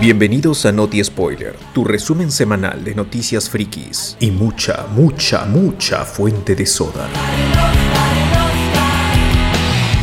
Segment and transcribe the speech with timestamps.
[0.00, 6.54] Bienvenidos a Noti Spoiler, tu resumen semanal de noticias frikis y mucha, mucha, mucha fuente
[6.54, 7.08] de soda.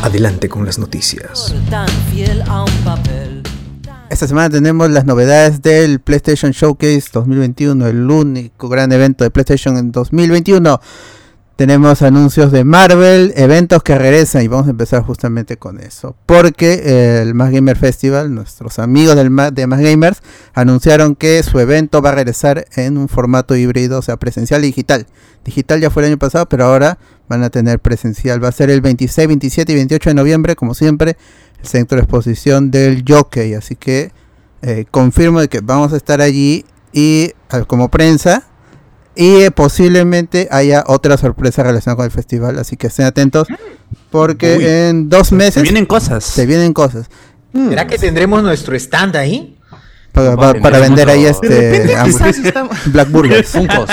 [0.02, 1.54] Adelante con las noticias.
[4.10, 9.77] Esta semana tenemos las novedades del PlayStation Showcase 2021, el único gran evento de PlayStation
[9.77, 10.80] en 2021.
[11.59, 16.16] Tenemos anuncios de Marvel, eventos que regresan y vamos a empezar justamente con eso.
[16.26, 20.22] Porque el Más Gamer Festival, nuestros amigos del de Más Gamers,
[20.54, 24.68] anunciaron que su evento va a regresar en un formato híbrido, o sea, presencial y
[24.68, 25.05] digital.
[25.44, 28.41] Digital ya fue el año pasado, pero ahora van a tener presencial.
[28.41, 31.18] Va a ser el 26, 27 y 28 de noviembre, como siempre,
[31.62, 33.54] el centro de exposición del Jockey.
[33.55, 34.13] Así que
[34.62, 36.63] eh, confirmo de que vamos a estar allí
[36.94, 37.34] y
[37.68, 38.48] como prensa
[39.20, 43.49] y eh, posiblemente haya otra sorpresa relacionada con el festival, así que estén atentos
[44.12, 45.55] porque en dos meses...
[45.55, 46.24] Se vienen cosas.
[46.24, 47.10] Se vienen cosas.
[47.54, 49.59] ¿Será que tendremos nuestro stand ahí?
[50.12, 51.88] Para, vender ahí este
[52.88, 53.43] Black Burger.
[53.43, 53.90] Funkos,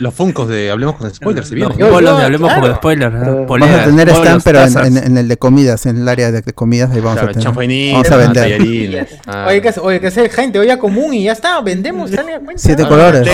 [0.00, 1.78] los Funkos de Hablemos con Spoilers vienen.
[1.78, 3.14] Los de Hablemos con Spoilers.
[3.46, 7.00] Vamos a tener stand, pero en, el de comidas, en el área de, comidas, ahí
[7.00, 7.44] vamos a tener.
[7.44, 9.08] Vamos a vender.
[9.26, 9.46] Ah.
[9.48, 12.62] Oye, que, oye, que hacer gente, olla común y ya está, vendemos, sale a cuenta.
[12.62, 13.28] Siete colores.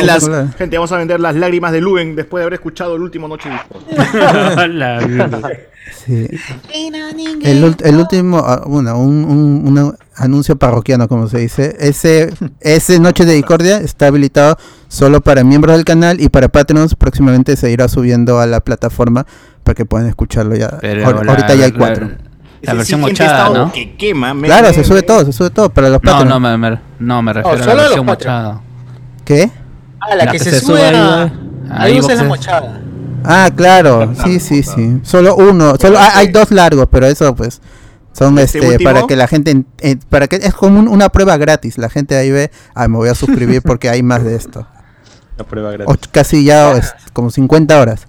[0.58, 3.50] Gente, vamos a vender las lágrimas de Luben después de haber escuchado el último Noche
[5.92, 6.28] Sí.
[6.72, 11.76] El, el, último, ah, bueno, un, un, un, anuncio parroquiano, como se dice.
[11.78, 14.56] Ese, ese Noche de Discordia está habilitado
[14.88, 16.94] solo para miembros del canal y para Patreons.
[16.94, 19.26] Próximamente se irá subiendo a la plataforma
[19.62, 20.78] para que puedan escucharlo ya.
[21.04, 22.10] ahorita ya hay cuatro.
[22.62, 23.72] La, versión mochada, ¿no?
[23.72, 26.28] Que quema, claro, se sube todo, se sube todo para los Patreons.
[26.28, 28.60] No, no, me, no, me refiero a la versión mochada.
[29.24, 29.50] ¿Qué?
[30.00, 30.80] Ah, la, que, se, sube.
[31.70, 32.80] Ahí, es la mochada.
[33.26, 35.00] Ah, claro, sí, sí, sí.
[35.02, 37.60] Solo uno, solo hay, dos largos, pero eso pues
[38.12, 39.64] son este, este para que la gente
[40.08, 41.76] para que es como una prueba gratis.
[41.76, 44.66] La gente ahí ve, ah, me voy a suscribir porque hay más de esto.
[45.36, 46.08] La prueba gratis.
[46.10, 46.80] casi ya
[47.12, 48.06] como 50 horas.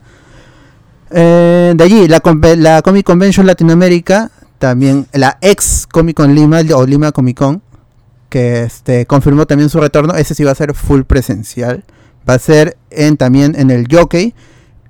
[1.10, 2.22] Eh, de allí, la,
[2.58, 4.30] la Comic Convention Latinoamérica,
[4.60, 7.62] también la ex Comic Con Lima o Lima Comic Con,
[8.30, 10.14] que este, confirmó también su retorno.
[10.16, 11.84] Ese sí va a ser full presencial.
[12.30, 14.34] Va a ser en, también en el Jockey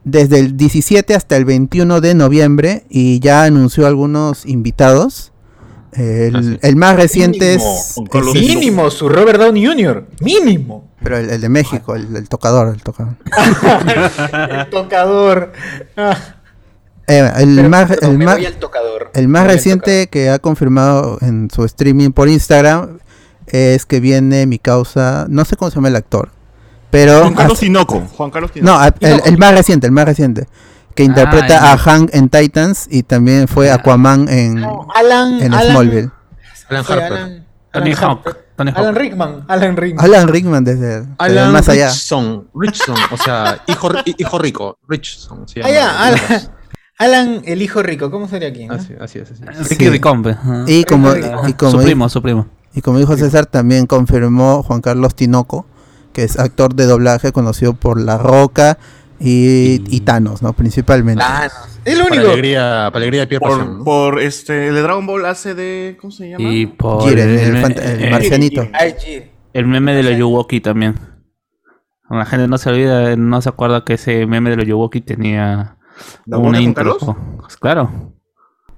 [0.08, 5.34] desde el 17 hasta el 21 de noviembre y ya anunció algunos invitados.
[5.92, 7.96] El, más reciente es,
[8.34, 10.06] Mínimo, su Robert Downey Jr.
[10.22, 10.88] Mínimo.
[11.02, 13.16] Pero el, de México, el, tocador, el tocador.
[14.50, 15.54] el tocador.
[17.10, 18.38] Eh, el, más, el, más,
[19.14, 23.00] el más reciente que ha confirmado en su streaming por Instagram
[23.46, 26.32] es que viene mi causa, no sé cómo se llama el actor,
[26.90, 28.08] pero Juan Carlos Tinoco.
[28.16, 30.48] Juan Carlos No, el, más reciente, el más reciente.
[30.96, 34.66] Que interpreta ah, a Hank en Titans y también fue Aquaman en,
[34.96, 36.12] Alan, en Smallville.
[36.70, 38.48] Alan Harper.
[38.58, 39.46] Alan, Rickman.
[39.48, 40.04] Alan Rickman.
[40.04, 41.90] Alan Rickman desde, Alan más allá.
[41.90, 44.80] Richson, Richson, o sea, hijo, hijo rico.
[44.88, 45.46] Richson.
[45.64, 46.20] Ah, Alan,
[46.98, 48.68] Alan, el hijo rico, ¿cómo sería aquí?
[48.68, 49.32] Así, así es.
[49.32, 49.70] Así.
[49.70, 50.36] Ricky Ricombe.
[50.66, 52.48] Y como, y como, su primo, su primo.
[52.74, 55.68] Y como dijo César, también confirmó Juan Carlos Tinoco
[56.14, 58.78] que es actor de doblaje conocido por La Roca
[59.20, 60.54] y, Thanos, ¿no?
[60.54, 61.24] Principalmente.
[61.24, 61.80] Thanos.
[61.86, 62.16] El único.
[62.16, 65.98] Para alegría, para alegría de Pierre por, por, este, el de Dragon Ball hace de.
[66.00, 66.44] ¿Cómo se llama?
[66.50, 67.10] Y por.
[67.10, 68.68] el, el, marcianito.
[69.54, 70.96] El meme de los Yuwoki también.
[72.10, 75.78] La gente no se olvida, no se acuerda que ese meme de los Yuwoki tenía
[76.26, 76.98] una intro.
[77.60, 78.14] Claro.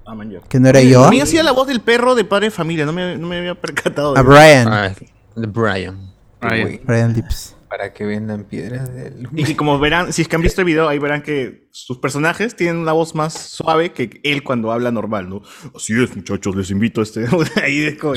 [0.05, 0.15] Ah,
[0.47, 1.05] que no era yo.
[1.05, 3.37] A mí hacía la voz del perro de padre de familia, no me, no me
[3.37, 4.17] había percatado.
[4.17, 4.67] A Brian.
[4.67, 4.91] Ah,
[5.35, 6.08] de Brian.
[6.41, 7.55] Brian, Lips.
[7.69, 10.89] Para que vendan piedras de Y como verán, si es que han visto el video,
[10.89, 15.29] ahí verán que sus personajes tienen una voz más suave que él cuando habla normal,
[15.29, 15.43] ¿no?
[15.75, 17.25] Así es, muchachos, les invito a este.
[17.63, 18.15] ahí de como,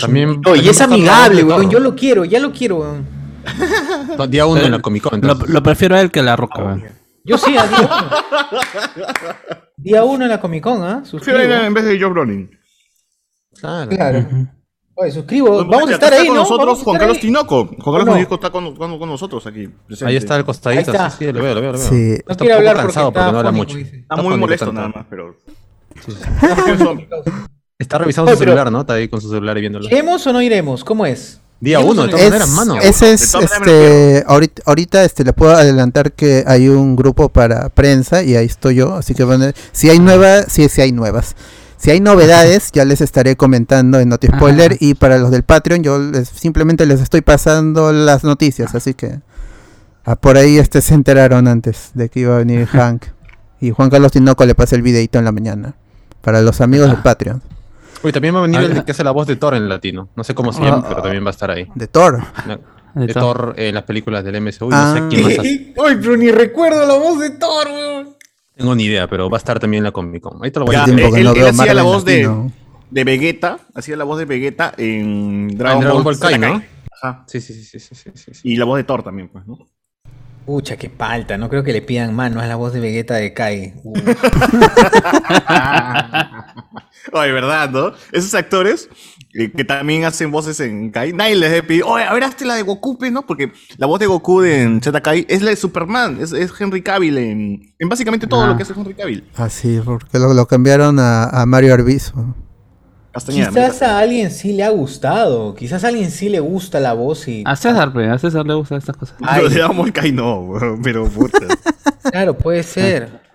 [0.00, 1.70] También, y es amigable, weón.
[1.70, 3.06] Yo lo quiero, ya lo quiero, weón.
[4.30, 5.20] Día uno en la Comic Con.
[5.20, 6.84] Lo, prefiero a él que a la Roca, weón.
[7.24, 8.10] Yo sí, a día uno.
[9.76, 11.02] día uno en la Comic Con, ¿ah?
[11.04, 11.66] ¿eh?
[11.66, 12.50] en vez de Joe Browning.
[13.60, 13.90] Claro.
[13.90, 14.48] claro.
[15.00, 15.54] Oye, suscribo.
[15.54, 16.42] Pues, Vamos a estar ahí, con ¿no?
[16.42, 17.66] nosotros Juan Carlos Tinoco.
[17.66, 19.68] Juan Carlos Tinoco está con, con, nosotros aquí.
[20.04, 20.90] Ahí está el costadito.
[20.90, 21.72] Sí, sí, lo veo, lo veo.
[21.72, 21.88] Lo veo.
[21.88, 22.18] Sí.
[22.26, 23.78] No está quiere hablar cansado porque, no habla mucho.
[23.78, 25.36] Está, muy molesto nada más, pero...
[27.78, 28.80] está revisando su celular, ¿no?
[28.80, 29.86] Está ahí con su celular y viéndolo.
[29.86, 30.82] ¿Iremos o no iremos?
[30.82, 31.40] ¿Cómo es?
[31.60, 32.76] Día uno, de todas maneras, mano.
[32.80, 38.24] Ese es, este, ahorita, ahorita este, le puedo adelantar que hay un grupo para prensa
[38.24, 41.36] y ahí estoy yo, así que bueno, si hay nuevas, sí, sí hay nuevas.
[41.78, 44.76] Si hay novedades, ya les estaré comentando en Noti Spoiler.
[44.80, 48.74] Y para los del Patreon, yo les, simplemente les estoy pasando las noticias.
[48.74, 49.20] Así que
[50.04, 53.04] ah, por ahí este se enteraron antes de que iba a venir Hank.
[53.60, 55.74] Y Juan Carlos Tinoco le pasé el videito en la mañana.
[56.20, 57.42] Para los amigos del Patreon.
[58.02, 60.08] Uy, también va a venir el que hace la voz de Thor en latino.
[60.16, 61.68] No sé cómo se llama, pero también va a estar ahí.
[61.76, 62.22] ¿De Thor?
[62.94, 64.68] de, Thor en las películas del MCU.
[64.68, 68.07] No sé quién más Uy, pero ni recuerdo la voz de Thor, weón.
[68.58, 70.44] Tengo ni idea, pero va a estar también en la Comic Con.
[70.44, 70.98] Ahí te lo voy a decir.
[70.98, 72.28] Él, él, hacía la voz de,
[72.90, 76.60] de Vegeta, hacía la voz de Vegeta en Dragon, Dragon Ball, Kai, ¿no?
[76.90, 77.22] Ajá.
[77.28, 79.58] Sí, sí, sí, sí, sí, sí, Y la voz de Thor también, pues, ¿no?
[80.44, 81.38] Pucha, qué palta.
[81.38, 83.74] No creo que le pidan manos a la voz de Vegeta de Kai.
[87.12, 87.92] Oye, ¿verdad, no?
[88.10, 92.12] Esos actores eh, que también hacen voces en Kai, nadie les debe pedir, oye, a
[92.14, 93.26] ver, hazte la de Goku, ¿no?
[93.26, 97.18] Porque la voz de Goku en Z Kai es la de Superman, es, Henry Cavill
[97.18, 99.24] en, en básicamente todo lo que hace Henry Cavill.
[99.36, 102.34] Ah, sí, porque lo, cambiaron a, a Mario Arbizo.
[103.26, 105.54] Quizás a alguien sí le ha gustado.
[105.54, 107.42] Quizás a alguien sí le gusta la voz y.
[107.46, 109.16] A César, pues, a César le gustan estas cosas.
[109.22, 109.48] Ay.
[109.48, 110.52] Le damos el no,
[110.82, 111.38] pero puta.
[112.10, 113.27] claro, puede ser.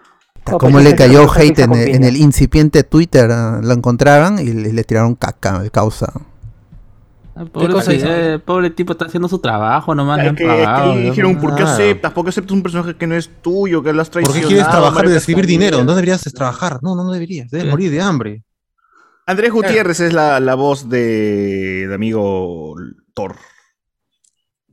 [0.44, 5.60] Como le cayó hate en el, incipiente Twitter, ah, lo encontraban y le, tiraron caca
[5.60, 6.12] de causa.
[7.36, 10.19] Ah, pobre, eh, pobre, tipo está haciendo su trabajo nomás.
[10.19, 12.12] Ay, que, que dijeron, ¿por qué aceptas?
[12.12, 14.42] ¿Por qué aceptas un personaje que no es tuyo, que lo has traicionado?
[14.42, 15.84] ¿Por qué quieres trabajar y recibir dinero?
[15.84, 16.80] No deberías trabajar.
[16.84, 17.50] No, no, deberías.
[17.50, 18.44] Debes morir de hambre.
[19.25, 22.75] Andrés Gutiérrez es la, la voz de, de, amigo
[23.13, 23.38] Thor.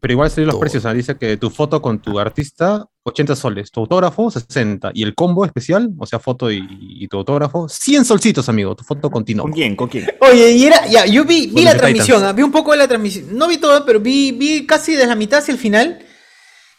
[0.01, 0.85] Pero igual serían los precios.
[0.93, 3.71] Dice que tu foto con tu artista, 80 soles.
[3.71, 4.93] Tu autógrafo, 60.
[4.95, 8.75] Y el combo especial, o sea, foto y, tu autógrafo, 100 solcitos, amigo.
[8.75, 9.45] Tu foto continua.
[9.45, 9.77] ¿Con quién?
[9.77, 10.07] ¿Con quién?
[10.21, 12.89] Oye, y era, ya, yo vi, vi la transmisión, ah, vi un poco de la
[12.89, 13.37] transmisión.
[13.37, 15.99] No vi todo, pero vi, vi casi desde la mitad hacia el final.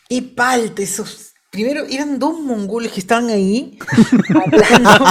[0.10, 1.34] Y palte, esos.
[1.52, 3.78] Primero, eran dos mongoles que estaban ahí
[4.30, 5.06] hablando.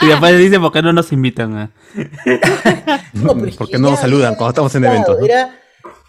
[0.00, 1.72] Y después dice, ¿por qué no nos invitan?
[3.58, 5.16] ¿Por qué no nos saludan cuando estamos en eventos?
[5.22, 5.58] Era,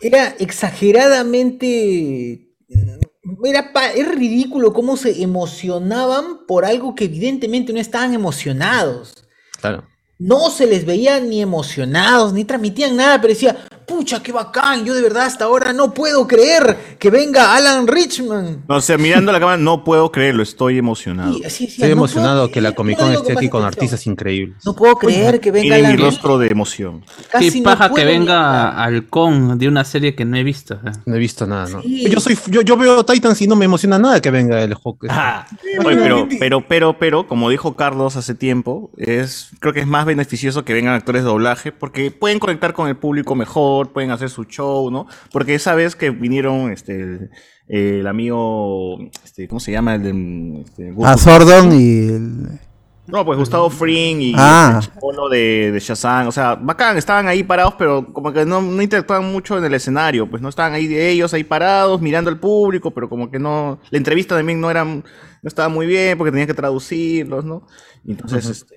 [0.02, 2.47] era exageradamente...
[2.70, 9.26] Era, era ridículo cómo se emocionaban por algo que evidentemente no estaban emocionados.
[9.60, 9.86] Claro
[10.20, 14.94] no se les veía ni emocionados, ni transmitían nada, pero decía, pucha, qué bacán, yo
[14.94, 18.66] de verdad hasta ahora no puedo creer que venga Alan Richman.
[18.68, 21.38] No, o sea, mirando la cámara, no puedo creerlo, estoy emocionado.
[21.44, 24.58] estoy emocionado que la Comic Con esté aquí con artistas increíbles.
[24.66, 27.06] No puedo creer que venga Alan mi rostro de emoción.
[27.40, 30.76] qué paja que venga al con de una serie que no he visto.
[30.76, 30.92] Eh.
[31.06, 31.82] No he visto nada, ¿no?
[31.84, 35.00] Yo soy, yo, yo veo Titans y no me emociona nada que venga el juego.
[35.10, 35.48] Ah,
[35.84, 40.66] pero, pero, pero, pero, como dijo Carlos hace tiempo, es, creo que es más beneficioso
[40.66, 44.46] que vengan actores de doblaje porque pueden conectar con el público mejor, pueden hacer su
[44.46, 45.08] show, ¿no?
[45.32, 47.30] Porque esa vez que vinieron este
[47.68, 49.96] el amigo este, ¿cómo se llama?
[49.96, 52.60] El de este, ah, Sordon y el...
[53.08, 54.82] No, pues Gustavo Fring y ah.
[54.82, 58.82] el de, de Shazam, o sea, bacán, estaban ahí parados, pero como que no, no
[58.82, 62.38] interactuaban mucho en el escenario, pues no estaban ahí de ellos ahí parados, mirando al
[62.38, 65.04] público, pero como que no, la entrevista también no era, no
[65.44, 67.66] estaba muy bien porque tenías que traducirlos, ¿no?
[68.06, 68.76] Entonces, este,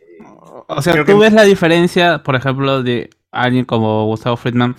[0.68, 4.76] o sea, tú ves la diferencia, por ejemplo, de alguien como Gustavo Friedman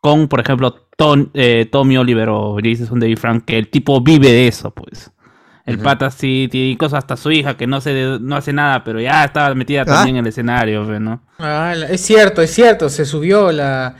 [0.00, 0.88] con, por ejemplo,
[1.34, 5.10] eh, Tommy Oliver o Jason David Frank, que el tipo vive de eso, pues.
[5.64, 9.00] El pata sí tiene cosas hasta su hija que no se no hace nada, pero
[9.00, 11.22] ya estaba metida también en el escenario, pues, ¿no?
[11.38, 13.94] Ah, es cierto, es cierto, se subió la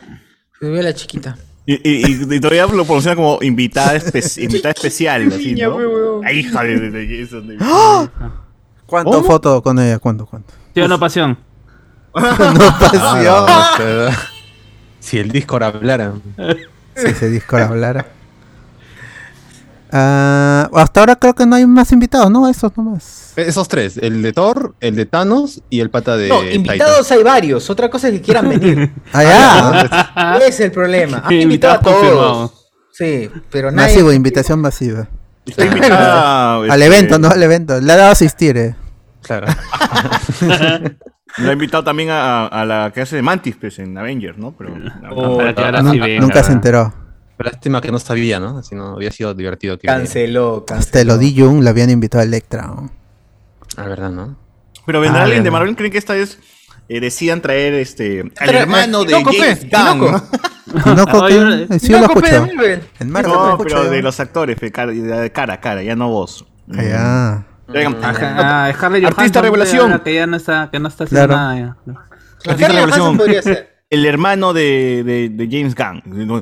[0.59, 1.37] se subió la chiquita.
[1.65, 3.97] Y, todavía lo pronuncian como invitada,
[4.39, 6.21] invitada especial, así, ¿no?
[6.29, 7.61] hija de, Jason David.
[7.63, 8.09] ¡Ah!
[8.85, 10.01] ¿Cuánto foto con ella?
[10.01, 10.27] ¿Cuánto?
[10.27, 10.53] ¿Cuánto?
[10.75, 11.39] Sí no pasión.
[12.15, 13.45] no pasión.
[13.49, 14.11] Ah,
[15.01, 16.13] si el Discord hablara.
[16.95, 18.07] si ese Discord hablara.
[19.93, 22.49] Uh, hasta ahora creo que no hay más invitados, ¿no?
[22.49, 23.35] Esos nomás.
[23.37, 26.29] Esos tres, el de Thor, el de Thanos y el pata de.
[26.29, 27.69] No, invitados hay varios.
[27.69, 28.91] Otra cosa es que quieran venir.
[29.13, 31.23] ah, Ese es el problema.
[31.25, 32.71] Han invitado a todos.
[32.93, 33.95] Sí, pero nadie.
[33.95, 35.09] Masivo, invitación masiva.
[35.59, 37.79] Al evento, no al evento.
[37.81, 38.75] Le ha dado a asistir, eh.
[39.23, 39.49] Claro.
[41.39, 44.53] Lo ha invitado también a, la que hace de Mantis pues, en Avengers, ¿no?
[44.53, 44.75] Pero
[45.11, 45.43] oh,
[46.21, 46.93] nunca, se enteró.
[47.39, 48.63] Lástima que no sabía, ¿no?
[48.63, 49.79] Si no, había sido divertido.
[49.79, 50.81] Que canceló, canceló.
[50.81, 52.67] Hasta lo di Jung le habían invitado a Electra.
[52.69, 52.91] ¿no?
[53.77, 54.37] Ah, verdad, ¿no?
[54.87, 56.39] Pero vendrá ah, alguien de Marvel, ¿creen que esta vez
[56.89, 60.23] eh, decían traer este al hermano de James Gunn?
[60.87, 61.05] No, no,
[61.79, 62.49] sí lo escucho.
[62.99, 66.47] En Marvel no, pero de los actores, de cara a cara, ya no vos.
[66.69, 67.45] Ya.
[67.69, 68.73] Ah,
[69.07, 70.01] Artista revelación.
[70.01, 71.77] Que ya no está, que no está haciendo nada.
[71.87, 71.97] Ya.
[72.51, 73.21] Artista revelación.
[73.93, 76.03] El hermano de, de, de, James Gunn.
[76.27, 76.41] No,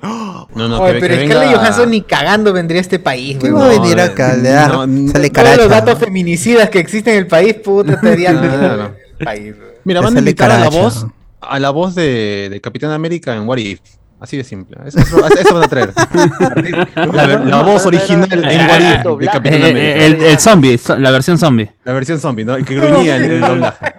[0.55, 1.35] no, Oye, pero venga...
[1.35, 3.51] Scarlett Johansson ni cagando vendría a este país, güey.
[3.51, 4.37] va a venir acá?
[4.37, 8.11] Le da, no, sale Todos los datos feminicidas que existen en el país, puta, te
[8.11, 8.93] dirían no,
[9.25, 11.09] país, Mira, van a invitar a la voz,
[11.41, 13.81] a la voz de, de Capitán América en What If.
[14.21, 14.77] Así de simple.
[14.85, 15.93] Eso, eso- eso van a traer.
[16.95, 20.05] La, la voz original en Guarito de Capitán América.
[20.05, 21.73] el, el zombie, la versión zombie.
[21.85, 22.55] La versión zombie, ¿no?
[22.55, 23.95] El que gruñía en el doblaje.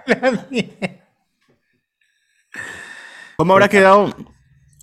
[3.36, 4.14] ¿Cómo habrá quedado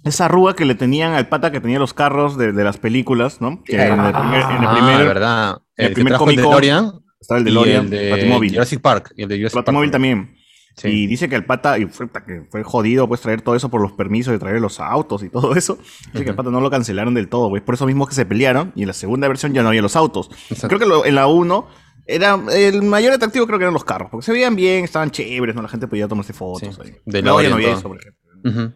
[0.04, 3.42] esa arruga que le tenían al pata que tenía los carros de, de las películas,
[3.42, 3.64] ¿no?
[3.64, 5.50] Que en el primer, en el Ah, primer- verdad.
[5.78, 6.92] en el El, primer que trajo el DeLorean
[7.22, 8.50] estaba el y el de.
[8.50, 9.14] Jurassic Park.
[9.16, 9.92] Y el de Jurassic Park.
[9.92, 10.36] También.
[10.82, 10.88] Sí.
[10.88, 13.82] Y dice que el pata, y fue, que fue jodido pues traer todo eso por
[13.82, 15.78] los permisos de traer los autos y todo eso.
[16.14, 17.62] Dice que el pata no lo cancelaron del todo, güey.
[17.64, 19.96] Por eso mismo que se pelearon y en la segunda versión ya no había los
[19.96, 20.30] autos.
[20.50, 20.68] Exacto.
[20.70, 21.68] Creo que lo- en la 1
[22.06, 25.56] era el mayor atractivo creo que eran los carros, porque se veían bien, estaban chéveres,
[25.56, 25.62] ¿no?
[25.62, 26.82] La gente podía tomarse fotos Sí.
[26.84, 26.96] ahí.
[27.06, 28.22] De Luego ya no había eso, por ejemplo.
[28.46, 28.74] Ujú.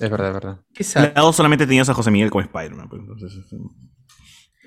[0.00, 0.60] Es verdad, es verdad.
[0.74, 1.12] ¿Qué sabe?
[1.14, 2.88] La 2 solamente tenías a José Miguel como Spider-Man.
[2.88, 3.32] pues, entonces,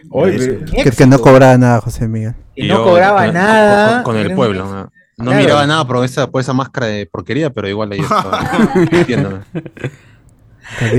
[0.10, 2.34] Oye, Que, que no cobraba nada, José Miguel.
[2.56, 4.04] Y no cobraba con- nada.
[4.04, 4.66] Con, con el pueblo.
[4.66, 4.92] ¿no?
[5.22, 5.44] No Claro.
[5.44, 8.40] miraba nada por esa, por esa máscara de porquería, pero igual ahí estaba.
[9.08, 9.24] bien,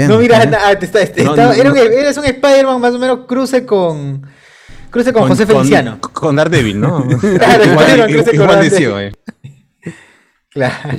[0.08, 0.50] No miras bien.
[0.50, 4.26] nada, te está- te No, no, eres un Spider-Man más o menos cruce con.
[4.90, 5.98] Cruce con, José Feliciano.
[6.00, 7.06] Con, con Daredevil, ¿no?
[7.38, 9.12] Claro, igual con eh.
[10.50, 10.98] Claro.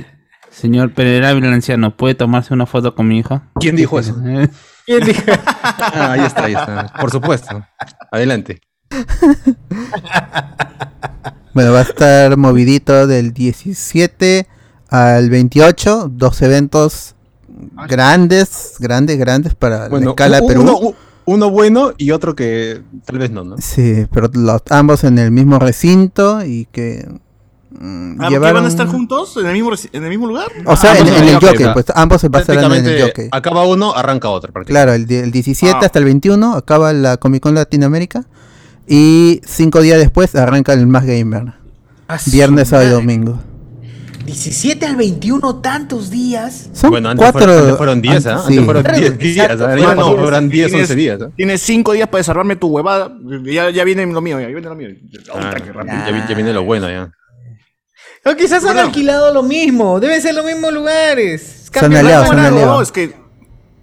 [0.50, 3.50] Señor Pereira el anciano, ¿puede tomarse una foto con mi hija?
[3.60, 4.14] ¿Quién dijo eso?
[4.86, 5.22] ¿Quién dijo?
[5.52, 6.92] Ah, ahí está, ahí está.
[7.00, 7.64] Por supuesto.
[8.12, 8.60] Adelante.
[11.54, 14.46] Bueno, va a estar movidito del 17
[14.90, 17.14] al 28, dos eventos
[17.88, 20.62] grandes, grandes, grandes para la Bueno, escala u- Perú.
[20.62, 20.94] uno,
[21.26, 23.56] uno bueno y otro que tal vez no, ¿no?
[23.58, 27.06] Sí, pero los, ambos en el mismo recinto y que
[27.70, 30.48] mm, Ah, ¿qué llevaron- van a estar juntos en el mismo, en el mismo lugar?
[30.66, 33.00] O sea, Ah, en, ambos en en el jockey, pues ambos se pasaron en el
[33.02, 33.28] jockey.
[33.30, 34.52] acaba uno, arranca otro.
[34.64, 35.86] Claro, el, el 17 Ah.
[35.86, 38.24] hasta el 21 acaba la Comic Con Latinoamérica
[38.86, 41.54] y cinco días después arranca el Más Gamer.
[42.08, 43.40] A su Viernes, sábado y domingo.
[44.26, 46.70] 17 al 21, tantos días.
[46.72, 47.40] Son Bueno, antes cuatro.
[47.42, 48.30] fueron, antes fueron 10, ¿ah?
[48.30, 48.64] antes, Antes sí.
[48.64, 49.36] fueron Claro, 10 días.
[49.36, 49.66] exacto, ¿ah?
[49.68, 50.20] fueron Ya no, diez.
[50.20, 51.20] fueron 10, Tienes- 11 días.
[51.22, 51.30] ¿ah?
[51.36, 53.12] Tienes cinco días para desarmarme tu huevada.
[53.44, 54.88] Ya, ya viene lo mío, ya viene lo mío.
[55.34, 55.54] Ah,
[56.06, 57.12] ya, vi- ya viene lo bueno ya.
[58.26, 60.00] O quizás han alquilado lo mismo.
[60.00, 61.64] Deben ser los mismos lugares.
[61.64, 62.66] Son Cambian aliados, la son aliados.
[62.76, 63.14] No, es que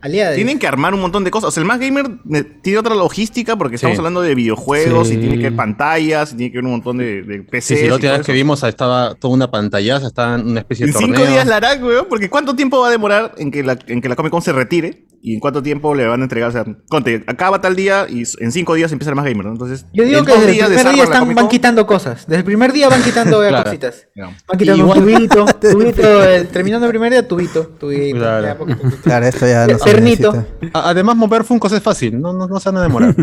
[0.02, 1.50] Tienen que armar un montón de cosas.
[1.50, 4.00] O sea, el más gamer eh, tiene otra logística porque estamos Sí.
[4.00, 5.18] hablando de videojuegos y Sí.
[5.18, 7.66] tiene que ver pantallas, y tiene que ver un montón de, de Sí, PCs.
[7.80, 10.86] sí, la y última vez que vimos estaba toda una pantallaza, estaba en una especie
[10.86, 11.32] de En cinco torneo.
[11.32, 14.10] días la harán, weón, porque ¿cuánto tiempo va a demorar en que la, en que
[14.10, 15.04] la Comic Con se retire?
[15.24, 16.50] ¿Y en cuánto tiempo le van a entregar?
[16.50, 19.52] O sea, conte, acaba tal día y en cinco días empieza el más gamer, ¿no?
[19.52, 22.26] Entonces, Yo digo que desde el primer día están, van quitando cosas.
[22.26, 23.64] Desde el primer día van quitando eh, Claro.
[23.66, 24.08] cositas.
[24.16, 28.18] Van quitando Igual- un tubito, tubito, el- terminando el primer día, tubito, tubito.
[28.18, 28.48] Claro.
[28.48, 28.80] ya, poquito.
[29.04, 32.78] Claro, esto ya no se Además, mover Funkos es fácil, no, no, no se van
[32.78, 33.16] a demorar.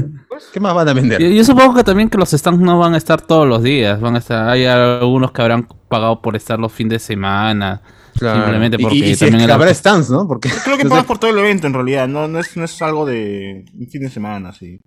[0.53, 1.21] ¿Qué más van a vender?
[1.21, 4.01] Yo, yo supongo que también que los stands no van a estar todos los días,
[4.01, 7.83] van a estar, hay algunos que habrán pagado por estar los fines de semana,
[8.19, 8.41] Claro.
[8.43, 10.27] simplemente porque y, y si también es que el- habrá stands, ¿no?
[10.27, 12.81] Porque Creo que pagas por todo el evento en realidad, no, no, es, no es
[12.83, 14.81] algo de un fin de semana, sí.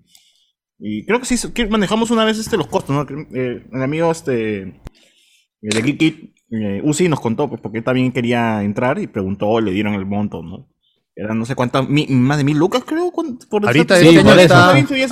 [0.79, 3.01] Y creo que sí, que manejamos una vez este, los costos, ¿no?
[3.37, 4.73] Eh, el amigo este, eh,
[5.61, 9.71] de Geek eh, Uzi nos contó, pues porque él también quería entrar y preguntó, le
[9.71, 10.67] dieron el monto, ¿no?
[11.15, 13.11] Eran no sé cuántas, mi- más de mil lucas creo.
[13.11, 14.69] Por Ahorita, Sí, ahorita por está,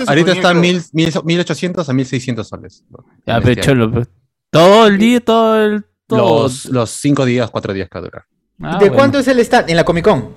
[0.07, 2.85] ahorita está mil, mil, 1800 a 1600 soles.
[3.27, 4.09] Ya, Este pero cholo, pues,
[4.49, 5.85] todo el día, todo el...
[6.17, 8.25] Los, los cinco días, cuatro días que va a durar.
[8.61, 8.95] Ah, ¿De bueno.
[8.95, 9.69] cuánto es el stand?
[9.69, 10.29] En la Comic Con.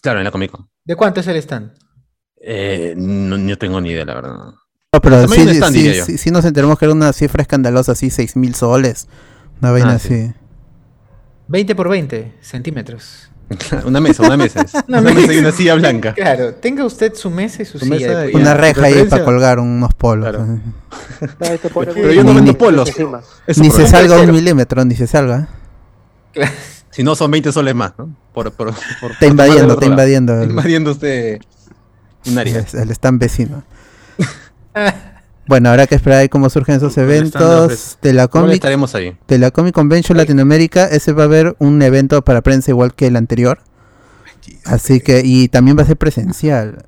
[0.00, 0.68] Claro, en la Comic Con.
[0.84, 1.72] ¿De cuánto es el stand?
[2.40, 4.34] Eh, no, no tengo ni idea, la verdad.
[4.92, 6.04] No, pero sí, un stand, sí, diría yo.
[6.04, 9.08] sí, sí nos enteramos que era una cifra escandalosa, así, 6 mil soles.
[9.60, 10.14] Una vaina Ah, sí.
[10.14, 10.32] así.
[11.48, 13.30] 20 por 20 centímetros.
[13.84, 14.62] una mesa, una mesa.
[14.62, 14.72] es.
[14.88, 15.32] Una Una, mesa mesa.
[15.34, 16.14] y una silla blanca.
[16.14, 17.96] Claro, tenga usted su mesa y su, Su silla.
[18.08, 18.32] mesa de.
[18.34, 20.30] Una reja ahí para colgar unos polos.
[20.30, 20.42] Claro.
[20.44, 21.58] Ajá.
[21.94, 22.90] Pero yo no Ni- vendo polos.
[23.56, 25.48] Ni se salga un milímetro, ni se salga.
[26.92, 28.14] Si no, son 20 soles más, ¿no?
[28.34, 30.34] Por, por, por- Está invadiendo, está invadiendo.
[30.34, 31.38] Está invadiendo usted
[32.26, 32.58] un área.
[32.70, 33.64] el, el stand vecino.
[35.46, 37.96] Bueno, habrá que esperar ahí cómo surgen esos eventos ofrece.
[38.00, 39.16] de la Comic estaremos ahí.
[39.26, 40.86] de la Comic Convention Latinoamérica.
[40.86, 43.58] Ese va a haber un evento para prensa igual que el anterior.
[44.64, 46.84] Así que, y también va a ser presencial.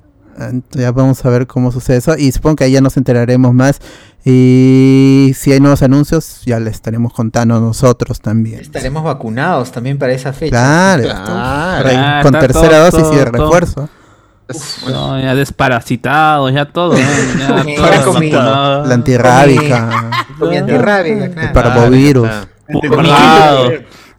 [0.71, 2.17] Ya vamos a ver cómo sucede eso.
[2.17, 3.79] Y supongo que ahí ya nos enteraremos más.
[4.25, 8.59] Y si hay nuevos anuncios, ya les estaremos contando nosotros también.
[8.59, 10.49] Estaremos vacunados también para esa fecha.
[10.49, 11.25] Claro, Claro.
[11.29, 13.89] Ah, con está tercera todo, dosis y de todo.
[14.47, 14.89] Refuerzo.
[14.91, 16.93] No, ya desparasitados, ya todo.
[16.93, 16.99] ¿no?
[16.99, 18.31] Ya Comí, todo ya comí.
[18.31, 18.85] vacunado.
[18.85, 20.09] La antirrábica,
[20.39, 21.53] Con mi antirrábica, el claro.
[21.53, 22.29] parvovirus.
[22.29, 22.47] Ah,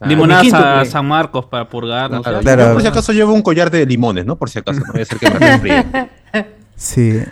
[0.07, 0.85] Limonadas mi quinto, a.
[0.85, 2.23] San Marcos para purgarnos.
[2.23, 2.39] claro.
[2.39, 2.43] ¿ya?
[2.43, 2.67] Claro.
[2.69, 4.37] Yo por si acaso llevo un collar de limones, ¿no?
[4.37, 6.47] Por si acaso, no voy a ser que me.
[6.77, 7.23] Sí.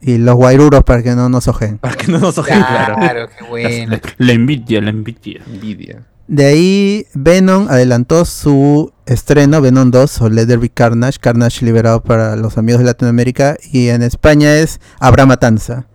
[0.00, 1.78] Y los guairuros para que no nos ojen.
[1.78, 2.96] Para que no nos ojen, claro.
[2.96, 3.96] Claro, qué bueno.
[4.18, 5.40] La envidia, la envidia.
[5.46, 6.02] Envidia.
[6.28, 12.58] De ahí Venom adelantó su estreno, Venom 2 o Be Carnage, Carnage liberado para los
[12.58, 15.86] amigos de Latinoamérica y en España es Habrá Matanza.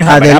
[0.00, 0.34] Adel-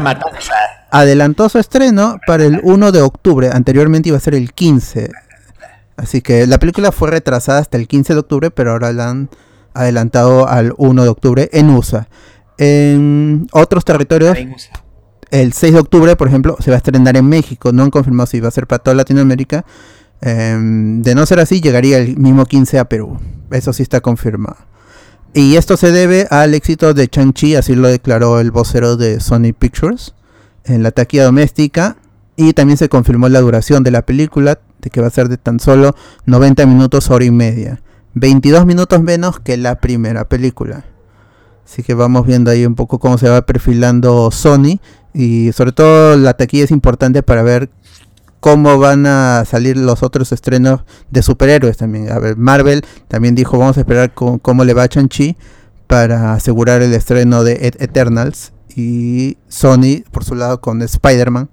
[0.90, 5.10] adelantó su estreno para el 1 de octubre, anteriormente iba a ser el 15.
[5.96, 9.30] Así que la película fue retrasada hasta el 15 de octubre, pero ahora la han
[9.72, 12.08] adelantado al 1 de octubre en USA.
[12.58, 14.36] En otros territorios,
[15.30, 17.72] el 6 de octubre, por ejemplo, se va a estrenar en México.
[17.72, 19.64] No han confirmado si va a ser para toda Latinoamérica.
[20.20, 23.18] Em, de no ser así, llegaría el mismo 15 a Perú.
[23.50, 24.56] Eso sí está confirmado.
[25.34, 29.52] Y esto se debe al éxito de Chang-Chi, así lo declaró el vocero de Sony
[29.58, 30.14] Pictures
[30.64, 31.96] en la taquilla doméstica.
[32.36, 35.36] Y también se confirmó la duración de la película, de que va a ser de
[35.36, 35.94] tan solo
[36.26, 37.80] 90 minutos, hora y media.
[38.14, 40.84] 22 minutos menos que la primera película.
[41.66, 44.80] Así que vamos viendo ahí un poco cómo se va perfilando Sony.
[45.18, 47.70] Y sobre todo la taquilla es importante para ver
[48.40, 52.12] cómo van a salir los otros estrenos de superhéroes también.
[52.12, 55.36] A ver, Marvel también dijo vamos a esperar cómo le va a Chanchi
[55.86, 58.52] para asegurar el estreno de Et- Eternals.
[58.76, 61.48] Y Sony, por su lado, con Spider-Man,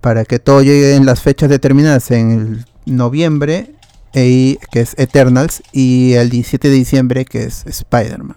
[0.00, 3.74] para que todo llegue en las fechas determinadas en el noviembre,
[4.12, 8.36] e- que es Eternals, y el 17 de diciembre, que es Spider-Man.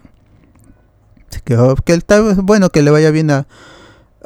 [1.30, 2.00] Así que, que
[2.42, 3.46] bueno que le vaya bien a,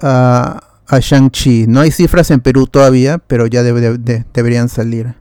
[0.02, 1.66] a, a Shang-Chi.
[1.68, 5.16] No hay cifras en Perú todavía, pero ya debe- de- de- deberían salir.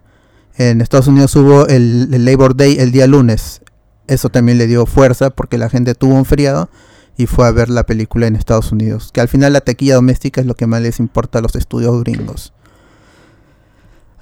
[0.56, 3.62] En Estados Unidos hubo el, el Labor Day el día lunes.
[4.06, 6.68] Eso también le dio fuerza porque la gente tuvo un feriado
[7.16, 9.10] y fue a ver la película en Estados Unidos.
[9.12, 12.02] Que al final la taquilla doméstica es lo que más les importa a los estudios
[12.02, 12.52] gringos.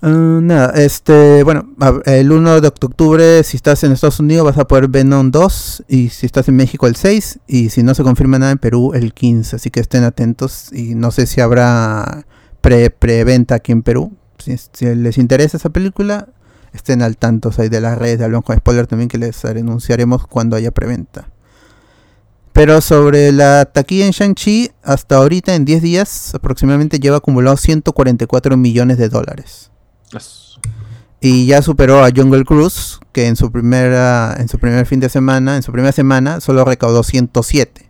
[0.03, 1.69] Ah, nada, este, bueno,
[2.07, 5.85] el 1 de octubre, si estás en Estados Unidos, vas a poder Venom 2.
[5.89, 7.41] Y si estás en México, el 6.
[7.47, 9.57] Y si no se confirma nada en Perú, el 15.
[9.57, 10.73] Así que estén atentos.
[10.73, 12.25] Y no sé si habrá
[12.63, 14.13] pre- preventa aquí en Perú.
[14.39, 14.57] Si,
[14.95, 16.29] les interesa esa película,
[16.73, 20.27] estén al tanto ahí de las redes de Hablón con Spoiler también, que les anunciaremos
[20.27, 21.29] cuando haya preventa.
[22.55, 28.57] Pero sobre la taquilla en Shang-Chi, hasta ahorita en 10 días aproximadamente lleva acumulado 144
[28.57, 29.71] millones de dólares.
[31.21, 35.09] Y ya superó a Jungle Cruise, que en su primera en su primer fin de
[35.11, 37.87] semana, en su primera semana, solo recaudó 107.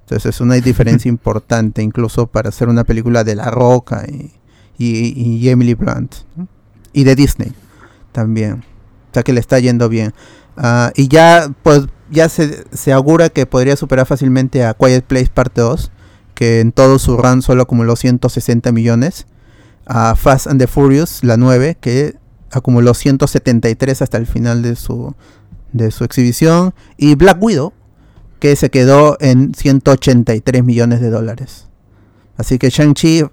[0.00, 4.32] Entonces es una diferencia importante, incluso para hacer una película de La Roca y,
[4.78, 6.14] y- y Emily Blunt.
[6.92, 7.52] Y de Disney
[8.12, 8.64] también.
[9.10, 10.12] O sea que le está yendo bien.
[10.56, 15.30] Ah, y ya, pues, ya se, se augura que podría superar fácilmente a Quiet Place
[15.32, 15.90] Parte 2,
[16.34, 19.26] que en todo su run solo acumuló 160 millones.
[19.92, 22.14] A Fast and the Furious, la 9, que
[22.52, 25.16] acumuló 173 hasta el final de su,
[25.72, 26.74] de su exhibición.
[26.96, 27.72] Y Black Widow,
[28.38, 31.66] que se quedó en 183 millones de dólares.
[32.36, 33.24] Así que Shang-Chi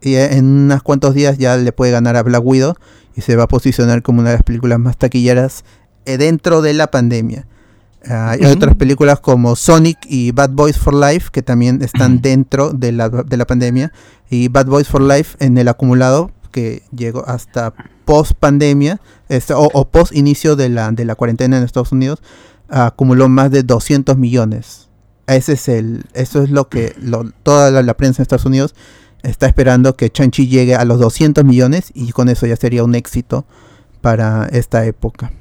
[0.00, 2.74] y en unos cuantos días ya le puede ganar a Black Widow
[3.16, 5.64] y se va a posicionar como una de las películas más taquilleras
[6.04, 7.48] eh, dentro de la pandemia.
[8.06, 12.72] Ah, hay otras películas como Sonic y Bad Boys for Life que también están dentro
[12.72, 13.92] de la, de la pandemia.
[14.30, 19.68] Y Bad Boys for Life en el acumulado que llegó hasta post pandemia este, o,
[19.72, 22.22] o post inicio de la, de la cuarentena en Estados Unidos
[22.68, 24.88] acumuló más de 200 millones.
[25.26, 28.74] Ese es el, eso es lo que lo- toda la, la prensa en Estados Unidos
[29.22, 32.94] está esperando que Chanchi llegue a los 200 millones y con eso ya sería un
[32.94, 33.44] éxito
[34.00, 35.32] para esta época.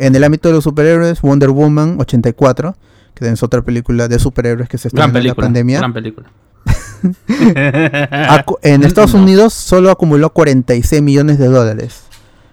[0.00, 2.74] En el ámbito de los superhéroes, Wonder Woman 84,
[3.14, 5.78] que es otra película de superhéroes que se Gran en la pandemia.
[5.78, 6.28] Gran película.
[8.62, 9.22] En Estados No.
[9.22, 12.02] Unidos solo acumuló 46 millones de dólares.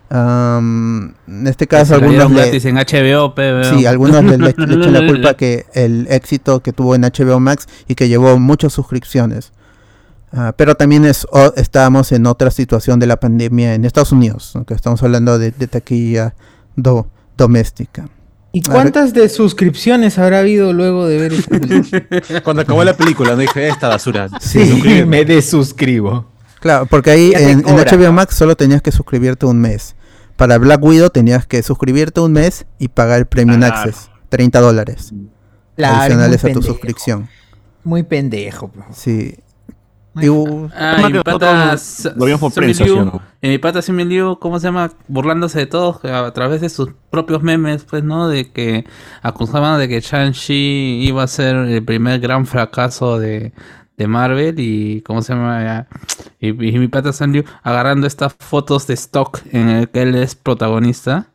[0.10, 1.14] En
[1.48, 3.34] este caso, algunos le- en HBO.
[3.70, 7.40] Sí, algunos le, le- le echan la culpa que el éxito que tuvo en HBO
[7.40, 9.52] Max y que llevó muchas suscripciones.
[10.32, 14.52] Ah, pero también es, o- estábamos en otra situación de la pandemia en Estados Unidos,
[14.56, 16.36] aunque estamos hablando de, de taquilla
[16.76, 17.08] do-
[17.38, 18.10] doméstica.
[18.52, 22.04] ¿Y cuántas de suscripciones habrá habido luego de ver esta película?
[22.44, 24.30] Cuando acabó la película, no dije esta basura.
[24.40, 26.26] Sí, me desuscribo.
[26.60, 27.62] Claro, porque ahí en.
[27.64, 29.96] HBO Max solo tenías que suscribirte un mes.
[30.38, 33.76] Para Black Widow tenías que suscribirte un mes y pagar el Premium Claro.
[33.76, 35.12] Access, 30 dólares
[35.76, 37.30] Claro, adicionales a tu pendejo, suscripción.
[37.84, 38.68] Muy pendejo.
[38.70, 38.86] pues.
[38.94, 39.36] Sí.
[40.22, 41.76] Y, uh, Ah, y mi pata
[42.16, 43.22] lo vimos por se me prensa, ¿sí lió- o no?
[43.42, 43.82] y mi pata
[44.40, 44.92] ¿cómo se llama?
[45.08, 48.28] Burlándose de todos a través de sus propios memes, pues, ¿no?
[48.28, 48.86] De que
[49.22, 53.54] acusaban de que Shang-Chi iba a ser el primer gran fracaso de,
[53.98, 55.88] de Marvel y, ¿cómo se llama?
[56.40, 60.36] Y, y mi pata salió agarrando estas fotos de stock en el que él es
[60.36, 61.28] protagonista.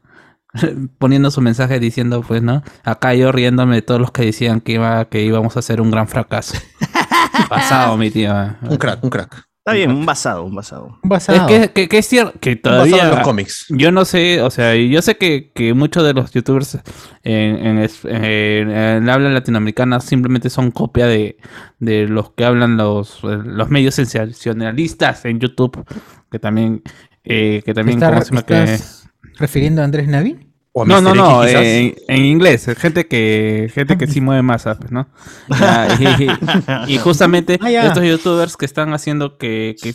[0.98, 4.72] poniendo su mensaje diciendo pues no acá yo riéndome de todos los que decían que
[4.72, 6.58] iba que íbamos a hacer un gran fracaso
[7.48, 9.48] pasado mi tío Un crack, un crack.
[9.64, 10.98] Está bien, un basado, un basado.
[11.04, 11.48] Un basado.
[11.48, 13.04] Es que, que, que es cierto que Basado todavía.
[13.04, 13.66] en los cómics.
[13.68, 16.78] Yo no sé, o sea, yo sé que, que muchos de los youtubers
[17.22, 21.36] en, en, en- en habla latinoamericana simplemente son copia de,
[21.78, 25.84] de los que hablan los, eh, los medios sensacionalistas en YouTube,
[26.30, 26.82] que también,
[27.22, 28.42] eh, que también, ¿Está- ¿cómo se llama?
[28.42, 30.38] Que- estás refiriendo a Andrés Navi?
[30.72, 31.16] O a No, no, Mr.
[31.16, 34.42] no, X, en, en inglés, gente que gente que sí mueve
[34.78, 35.08] pues, ¿no?
[35.48, 35.88] Ya,
[36.86, 39.94] y, y justamente Ah, estos youtubers que están haciendo que, que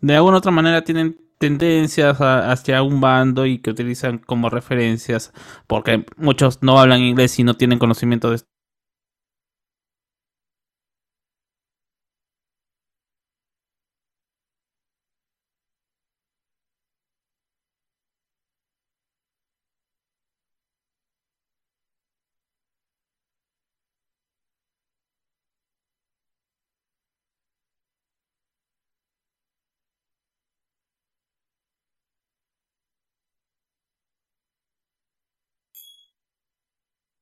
[0.00, 4.50] de alguna u otra manera tienen tendencias a- hacia un bando y que utilizan como
[4.50, 5.32] referencias,
[5.66, 8.40] porque muchos no hablan inglés y no tienen conocimiento de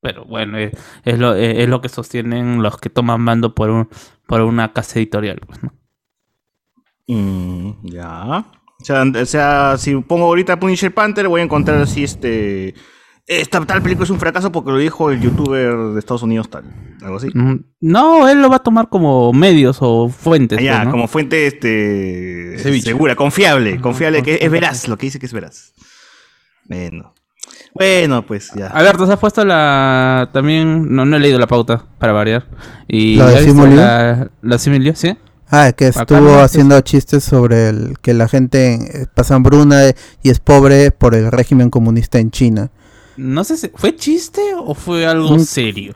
[0.03, 0.73] Pero bueno, es,
[1.05, 3.89] es lo, es, es lo que sostienen los que toman mando por un
[4.27, 5.73] por una casa editorial, pues, ¿no?
[7.07, 8.45] Mm, ya.
[8.81, 12.75] O sea, o sea, si pongo ahorita Punisher Panther, voy a encontrar así este.
[13.25, 16.65] Esta tal película es un fracaso porque lo dijo el youtuber de Estados Unidos tal.
[17.03, 17.29] Algo así.
[17.33, 20.59] Mm, No, él lo va a tomar como medios o fuentes.
[20.59, 20.91] Ah, ya, pues, ¿no?
[20.91, 22.87] como fuente este Ceviche.
[22.87, 25.73] segura, confiable, confiable, que es veraz, lo que dice que es veraz.
[26.65, 27.15] Bueno.
[27.75, 28.69] Bueno, pues ya.
[28.69, 30.29] Alberto, ¿se has puesto la.
[30.33, 30.95] También.
[30.95, 32.47] No, no he leído la pauta, para variar.
[32.89, 33.77] Y ¿La de ¿has visto Simulio?
[33.81, 35.17] La, la Simulio, ¿sí?
[35.51, 39.83] Ah, que Acá estuvo es- haciendo chistes sobre el que la gente eh, pasa hambruna
[40.23, 42.71] y es pobre por el régimen comunista en China.
[43.17, 43.71] No sé si.
[43.75, 45.41] ¿Fue chiste o fue algo Mm.
[45.41, 45.95] serio?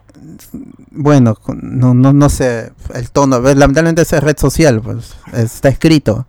[0.90, 3.38] Bueno, no, no, no sé el tono.
[3.40, 6.26] Lamentablemente esa red social, pues está escrito.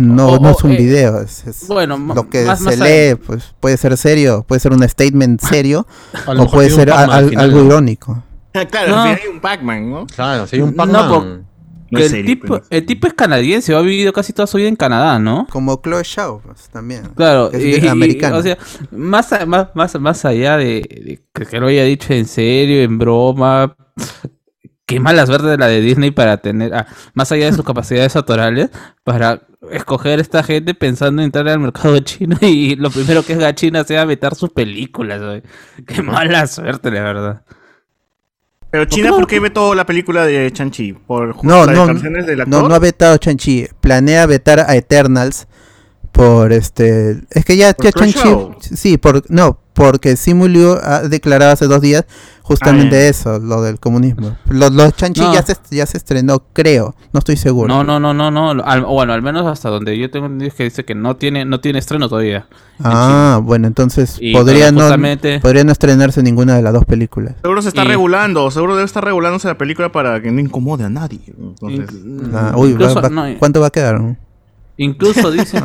[0.00, 1.20] No, O- no es un eh, video.
[1.20, 4.72] Es, es bueno, lo que más- se más lee, pues puede ser serio, puede ser
[4.72, 5.86] un statement serio
[6.26, 7.66] o puede ser Pac-Man a- al al- final, algo ¿no?
[7.66, 8.22] irónico.
[8.70, 9.02] claro, No.
[9.04, 10.06] final hay un Pac-Man, ¿no?
[10.06, 11.46] Claro, si hay un Pac-Man.
[11.92, 14.68] No el, serio, tipo, pero- el tipo es canadiense, ha vivido casi toda su vida
[14.68, 15.48] en Canadá, ¿no?
[15.50, 17.02] Como Chloe Shaw, pues también.
[17.16, 18.36] Claro, Es y- y- americano.
[18.36, 18.56] o sea,
[18.92, 22.80] más, a- más, más, más allá de, de que, que lo haya dicho en serio,
[22.82, 23.74] en broma,
[24.86, 28.70] qué malas verdes la de Disney para tener, ah, más allá de sus capacidades autorales,
[29.04, 33.54] para escoger esta gente pensando en entrar al mercado chino y lo primero que haga
[33.54, 35.42] China sea vetar sus películas, güey.
[35.86, 37.42] Qué mala suerte, la verdad.
[38.70, 40.92] Pero China, ¿por qué vetó la película de Chanchi?
[40.92, 42.62] ¿Por No, las no, declaraciones del actor?
[42.62, 43.66] no, no ha vetado Chanchi.
[43.80, 45.48] Planea vetar a Eternals
[46.12, 47.20] por este.
[47.30, 48.28] Es que ya, ¿Por ya Chanchi.
[48.60, 50.46] Sí, por, no, porque Simu
[50.82, 52.04] ha declarado hace dos días
[52.42, 54.36] justamente Ah, eso, lo del comunismo.
[54.48, 55.32] Los, los Chanchi No.
[55.32, 56.96] ya, se, ya se estrenó, creo.
[57.12, 57.68] No estoy seguro.
[57.72, 58.50] No, no, no, no, no.
[58.64, 61.60] al- bueno, al menos hasta donde yo tengo entendido que dice que no tiene, no
[61.60, 62.48] tiene estreno todavía.
[62.80, 66.72] en Ah, bueno, entonces Y podría bueno, no, justamente- podría no estrenarse ninguna de las
[66.72, 67.36] dos películas.
[67.40, 70.82] Seguro se está Y- regulando, seguro debe estar regulándose la película para que no incomode
[70.84, 71.20] a nadie.
[71.38, 71.88] Entonces,
[72.34, 74.00] Ah, va- incluso, va- no, ¿cuánto va a quedar?
[74.84, 75.62] Incluso dicen.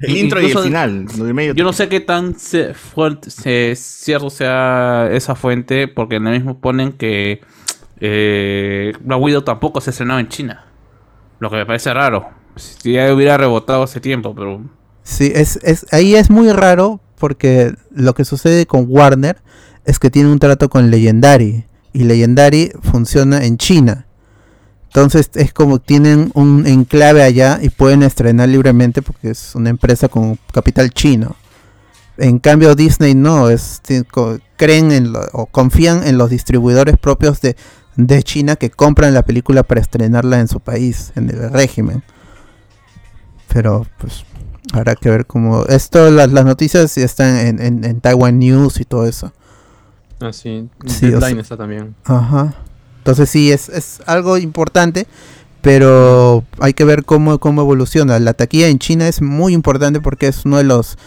[0.00, 1.54] El intro y el final, lo de medio.
[1.54, 6.34] Yo no sé qué tan ce- fuerte, ce- cierto sea esa fuente, porque en el
[6.34, 7.40] mismo ponen que
[8.00, 10.64] eh, Black Widow tampoco se estrenaba en China.
[11.38, 12.28] Lo que me parece raro.
[12.56, 14.62] Si ya hubiera rebotado hace tiempo, pero.
[15.02, 19.38] Sí, es, es, ahí es muy raro porque lo que sucede con Warner
[19.84, 24.06] es que tiene un trato con Legendary y Legendary funciona en China.
[24.94, 30.08] Entonces es como tienen un enclave allá y pueden estrenar libremente porque es una empresa
[30.08, 31.34] con capital chino.
[32.18, 33.80] En cambio Disney no, es,
[34.58, 37.56] creen en lo- o confían en los distribuidores propios de,
[37.96, 42.02] de China que compran la película para estrenarla en su país, en el régimen.
[43.52, 44.24] Pero pues
[44.74, 45.64] habrá que ver cómo...
[45.64, 49.32] Esto, las, las noticias están en, en, en Taiwan News y todo eso.
[50.20, 50.68] Ah, sí.
[50.86, 51.94] Sí, o Deadline sea- está también.
[52.04, 52.54] Ajá.
[53.02, 55.06] Entonces sí, es, es algo importante,
[55.60, 58.18] pero hay que ver cómo, cómo evoluciona.
[58.20, 60.98] La taquilla en China es muy importante porque es uno de los,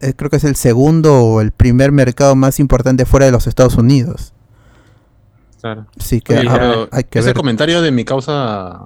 [0.00, 3.46] eh, creo que es el segundo o el primer mercado más importante fuera de los
[3.46, 4.32] Estados Unidos.
[5.60, 5.86] Claro.
[5.98, 7.36] Así que Oye, ah, pero hay que ese ver.
[7.36, 8.80] comentario de mi causa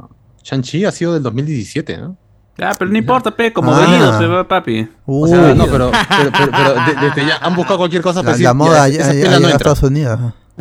[0.44, 2.16] Shang-Chi ha sido del 2017, ¿no?
[2.58, 3.80] Ya, pero no importa, pe, como Ah.
[3.80, 4.88] venido se va, papi.
[5.06, 8.20] O sea, Uy, no, pero, pero, pero- pero de- desde ya han buscado cualquier cosa
[8.20, 9.50] para la, decir, la moda ya, ya, no a.
[9.50, 10.18] Estados Unidos.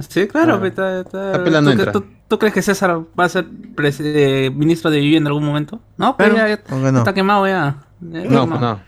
[0.10, 0.68] Sí, claro, Ah.
[0.68, 1.92] está- está- pela no ¿Tú, entra.
[1.92, 3.46] tú- tú crees que César va a ser
[3.80, 5.80] eh, ministro de vivienda en algún momento?
[5.98, 6.50] No, pero Claro.
[6.82, 7.78] ya, está quemado ya.
[8.02, 8.50] Ya está No, quemado.
[8.50, 8.80] pues no.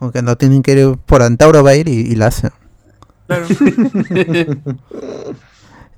[0.00, 2.50] Aunque no tienen que ir por Antauro va a ir y, y la hacen.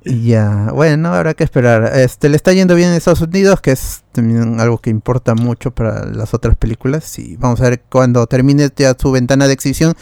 [0.07, 1.91] Ya, bueno, habrá que esperar.
[1.97, 5.71] Este le está yendo bien en Estados Unidos, que es también algo que importa mucho
[5.71, 7.19] para las otras películas.
[7.19, 9.95] Y vamos a ver cuando termine ya su ventana de exhibición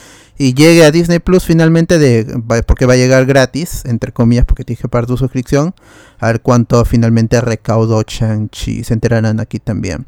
[0.43, 2.25] y llegue a Disney Plus finalmente, de,
[2.67, 5.73] porque va a llegar gratis, entre comillas, porque tienes que pagar tu suscripción.
[6.19, 8.83] A ver cuánto finalmente recaudó Shang-Chi.
[8.83, 10.05] Se enterarán aquí también.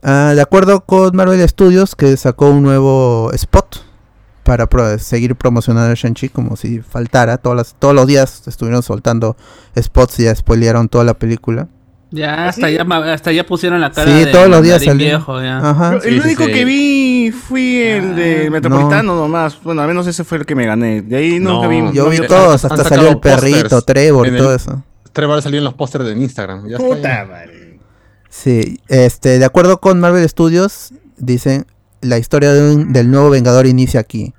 [0.00, 3.78] Ah, de acuerdo con Marvel Studios, que sacó un nuevo spot
[4.44, 4.68] para
[5.00, 7.36] seguir promocionando a Shang-Chi como si faltara.
[7.38, 9.36] Todas todos los días estuvieron soltando
[9.76, 11.66] spots y ya spoilearon toda la película.
[12.12, 15.98] Ya, hasta, ya, hasta ya pusieron la cara sí, todos los días viejo, Ajá.
[16.04, 19.58] el único que vi fui el de Metropolitano nomás.
[19.62, 21.00] Bueno, al menos ese fue el que me gané.
[21.00, 21.82] De ahí nunca vi.
[21.92, 24.84] Yo vi todos, hasta salió el perrito, Trevor y todo eso.
[25.12, 26.68] Trevor salió en los pósters de Instagram.
[26.68, 27.78] Ya Puta madre.
[28.28, 31.66] Sí, este, de acuerdo con Marvel Studios, dicen
[32.00, 34.34] la historia del nuevo Vengador inicia aquí.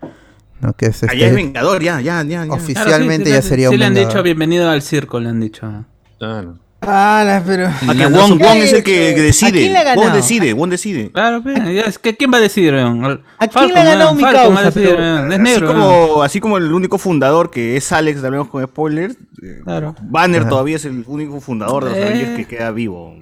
[0.62, 0.74] ¿no?
[0.74, 2.46] Que es este, Allá es Vengador, ya, ya, ya.
[2.50, 5.86] Oficialmente ya sería un Sí, le han dicho bienvenido al circo, le han dicho.
[6.18, 6.58] Claro.
[6.86, 7.68] Ah, pero.
[7.68, 9.96] A que Wong, Wong es el que, decide.
[9.96, 11.12] Wong decide, Wong decide.
[11.12, 12.76] Claro, es que ¿quién va a decidir?
[12.76, 14.68] ¿A quién le ha ganado mi causa?
[14.70, 15.70] es negro.
[15.70, 19.16] Así como, así como el único fundador que es Alex, hablamos con spoilers.
[19.42, 19.96] Eh, claro.
[20.02, 23.16] Banner todavía es el único fundador de los Avengers que queda vivo.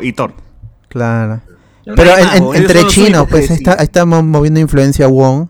[0.00, 0.34] Y Thor.
[0.88, 1.40] Claro.
[1.84, 2.10] Pero
[2.54, 5.48] entre chinos, pues ahí, está, estamos moviendo influencia Wong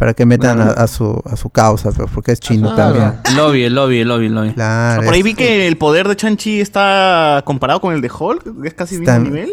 [0.00, 3.20] para que metan a, su, a su causa, pues, porque es chino también.
[3.26, 4.54] El lobby, el lobby, el lobby, el lobby.
[4.54, 8.64] Claro, por ahí vi que el poder de Chanchi está comparado con el de Hulk,
[8.64, 9.52] es casi el mismo nivel.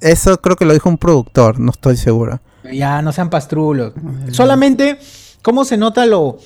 [0.00, 2.40] Eso creo que lo dijo un productor, no estoy seguro.
[2.72, 3.92] Ya, no sean pastrulos.
[4.32, 4.98] Solamente,
[5.42, 6.38] ¿cómo se nota lo,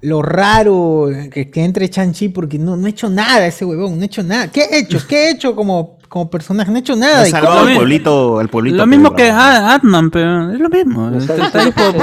[0.00, 2.30] lo raro que, que entre Chanchi?
[2.30, 4.48] Porque no, no ha hecho nada ese huevón, no ha hecho nada.
[4.48, 4.98] ¿Qué he hecho?
[5.06, 7.22] ¿Qué he hecho como como personaje, no ha hecho nada.
[7.22, 8.76] Ha salvado al pueblito, al pueblito.
[8.76, 11.10] Lo mismo que Atman, pero es lo mismo.
[11.10, 11.34] Está,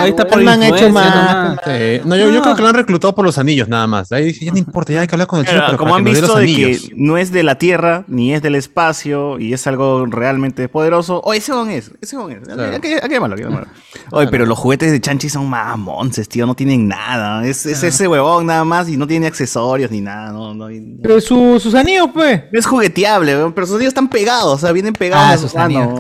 [0.01, 1.59] ahí, está por ha hecho más.
[2.05, 4.11] No, yo, creo que lo han reclutado por los anillos nada más.
[4.11, 5.61] Ahí ya no importa, ya hay que hablar con el chico.
[5.65, 9.39] Pero como han visto de que no es de la Tierra, ni es del espacio,
[9.39, 11.21] y es algo realmente poderoso.
[11.23, 12.47] Oh, ese on es, ese on es.
[12.47, 13.67] Malo, aquí, malo.
[14.11, 17.45] Oye, pero los juguetes de Chanchi son más monces, tío, no tienen nada.
[17.45, 20.31] Es, es ese huevón nada más y no tiene accesorios ni nada.
[20.31, 20.67] No, no,
[21.01, 22.43] pero su, sus anillos, pues.
[22.51, 25.25] Es jugueteable, pero sus anillos están pegados, o sea, vienen pegados.
[25.33, 25.51] Ah, sus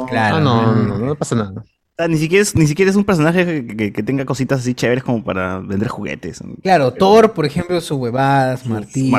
[0.09, 0.35] claro.
[0.35, 1.63] Ah, no, no, no, pasa nada.
[2.09, 5.23] ni, siquiera es, ni siquiera es un personaje que, que, tenga cositas así chéveres como
[5.23, 6.43] para vender juguetes.
[6.61, 9.13] Claro, Thor, por ejemplo, sus huevadas, Martín.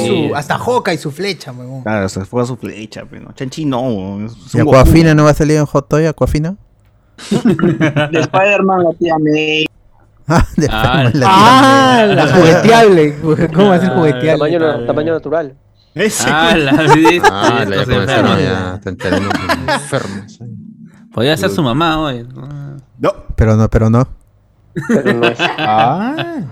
[0.00, 1.82] Su, hasta Hoka y su flecha, weón.
[1.82, 4.26] Claro, hasta fue su flecha, pero Chanchi no.
[4.52, 6.56] ¿Y Aquafina no va a salir en Hot Toy, Aquafina?
[7.30, 9.66] de Spider-Man, la tía May.
[10.26, 13.16] Ah, de ah, la, ah, la jugueteable.
[13.52, 14.58] ¿Cómo va a ser ah, jugueteable?
[14.58, 15.56] Tamaño, tamaño natural.
[15.94, 16.24] Ese.
[16.28, 16.70] Ah, la
[17.30, 18.80] Ah, la ya ya.
[18.84, 20.22] enfermo.
[21.12, 22.26] Podría ser su mamá hoy.
[22.98, 23.12] No.
[23.36, 24.08] Pero no, pero no.
[24.88, 25.38] Pero no es.
[25.58, 26.42] Ah.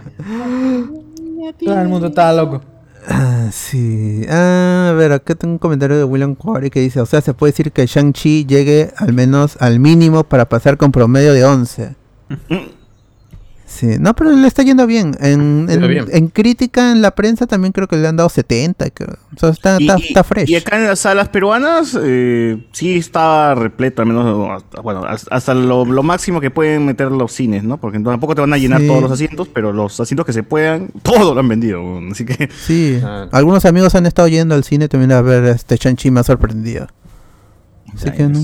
[1.64, 2.60] Todo el mundo estaba loco.
[3.08, 4.24] Ah, sí.
[4.28, 7.32] Ah, a ver, acá tengo un comentario de William Quarry que dice, o sea, se
[7.32, 11.96] puede decir que Shang-Chi llegue al menos al mínimo para pasar con promedio de 11.
[13.70, 15.16] Sí, no, pero le está yendo bien.
[15.20, 18.84] En, en, crítica, en la prensa también creo que le han dado 70.
[18.84, 20.50] O sea, está, está, fresh.
[20.50, 25.84] Y acá en las salas peruanas eh, sí está repleto, al menos, bueno, hasta lo,
[26.02, 27.78] máximo que pueden meter los cines, ¿no?
[27.78, 30.88] Porque tampoco te van a llenar todos los asientos, pero los asientos que se puedan,
[31.02, 31.80] todos lo han vendido.
[32.10, 32.50] Así que...
[32.60, 33.28] Sí, ah.
[33.32, 36.88] algunos amigos han estado yendo al cine también a ver este Chanchi más sorprendido.
[37.94, 38.40] Así que no.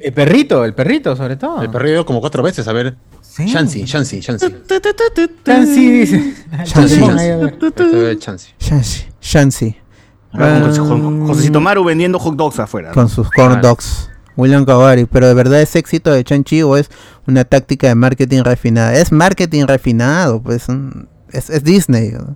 [0.00, 1.60] El, perrito, el perrito sobre todo.
[1.62, 2.96] El perrito como cuatro veces, a ver
[3.36, 4.46] Shansi, Shansi, Shansi.
[5.44, 6.34] Shansi dice.
[6.64, 8.54] Shansi.
[8.58, 9.04] Shansi.
[9.20, 9.76] Shansi.
[10.32, 12.92] Josecito Maru vendiendo hot dogs afuera.
[12.92, 14.08] Con sus corn dogs.
[14.36, 16.90] William Kawari, pero de verdad es éxito de Chanchi o es
[17.26, 18.94] una táctica de marketing refinada.
[18.94, 20.66] Es marketing refinado, pues
[21.30, 22.14] es, es Disney.
[22.14, 22.34] O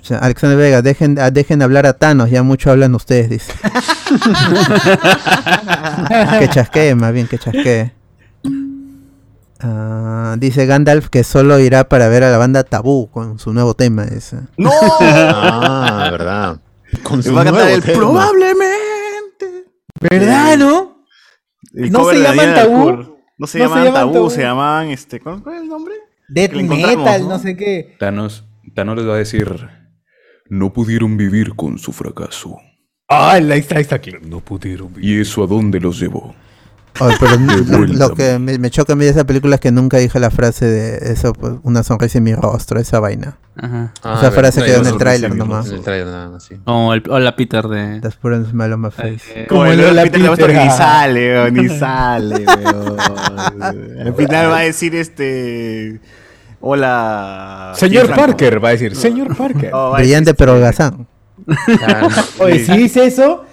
[0.00, 3.52] sea, Alexander Vega, dejen, dejen hablar a Thanos, ya mucho hablan ustedes, dice.
[6.38, 7.97] que chasquee, más bien que chasquee.
[9.60, 13.74] Ah, dice Gandalf que solo irá para ver a la banda Tabú con su nuevo
[13.74, 14.04] tema.
[14.04, 14.38] Ese.
[14.56, 14.70] ¡No!
[15.00, 16.60] ah, verdad.
[17.02, 17.98] Con su nuevo tema.
[17.98, 19.66] Probablemente.
[20.00, 21.04] ¿Verdad, no?
[21.72, 23.18] no se llaman Tabú.
[23.38, 25.20] No se, llaman, tabú, se llaman este.
[25.20, 25.94] ¿Cuál es el nombre?
[26.28, 27.38] Death Metal, ¿no?
[27.38, 27.94] sé qué.
[28.00, 28.44] Thanos,
[28.74, 29.68] Thanos les va a decir.
[30.50, 32.56] No pudieron vivir con su fracaso.
[33.06, 34.12] Ah, ahí está, ahí está aquí.
[34.22, 35.08] No pudieron vivir.
[35.08, 36.34] ¿Y eso a dónde los llevó?
[37.98, 40.66] lo, que me, choca a mí de esa película es que nunca dije la frase
[40.66, 43.38] de eso, pues, una sonrisa en mi rostro, esa vaina.
[43.60, 43.92] Ajá.
[43.98, 45.66] esa ah, frase quedó en el tráiler nomás.
[45.68, 46.56] En el tráiler nada más, sí.
[46.64, 48.00] Como el Hola Peter de...
[48.00, 49.20] That's put smile on my face.
[49.34, 54.94] Eh, como el Hola Peter, Peter ni sale, ni sale, Al final va a decir
[54.94, 56.00] este...
[56.60, 57.72] Hola.
[57.76, 58.14] Señor.
[58.14, 58.96] Parker, va a decir.
[58.96, 59.70] Señor Parker.
[59.72, 61.06] A Brillante pero holgazán.
[62.40, 63.44] Oye, si dice eso,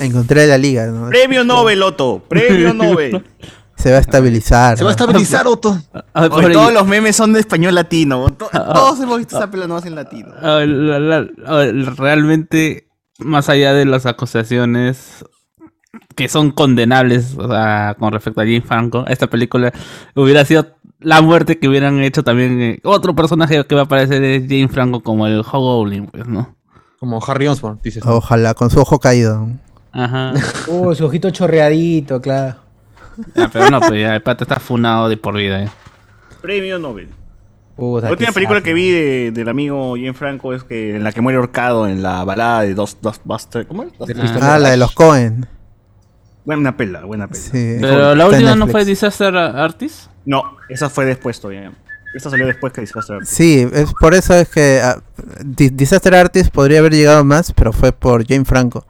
[0.00, 1.08] Encontré la liga, ¿no?
[1.08, 2.22] Premio Nobel, Otto.
[2.28, 3.24] Premio Nobel.
[3.76, 4.76] Se va a estabilizar.
[4.76, 4.96] Se va a ¿no?
[4.98, 5.78] estabilizar, Otto.
[5.94, 8.28] Ah, Oye, pobre- todos los memes son de español latino.
[8.30, 10.28] To- Todos hemos visto esa nomás en latino.
[10.40, 11.64] Ah, la- la- ah,
[11.96, 15.24] realmente, más allá de las acusaciones
[16.14, 19.72] que son condenables o sea, con respecto a Jim Franco, esta película
[20.14, 24.22] hubiera sido la muerte que hubieran hecho también eh, otro personaje que va a aparecer
[24.22, 26.56] es Jim Franco como el Hobgoblin, pues, ¿no?
[27.00, 28.04] Como Harry Osborn, dices.
[28.04, 29.48] Ojalá, con su ojo caído.
[29.90, 30.34] Ajá.
[30.68, 32.56] Uh, su ojito chorreadito, claro.
[33.34, 35.64] Ah, pero no, pues ya el pata está funado de por vida.
[35.64, 35.68] eh.
[36.40, 37.08] Premio Nobel.
[37.74, 41.12] Puta, La última película que vi de- del amigo Jim Franco es que en la
[41.12, 43.66] que muere ahorcado en la balada de dos, dos Buster.
[43.66, 43.92] ¿Cómo es?
[43.98, 44.38] Ah.
[44.54, 45.46] Ah, la de los Cohen.
[46.44, 47.40] Buena pela, buena pela.
[47.40, 47.78] Sí.
[47.80, 50.10] Pero la última no fue Disaster Artist.
[50.26, 51.72] No, esa fue después todavía.
[52.14, 53.32] Esta salió después que Disaster Artist.
[53.32, 54.82] Sí, es por eso es que
[55.44, 58.84] Di- Disaster Artist podría haber llegado más, pero fue por Jane Franco.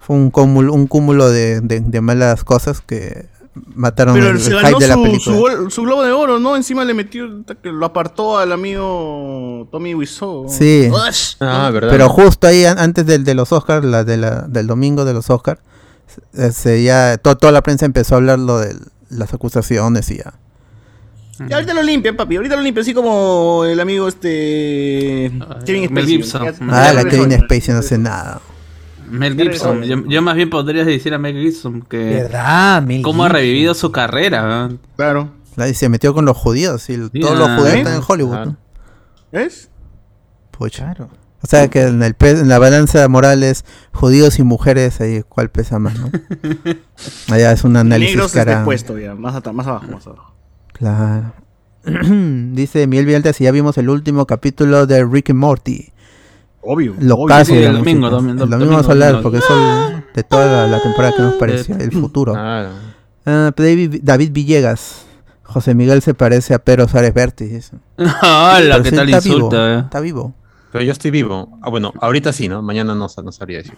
[0.00, 3.26] Fue un cúmulo, un cúmulo de, de- de malas cosas que
[3.74, 5.70] mataron Pero el, se el ganó hype de la su, película.
[5.70, 6.56] su, globo de oro, ¿no?
[6.56, 7.26] Encima le metió,
[7.64, 10.46] lo apartó al amigo Tommy Wiseau.
[10.48, 10.88] Sí.
[10.90, 11.34] Ush.
[11.40, 11.90] Ah, verdad.
[11.90, 15.12] Pero justo ahí an- antes del, de los Oscars, la, de la, del domingo de
[15.12, 15.60] los Oscars,
[16.52, 18.74] se, ya to- toda la prensa empezó a hablar lo de
[19.10, 20.32] las acusaciones y ya.
[21.48, 22.36] Y ahorita lo limpian, papi.
[22.36, 25.32] Ahorita lo limpian, así como el amigo este.
[25.64, 26.06] Kevin Mel Spacey.
[26.16, 26.44] Gibson.
[26.44, 27.32] Ya- Ah, Ah, la ya Kevin.
[27.40, 28.40] Spacey no hace nada.
[29.10, 29.82] Mel Ya Gibson.
[29.82, 33.74] Yo, yo más bien podría decir a Mel Gibson que ¿Verdad, Mel cómo ha revivido
[33.74, 34.70] su carrera.
[34.96, 35.30] Claro.
[35.56, 37.78] La- Y se metió con los judíos y todos los Ya, judíos ¿eh?
[37.78, 38.30] están en Hollywood.
[38.32, 38.50] Claro.
[38.52, 38.56] ¿no?
[39.32, 39.70] ¿Ves?
[40.50, 40.94] Pucha.
[41.44, 45.50] O sea que en, el en la balanza moral es judíos y mujeres, ahí cuál
[45.50, 46.08] pesa más, ¿no?
[47.34, 48.58] Allá es un análisis Negros que es harán.
[48.66, 49.14] después ya.
[49.14, 50.34] Más, más abajo, más abajo.
[50.72, 51.32] Claro.
[51.84, 55.92] Dice Miel Vialta si ya vimos el último capítulo de Rick and Morty.
[56.62, 56.94] Obvio.
[57.00, 57.26] Lo obvio.
[57.28, 60.22] caso sí, el domingo, domingo, El domingo domingo, vamos a hablar porque es el- de
[60.22, 62.32] toda la, la temporada que nos pareció, el futuro.
[62.34, 62.70] Claro.
[63.26, 65.06] Ah, David, David Villegas.
[65.42, 67.72] José Miguel se parece a Pedro Suárez Vértiz.
[67.98, 68.80] ¡Hala!
[68.82, 69.74] ¿Qué tal está vivo, insulta?
[69.74, 69.78] eh?
[69.80, 70.34] Está vivo.
[70.70, 71.58] Pero yo estoy vivo.
[71.62, 72.62] Ah, bueno, ahorita sí, ¿no?
[72.62, 73.76] Mañana no, no sabría decir.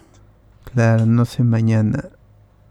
[0.73, 2.05] Claro, no sé mañana.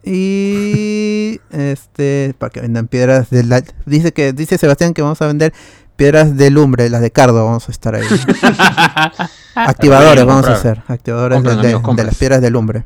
[0.05, 5.27] Y este, para que vendan piedras de la dice que dice Sebastián que vamos a
[5.27, 5.53] vender
[5.97, 8.03] piedras de lumbre, las de Cardo, vamos a estar ahí.
[9.55, 12.85] Activadores vamos a hacer, activadores de, de- amigos, de las piedras de lumbre.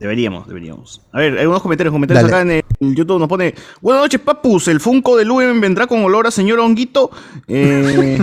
[0.00, 1.02] Deberíamos, deberíamos.
[1.12, 2.42] A ver, hay unos comentarios, comentarios Dale.
[2.60, 6.04] acá en el YouTube nos pone, buenas noches papus, el Funko del Lumen vendrá con
[6.04, 7.10] olor a señor Honguito.
[7.48, 8.22] Eh,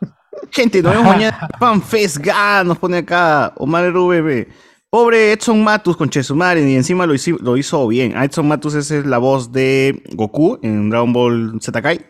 [0.50, 1.48] gente, nos vemos mañana.
[1.58, 4.46] FanFest Ga, nos pone acá Omar RVB.
[4.92, 8.12] Pobre Edson Matus con Chesumare y encima lo hizo, lo hizo bien.
[8.14, 12.04] Ah, Edson Matus esa es la voz de Goku en Dragon Ball Z Kai,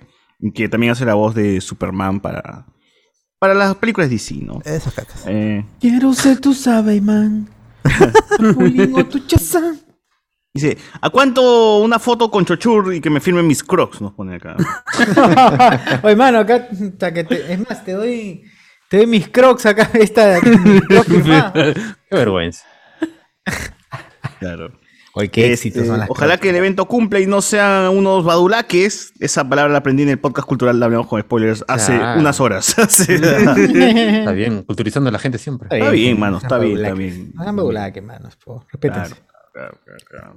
[0.53, 2.66] que también hace la voz de Superman para,
[3.38, 4.61] para las películas DC, ¿no?
[4.64, 5.23] Esas cacas.
[5.29, 6.53] Eh, Quiero ser tu
[7.03, 7.49] man.
[8.55, 9.79] Pulín o tu chazán.
[10.53, 14.01] Dice, ¿a cuánto una foto con Chochur y que me firmen mis crocs?
[14.01, 14.57] Nos pone acá.
[16.03, 16.66] Oye, mano, acá,
[17.14, 18.42] que te- es más, te doy,
[18.90, 21.53] te doy mis crocs acá, esta de aquí, mis crocs firmadas.
[21.55, 22.64] Qué vergüenza.
[24.38, 24.72] Claro.
[25.14, 28.24] Oye, qué éxitos Este, son las ojalá que el evento cumpla y no sean unos
[28.24, 29.12] badulaques.
[29.20, 32.20] Esa palabra la aprendí en el podcast cultural de Hablamos con Spoilers hace Claro.
[32.20, 32.74] unas horas.
[32.78, 35.68] Está bien, culturizando a la gente siempre.
[35.70, 37.31] Está bien, mano, está bien, está bien.
[37.35, 39.16] No hagan babulaque, manos, po, respétense.
[39.52, 40.35] Claro, claro, claro.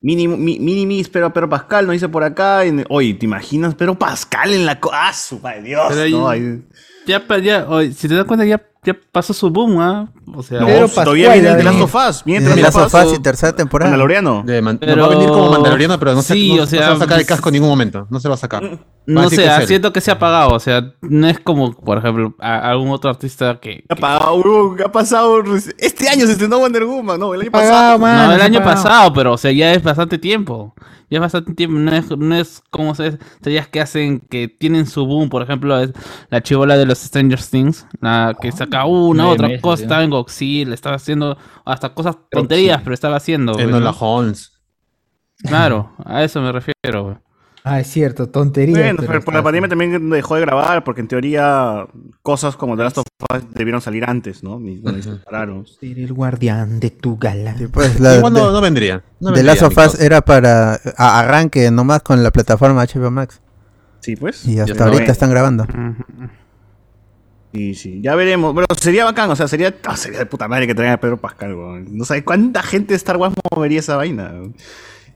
[0.00, 2.64] Mini, mi, mini pero Pedro Pascal nos dice por acá.
[2.64, 4.78] En, oye, ¿te imaginas Pedro Pascal en la...
[4.92, 5.86] ¡Ah, su madre Dios!
[5.88, 6.62] Pero ahí- no, ahí-
[7.06, 10.08] Ya, ya, oye, si te das cuenta, ya, ya pasó su boom, ¿ah?
[10.34, 11.82] O sea, No, todavía viene venía.
[11.84, 12.22] of Us.
[12.24, 13.90] Viene de las sofás y tercera temporada.
[13.90, 14.42] Mandaloriano.
[14.44, 16.58] De man- Pero- no va a venir como mandaloriano, pero no, se, Sí, no- o
[16.58, 18.06] no se sea, va a sacar el casco en ningún momento.
[18.10, 18.62] No se va a sacar.
[18.64, 20.54] Va a no sé, ah, siento que se ha apagado.
[20.54, 23.84] O sea, no es como, por ejemplo, a- algún otro artista que.
[23.88, 24.20] ¿Qué ha?
[24.76, 25.42] ¿Qué ha pasado?
[25.78, 27.34] Este año se estrenó Wonder Woman, ¿no?
[27.34, 27.98] El año Pagado, pasado.
[27.98, 30.74] mano, no, el se año pasado, pero o sea, ya es bastante tiempo.
[31.10, 31.78] Ya es bastante tiempo.
[31.78, 35.28] No es, no es como se series que hacen, que tienen su boom.
[35.28, 35.90] Por ejemplo, es
[36.30, 39.76] la chivola de los Stranger Things, la que saca una, otra meses, cosa.
[39.78, 39.82] ¿sí?
[39.84, 43.56] Estaba en Godzilla, estaba haciendo hasta cosas tonterías, pero estaba haciendo.
[43.58, 43.90] En la ¿no?
[43.90, 44.50] Holmes.
[45.44, 47.04] Claro, a eso me refiero.
[47.04, 47.16] güey.
[47.66, 48.76] Ah, es cierto, tontería.
[48.76, 51.86] Bueno, pero pero por la pandemia también dejó de grabar, porque en teoría
[52.22, 54.58] cosas como The Last of Us debieron salir antes, ¿no?
[54.60, 55.66] Ni, ni se pararon.
[55.66, 57.56] Ser el guardián de tu gala.
[57.56, 59.02] Sí, pues, la, Igual no, de, no vendría.
[59.18, 63.10] No The vendría, Last of Us era para a- arranque nomás con la plataforma HBO
[63.10, 63.40] Max.
[64.00, 64.46] Sí, pues.
[64.46, 65.10] Y hasta ahorita ven.
[65.10, 65.66] están grabando.
[67.54, 68.00] Sí, sí.
[68.02, 68.52] Ya veremos.
[68.52, 71.18] Bueno, sería bacán, o sea, sería, ah, sería de puta madre que traigan a Pedro
[71.20, 71.96] Pascal, weón.
[71.96, 74.30] No sabes cuánta gente de Star Wars movería esa vaina.
[74.32, 74.54] weón.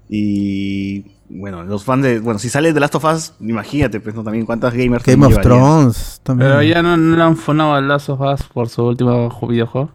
[0.09, 2.21] Y bueno, los fans de.
[2.21, 4.23] Bueno, si sale de Last of Us, imagínate, pues, ¿no?
[4.25, 5.05] También cuántas gamers.
[5.05, 5.39] Game of.
[5.41, 6.49] Thrones también.
[6.51, 9.49] Pero ya no, no le han fonado a Last of Us por su último ju-
[9.49, 9.91] videojuego.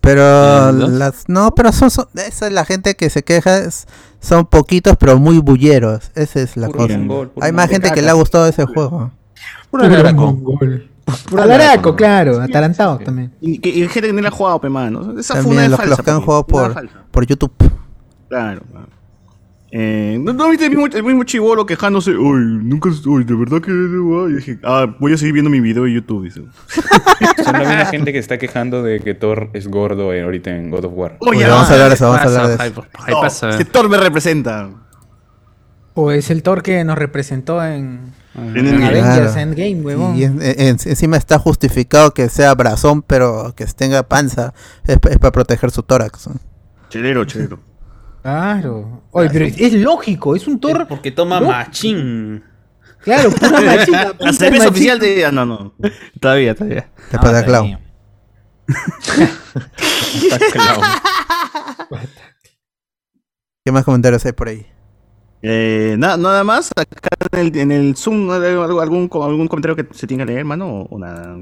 [0.00, 3.86] Pero las no, pero son, son esa es la gente que se queja es-
[4.20, 6.10] son poquitos pero muy bulleros.
[6.16, 6.98] Esa es la Puro cosa.
[7.06, 9.12] puro Hay más gente que le ha gustado ese juego.
[9.70, 10.36] Puro alaraco.
[11.28, 13.32] Puro Alaraco, claro, atalantado también.
[13.40, 15.18] Y, que- y gente que no la ha jugado, pe, mano.
[15.18, 15.96] Esa fue También una los, falsa.
[15.96, 17.52] los que han jugado por, por YouTube.
[18.28, 18.86] Claro, claro.
[19.74, 22.10] Eh, ¿no, no viste el mismo, el mismo chivolo quejándose?
[22.10, 23.70] Uy, nunca, uy, de verdad que...
[23.72, 26.42] Y dije, ah, voy a seguir viendo mi video de YouTube, dice.
[27.42, 30.70] Son la misma gente que está quejando de que Thor es gordo eh, ahorita en
[30.70, 31.16] God of War.
[31.20, 32.84] Oye, vamos a hablar de eso, vamos a hablar de eso.
[33.20, 33.48] pasa.
[33.50, 34.68] ese Thor me representa.
[35.94, 38.82] O es el Thor que nos representó en, En.
[38.82, 39.36] Avengers Claro.
[39.40, 40.16] Endgame, huevón.
[40.16, 44.54] Y en- en- encima está justificado que sea brazón, pero que tenga panza.
[44.84, 46.28] Es, es para proteger su tórax.
[46.28, 46.36] ¿no?
[46.88, 47.60] Chelero, chelero.
[48.22, 49.02] Claro.
[49.10, 50.86] Oye, pero es, es lógico, es un Thor.
[50.88, 51.48] Porque toma No.
[51.48, 52.42] machín.
[53.00, 54.12] Claro, pura machina.
[54.18, 55.24] La cerveza oficial de...
[55.26, 55.74] Ah, no, no.
[56.20, 56.88] Todavía, todavía.
[57.10, 57.78] Para Clown.
[58.68, 60.80] Está clown.
[63.64, 64.66] ¿Qué más comentarios hay por ahí?
[65.42, 69.48] Eh, na- nada más, acá en el, en el Zoom, ¿no hay algo- algún, algún
[69.48, 70.68] comentario que se tenga que leer, hermano?
[70.82, 71.36] O, o nada.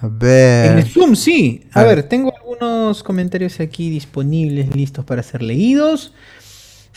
[0.00, 0.78] A En ver.
[0.78, 1.66] el Zoom, sí.
[1.74, 1.84] A Ah.
[1.84, 6.14] ver, tengo algunos comentarios aquí disponibles, listos para ser leídos.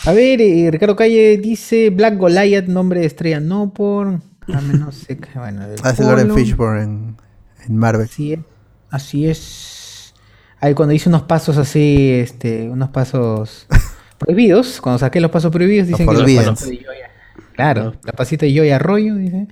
[0.06, 4.20] A ver, eh, Ricardo Calle dice Black Goliath, nombre de estrella no por.
[4.54, 6.34] A menos sé que- bueno, el Hace Lauren.
[6.34, 7.18] Fishburne en,
[7.66, 8.06] en Marvel.
[8.10, 8.40] Así es.
[8.90, 10.14] Así es.
[10.62, 13.68] Ahí cuando hice unos pasos así, este, unos pasos
[14.18, 17.10] prohibidos, cuando saqué los pasos prohibidos, dicen que los pasos de Yoya.
[17.56, 19.48] Claro, la pasita de Yoya Arroyo, dice.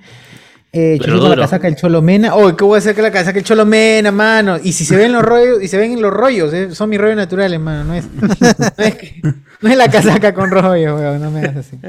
[0.77, 2.35] Eh, Pero con la casaca del Cholomena.
[2.35, 4.57] Oh, ¿qué voy a hacer con la casaca del Cholomena, mano?
[4.61, 7.15] Y si se ven los rollos, y se ven los rollos, eh, son mis rollos
[7.15, 7.85] naturales, mano.
[7.85, 9.21] No es, no es, que-
[9.61, 11.79] no es la casaca con rollo, weón, no me hagas así.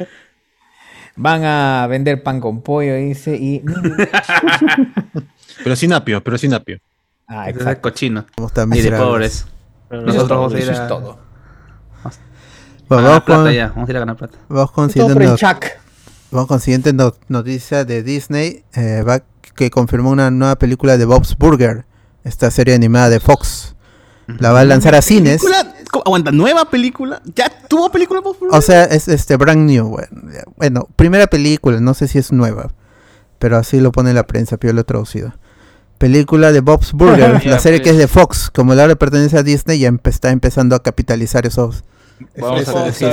[1.17, 3.63] Van a vender pan con pollo, dice, y...
[5.65, 6.79] Pero sin apio, pero sin apio.
[7.27, 7.83] Ah, exacto.
[7.83, 8.27] cochino.
[8.37, 9.47] ¿Cómo están Y de pobres.
[9.89, 11.19] Pero Eso es nosotros vamos a ir eso es a, todo.
[12.89, 13.69] Bueno, a vamos, plata con, ya.
[13.69, 14.39] Vamos a ir a ganar plata.
[14.49, 15.15] vamos con siguiente,
[16.31, 16.59] vamos con
[16.97, 18.65] not- noticia de Disney.
[18.75, 19.23] eh, va-
[19.55, 21.87] que confirmó una nueva película de Bob's Burger.
[22.25, 23.75] Esta serie animada de Fox.
[24.27, 25.41] La va a lanzar a cines.
[25.43, 25.73] ¿Película?
[26.05, 27.23] Aguanta, ¿nueva película?
[27.35, 28.21] ¿Ya tuvo película?
[28.21, 28.55] por favor?
[28.55, 29.97] O sea, es este brand new.
[30.57, 32.71] Bueno, primera película, no sé si es nueva.
[33.39, 35.33] Pero así lo pone la prensa, pero yo lo he traducido.
[35.99, 37.99] Película de Bob's Burger, la serie que es pues.
[37.99, 38.51] de Fox.
[38.53, 41.85] Como ahora pertenece a Disney, ya empe- está empezando a capitalizar esos.
[42.39, 43.09] Vamos a decir.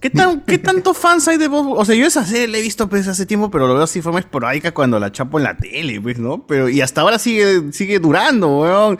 [0.00, 1.72] ¿Qué, tan, ¿Qué tantos fans hay de Bob?
[1.72, 3.98] O sea, yo esa serie la he visto pues, hace tiempo, pero lo veo así
[4.00, 6.46] de forma esporádica cuando la chapo en la tele, pues, ¿no?
[6.46, 8.98] Pero, y hasta ahora sigue, sigue durando, weón.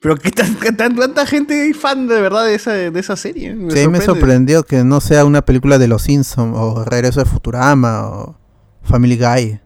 [0.00, 3.16] Pero ¿qué tan, qué tan- tanta gente hay fan de verdad de esa, de esa
[3.16, 3.56] serie?
[3.70, 7.20] Sí, a mí me sorprendió que no sea una película de Los Simpsons o Regreso
[7.20, 8.36] de Futurama o
[8.82, 9.60] Family Guy.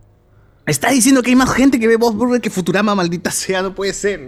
[0.64, 3.74] Está diciendo que hay más gente que ve Bob Burger que Futurama, maldita sea, no
[3.74, 4.20] puede ser.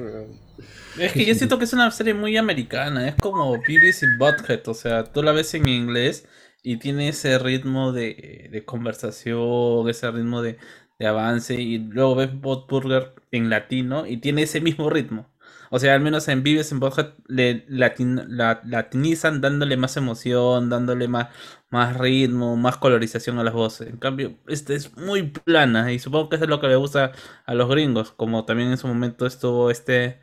[1.00, 4.68] Es que yo siento que es una serie muy americana, es como Beavis y Butthead,
[4.68, 6.28] o sea, tú la ves en inglés
[6.62, 10.58] y tiene ese ritmo de, de conversación, ese ritmo de,
[10.98, 15.30] de avance, y luego ves Bot Burger en latino y tiene ese mismo ritmo.
[15.70, 20.68] O sea, al menos en Beavis y Butthead le latin- la, latinizan dándole más emoción,
[20.68, 21.28] dándole más,
[21.70, 23.88] más ritmo, más colorización a las voces.
[23.88, 27.12] En cambio, este es muy plana y supongo que eso es lo que le gusta
[27.46, 30.20] a los gringos, como también en su momento estuvo este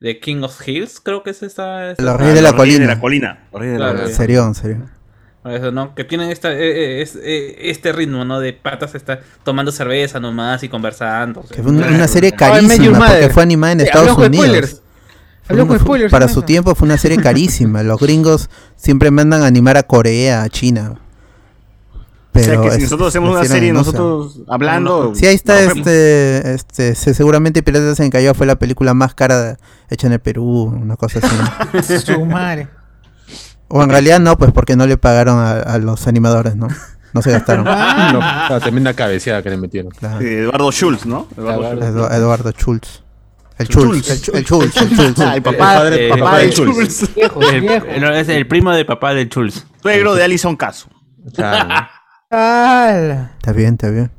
[0.00, 1.90] de King of Hills, creo que es esta.
[1.92, 2.88] esta- Los Reyes de la Los Reyes Colina.
[2.90, 3.38] de la colina.
[3.52, 4.08] Los Reyes de la colina.
[4.16, 4.90] Serión, serión.
[5.42, 5.94] Por eso, ¿no?
[5.94, 8.40] Que tienen esta, eh, eh, es- eh, este ritmo, ¿no?
[8.40, 11.42] De patas está tomando cerveza nomás y conversando.
[11.42, 13.30] Que fue una, una serie Your carísima porque Mother.
[13.32, 14.82] fue animada en Eh, Estados Unidos.
[15.46, 17.82] fue- spoilers, para su tiempo fue una serie carísima.
[17.82, 20.94] Los gringos siempre mandan a animar a Corea, a China.
[22.34, 25.14] O sea, Pero que si es- nosotros hacemos una serie, nosotros hablando.
[25.14, 29.56] Sí, ahí está este, este, se- seguramente Piratas en Callao fue la película más cara
[29.88, 31.36] hecha en el Perú, una cosa así.
[31.72, 31.82] ¿no?
[32.00, 32.68] Su madre.
[33.68, 36.66] o en realidad no, pues porque no le pagaron a, a los animadores, ¿no?
[37.12, 37.64] No se gastaron.
[37.68, 38.10] Ah.
[38.12, 39.92] No, la tremenda cabeceada que le metieron.
[39.92, 40.18] Claro.
[40.18, 41.28] Sí, Eduardo Schultz, ¿no?
[41.36, 41.86] Eduardo Schultz.
[41.86, 43.02] Edu- Eduardo Schultz.
[43.58, 44.06] El Schultz.
[44.06, 45.18] Schultz, el, Chu- el Schultz, el Schultz.
[45.20, 46.74] El papá, eh, papá papá de de Schultz.
[46.74, 48.28] Schultz.
[48.28, 49.64] El, primo de papá del Schulz.
[49.80, 50.88] Suegro de Alison Caso.
[51.32, 51.86] Claro.
[53.36, 54.10] Está bien, está bien.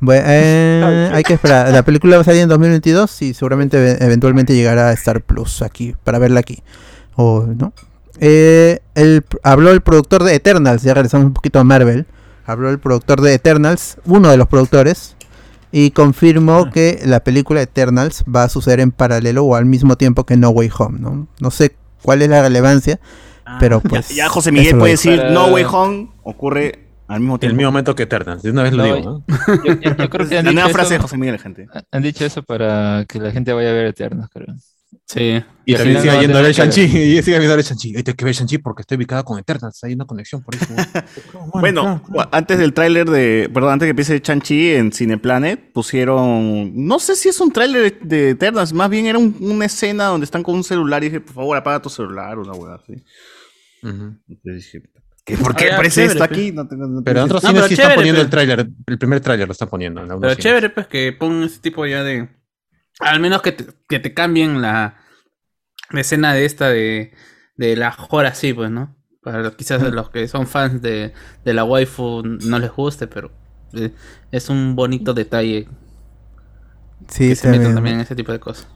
[0.00, 1.70] Bueno, eh, hay que esperar.
[1.72, 5.62] La película va a salir en 2022 y seguramente e- eventualmente llegará a Star Plus
[5.62, 6.62] aquí, para verla aquí.
[7.16, 7.72] O, ¿no?
[8.20, 12.06] Eh, el, habló el productor de Eternals, ya regresamos un poquito a Marvel.
[12.46, 15.14] Habló el productor de Eternals, uno de los productores,
[15.70, 20.24] y confirmó que la película Eternals va a suceder en paralelo o al mismo tiempo
[20.24, 21.26] que No Way Home, ¿no?
[21.40, 22.98] No sé cuál es la relevancia.
[23.60, 24.08] Pero pues.
[24.10, 27.52] Ya José eso Miguel puede decir No Way Home ocurre al mismo En tiempo.
[27.52, 28.42] el mismo momento que Eternals.
[28.42, 29.36] De una vez lo No, digo, ¿no?
[29.64, 31.66] Yo, yo- yo creo que han La nueva frase de José Miguel, gente.
[31.90, 34.54] Han dicho eso para que la gente vaya a ver Eternos, creo.
[35.04, 35.42] Sí.
[35.64, 36.82] Y también siga no yendo a ver Shang-Chi.
[36.82, 37.94] Y siga viendo a ver Shang-Chi.
[37.96, 39.82] Hay que ver Shang-Chi porque estoy ubicada con Eternals.
[39.84, 40.66] Hay una conexión por eso.
[41.54, 47.16] Bueno, antes del tráiler de, perdón, antes que empiece Chanchi en Cineplanet, pusieron, no sé
[47.16, 50.54] si es un tráiler de Eternals, más bien era un- una escena donde están con
[50.54, 53.02] un celular y dije, por favor, apaga tu celular, una hueá así.
[53.82, 54.82] Entonces dije,
[55.24, 56.30] ¿qué- ¿por qué Ah, aparece chévere, esto pues.
[56.38, 56.52] aquí?
[56.52, 58.68] No tengo- no Pero en otros No, cines sí están poniendo el pero- tráiler.
[58.86, 60.00] El primer tráiler lo están poniendo.
[60.02, 60.38] en Pero cines.
[60.38, 62.28] chévere, pues, que pongan ese tipo ya de.
[63.00, 64.96] Al menos que te, que te cambien la,
[65.90, 67.12] la escena de esta de,
[67.56, 68.96] de la Jora así, pues, ¿no?
[69.22, 71.12] Para los- quizás los que son fans de,
[71.44, 73.30] de la waifu no les guste, pero
[73.74, 73.90] eh,
[74.32, 75.68] es un bonito detalle
[77.08, 77.74] Sí, que se metan también.
[77.74, 78.66] también en ese tipo de cosas.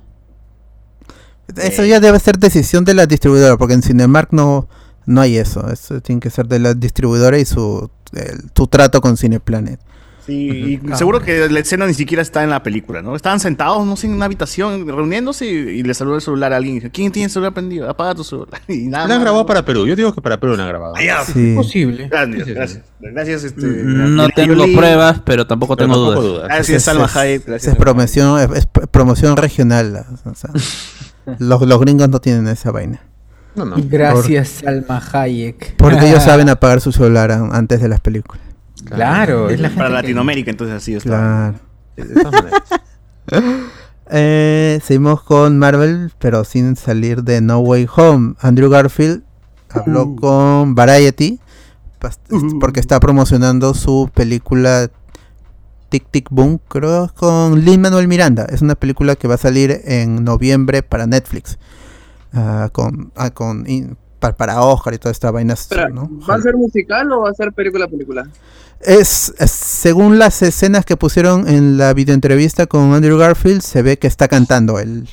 [1.57, 4.69] Eso ya debe ser decisión de la distribuidora, porque en Cinemark no,
[5.07, 5.69] no hay eso.
[5.71, 9.81] Eso tiene que ser de la distribuidora y su, el- su trato con Cineplanet.
[10.25, 13.17] Sí, y seguro que la escena ni siquiera está en la película, ¿no?
[13.17, 16.59] Estaban sentados, no sé, en una habitación, reuniéndose y, y le saludó el celular a
[16.59, 17.91] alguien y dijo, ¿quién tiene el celular prendido?
[17.91, 18.63] Apaga tu celular.
[18.69, 19.85] Y nada La han grabado para Perú.
[19.85, 20.95] Yo digo que para Perú la han grabado.
[20.97, 21.25] Ah, ya.
[21.25, 21.55] Sí.
[21.57, 22.07] Posible.
[22.09, 22.83] Gracias, gracias.
[23.01, 23.67] Gracias, este.
[23.67, 26.35] No Angelina tengo pruebas, pero tampoco Pero tengo tampoco dudas.
[26.37, 26.49] dudas.
[26.51, 27.45] Gracias, Es- Salma es- Hayek.
[27.47, 27.73] Gracias.
[27.73, 30.07] es promoción, es, es promoción regional.
[30.25, 30.51] o sea,
[31.41, 33.03] los, los gringos no tienen esa vaina.
[33.55, 33.77] No, no.
[33.79, 35.77] Gracias, Salma Hayek.
[35.77, 38.43] Porque ellos saben apagar su celular an- antes de las películas.
[38.85, 41.55] Claro, es la Para gente que- Latinoamérica, entonces así está.
[43.27, 43.53] Claro.
[44.15, 48.35] Eh, seguimos con Marvel, pero sin salir de No Way Home.
[48.41, 49.23] Andrew Garfield
[49.71, 51.41] habló con Variety
[51.99, 52.19] pas-
[52.61, 54.91] porque está promocionando su película
[55.89, 58.45] Tic Tic Boom, creo, con Lin Manuel Miranda.
[58.51, 61.59] Es una película que va a salir en noviembre para Netflix.
[62.35, 65.55] Ah, con, ah, con in- pa- para Oscar y toda esta vaina.
[65.93, 66.09] ¿no?
[66.29, 68.27] ¿va a ser musical o va a ser película película?
[68.81, 73.99] Es, es- según las escenas que pusieron en la videoentrevista con Andrew Garfield, se ve
[73.99, 75.09] que está cantando él.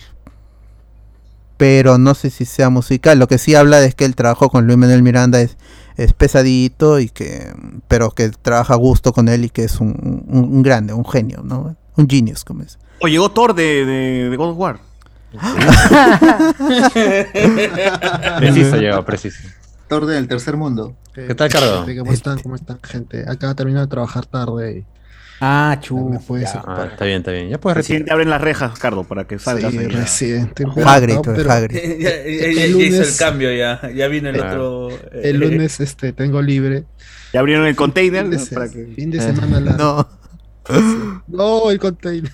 [1.58, 3.20] Pero no sé si sea musical.
[3.20, 5.58] Lo que sí habla es que el trabajo con Luis Manuel Miranda es,
[5.98, 7.54] es pesadito y que
[7.90, 11.06] pero que trabaja a gusto con él y que es un, un- un grande, un
[11.06, 11.76] genio, ¿no?
[11.98, 12.80] Un genius, como es.
[13.02, 14.80] O llegó Thor de, de, de God of War.
[18.40, 19.48] Preciso llegado, preciso.
[19.88, 20.96] Thor del tercer mundo.
[21.14, 21.86] ¿Qué tal, Cardo?
[21.98, 22.40] ¿Cómo están?
[22.40, 23.24] ¿Cómo están, gente?
[23.28, 24.86] Acaba de terminar de trabajar tarde y
[25.42, 26.20] Ah, chu.
[26.68, 27.48] Ah, está bien, está bien.
[27.50, 29.72] Ya puedes Recién te abren las rejas, Cardo, para que salgas.
[29.72, 30.52] Sí, recién.
[30.86, 31.78] Hagrid, No, pero Hagrid.
[31.78, 33.80] ya, ya- El ya hizo el lunes- cambio, ya.
[33.96, 34.88] Ya vino el Claro.
[34.88, 34.98] otro.
[35.14, 36.84] eh, El lunes este, tengo libre.
[37.32, 38.24] Ya abrieron el container.
[38.24, 38.44] Fin de, ¿no?
[38.46, 38.86] se- Para que...
[38.96, 39.72] fin de semana la...
[39.78, 40.10] No,
[41.30, 42.32] No, el container.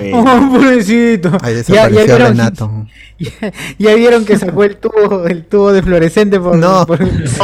[0.00, 1.36] Eh, Oh, pobrecito.
[1.42, 2.86] ahí Ya, ya Renato.
[3.18, 3.30] ya,
[3.78, 6.56] ya vieron que sacó el tubo, el tubo de fluorescente por.
[6.56, 6.86] No.
[6.86, 7.42] por- su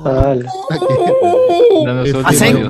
[0.00, 0.34] Ah.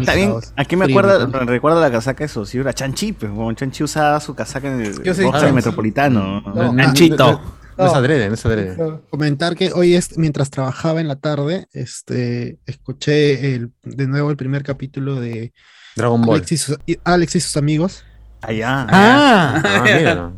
[0.04, 1.26] También, ¿a qué me acuerda?
[1.44, 5.14] recuerda la casaca de Sosura, Chanchi, pues, bueno, Chanchi usaba su casaca en el Yo
[5.14, 5.54] soy Rockstar Chanchi.
[5.54, 6.40] Metropolitano.
[6.40, 7.40] No, Nachito.
[7.76, 8.76] No es adrede, no es adrede.
[9.08, 14.36] Comentar que hoy es mientras trabajaba en la tarde, este, escuché el, de nuevo el
[14.36, 15.52] primer capítulo de
[15.98, 16.36] Dragon Ball.
[16.36, 18.04] Alex y sus, y- Alex y sus amigos.
[18.40, 18.86] Allá.
[18.88, 20.30] Ah, Ah, mira.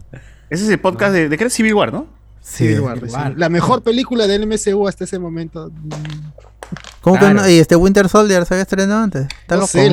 [0.49, 2.07] Ese es el podcast de, de qué era Civil War, ¿no?
[2.41, 2.65] Sí.
[2.67, 3.13] Civil War, Civil.
[3.15, 3.35] War.
[3.37, 5.71] La mejor película del MCU hasta ese momento.
[7.01, 7.49] ¿Cómo que no?
[7.49, 9.23] ¿Y este Winter Soldier se había estrenado antes?
[9.43, 9.67] Está No loco.
[9.73, 9.91] sé,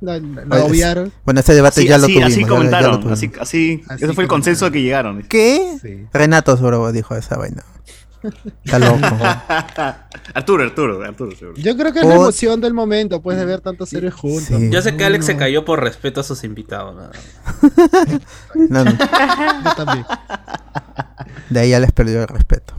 [0.00, 1.12] la, obviaron.
[1.24, 2.32] Bueno, ese debate Así, ya lo así, tuvimos.
[2.32, 2.92] así ya- ya lo comentaron.
[3.00, 3.12] tuvimos.
[3.18, 5.22] así, así, Así ese fue el consenso que llegaron.
[5.22, 5.76] ¿Qué?
[5.80, 6.06] Sí.
[6.12, 7.62] Renato seguro dijo esa vaina.
[8.64, 8.98] Está loco.
[10.34, 11.56] Arturo, Arturo, Arturo, seguro.
[11.56, 12.22] Yo creo que es la Oh.
[12.22, 14.44] emoción del momento, pues, de ver tantos seres juntos.
[14.58, 14.70] Sí.
[14.70, 16.96] Yo sé que Alex se No, cayó por respeto a sus invitados.
[16.96, 17.10] ¿no?
[18.68, 20.06] No, no, Yo también.
[21.50, 22.74] de ahí ya les perdió el respeto.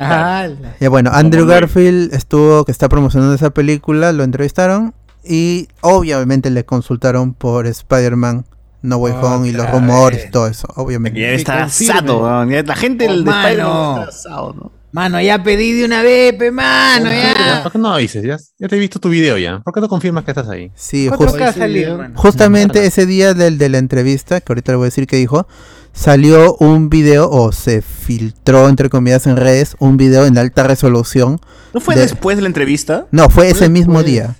[0.00, 0.48] ah,
[0.80, 1.46] Ya bueno, Andrew.
[1.46, 8.44] Garfield estuvo, que está promocionando esa película, lo entrevistaron y obviamente le consultaron por Spider-Man,
[8.84, 10.28] No Way Home y los Otra rumores vez.
[10.28, 11.18] y todo eso, obviamente.
[11.20, 13.96] Ya está asado, la gente Oh, del de mano.
[14.00, 14.72] Está asado, ¿no?
[14.92, 17.62] Mano, ya pedí de una vez, pe, mano, ya.
[17.64, 18.22] ¿Por qué no avises?
[18.22, 19.58] Ya, ya te he visto tu video ya.
[19.64, 20.70] ¿Por qué no confirmas que estás ahí?
[20.76, 24.88] Sí, ¿Cuánto just- justamente ese día del, de la entrevista, que ahorita le voy a
[24.88, 25.48] decir que dijo,
[25.92, 31.40] salió un video o se filtró, entre comillas, en redes, un video en alta resolución.
[31.72, 33.06] ¿No fue De- después de la entrevista?
[33.10, 34.36] No, fue ese mismo día.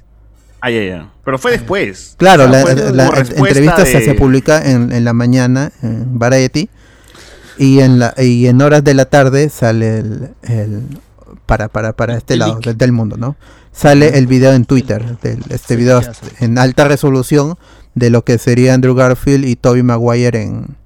[0.67, 1.11] Ah, ya, ya.
[1.25, 2.15] Pero fue después.
[2.17, 6.71] Claro, O sea, la, entrevista se, de- se publica en, en la mañana en Variety
[7.59, 10.83] y en la y en horas de la tarde sale el, el-
[11.45, 13.37] para para para este El lado del, del mundo, ¿no?
[13.73, 16.01] Sale el video en Twitter, del, este video
[16.41, 17.57] en alta resolución
[17.95, 20.77] de lo que sería Andrew Garfield y Toby Maguire en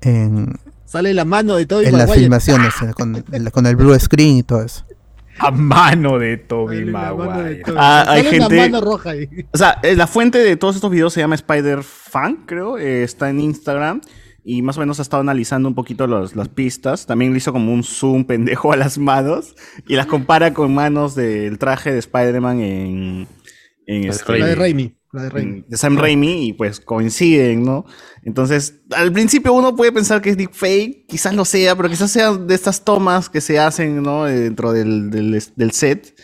[0.00, 2.20] en, Sale la mano de Tobey En las Maguire.
[2.24, 4.84] filmaciones, eh, con, con el blue screen y todo eso.
[5.38, 7.62] A mano de Toby Maguire.
[7.76, 8.56] Ah, hay gente.
[8.56, 9.28] mano roja ahí.
[9.52, 12.78] O sea, eh, la fuente de todos estos videos se llama Spider Fan, creo.
[12.78, 14.00] eh, está en Instagram.
[14.44, 17.06] Y más o menos ha estado analizando un poquito los- las pistas.
[17.06, 19.54] También le hizo como un zoom pendejo a las manos.
[19.86, 23.28] Y las compara con manos del traje de Spider-Man en.
[23.86, 24.94] en este- La de Raimi.
[25.12, 25.64] La de Raimi.
[25.68, 27.84] de Sam Raimi y pues coinciden, ¿no?
[28.22, 32.32] Entonces, al principio uno puede pensar que es deepfake, quizás lo sea, pero quizás sea
[32.32, 34.26] de estas tomas que se hacen, ¿no?
[34.26, 36.14] Eh, Dentro del- del set.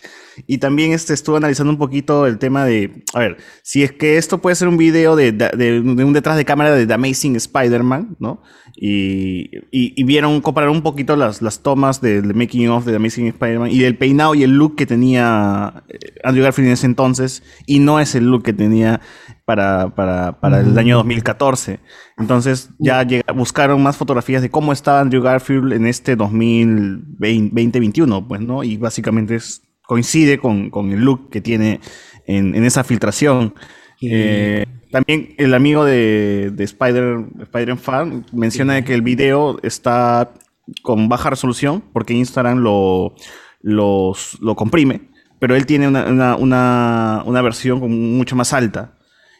[0.46, 4.16] Y también este, estuve analizando un poquito el tema de, a ver, si es que
[4.18, 7.36] esto puede ser un video de, de- de un detrás de cámara de The Amazing
[7.36, 8.42] Spider-Man, ¿no?
[8.76, 12.96] Y, y- y vieron, compararon un poquito las, las tomas del making of de The
[12.96, 16.86] Amazing Spider-Man y del peinado y el look que tenía eh, Andrew Garfield en ese
[16.86, 19.00] entonces, y no es el look que tenía
[19.44, 21.80] para, para, para el año 2014.
[22.18, 28.62] Entonces ya buscaron más fotografías de cómo estaba Andrew Garfield en este 2020-2021, pues, ¿no?
[28.64, 31.80] Y básicamente es- coincide con, con el look que tiene
[32.26, 33.54] en, en esa filtración.
[34.02, 40.34] Eh, también el amigo de, de Spider, Spider Fan menciona que el video está
[40.82, 43.14] con baja resolución porque Instagram lo,
[43.62, 45.08] los- lo comprime,
[45.38, 47.80] pero él tiene una, una- una- una versión
[48.18, 48.94] mucho más alta.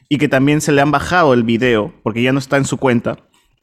[0.08, 2.78] Y que también se le han bajado el video porque ya no está en su
[2.78, 3.18] cuenta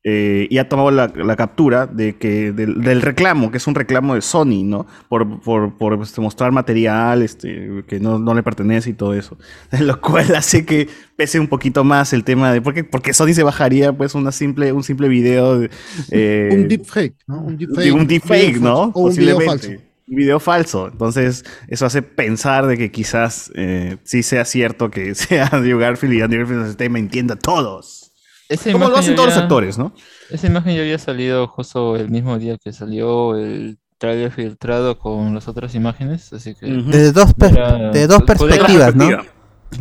[0.08, 3.74] eh, y ha tomado la, la captura de que del, del reclamo, que es un
[3.74, 4.86] reclamo de Sony, ¿no?
[5.10, 9.36] Por, por, por, este, mostrar material este, que no, no le pertenece y todo eso.
[9.80, 12.62] Lo cual hace que pese un poquito más el tema de...
[12.62, 15.72] Porque, porque Sony se bajaría pues una simple, un simple video de...
[16.12, 17.42] eh, Un deepfake, ¿no?
[17.42, 17.94] Un de deepfake.
[17.96, 18.92] un deepfake, ¿no?
[18.94, 19.72] un video falso.
[20.08, 20.88] Un video falso.
[20.88, 26.14] Entonces, eso hace pensar de que quizás eh, sí sea cierto que sea Andrew Garfield
[26.14, 28.05] y Andrew Garfield nos esté mintiendo a todos.
[28.50, 29.94] Esa Como lo imagen hacen todos los había- actores, ¿no?
[30.30, 35.34] Esa imagen ya había salido justo el mismo día que salió el trailer filtrado con
[35.34, 36.68] las otras imágenes, así que...
[36.68, 39.08] De dos, per- Era- de dos podría- perspectivas, ¿no?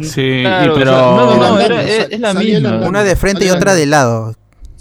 [0.02, 0.90] Sí, Claro, y o pero.
[0.90, 2.70] sea, no, no, no, era- es, es la misma.
[2.76, 4.34] la- Una de frente y otra de lado.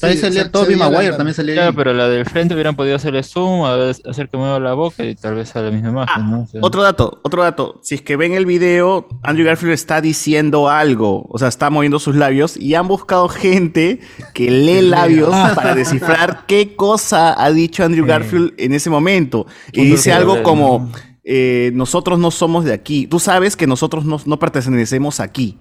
[0.03, 1.75] Ahí Sí, salía veía Maguire, también salía Claro, ahí.
[1.75, 5.03] pero la del frente hubieran podido hacerle zoom, a ver- hacer que mueva la boca
[5.03, 6.41] y tal vez a la misma imagen, ¿no?
[6.43, 7.79] O sea, Otro dato, otro dato.
[7.83, 11.99] Si es que ven el video, Andrew Garfield está diciendo algo, o sea, está moviendo
[11.99, 13.99] sus labios y han buscado gente
[14.33, 19.45] que lee labios para descifrar qué cosa ha dicho Andrew Garfield en ese momento.
[19.71, 20.91] Y dice algo como,
[21.23, 23.07] eh, nosotros no somos de aquí.
[23.07, 25.57] Tú sabes que nosotros no, no pertenecemos aquí.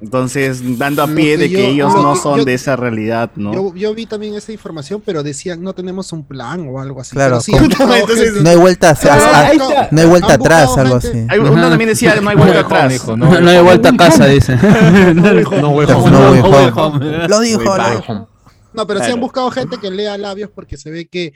[0.00, 2.54] Entonces, dando a pie que de que yo- ellos lo no que son yo- de
[2.54, 3.54] esa realidad, ¿no?
[3.54, 7.12] Yo, yo vi también esa información, pero decían no tenemos un plan o algo así.
[7.14, 10.76] Claro, sí, buscado Entonces, No hay vuelta hacia- a- han buscado- no hay vuelta atrás,
[10.76, 11.26] algo así.
[11.28, 12.94] Hay- uno también decía, no hay vuelta atrás.
[12.94, 14.56] hijo, No, no hay vuelta a casa, dice.
[15.14, 16.10] No way home.
[16.10, 17.28] No.
[17.28, 18.28] Lo dijo.
[18.74, 21.32] No, pero sí han buscado gente que lea labios porque se ve que.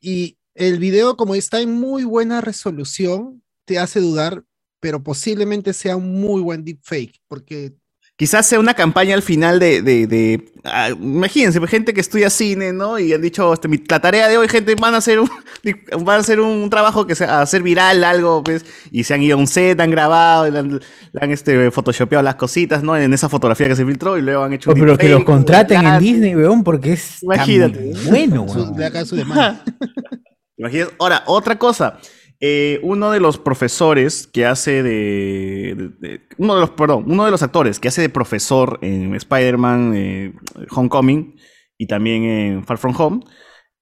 [0.00, 4.42] Y el video, como está en muy buena resolución, te hace dudar,
[4.84, 7.72] pero posiblemente sea un muy buen deepfake, porque
[8.16, 12.72] Quizás sea una campaña al final de, de, de- ah, imagínense, gente que estudia cine,
[12.72, 12.96] ¿no?
[12.98, 15.28] Y han dicho, este, mi- la tarea de hoy, gente, van a hacer un,
[16.04, 19.36] van a hacer un trabajo que sea, hacer viral algo, pues, y se han ido
[19.36, 22.94] a un set, han grabado, le han, le han, este, photoshopeado las cositas, ¿no?
[22.96, 25.24] En esa fotografía que se filtró y luego han hecho Oh, un pero que los
[25.24, 27.94] contraten en Disney, weón, porque es tan Imagínate.
[28.10, 28.76] bueno, su- weón.
[30.56, 30.94] Imagínate.
[31.00, 31.98] Ahora, otra cosa.
[32.40, 37.42] Eh, uno de los profesores que hace de, uno de los, perdón, uno de los
[37.42, 40.34] actores que hace de profesor en Spider-Man eh,
[40.70, 41.36] Homecoming
[41.78, 43.20] y también en Far From Home,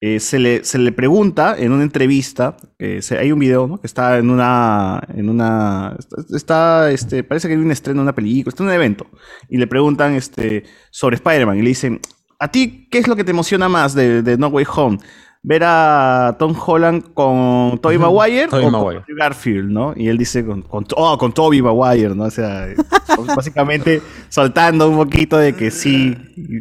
[0.01, 3.81] eh, se, le, se le pregunta en una entrevista, hay un video, ¿no?
[3.81, 8.03] Que está en una, en una, está, está, este, parece que hay un estreno de
[8.05, 9.07] una película, está en un evento,
[9.49, 12.01] y le preguntan, este, sobre Spider-Man, y le dicen,
[12.39, 14.99] ¿a ti qué es lo que te emociona más de, de No Way Home?
[15.45, 19.03] Ver a Tom Holland con Tobey Maguire o Maguire.
[19.05, 19.93] con Garfield, ¿no?
[19.97, 22.25] Y él dice con, con, oh, con Tobey Maguire, ¿no?
[22.25, 22.69] O sea,
[23.37, 26.17] básicamente soltando un poquito de que sí,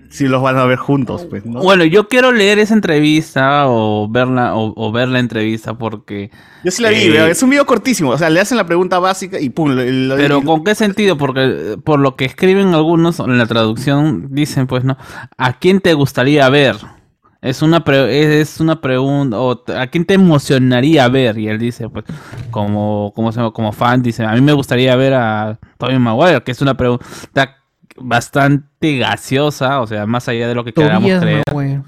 [0.10, 1.62] sí los van a ver juntos, pues, ¿no?
[1.62, 6.32] Bueno, yo quiero leer esa entrevista o verla o, o ver la entrevista porque.
[6.64, 8.66] Yo sí la vi, eh, veo, es un video cortísimo, o sea, le hacen la
[8.66, 11.18] pregunta básica y pum, lo- lo- Pero ¿con qué sentido?
[11.18, 14.98] Porque por lo que escriben algunos en la traducción dicen pues no,
[15.38, 16.78] ¿a quién te gustaría ver?
[17.42, 21.40] Es una pre- es una pregunta o ¿a quién te emocionaría ver?
[21.40, 22.06] Y él dice pues
[22.52, 23.52] como como se llama?
[23.52, 27.58] como fan dice, a mí me gustaría ver a Tobey Maguire, que es una pregunta
[27.98, 31.44] bastante gaseosa, o sea, más allá de lo que queramos creer.
[31.48, 31.82] Maguire.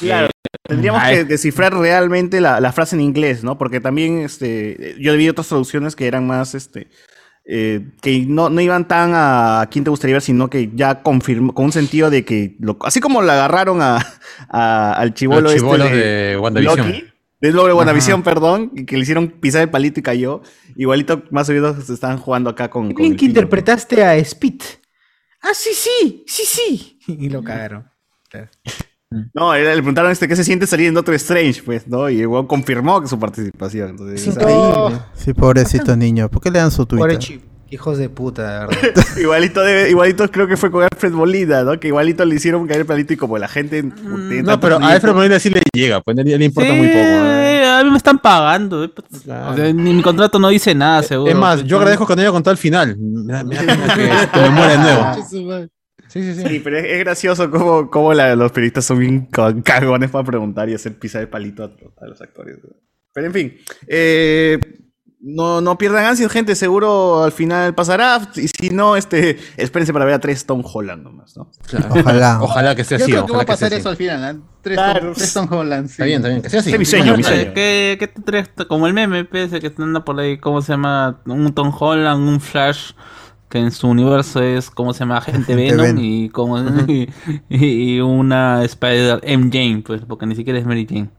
[0.00, 0.28] Claro,
[0.68, 1.16] tendríamos Ay.
[1.16, 3.58] que descifrar realmente la, la frase en inglés, ¿no?
[3.58, 6.88] Porque también este, yo vi otras traducciones que eran más, este,
[7.44, 11.52] eh, que no, no iban tan a quién te gustaría ver, sino que ya confirmó,
[11.54, 13.98] con un sentido de que, lo- así como le agarraron a,
[14.48, 16.78] a- al chivolo este chibolos de WandaVision.
[16.88, 17.04] Loki,
[17.40, 18.24] de WandaVision, Ajá.
[18.24, 20.42] perdón, y que le hicieron pisar el palito y cayó,
[20.76, 22.94] igualito más o menos se están jugando acá con...
[22.94, 24.60] Qué bien que interpretaste a Speed.
[25.42, 26.98] Ah, sí, sí, sí, sí.
[27.08, 27.90] Y lo cagaron.
[29.34, 32.08] No, le le preguntaron este, qué se siente salir en Doctor Strange, pues, ¿no?
[32.10, 33.90] Y weón confirmó que su participación.
[33.90, 34.98] Entonces, Es increíble.
[35.14, 36.28] Sí, pobrecito niño.
[36.28, 37.18] ¿Por qué le dan su Pobre Twitter?
[37.18, 37.40] chi-
[37.70, 38.94] Hijos de puta, de verdad.
[39.18, 41.80] igualito, debe- igualito creo que fue con Alfred Molina, ¿no?
[41.80, 43.82] Que igualito le hicieron caer el palito y como la gente...
[43.82, 46.88] tiene No, pero a Alfred Molina sí le llega, pues él le importa Sí, muy
[46.88, 46.98] poco.
[47.00, 47.66] ¿eh?
[47.66, 48.84] a mí me están pagando.
[48.84, 51.30] eh, pues, o sea, ni mi contrato no dice nada, seguro.
[51.32, 52.94] Es más, yo agradezco que no haya contado el final.
[52.98, 55.68] Me da- me que, que me muera de nuevo.
[56.12, 56.60] Sí, sí, sí.
[56.60, 60.68] pero es, es gracioso cómo, cómo la- los periodistas son bien ca- cagones para preguntar
[60.68, 61.66] y hacer pisar el palito a,
[62.04, 62.58] a los actores.
[63.14, 63.56] Pero en fin,
[63.88, 64.58] eh,
[65.24, 66.54] no, no pierdan ansias, gente.
[66.56, 68.20] Seguro al final pasará.
[68.36, 71.50] Y si no, este, espérense para ver a tres Tom Holland nomás, ¿no?
[71.90, 72.38] Ojalá.
[72.42, 73.12] Ojalá que sea Yo así.
[73.12, 74.02] creo que va a pasar eso al así.
[74.04, 74.48] final, ¿ah?
[74.62, 75.00] Tres, Claro.
[75.00, 75.86] Tom, tres Tom Holland.
[75.86, 75.92] sí.
[75.92, 76.72] Está bien, está bien, que sea así.
[76.72, 77.52] Es mi sueño, mi sueño.
[77.54, 78.50] ¿qué, qué te traes?
[78.68, 81.22] Como el meme, pese que anda por ahí, ¿cómo se llama?
[81.26, 82.92] Un Tom Holland, un Flash,
[83.52, 85.18] que en su universo es, ¿cómo se llama?
[85.18, 87.10] Agente Venom, y, como, y,
[87.50, 91.10] y una Spider MJ, pues, porque ni siquiera es Mary Jane.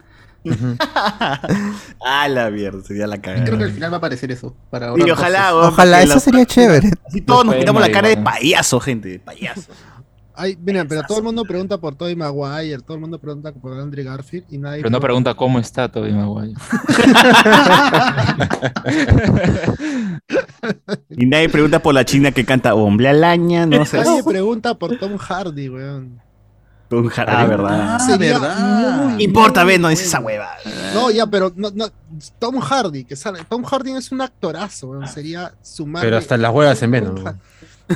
[2.03, 3.45] ah, la mierda, sería la cagada.
[3.45, 4.55] Creo que al final va a aparecer eso.
[4.71, 6.89] Para Y ojalá, weón, Ojalá, eso sería chévere.
[7.07, 9.71] Así todos nos quitamos la cara de payaso, gente, de payaso.
[10.35, 13.79] Ay, mira, pero todo el mundo pregunta por Tobey Maguire, todo el mundo pregunta por
[13.79, 16.53] Andrew Garfield y nadie Pero no pregunta cómo está Tobey Maguire.
[21.09, 23.97] Y nadie pregunta por la china que canta Hombre Alaña, no sé.
[23.97, 26.21] Nadie pregunta por Tom Hardy, weón.
[26.89, 27.99] Un jardín, Ah, ¿verdad?
[29.03, 29.79] Muy, ¿Qué importa, muy ves?
[29.79, 30.49] No dices esa hueva.
[30.93, 31.87] No, ya, pero no, no,
[32.37, 33.39] Tom Hardy, que sale.
[33.49, 35.07] Tom Hardy es un actorazo, weón.
[35.07, 36.07] Sería sumarle.
[36.07, 37.15] Pero hasta las huevas en Venom.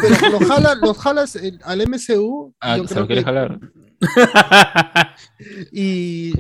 [0.01, 2.53] Pero los jala, los jalas el- al MCU.
[2.59, 3.59] Ah, yo se creo lo que- jalar.
[5.71, 6.33] Y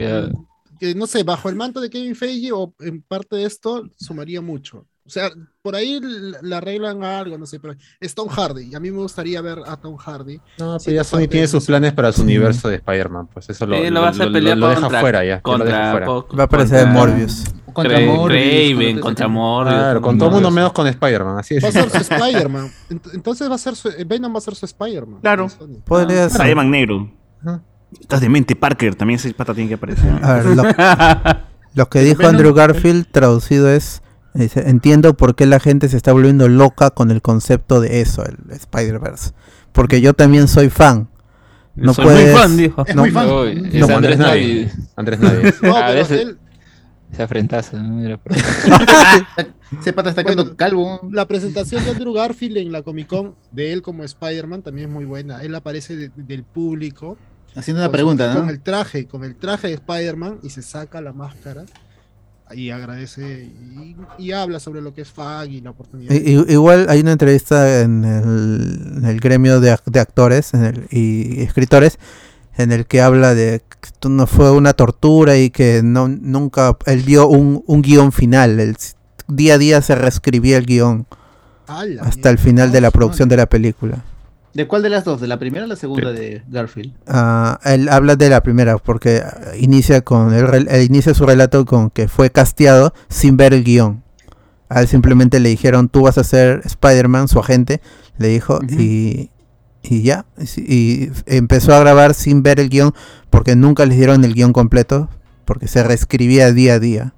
[0.79, 4.41] que no sé, bajo el manto de Kevin Feige o en parte de esto, sumaría
[4.41, 4.85] mucho.
[5.07, 5.29] O sea,
[5.61, 5.99] por ahí
[6.41, 8.69] le arreglan algo, no sé, pero es Tom Hardy.
[8.71, 10.37] Y a mí me gustaría ver a Tom Hardy.
[10.59, 13.27] No, pero ya Sony parte tiene de sus planes para su universo de Spider-Man.
[13.33, 15.35] Pues eso lo, Sí, lo, lo va a lo- pelear lo deja contra- fuera ya.
[15.37, 16.07] lo contra- fuera.
[16.07, 17.43] Va a aparecer contra- Morbius.
[17.73, 19.75] Contra Cra- Morbius, Craven, con- contra Morbius.
[19.75, 21.37] Claro, con todo el mundo menos con Spider-Man.
[21.39, 21.63] Así es.
[21.63, 22.71] Va a ser su Spider-Man.
[22.89, 23.87] Ent- Entonces va a ser su.
[23.89, 25.21] eh, Venom va a ser su Spider-Man.
[25.21, 25.47] Claro.
[25.85, 26.31] Podría ser.
[26.41, 27.11] Spider-Man negro.
[27.41, 27.61] Ajá.
[27.99, 28.95] Estás de mente, Parker.
[28.95, 30.11] También ese pata tiene que aparecer.
[30.21, 30.63] A ver, lo,
[31.75, 34.01] lo que dijo Andrew Garfield traducido es,
[34.33, 38.23] dice, entiendo por qué la gente se está volviendo loca con el concepto de eso,
[38.25, 39.31] el Spider-Verse.
[39.71, 41.09] Porque yo también soy fan.
[41.75, 42.85] No Soy puedes, muy fan, dijo.
[42.87, 43.27] Es no- muy fan.
[43.27, 44.17] No, es Como Andrés.
[44.17, 44.67] Navi.
[44.95, 45.19] Andrés.
[45.61, 46.37] No, ese- él-
[47.15, 47.95] Se afrentaza, ¿no?
[47.95, 48.19] Mira,
[49.79, 51.01] Ese pata está quedando Bueno, calvo.
[51.11, 54.93] la presentación de Andrew Garfield en la Comic Con de él como Spider-Man también es
[54.93, 55.41] muy buena.
[55.43, 57.17] Él aparece de- del público.
[57.55, 58.51] Haciendo una con- pregunta, Con ¿no?
[58.51, 61.63] el traje, con el traje de Spider-Man y se saca la máscara
[62.55, 66.13] y agradece y, y habla sobre lo que es FAG y la oportunidad.
[66.13, 70.87] I- igual hay una entrevista en el, en el gremio de, de actores en el-
[70.89, 71.99] y escritores
[72.57, 76.75] en el que habla de que esto no fue una tortura y que no nunca
[76.85, 78.59] él vio un, un guion final.
[78.59, 78.75] El,
[79.27, 81.05] día a día se reescribía el guion
[81.67, 84.03] ¡Hala, hasta el final de la producción de la película.
[84.57, 85.21] ¿De cuál de las dos?
[85.21, 86.91] ¿De la primera o la segunda de Garfield?
[87.05, 89.21] Ah, él habla de la primera porque
[89.59, 94.01] inicia con rel- él inicia su relato con que fue casteado sin ver el guion.
[94.67, 97.81] A él simplemente le dijeron tú vas a ser Spider-Man, su agente,
[98.17, 99.29] le dijo y,
[99.83, 100.25] y ya.
[100.55, 102.95] Y, empezó a grabar sin ver el guion
[103.29, 105.07] porque nunca les dieron el guion completo
[105.45, 107.13] porque se reescribía día a día.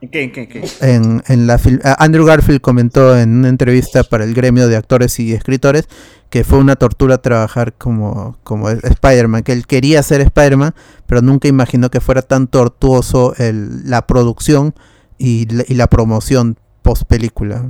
[0.00, 0.64] ¿Qué, qué, qué?
[0.80, 1.60] En, en la
[1.98, 5.88] Andrew Garfield comentó en una entrevista para el gremio de actores y escritores
[6.30, 10.74] que fue una tortura trabajar como, como Spider-Man, que él quería ser Spider-Man,
[11.06, 14.74] pero nunca imaginó que fuera tan tortuoso el- la producción
[15.18, 17.64] y, la- y la promoción post película.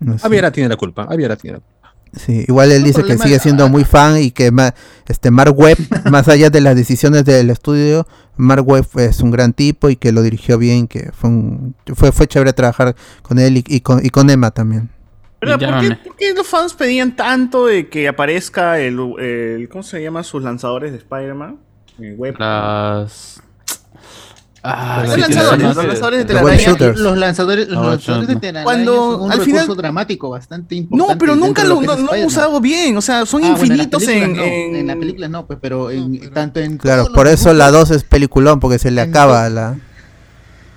[0.00, 0.26] No sé.
[0.52, 1.02] Tiene la culpa.
[1.08, 1.74] Aviara tiene la culpa.
[2.16, 4.72] Sí, igual él No, dice que sigue siendo muy fan y que ma-
[5.06, 5.78] este Mark Webb,
[6.10, 10.12] más allá de las decisiones del estudio, Mark Webb es un gran tipo y que
[10.12, 14.04] lo dirigió bien, que fue un, fue, fue chévere trabajar con él y, y con,
[14.04, 14.90] y con Emma también.
[15.44, 15.58] ¿Verdad?
[15.58, 15.96] ¿Por, qué, Llámame.
[16.04, 20.22] por qué los fans pedían tanto de que aparezca el, el- ¿cómo se llama?
[20.22, 21.58] Sus lanzadores de Spider-Man.
[21.98, 22.36] Web.
[22.38, 23.40] Las.
[24.66, 26.76] Ah, Los sí, lanzadores, los lanzadores de telaraña.
[26.96, 28.40] Los lanzadores, los No, lanzadores de no.
[28.40, 31.12] telaraña Cuando son un al recurso final- dramático bastante importante.
[31.12, 32.96] No, pero nunca lo, no, no han usado bien.
[32.96, 35.46] O sea, son Ah, bueno, en las infinitos en, no, en- en las películas no,
[35.46, 38.90] pues, pero en, tanto en Claro, por eso la dibujos- 2 es peliculón, porque se
[38.90, 39.76] le acaba to- la...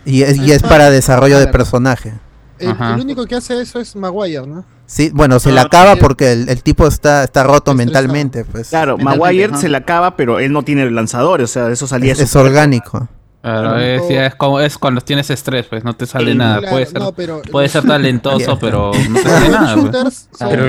[0.04, 2.14] Y es, y es para desarrollo de personaje.
[2.60, 4.66] El, el único que hace eso es Maguire, ¿no?
[4.86, 6.00] Sí, bueno, se le Ah, acaba sí.
[6.02, 8.70] porque el, el tipo está, está roto mentalmente, pues.
[8.70, 12.20] Claro, Maguire se la acaba, pero él no tiene lanzadores, o sea, eso salía Es,
[12.22, 13.08] es orgánico.
[13.42, 16.60] Claro, es, ya es, como, es cuando tienes estrés, pues no te sale Sí, nada.
[16.60, 19.74] claro, puede ser, no, pero- puede ser talentoso, pero no te sale nada.
[19.76, 19.84] pues.
[19.86, 20.64] shooters son Pero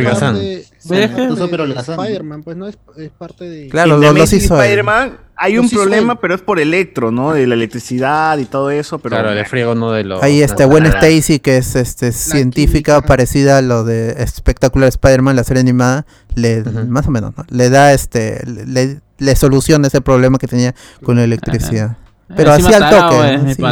[1.64, 2.01] holgazán.
[2.01, 3.68] Spider-Man, pues no es, es parte de.
[3.68, 4.55] Claro, los Amazing hizo.
[4.61, 7.32] Spider-Man hay Los un problema, pero es por electro, ¿no?
[7.32, 9.16] De la electricidad y todo eso, pero...
[9.16, 10.22] Claro, le friego uno de los.
[10.22, 10.86] Ahí este no, Gwen.
[10.86, 16.62] Stacy, que es este científica parecida a lo de Espectacular Spider-Man, la serie animada, le
[16.64, 17.45] más o menos, ¿no?
[17.49, 20.74] Le da este le, le soluciona ese problema que tenía
[21.05, 21.97] con la electricidad.
[22.37, 23.35] Pero así al tarao, toque.
[23.35, 23.62] es, mi sí.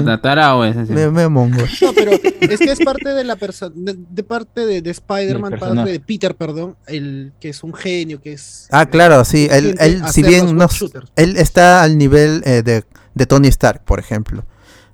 [0.64, 0.88] es.
[0.88, 1.58] Me, me mongo.
[1.82, 5.58] No, pero es que es parte de la persona, de, de parte de, de Spider-Man,
[5.58, 9.46] parte de Peter, perdón, el que es un genio, que es Ah, claro, sí.
[9.50, 10.68] Él, él si bien no,
[11.16, 12.84] él está al nivel eh, de,
[13.14, 14.44] de Tony Stark, por ejemplo.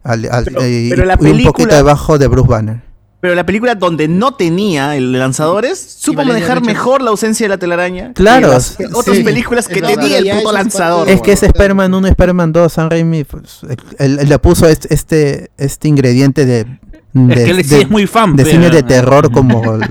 [0.02, 2.91] Al- al- Pero- eh, pero la y un poquito película- debajo de Bruce Banner.
[3.22, 7.56] Pero la película donde no tenía el lanzadores, supo manejar mejor la ausencia de la
[7.56, 8.12] telaraña.
[8.14, 8.84] Claro, que las sí.
[8.92, 9.22] otras Sí.
[9.22, 11.08] películas que tenía el puto es lanzador.
[11.08, 11.42] Es que es.
[11.44, 13.60] Spider-Man 1 y Spider-Man 2, Sam Raimi, pues,
[13.98, 16.64] él, él le puso este, este, este ingrediente de,
[17.12, 19.82] de, que él sí de- es muy fan, de pero- cine de terror como el-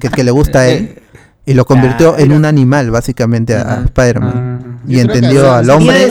[0.00, 1.02] que, que le gusta a él
[1.44, 6.08] y lo convirtió en un animal básicamente a, a Spider-Man y entendió al hombre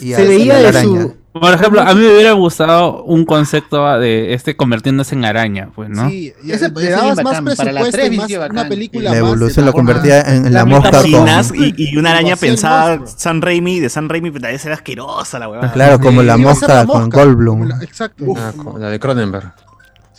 [0.00, 3.24] y a se veía la de su- Por ejemplo, a mí me hubiera gustado un
[3.24, 6.08] concepto de este convirtiéndose en araña, pues, ¿no?
[6.08, 8.68] Sí, y Ese le dabas más bacán, para la presupuesto y tres, más una bacán.
[8.68, 12.10] película La más evolución de lo convertía en, en la mosca con y, y una
[12.10, 13.00] araña pensada.
[13.06, 15.72] San Raimi, de San Raimi, pero debe ser asquerosa la huevada.
[15.72, 18.24] claro como la mosca con Goldblum la- exacto.
[18.36, 19.52] Ah, con la de Cronenberg.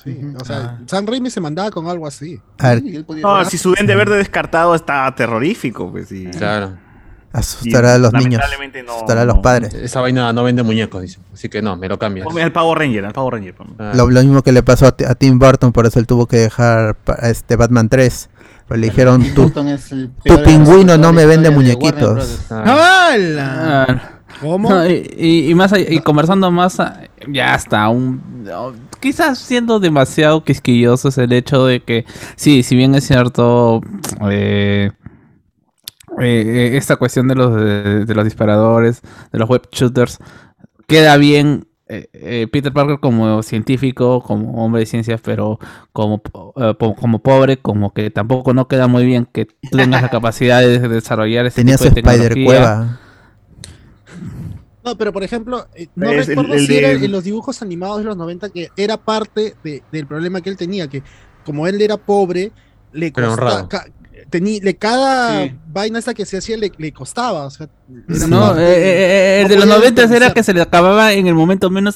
[0.03, 2.39] sí, o sea, Sam Raimi se mandaba con algo así.
[3.21, 6.27] No, si su Verde descartado está terrorífico, pues sí.
[6.37, 6.77] Claro.
[7.31, 8.41] Asustará a los niños
[8.85, 11.19] no- asustará a los padres Esa vaina no vende muñecos, dice.
[11.33, 12.25] Así que no, me lo cambias.
[12.25, 13.55] Ponme al Power Ranger, al Power Ranger.
[13.77, 16.25] Ah, lo, lo mismo que le pasó a, a Tim Burton por eso él tuvo
[16.27, 18.29] que dejar este Batman 3
[18.67, 22.45] pues le dijeron tu, tu pingüino no me vende muñequitos.
[22.51, 23.85] ¡Hala!
[23.89, 24.09] Ah,
[24.41, 24.69] ¿Cómo?
[24.69, 26.77] no, y, y- y más allá- y conversando más,
[27.27, 28.21] ya hasta un
[28.99, 32.05] quizás siendo demasiado quisquilloso es el hecho de que
[32.35, 33.81] sí, si bien es cierto
[34.29, 34.91] eh,
[36.21, 39.01] eh, esta cuestión de los de, de los disparadores,
[39.31, 40.17] de los web shooters,
[40.87, 45.57] queda bien eh, eh, Peter Parker como científico, como hombre de ciencias, pero
[45.91, 46.21] como,
[46.57, 50.09] eh, po- como pobre, como que tampoco no queda muy bien que tú tengas la
[50.11, 52.45] capacidad de desarrollar ese tenía tipo su de Spider.
[52.45, 52.99] Cueva
[54.83, 57.61] No, pero por ejemplo, no Es el- recuerdo el si de- era en los dibujos
[57.61, 61.03] animados de los 90 que era parte de- del problema que él tenía, que
[61.45, 62.51] como él era pobre,
[62.93, 63.87] le costaba, ca-
[64.29, 65.55] tení- le cada Sí.
[65.71, 67.67] vaina esa que se hacía le, le costaba, o sea,
[68.27, 71.13] No, eh, eh, eh, el no de los podía 90 era que se le acababa
[71.13, 71.95] en el momento menos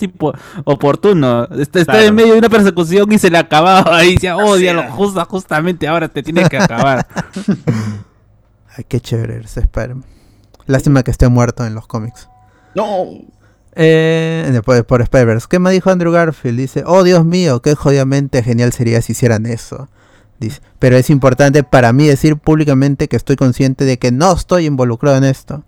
[0.66, 1.44] oportuno.
[1.58, 2.08] Está, está Claro.
[2.08, 4.16] en medio de una persecución y se le acababa ahí.
[4.16, 7.06] Decía, oh, diablo, justa, justamente ahora te tiene que acabar.
[8.78, 10.06] ay qué chévere ese Spider-Man
[10.66, 12.28] lástima que esté muerto en los cómics
[12.76, 13.06] No,
[13.76, 15.48] Eh, después por Spider-Verse.
[15.50, 16.60] ¿Qué me dijo Andrew Garfield?
[16.60, 19.90] Dice, oh Dios mío, qué jodidamente genial sería si hicieran eso.
[20.44, 24.66] Dice, pero es importante para mí decir públicamente que estoy consciente de que no estoy
[24.66, 25.64] involucrado en esto.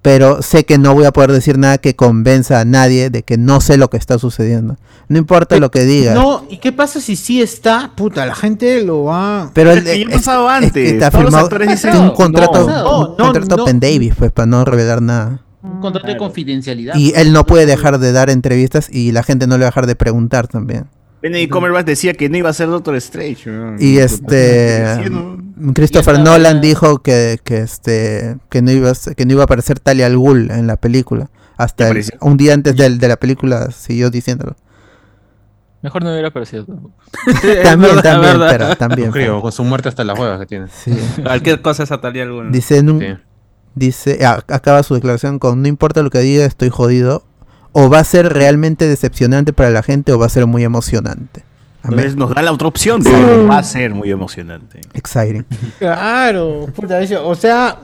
[0.00, 3.36] Pero sé que no voy a poder decir nada que convenza a nadie de que
[3.36, 4.76] no sé lo que está sucediendo.
[5.08, 6.14] No importa lo que diga.
[6.14, 7.92] No, ¿y qué pasa si sí está?
[7.96, 9.50] Puta, la gente lo va.
[9.54, 10.98] Pero el, que ya ha es- pasado es que antes.
[10.98, 13.64] te ha firmado un no, contrato, no, un no, contrato no.
[13.64, 15.42] Penn Davis, pues, para no revelar nada.
[15.62, 16.94] Un contrato de confidencialidad.
[16.94, 19.70] Y él no puede dejar de dar entrevistas y la gente no le va a
[19.70, 20.86] dejar de preguntar también.
[21.20, 23.50] Benedict Cumberbatch decía que no iba a ser Doctor Strange.
[23.80, 25.38] Y este Sí, ¿no?
[25.74, 29.80] Christopher Nolan dijo que, que este que no iba a, que no iba a aparecer
[29.80, 31.30] Talia al Ghul en la película.
[31.56, 34.54] Hasta el- un día antes del- de, la película siguió diciéndolo.
[35.82, 36.66] Mejor no hubiera aparecido.
[37.62, 38.48] También, verdad, también, verdad.
[38.50, 39.06] pero también.
[39.08, 40.66] No creo, con su muerte hasta las huevas que tiene.
[40.68, 40.92] Sí.
[41.22, 42.50] Cualquier cosa es ataría alguno.
[42.50, 43.06] Dice, en un- Sí.
[43.74, 47.24] dice a- acaba su declaración con no importa lo que diga, estoy jodido.
[47.72, 51.44] O va a ser realmente decepcionante para la gente o va a ser muy emocionante.
[51.84, 53.02] Entonces nos da la otra opción.
[53.02, 54.80] pero Va a ser muy emocionante.
[54.94, 55.44] Exciting.
[55.78, 57.78] Claro, puta, eso, o sea,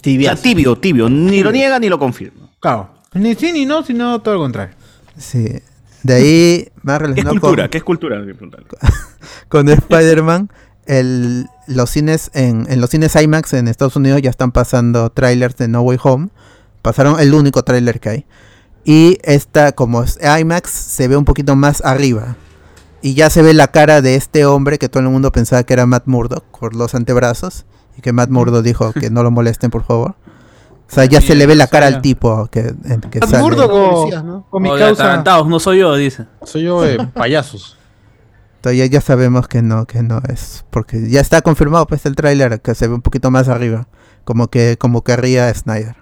[0.00, 0.34] tibia.
[0.36, 1.08] tibio, tibio.
[1.08, 2.48] Ni lo niega ni lo confirma.
[2.60, 2.90] Claro.
[3.14, 4.74] Ni sí ni no, sino todo lo contrario.
[5.18, 5.60] Sí.
[6.02, 7.62] De ahí, más ¿Qué es relacionado cultura?
[7.64, 8.24] con, ¿Qué es cultura?
[9.48, 10.48] Con Spider-Man,
[11.66, 15.68] los cines en, en los cines IMAX en Estados Unidos ya están pasando trailers de
[15.68, 16.28] No Way Home.
[16.82, 18.26] Pasaron el único trailer que hay.
[18.84, 22.36] Y esta, como es IMAX, se ve un poquito más arriba.
[23.02, 25.72] Y ya se ve la cara de este hombre que todo el mundo pensaba que
[25.72, 27.64] era Matt Murdock por los antebrazos.
[27.96, 30.14] Y que Matt Murdock dijo que no lo molesten, por favor.
[30.90, 33.38] O sea, ya se le ve la cara al tipo que, en- que sale.
[33.42, 34.46] Murdock o, ¿no?
[34.50, 35.22] o mi O causa.
[35.44, 36.26] no soy yo, dice.
[36.44, 37.76] Soy yo, eh, payasos.
[38.56, 40.64] Entonces ya, ya sabemos que no, que no es.
[40.70, 43.86] Porque ya está confirmado pues el tráiler que se ve un poquito más arriba.
[44.24, 45.96] Como que, como querría Snyder.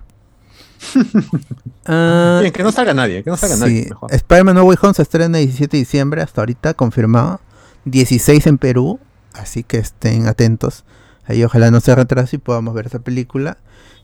[1.90, 3.60] Ah, Bien, que no salga nadie, que no salga sí.
[3.62, 3.88] nadie.
[4.10, 7.40] Spider-Man No Way Home se estrena el 17 de diciembre, hasta ahorita confirmado.
[7.86, 9.00] 16 en Perú,
[9.32, 10.84] así que estén atentos.
[11.26, 13.56] Ahí ojalá no se retrase y podamos ver esa película.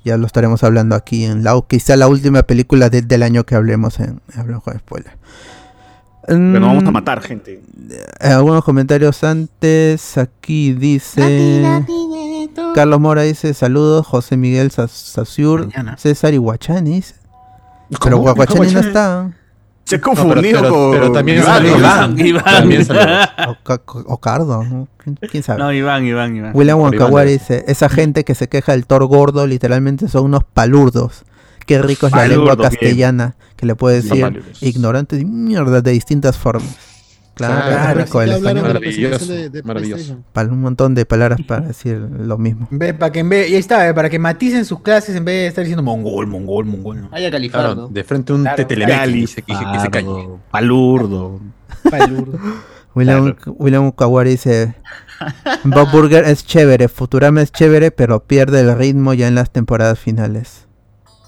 [0.04, 3.54] Ya lo estaremos hablando aquí en la quizá la última película de- del año que
[3.54, 5.16] hablemos en Hablemos con Spoiler.
[6.26, 7.62] Pero no vamos a Mm, matar gente.
[7.90, 10.16] eh, algunos comentarios antes.
[10.16, 11.62] Aquí dice.
[12.74, 14.06] Carlos Mora dice: Saludos.
[14.06, 15.68] José Miguel Sa- Sasur.
[15.96, 16.90] César y Guachani.
[16.96, 17.14] dice.
[18.02, 18.34] Pero ¿Cómo?
[18.34, 19.30] Guachani no está.
[19.84, 20.92] Se ha pero- con.
[20.92, 22.18] pero también Iván, Iván.
[22.26, 22.44] Iván.
[22.44, 22.86] También.
[23.48, 24.64] O, Ca- o Cardo.
[24.64, 24.88] ¿no?
[25.30, 25.58] ¿Quién, sabe?
[25.58, 26.52] No, Iván, Iván, Iván.
[26.54, 27.26] William Iván.
[27.26, 31.24] dice: Esa gente que se queja del Thor gordo, literalmente son unos palurdos.
[31.66, 32.70] Qué rico es la Palurdo, lengua bien.
[32.70, 36.76] castellana, que le puede decir ignorantes y mierda de distintas formas.
[37.34, 38.80] Claro, rico el español.
[39.64, 40.18] Maravilloso.
[40.32, 42.68] Para un montón de palabras para decir lo mismo.
[42.70, 45.24] Ve, para que en vez, y ahí está, eh, para que maticen sus clases en
[45.24, 47.02] vez de estar diciendo mongol, mongol, mongol.
[47.02, 47.08] ¿no?
[47.12, 47.74] Haya califardo.
[47.74, 48.56] Claro, de frente a un Claro.
[49.26, 50.28] se, que, que se calle.
[50.50, 51.40] Palurdo.
[51.90, 52.38] Palurdo.
[52.94, 54.74] William, William Kawari dice:
[55.64, 59.98] Bob Burger es chévere, Futurama es chévere, pero pierde el ritmo ya en las temporadas
[59.98, 60.63] finales.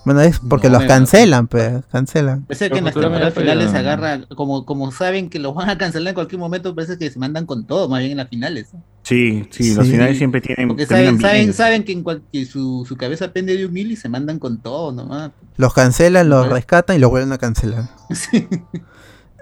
[0.07, 2.45] Bueno, es porque No, los cancelan, pues, cancelan.
[2.45, 5.77] Parece que en las temporadas finales se agarra, como, como saben que los van a
[5.77, 8.69] cancelar en cualquier momento, parece que se mandan con todo, más bien en las finales.
[8.73, 8.83] ¿no?
[9.03, 10.69] Sí, sí, los finales siempre tienen.
[10.69, 13.93] Porque saben, saben, saben que, en cual- que su, su cabeza pende de un hilo
[13.93, 15.33] y se mandan con todo nomás.
[15.57, 17.89] Los cancelan, los rescatan y los vuelven a cancelar.
[18.15, 18.47] Sí.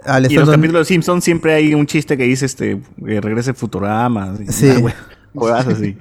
[0.07, 3.55] Y en los capítulos de Simpsons siempre hay un chiste que dice este que regrese
[3.55, 4.33] Futurama.
[4.33, 4.85] así, Sí.
[5.33, 5.97] huevadas así.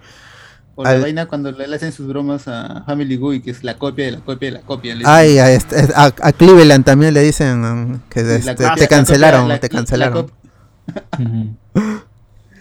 [0.76, 4.06] O la vaina cuando le hacen sus bromas a Family Guy, que es la copia
[4.06, 4.96] de la copia de la copia.
[5.06, 8.88] Ay, a, este- a- a Cleveland también le dicen que la este, copia- te la
[8.88, 10.32] cancelaron, la- te la- la cancelaron.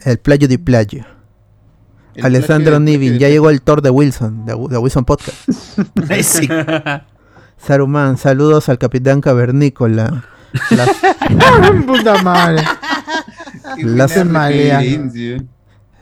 [0.04, 1.04] El playo de playo.
[2.14, 5.36] el Alessandro Nivin, ya llegó el Thor de Wilson, de, de Wilson Podcast.
[6.22, 6.48] sí.
[7.56, 10.24] Saruman, saludos al Capitán Cavernícola.
[10.70, 10.90] Las,
[11.86, 12.62] Puta madre.
[13.78, 14.12] las,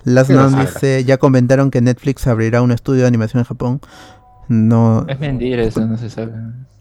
[0.04, 0.62] Las sabe.
[0.62, 3.80] dice, ya comentaron que Netflix abrirá un estudio de animación en Japón.
[4.48, 6.32] No, Es mentira, eso no se sabe.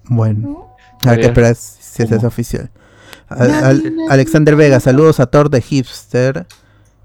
[0.05, 0.67] bueno.
[1.05, 2.70] Hay que esperar si es oficial.
[3.30, 6.45] Al- al- Alexander Vega, saludos a Thor de Hipster.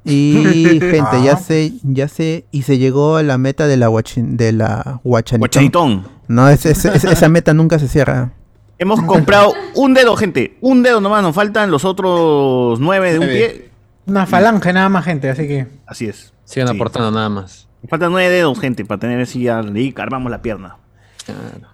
[0.04, 0.34] Y
[0.80, 1.36] gente, ya Ah.
[1.36, 6.06] se, ya se, y se llegó a la meta de la guachin, de la Guachanitón.
[6.28, 8.32] No, es- es- es- esa meta nunca se cierra.
[8.78, 10.56] Hemos comprado un dedo, gente.
[10.60, 11.22] Un dedo nomás.
[11.22, 13.70] Nos faltan los otros nueve de un pie.
[14.06, 15.66] Una falange nada más, gente, así que.
[15.86, 16.32] Así es.
[16.44, 16.74] Sigan Sí.
[16.76, 17.68] aportando nada más.
[17.82, 19.60] Nos faltan nueve dedos, gente, para tener así ya.
[19.74, 20.76] Y armamos la pierna.
[21.24, 21.68] Claro.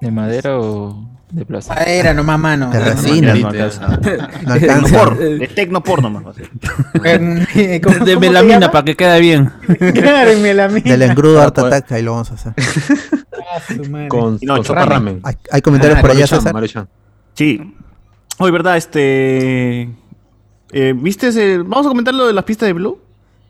[0.00, 1.74] ¿De madera o de plástico?
[1.76, 2.70] Madera nomás, mano.
[2.70, 3.34] De resina.
[3.34, 3.50] No.
[3.52, 4.54] No.
[4.58, 5.18] Tecnopor.
[5.18, 6.24] De Tecnopor nomás.
[6.26, 6.50] va a ser.
[7.04, 9.52] Eh, ¿cómo- De melamina para que quede bien.
[9.94, 10.90] Claro, en melamina.
[10.90, 12.52] Del engrudo Para harta poder- ataca y lo vamos a hacer.
[12.56, 13.60] Ah.
[14.08, 15.20] Con, no, con ramen.
[15.24, 16.54] Hay, hay comentarios Ah, por allá, Maruchan, César.
[16.54, 16.88] Maruchan.
[17.34, 17.74] Sí.
[18.38, 18.76] Hoy, ¿verdad?
[18.76, 19.90] Este.
[20.72, 22.98] Eh, ¿Viste ese- Vamos a comentar lo de las pistas de Blue.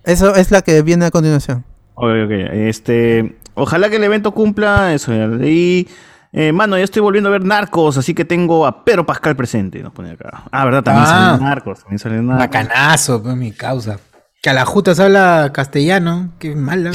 [0.04, 1.64] Eso es la que viene a continuación.
[1.94, 2.30] Ok, ok.
[2.52, 3.36] Este.
[3.54, 4.94] Ojalá que el evento cumpla.
[4.94, 5.88] Eso ya leí.
[6.32, 9.82] Eh, mano, ya estoy volviendo a ver Narcos, así que tengo a Pedro Pascal presente.
[9.82, 10.44] Nos pone acá.
[10.52, 10.82] Ah, ¿verdad?
[10.84, 11.30] También Ah.
[11.32, 11.80] sale Narcos.
[11.80, 12.38] También sale Narcos.
[12.38, 13.98] Bacanazo, pues mi causa.
[14.42, 16.32] Que a la justa se habla castellano.
[16.38, 16.90] Qué mala.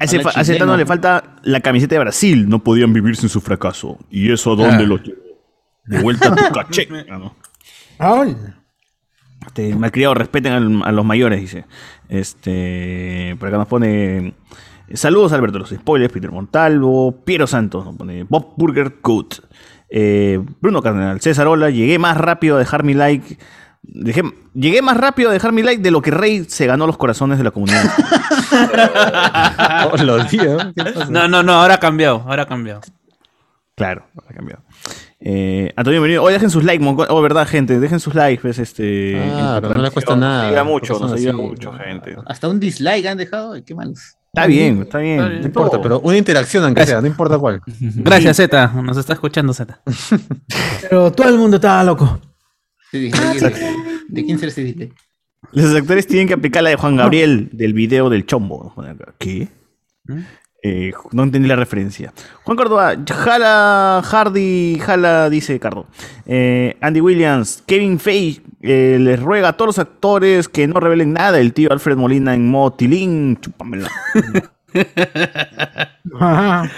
[0.00, 0.66] A ese, a ese chileno.
[0.66, 2.48] Tano le falta la camiseta de Brasil.
[2.48, 3.98] No podían vivir sin su fracaso.
[4.10, 4.86] ¿Y eso a dónde Ah.
[4.86, 5.18] lo llevó?
[5.86, 6.88] De vuelta a tu caché.
[7.10, 7.34] Ah, no.
[9.46, 11.64] Este, malcriado, respeten al- a, los mayores, dice.
[12.08, 14.34] Este, por acá nos pone.
[14.94, 19.34] Saludos, Alberto, los spoilers, Peter Montalvo, Piero Santos, nos pone Bob Burger Coot,
[19.90, 23.38] eh, Bruno Cardenal, César Ola, llegué más rápido a dejar mi like.
[23.82, 24.22] Dejé,
[24.54, 27.38] llegué más rápido a dejar mi like de lo que Rey se ganó los corazones
[27.38, 27.84] de la comunidad.
[29.92, 30.68] Oh, los días.
[30.76, 31.06] ¿Qué pasa?
[31.10, 32.80] No, no, no, ahora ha cambiado, ahora ha cambiado.
[33.76, 34.62] Claro, ha cambiado.
[35.20, 39.14] Eh, Antonio Merino, hoy dejen sus likes, oh, verdad, gente, dejen sus likes, pues, este.
[39.16, 41.40] No le cuesta nada, Nos ayuda mucho, nos ayuda así.
[41.40, 42.16] mucho, gente.
[42.26, 43.54] Hasta un dislike han dejado.
[43.64, 44.16] Qué malos.
[44.32, 45.40] Está bien, está bien.
[45.40, 47.60] No importa, pero una interacción aunque sea, no importa cuál.
[47.80, 48.72] Gracias, Z.
[48.82, 49.80] Nos está escuchando, Z.
[50.82, 52.20] Pero todo el mundo estaba loco.
[52.90, 53.10] Sí,
[54.08, 54.94] ¿De, quién será ese dislike?
[55.52, 58.74] Los actores tienen que aplicar la de Juan Gabriel del video del chombo.
[59.18, 59.48] ¿Qué?
[60.70, 62.12] Eh, no entendí la referencia.
[62.44, 65.86] Juan Córdoba, Jala Hardy, Jala, dice Cardo.
[66.26, 71.14] Eh, Andy Williams, Kevin Feige eh, les ruega a todos los actores que no revelen
[71.14, 71.40] nada.
[71.40, 73.90] El tío Alfred Molina en Motilín, chúpamela.
[76.20, 76.68] ¿Han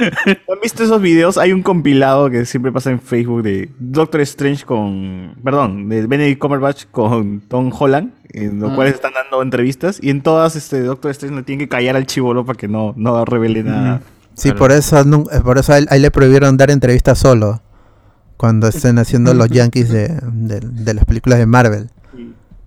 [0.62, 1.38] visto esos videos?
[1.38, 5.34] Hay un compilado que siempre pasa en Facebook de Doctor Strange con.
[5.42, 8.12] Perdón, de Benedict Cumberbatch con Tom Holland.
[8.32, 8.74] en los Ah.
[8.76, 12.06] cuales están dando entrevistas y en todas este Doctor Strange le tiene que callar al
[12.06, 14.02] chivolo para que no, no revele nada.
[14.34, 15.04] Sí, por eso,
[15.42, 17.60] por eso a él, a él le prohibieron dar entrevistas solo
[18.36, 21.90] cuando estén haciendo los Yankees de, de- de las películas de Marvel.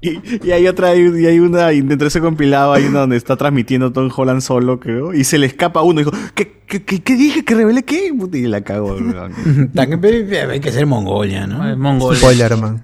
[0.03, 3.01] Y, y hay otra, y y hay una, y dentro de ese compilado hay una
[3.01, 6.61] donde está transmitiendo Tom Holland solo, creo, y se le escapa uno y dijo, ¿qué,
[6.67, 7.45] qué, qué, qué dije?
[7.45, 8.11] ¿Que revele qué?
[8.33, 8.97] Y la cagó.
[9.77, 11.77] Hay que ser Mongolia, ¿no?
[11.77, 12.19] Mongolia.
[12.19, 12.83] Spoiler, man.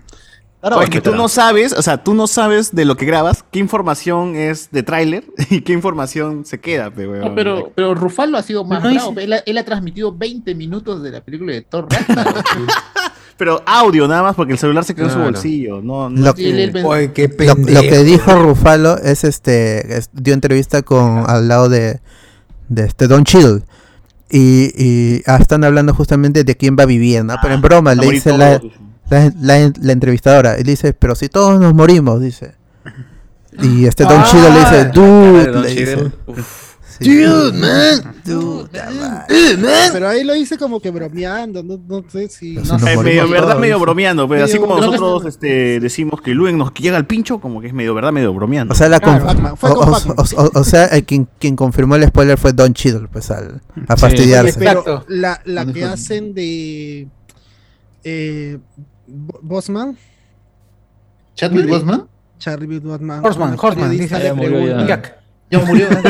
[0.62, 3.46] Oye, es que tú no sabes, o sea, tú no sabes de lo que grabas,
[3.50, 7.22] qué información es de tráiler y qué información se queda, pe, weón.
[7.22, 9.20] No, pero, pero Rufalo ha sido más No, bravo.
[9.20, 11.88] Él, ha, él ha transmitido 20 minutos de la película de Thor.
[13.40, 15.32] Pero audio nada más porque el celular se quedó en su Claro.
[15.32, 15.82] bolsillo.
[15.82, 21.48] No, no Lo, Oye, qué que dijo Rufalo es este es- dio entrevista con al
[21.48, 22.02] lado de,
[22.68, 23.64] de este Don Chill
[24.30, 27.36] y, y ah, están hablando justamente de quién va a vivir, ¿no?
[27.42, 28.62] Pero en broma van a le dice la,
[29.10, 32.52] la, la- la entrevistadora, él dice, pero si todos nos morimos, dice.
[33.64, 36.12] Y este Don Ah, Chill le dice, dude, Don le dice.
[36.28, 36.69] Uf.
[37.00, 37.22] Sí.
[37.22, 38.16] Dude, man.
[38.26, 38.70] Dude,
[39.02, 39.90] man.
[39.94, 42.54] Pero ahí lo hice como que bromeando, no, no sé si.
[42.56, 42.74] No sé.
[42.74, 43.60] Eh, morimos medio, verdad, todos.
[43.62, 47.62] medio bromeando, pero así como nosotros este, decimos que Luen nos llega al pincho, como
[47.62, 48.74] que es medio verdad, medio bromeando.
[48.74, 50.16] O sea, la Claro, fue o, con o- Pac-Man.
[50.18, 53.62] o- o- o sea, eh, quien, quien confirmó el spoiler fue Don Cheadle, pues al,
[53.88, 54.02] a Sí.
[54.02, 54.60] fastidiarse.
[54.60, 57.08] Pero la, la ¿Dónde que hacen de.
[58.04, 58.58] Eh,
[59.08, 59.98] Bo- Bosman,
[61.36, 63.26] Chadwick Boseman Charlie Bosman.
[63.26, 63.98] Horseman, Horseman,
[65.58, 65.88] le murió.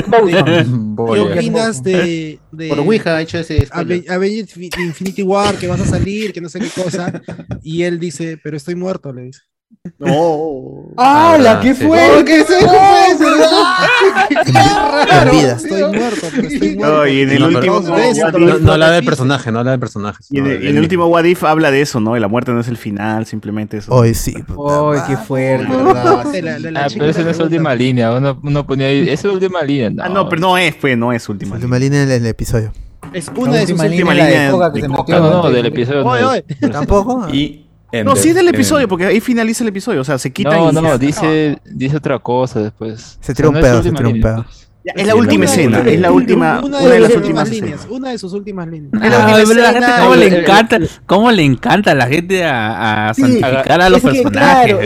[1.14, 5.80] ¿Qué opinas de, de Por Ouija ha hecho ese Avengers Infi- Infinity War, que vas
[5.82, 7.22] a salir, que no sé qué cosa?
[7.64, 9.42] Y él dice, pero estoy muerto, le dice.
[10.00, 10.92] No.
[10.98, 11.86] ¡Ah, la verdad, que sí.
[11.86, 12.00] fue!
[12.16, 14.30] Porque se fue, ¿verdad?
[15.32, 15.54] vida.
[15.54, 16.96] Estoy muerto, pero estoy muerto.
[16.98, 17.80] No, y en el No, último.
[17.82, 20.20] No, no habla del personaje, no habla del personaje.
[20.30, 22.16] y en el, último What If habla de eso, ¿no?
[22.18, 23.94] Y la muerte no es el final, simplemente eso.
[23.94, 24.34] Hoy sí.
[24.36, 26.42] ¡Ay, qué fuerte!
[26.42, 28.12] la- la Ah, pero esa no es última línea.
[28.14, 29.90] Uno, uno ponía ahí, esa es última línea.
[29.90, 31.56] No, Ah, no, pero no es, pues, no es última.
[31.56, 32.72] Última línea del episodio.
[33.14, 35.00] Es una de sus última últimas línea, la de línea Koga que de se Koga.
[35.02, 35.20] metió.
[35.20, 36.06] No, no, del episodio.
[36.06, 36.30] Oye, no.
[36.32, 36.44] oye.
[36.72, 37.28] ¿Tampoco?
[37.32, 37.66] Y
[38.04, 40.02] No, sí del episodio, porque ahí finaliza el episodio.
[40.02, 40.74] O sea, se quita No, y.
[40.74, 43.18] no, dice, dice otra cosa después.
[43.22, 44.44] Se O sea, tira un no es pedo, se tira un pedo.
[44.44, 44.66] pues.
[44.82, 47.50] Ya, es la Sí, última escena, es la última, Una una de las sus últimas
[47.50, 47.70] escenas.
[47.70, 47.88] líneas.
[47.90, 48.94] Una de sus últimas líneas.
[48.94, 49.72] La Ah, última pero la escena.
[49.88, 53.90] gente cómo le encanta, cómo le encanta a la gente a, a Sí, santificar a
[53.90, 54.76] los es que, personajes.
[54.78, 54.80] claro,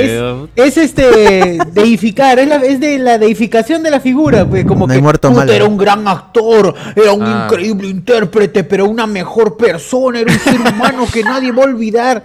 [0.56, 0.68] es-.
[0.68, 4.93] Es este deificar, es, la- es de la deificación de la figura, pues como No
[4.95, 7.43] que muerto era un gran actor, era un Ah.
[7.47, 12.24] increíble intérprete, pero una mejor persona, era un ser humano que nadie va a olvidar.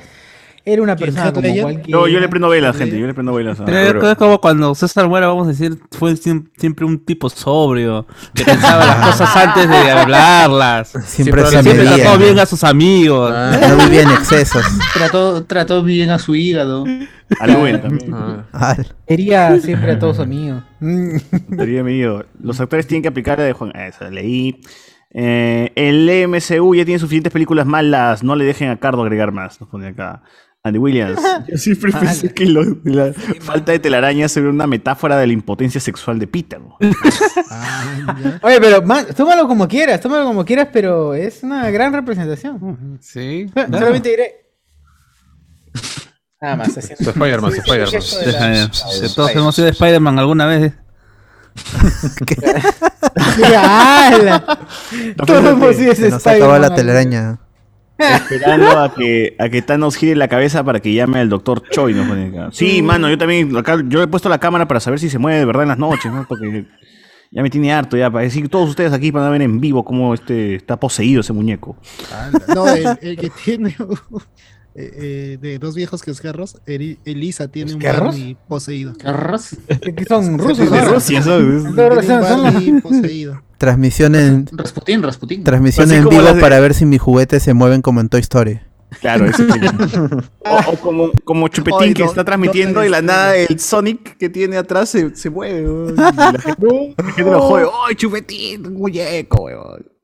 [0.73, 1.99] Era una persona como cualquiera.
[2.01, 2.99] No, yo le prendo velas, gente.
[2.99, 3.59] Yo le prendo velas.
[3.61, 7.29] a- Pero es como cuando César muera, vamos a decir, fue siem- siempre un tipo
[7.31, 10.89] sobrio, que pensaba las cosas antes de hablarlas.
[11.07, 11.97] Siempre se siempre medía.
[12.05, 13.31] trató bien a sus amigos.
[13.33, 14.63] No vivía en excesos.
[14.95, 16.85] Trató, trató bien a su hígado.
[17.41, 18.15] A Luen también.
[18.53, 20.63] Ah, Quería siempre a todos sus amigos.
[21.57, 22.27] Sería medio.
[22.41, 23.73] Los actores tienen que aplicar la de Juan.
[23.77, 24.61] Eso, leí.
[25.11, 28.23] Eh, el MCU ya tiene suficientes películas malas.
[28.23, 29.61] No le dejen a Cardo agregar más.
[29.61, 30.23] Nos pone acá.
[30.65, 31.21] Andy Williams.
[31.49, 35.33] Yo siempre pensé que lo- la falta de telaraña se ve una metáfora de la
[35.33, 36.61] impotencia sexual de Peter.
[36.61, 36.77] ¿no?
[38.43, 42.99] Oye, pero man, tómalo como quieras, tómalo como quieras, pero es una gran representación.
[43.01, 43.47] Sí.
[43.55, 44.35] Solamente diré.
[46.41, 46.77] Nada más.
[46.77, 48.71] haciendo- Spider-Man, Spider-Man.
[49.15, 50.73] todos hemos sido Spider-Man alguna vez.
[55.27, 56.77] Todos hemos sido ese se nos acabó la Spider-Man.
[56.77, 57.39] telaraña.
[57.99, 61.95] Esperando a que, a que Thanos gire la cabeza para que llame al doctor Choi.
[61.95, 62.49] Pone acá.
[62.53, 63.57] Sí, mano, yo también.
[63.57, 65.79] Acá, yo he puesto la cámara para saber si se mueve de verdad en las
[65.79, 66.25] noches, ¿no?
[66.29, 66.67] Porque
[67.31, 68.11] ya me tiene harto ya.
[68.11, 71.33] Para decir todos ustedes aquí van a ver en vivo cómo este, está poseído ese
[71.33, 71.77] muñeco.
[72.55, 73.75] No, el, el que tiene
[74.81, 78.15] eh, eh, de dos viejos que es Carros, Elisa tiene un ¿Carros?
[78.15, 78.93] Barney poseído.
[78.97, 79.57] ¿Carros?
[79.81, 80.69] Que son rusos,
[82.83, 83.43] poseído.
[83.59, 85.43] Transmisión en, Rasputín, Rasputín.
[85.43, 88.61] transmisión en vivo de- para ver si mis juguetes se mueven como en Toy Story.
[89.01, 89.69] Claro, eso tiene.
[90.49, 94.17] O, o como, como Chupetín que no, está transmitiendo no, y la nada el Sonic
[94.17, 95.93] que tiene atrás se, se mueve.
[95.97, 97.67] la gente, la gente lo jode.
[97.87, 98.75] ¡Ay, Chupetín!
[98.75, 99.98] Muñeco, weón!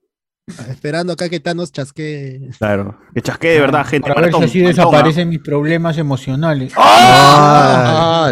[0.68, 2.48] Esperando acá que Thanos chasque.
[2.58, 2.98] Claro.
[3.14, 4.08] Que chasquee de verdad, gente.
[4.08, 4.68] Para ver si así ¿ah?
[4.68, 6.72] desaparecen mis problemas emocionales.
[6.76, 8.30] Ah.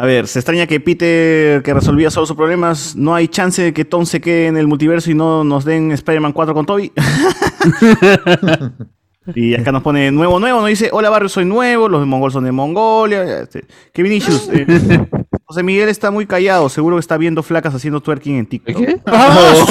[0.00, 3.72] A ver, se extraña que Peter, que resolvía solo sus problemas, no hay chance de
[3.72, 6.92] que Tom se quede en el multiverso y no nos den Spider-Man 4 con Toby.
[9.34, 12.30] y acá nos pone nuevo, nuevo, nos dice, hola barrio, soy nuevo, los de Mongol
[12.30, 13.40] son de Mongolia.
[13.40, 15.08] Este, Kevin Issues, eh,
[15.50, 18.76] José Miguel está muy callado, seguro que está viendo flacas haciendo twerking en TikTok.
[19.06, 19.64] ¡Ah,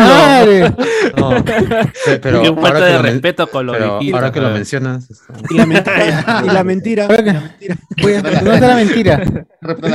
[0.00, 0.74] madre!
[1.18, 4.40] No, pe- pero Qué ahora falta que de lo respeto con pero viejitos, Ahora que
[4.40, 5.10] lo mencionas.
[5.10, 6.44] está- Y la mentira.
[6.44, 7.08] y la mentira.
[8.02, 8.22] Voy a
[8.60, 9.22] la mentira.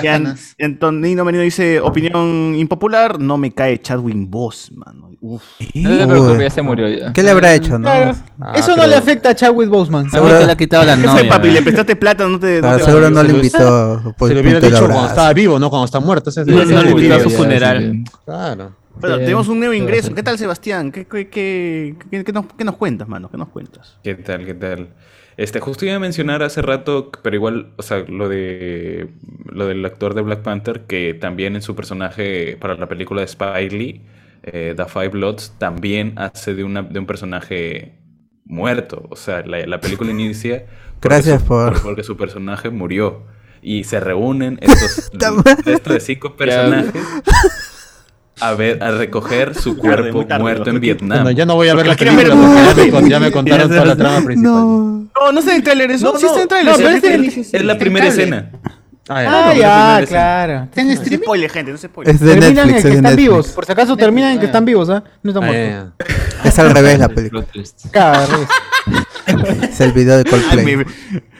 [0.03, 5.02] Y An- Antonino Merino dice, opinión impopular, no me cae Chadwick Boseman.
[5.25, 5.41] Uf.
[5.73, 7.13] No se preocupe, ya se murió ya.
[7.13, 7.83] ¿Qué le habrá hecho, no?
[7.87, 8.11] Claro.
[8.41, 10.11] Ah, Eso no pero- le afecta a Chadwick Boseman.
[10.11, 11.29] Seguro que le ha quitado la ¿Qué novia.
[11.29, 11.49] papi?
[11.49, 12.27] ¿Le prestaste plata?
[12.27, 14.85] No te, no Ah, te seguro no le invitó Se lo hubiera punto de dicho
[14.85, 16.29] cuando estaba vivo, no cuando está muerto.
[16.29, 18.03] ese es No, el- no le invitó a su funeral.
[18.25, 18.75] Claro.
[18.99, 20.13] Pero tenemos un nuevo ingreso.
[20.13, 20.91] ¿Qué tal, Sebastián?
[20.91, 23.29] ¿Qué, qué, qué, qué- qué nos, qué nos cuentas, mano?
[23.31, 23.97] ¿Qué nos cuentas?
[24.03, 24.45] ¿Qué tal?
[24.45, 24.89] ¿Qué tal?
[25.37, 29.07] Este, justo iba a mencionar hace rato, pero igual, o sea, lo de
[29.45, 33.25] lo del actor de Black Panther, que también en su personaje para la película de
[33.25, 34.01] Spike Lee,
[34.43, 37.99] eh, The Five Bloods, también hace de, una, de un personaje
[38.45, 39.07] muerto.
[39.09, 40.65] O sea, la, la película inicia
[40.99, 43.23] porque Gracias su- por- porque su personaje murió.
[43.61, 45.09] Y se reúnen estos,
[45.65, 47.01] estos de cinco personajes
[48.41, 51.19] a ver, a recoger su cuerpo tarde, muerto en Vietnam.
[51.23, 53.31] Bueno, ya no voy a ver la ver película el porque ya me, ya me
[53.31, 54.51] contaron toda la trama principal.
[54.53, 55.09] No.
[55.15, 56.11] No, no está en el trailer eso.
[56.11, 56.79] No, sí está en el trailer.
[56.79, 57.29] no, el trailer.
[57.39, 58.51] Es la primera escena.
[59.09, 59.29] Ah, ya.
[59.49, 60.67] Ah, ya, claro.
[60.75, 62.11] No se spoile, gente, no se spoile.
[62.11, 63.17] Es de Terminan en que de están Netflix.
[63.17, 63.47] vivos.
[63.49, 65.03] Por si acaso terminan en que están vivos, ¿ah?
[65.21, 65.93] No están Ah, muertos.
[66.45, 67.45] Es al revés la película.
[69.63, 70.85] Es el video de Ay, Coldplay.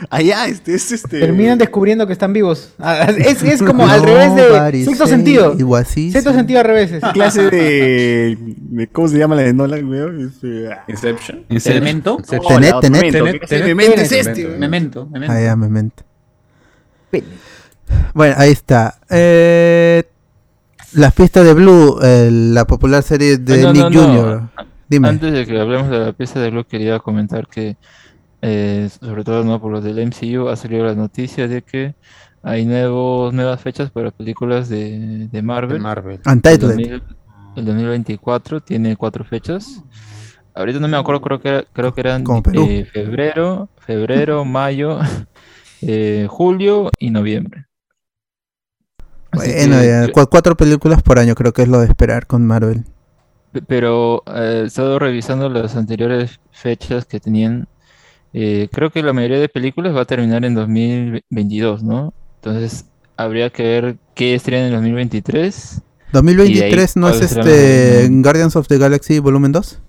[0.09, 1.19] Allá, este es este.
[1.19, 2.73] Terminan descubriendo que están vivos.
[2.79, 5.55] Ah, Es, es como al revés de sexto say sentido.
[5.83, 6.91] Sexto sentido al revés.
[7.13, 10.25] clase de, de- ¿Cómo se llama la de Nolan, weón?
[10.27, 11.45] Este, ah, Inception.
[11.49, 12.17] Memento.
[12.17, 13.01] Tenet, otra, Tenet.
[13.01, 14.43] Memento, Tenet, ¿qué clase de Tenet, Memento es Tenet, este?
[14.47, 14.59] Memento.
[14.59, 15.07] Memento.
[15.11, 15.33] Memento.
[15.33, 16.03] Ah, ya me mente.
[18.13, 18.99] Bueno, ahí está.
[19.09, 20.03] Eh,
[20.93, 24.21] las pistas de Blue, eh, la popular serie de No, Nick no, no.
[24.21, 24.49] Jr.
[24.87, 25.07] Dime.
[25.09, 27.77] Antes de que hablemos de la pieza de Blue, quería comentar que,
[28.41, 31.95] eh, sobre todo no por lo del MCU, ha salido la noticia de que
[32.43, 35.77] hay nuevos, nuevas fechas para películas de, de Marvel.
[35.77, 36.19] De Marvel.
[36.25, 36.59] El, Untitled.
[36.75, 37.03] 2000
[37.55, 39.81] el 2024 tiene cuatro fechas.
[40.55, 42.23] Ahorita no me acuerdo, creo que, era- creo que eran
[42.53, 44.99] eh, febrero, febrero, mayo,
[45.81, 47.65] eh, julio y noviembre.
[49.35, 52.83] Bueno, que ya, cuatro películas por año creo que es lo de esperar con Marvel.
[53.51, 57.67] Pe- Pero eh, he estado revisando las anteriores fechas que tenían.
[58.33, 62.13] eh, creo que la mayoría de películas va a terminar en 2022, ¿no?
[62.41, 62.85] Entonces
[63.15, 65.81] habría que ver qué estrenan en 2023.
[66.11, 69.79] 2023 no es ¿cuáles serán este Guardians of the Galaxy volumen 2?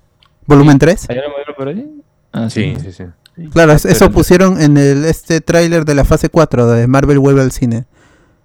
[0.46, 1.06] ¿Volumen 3?
[1.10, 2.00] ¿Hay una modelo por ahí?
[2.32, 3.04] Ah, Sí, sí, sí.
[3.52, 7.18] Claro, es- Pero eso pusieron en el este tráiler de la fase 4 de Marvel
[7.18, 7.84] vuelve al cine.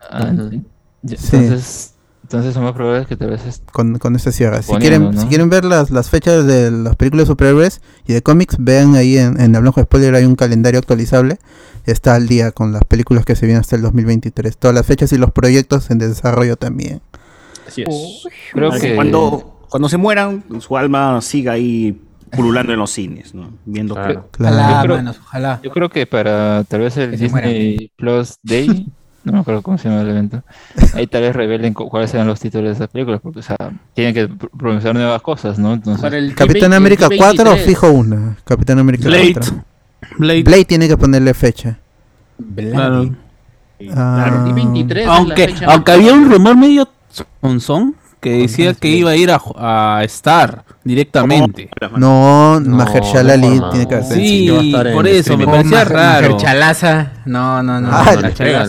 [0.10, 0.62] ah, sí.
[1.08, 1.16] Sí.
[1.34, 1.94] Entonces,
[2.24, 4.62] entonces son más probables que tal vez Con, con ese cierre.
[4.62, 5.22] Si quieren, ¿no?
[5.22, 8.96] si quieren ver las, las fechas de las películas de superhéroes y de cómics, vean
[8.96, 11.40] ahí en, en Hablando de Spoiler hay un calendario actualizable.
[11.86, 14.58] Está al día con las películas que se vienen hasta el 2023.
[14.58, 17.02] Todas las fechas y los proyectos en desarrollo también.
[17.68, 18.24] Así es.
[18.54, 22.00] creo que Cuando, cuando se mueran, su alma siga ahí
[22.32, 23.50] pululando en los cines, ¿no?
[23.66, 24.30] Viendo Claro.
[24.32, 24.56] Claro.
[24.56, 25.60] Ojalá, Yo creo- manos, ojalá.
[25.64, 27.18] yo creo que para tal vez el.
[27.18, 28.88] Disney Plus Day,
[29.24, 30.44] no me acuerdo cómo se llama el evento,
[30.94, 33.58] ahí tal vez revelen cu- cuáles serán los títulos de esas películas, porque o sea,
[33.94, 35.74] tienen que pr- pronunciar nuevas cosas, ¿no?
[35.74, 37.58] Entonces, Para el Capitán G20, América 4 G23.
[37.66, 38.38] fijo una.
[38.46, 39.34] Capitán América Blade.
[39.34, 39.64] 4.
[40.18, 40.44] Blade.
[40.44, 41.78] Blade tiene que ponerle fecha.
[42.56, 43.16] Claro.
[43.96, 46.88] Ah, El 23 es la Aunque, aunque había un rumor medio
[47.42, 51.70] onzón que decía que iba a ir a, a Star directamente.
[51.98, 54.18] no, No, Mahershala no Ali tiene que hacer.
[54.18, 56.30] Sí, en por eso me parecía raro.
[56.34, 57.12] Majerchalaza.
[57.26, 57.90] No, no, no.
[57.92, 58.66] Ah, No, le le pega,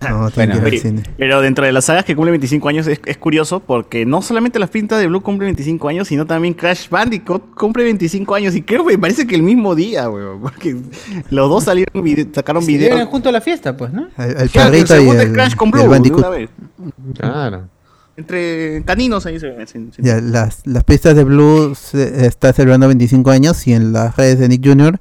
[0.00, 1.02] No, tiene que ir al Pero, cine.
[1.16, 4.60] pero dentro de las sagas que cumplen 25 años es, es curioso porque no solamente
[4.60, 8.54] las pintas de Blue cumplen 25 años, sino también Crash Bandicoot cumple 25 años.
[8.54, 10.40] Y creo que me parece que el mismo día, weón.
[10.40, 10.76] Porque
[11.30, 13.08] los dos salieron sacaron dieron videos.
[13.08, 14.06] junto a la fiesta, pues, ¿no?
[14.18, 16.20] El, el Claro, perrito y segundo el, es Crash con el Blue, de Bandicoot.
[16.20, 16.50] una vez.
[17.18, 17.68] Claro.
[18.16, 19.90] Entre caninos ahí se ven.
[19.98, 24.38] Ya, las, las pistas de Blue se- está celebrando 25 años y en las redes
[24.38, 24.98] de Nick Jr.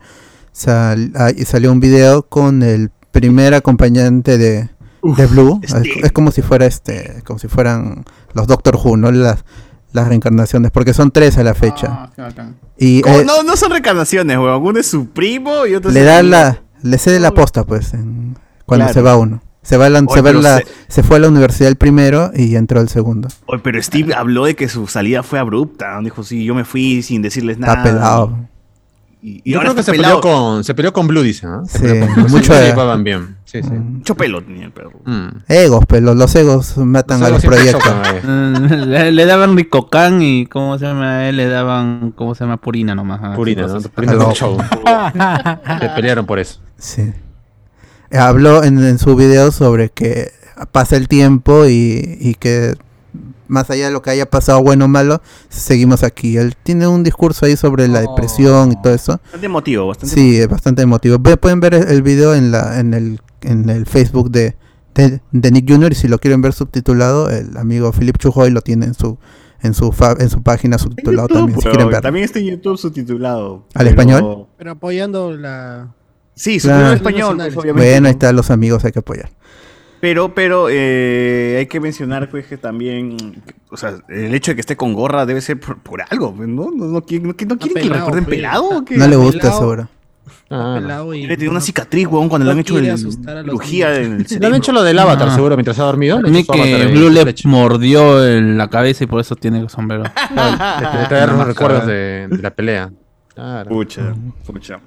[0.51, 4.69] sal- ah, salió un video con el primer acompañante de,
[5.15, 5.59] de Blue.
[5.63, 6.03] Es, Sting.
[6.03, 9.11] es como si fuera este, como si fueran los Doctor Who, ¿no?
[9.11, 9.45] Las,
[9.93, 12.09] las reencarnaciones, porque son tres a la fecha.
[12.17, 12.31] Ah.
[12.77, 14.61] Y eh, no, no son reencarnaciones, weón.
[14.63, 17.63] Uno es su primo y otro le es da el- la, le cede la posta,
[17.63, 18.93] pues, en- cuando Claro.
[18.93, 19.41] se va uno.
[19.63, 21.27] Se va a la, Oye, se, va a pero la- se- se fue a la
[21.27, 23.27] universidad el primero y entró el segundo.
[23.47, 25.99] Oye, pero Steve habló de que su salida fue abrupta.
[26.01, 27.83] Dijo, sí, yo me fui sin decirles Está nada.
[27.83, 28.37] pelado.
[29.29, 30.21] Y, y Yo ahora creo que se pelado.
[30.21, 31.49] peleó, con, se peleó con Blue, dicen.
[31.49, 31.63] ¿ah?
[31.67, 33.35] Se Sí, peleó con Blue, mucho llevaban bien.
[33.43, 33.69] Sí, sí.
[33.71, 35.01] Mucho pelo tenía el perro.
[35.05, 35.27] Mm.
[35.49, 37.83] Egos, pero los egos matan Los a los proyectos.
[38.23, 38.85] eh.
[38.85, 41.27] le, le daban Ricocan y ¿cómo se llama?
[41.27, 42.57] Él le daban, ¿cómo se llama?
[42.57, 43.19] Purina nomás.
[43.23, 43.81] ah, Purina, ¿no?
[43.81, 44.57] Purina con show.
[45.81, 46.59] Se pelearon por eso.
[46.77, 47.11] Sí.
[48.11, 50.31] Habló en, en su video sobre que
[50.71, 52.75] pasa el tiempo y, y que
[53.47, 56.37] más allá de lo que haya pasado bueno o malo, seguimos aquí.
[56.37, 59.19] Él tiene un discurso ahí sobre la depresión y todo eso.
[59.23, 61.19] Bastante emotivo, bastante Sí, es bastante emotivo.
[61.19, 64.55] Pueden ver el video en la en el en el Facebook de,
[64.95, 65.91] de, de Nick Jr.
[65.91, 69.17] y si lo quieren ver subtitulado, el amigo Philip Chujoy lo tiene en su
[69.61, 72.01] en su fa- en su página subtitulado YouTube, también si quieren ver.
[72.01, 73.65] También está en YouTube subtitulado.
[73.73, 74.47] ¿Al pero- español?
[74.57, 75.93] Pero apoyando la.
[76.35, 76.91] Sí, Claro.
[76.91, 77.89] subtitulado en español, pues, obviamente.
[77.91, 79.29] Bueno, ahí están los amigos, hay que apoyar.
[79.99, 83.41] Pero, pero eh, hay que mencionar pues, que también,
[83.71, 86.69] o sea, el hecho de que esté con gorra debe ser por, por algo, ¿no?
[86.71, 88.35] ¿No, no, quieren- no quieren que lo pelado, recuerden pues.
[88.37, 88.97] pelado o qué?
[88.97, 89.59] No le gusta pelado.
[89.59, 89.89] seguro.
[90.49, 90.81] Ah, no.
[90.81, 94.09] pelado y- tener una cicatriz, weón, cuando no le han hecho el, cirugía en el
[94.09, 94.55] Le han cerebro.
[94.55, 95.35] hecho lo del avatar, Ah.
[95.35, 96.21] seguro, mientras ha dormido.
[96.21, 100.03] Ni que Blue le mordió en la cabeza y por eso tiene el sombrero.
[100.31, 102.91] Le trae los recuerdos de, de la pelea.
[103.33, 103.69] Claro.
[103.69, 104.13] Pucha,
[104.45, 104.79] pucha.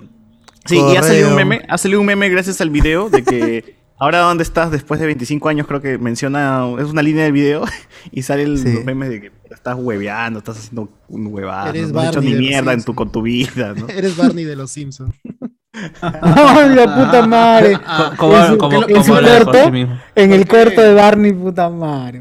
[0.67, 1.47] Sí, y ha salido un Correo.
[1.49, 5.07] meme, ha salido un meme gracias al video de que ahora dónde estás después de
[5.07, 7.65] 25 años, creo que menciona, es una línea del video
[8.11, 8.73] y salen Sí.
[8.73, 12.35] los memes de que estás hueveando, estás haciendo un huevado, Eres no has hecho ni
[12.35, 13.87] mierda en tu, con tu vida, ¿no?
[13.89, 15.15] Eres Barney de los Simpsons.
[16.03, 17.79] ¡Ay, la puta madre!
[18.17, 19.17] Como- en su, como- en su
[20.17, 22.21] en el corto de Barney, puta madre.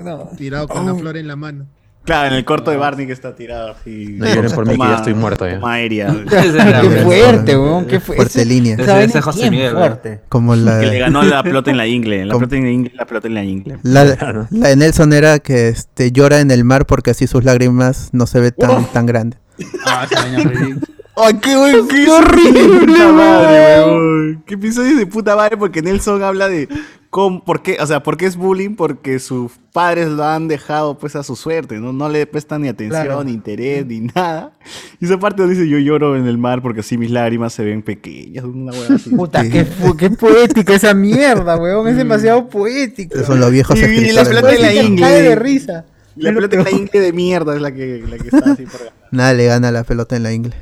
[0.00, 0.28] No.
[0.36, 1.66] Tirado con la flor en la mano.
[2.08, 4.14] Claro, en el corto de Barney que está tirado así.
[4.16, 5.56] No lloren por mí, que ya estoy muerto ya.
[5.60, 6.06] Toma aérea.
[6.28, 7.84] Qué fuerte, weón.
[7.84, 8.76] Qué fu- Fuerte ese- línea.
[8.78, 10.20] esa Ese- ese es José Miguel, fuerte.
[10.30, 12.24] Como la que le ganó la pelota en la ingle.
[12.24, 13.78] La pelota en la ingle, la pelota en la ingle.
[13.82, 18.08] la, la de Nelson era que este llora en el mar porque así sus lágrimas
[18.12, 19.36] no se ve tan tan grande.
[19.86, 20.06] Ah.
[21.20, 22.86] ¡Ay, qué, buen- qué horrible!
[22.86, 24.42] Puta madre, weón.
[24.46, 25.56] ¿Qué episodio de puta madre?
[25.56, 26.68] Porque Nelson habla de
[27.10, 30.98] cómo, por qué, o sea, por qué es bullying, porque sus padres lo han dejado
[30.98, 31.92] pues a su suerte, ¿no?
[31.92, 33.24] No le prestan ni atención, Claro.
[33.24, 34.52] ni interés, ni nada.
[35.00, 37.64] Y esa parte donde dice yo lloro en el mar porque así mis lágrimas se
[37.64, 39.10] ven pequeñas, una hueá así.
[39.10, 39.64] Puta, qué,
[40.10, 41.86] poética esa mierda, weón.
[41.88, 43.22] Es demasiado poética.
[43.24, 45.00] Son los viejos Y- y la pelota en la ingle.
[45.02, 45.84] cae de risa.
[46.16, 48.64] Y la pelota en la ingle de mierda es la que, la que está así
[48.64, 48.92] por ganar.
[49.12, 50.54] Nada le gana la pelota en la ingle.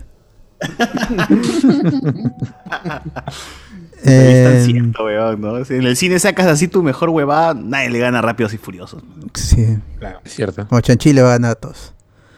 [4.07, 5.65] Ahí Eh.
[5.67, 9.03] Si en el cine sacas así tu mejor huevada, nadie le gana rápidos y furiosos.
[9.35, 9.79] sí.
[9.99, 10.67] Claro, es cierto.
[10.69, 11.93] Como Chanchi le va a ganar a todos.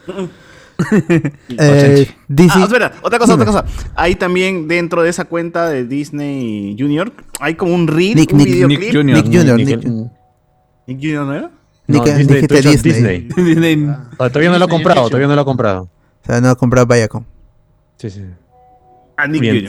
[1.57, 2.07] Eh,
[2.49, 3.43] Ah, espera, otra cosa, Dime.
[3.49, 3.65] otra cosa.
[3.95, 8.37] Hay también dentro de esa cuenta de Disney Junior, hay como un reel, Nick, un
[8.37, 8.79] Nick, videoclip.
[8.79, 9.17] Nick Junior.
[9.17, 9.57] Nick Junior.
[9.57, 10.11] Nick- Nick,
[10.87, 11.51] Nick Junior, ¿no era?
[11.87, 13.27] No, Nick- Disney, dijiste dices Disney.
[13.35, 15.81] Disney- Ah, Todavía no lo ha comprado, todavía no lo ha comprado.
[15.83, 17.25] O sea, no ha comprado Viacom.
[17.97, 18.23] Sí, sí.
[19.21, 19.65] Ah, Nick Bien.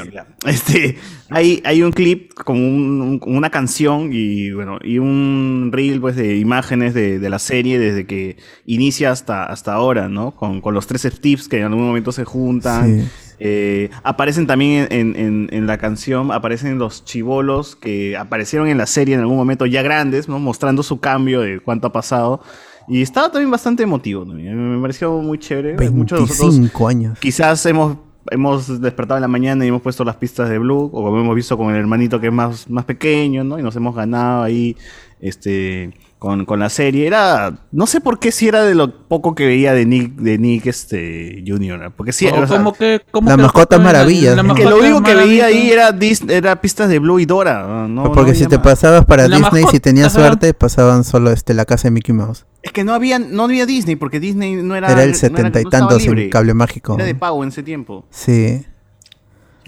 [0.46, 0.96] Este,
[1.28, 6.00] hay, hay un clip con un- un- con una canción y bueno, y un reel
[6.00, 8.36] pues de imágenes de, de la serie desde que
[8.66, 10.32] inicia hasta, hasta ahora, ¿no?
[10.36, 13.00] Con, con los tres tips que en algún momento se juntan.
[13.00, 13.08] Sí.
[13.42, 18.84] Eh, aparecen también en, en- en la canción, aparecen los chivolos que aparecieron en la
[18.86, 20.38] serie en algún momento ya grandes, ¿no?
[20.38, 22.42] Mostrando su cambio de cuánto ha pasado.
[22.88, 24.24] Y estaba también bastante emotivo.
[24.24, 24.34] ¿no?
[24.34, 25.76] Me pareció muy chévere.
[25.90, 27.18] Muchos de nosotros 25 años.
[27.20, 27.96] quizás hemos,
[28.30, 31.34] hemos despertado en la mañana y hemos puesto las pistas de Blue, o como hemos
[31.34, 33.58] visto con el hermanito que es más, más pequeño, ¿no?
[33.58, 34.76] Y nos hemos ganado ahí
[35.20, 37.08] este, con, con la serie.
[37.08, 40.38] Era, no sé por qué si era de lo poco que veía de Nick, de
[40.38, 43.82] Nick este, Junior, porque sí, O o sea, como que, como La que mascota la-
[43.84, 44.36] maravilla.
[44.36, 47.86] la que lo único que veía ahí era, Dis- era pistas de Blue y Dora.
[47.88, 48.64] No, Porque no si te más.
[48.64, 50.26] pasabas para La Disney, si tenías ajá.
[50.28, 52.46] suerte, pasaban solo este la casa de Mickey Mouse.
[52.62, 54.92] Es que no había, no había Disney, porque Disney no era.
[54.92, 56.94] Era el setenta y no tantos en cable mágico.
[56.96, 58.04] Era de pago en ese tiempo.
[58.10, 58.62] Sí.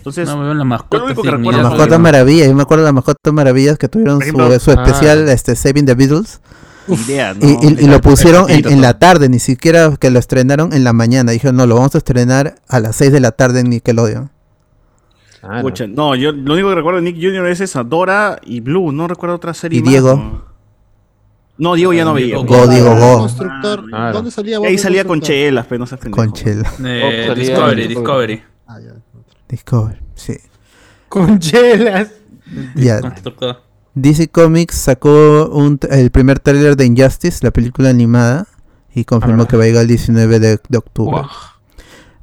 [0.03, 0.99] Entonces, No, me veo la mascota.
[0.99, 2.47] Lo único que La mascota maravilla.
[2.47, 5.33] Yo me acuerdo de las mascotas maravillas que tuvieron su, especial ah.
[5.33, 6.41] este Saving the Beatles.
[6.89, 7.49] idea, ¿no?
[7.49, 10.93] Y, y- y lo pusieron en, la tarde, ni siquiera que lo estrenaron en la
[10.93, 11.31] mañana.
[11.31, 14.29] Dijeron, no, lo vamos a estrenar a las 6 de la tarde en Nickelodeon.
[15.41, 15.63] Ah, no.
[15.63, 17.47] Pucha, no, yo lo único que recuerdo de Nick Jr.
[17.47, 20.17] es esa, Dora y Blue, no recuerdo otra serie ¿Y más, Diego?
[20.17, 20.53] ¿no?
[21.59, 22.39] No, Diego ya no veía.
[22.39, 23.19] Go, Diego, go.
[23.21, 23.87] Constructor.
[23.87, 24.13] Claro.
[24.15, 25.97] ¿Dónde salía ahí salía con chelas, pero no se.
[26.11, 26.69] Con Chela.
[26.85, 28.43] Eh, Oh, Discovery, Discovery.
[28.67, 28.95] Ah, ya.
[29.53, 30.39] Discover, sí.
[31.09, 32.09] Con chelas.
[32.75, 33.01] Ya.
[33.01, 33.63] Constructor.
[33.95, 38.47] DC Comics sacó un, el primer tráiler de Injustice, la película animada,
[38.95, 39.49] y confirmó Ah.
[39.49, 41.23] que va a llegar el 19 de, de octubre.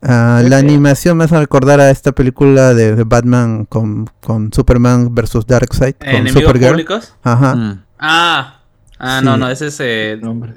[0.01, 5.13] Ah, la animación me hace recordar a esta película de, de Batman con, con Superman
[5.13, 6.71] versus Darkseid, con ¿Enemigos Supergirl.
[6.71, 7.13] públicos?
[7.21, 7.55] Ajá.
[7.55, 7.83] Mm.
[7.99, 8.61] Ah.
[8.97, 9.25] Ah, Sí.
[9.25, 9.77] no, no, ese es.
[9.81, 10.53] eh, Nombre.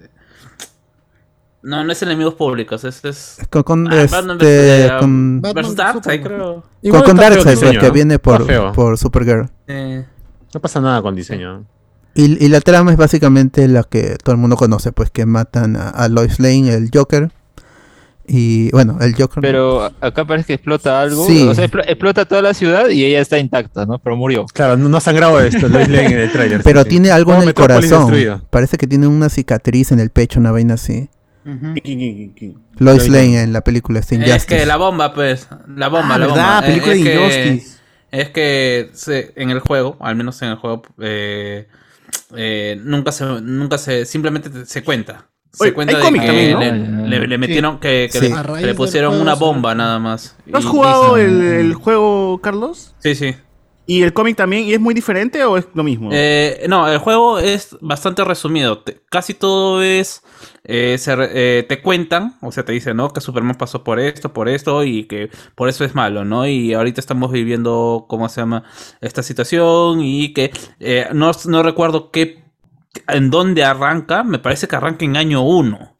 [1.62, 3.04] No, no es enemigos públicos, es...
[3.04, 3.38] es...
[3.48, 6.64] Con, con, Ah, este, eh, con, versus Darkseid, creo.
[6.90, 8.72] con, con Darkseid, diseño, que viene por, Está feo.
[8.72, 9.48] por Supergirl.
[9.68, 10.04] Eh,
[10.52, 11.64] No pasa nada con diseño.
[12.14, 15.76] Y, y la trama es básicamente la que todo el mundo conoce, pues que matan
[15.76, 17.30] a, a Lois Lane, el Joker.
[18.26, 19.40] Y bueno, el Joker.
[19.40, 21.26] Pero acá parece que explota algo.
[21.26, 21.46] Sí.
[21.48, 23.98] O sea, explo- explota toda la ciudad y ella está intacta, ¿no?
[23.98, 24.46] Pero murió.
[24.52, 26.60] Claro, no, no ha sangrado esto, Lois Lane en el trailer.
[26.62, 28.00] Pero tiene algo en el corazón.
[28.10, 28.40] Destruido.
[28.50, 31.08] Parece que tiene una cicatriz en el pecho, una vaina así.
[31.44, 32.54] ¿Quién, quién, quién, quién?
[32.78, 36.26] Lois Lane en la película está es que la bomba, pues, la bomba, Ah, la
[36.26, 36.54] ¿verdad?
[36.54, 36.58] bomba.
[36.60, 37.16] Eh, Película es de que-
[37.48, 37.78] Injustice.
[38.12, 41.66] Es que se- en el juego, al menos en el juego, eh,
[42.36, 45.26] eh, nunca se, nunca se, simplemente te- se cuenta.
[45.52, 47.06] Se Oye, cuenta de cómic que también, ¿no?
[47.06, 48.28] le, le- le metieron, que, que Sí.
[48.30, 50.34] le- que pusieron una bomba nada más.
[50.46, 52.94] ¿No has Y- jugado y- el, el juego, Carlos?
[53.00, 53.34] Sí, sí.
[53.84, 54.64] ¿Y el cómic también?
[54.64, 56.10] ¿Y es muy diferente o es lo mismo?
[56.12, 58.78] Eh, no, el juego es bastante resumido.
[58.78, 60.22] Te- casi todo es.
[60.64, 63.10] eh, se eh, te cuentan, o sea, te dicen, ¿no?
[63.10, 66.46] Que Superman pasó por esto, por esto, y que por eso es malo, ¿no?
[66.46, 68.62] Y ahorita estamos viviendo, ¿cómo se llama?
[69.00, 72.40] Esta situación, y que eh, no, no recuerdo qué.
[73.08, 75.98] En dónde arranca, me parece que arranca en año 1.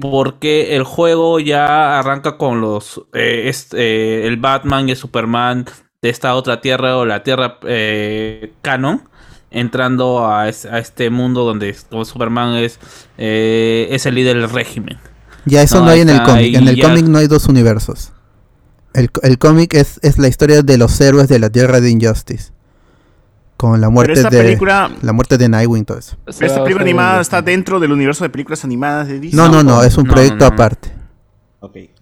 [0.00, 3.02] Porque el juego ya arranca con los.
[3.12, 5.66] eh, es- eh, el Batman y el Superman
[6.02, 9.02] de esta otra tierra o la tierra eh, canon.
[9.54, 12.78] Entrando a, es- a este mundo donde como Superman es,
[13.18, 14.98] eh, es el líder del régimen.
[15.44, 16.54] Ya eso no, No, hay en el cómic.
[16.56, 18.12] En el ya- cómic no hay dos universos.
[18.94, 22.50] El, el cómic es, es la historia de los héroes de la Tierra de Injustice.
[23.58, 26.16] Con la muerte esta de película- la muerte de Nightwing todo eso.
[26.24, 29.36] ¿Pero esta película animada está dentro del universo de películas animadas de Disney?
[29.36, 30.54] No, no, no, es un No, proyecto no, no.
[30.54, 30.90] aparte.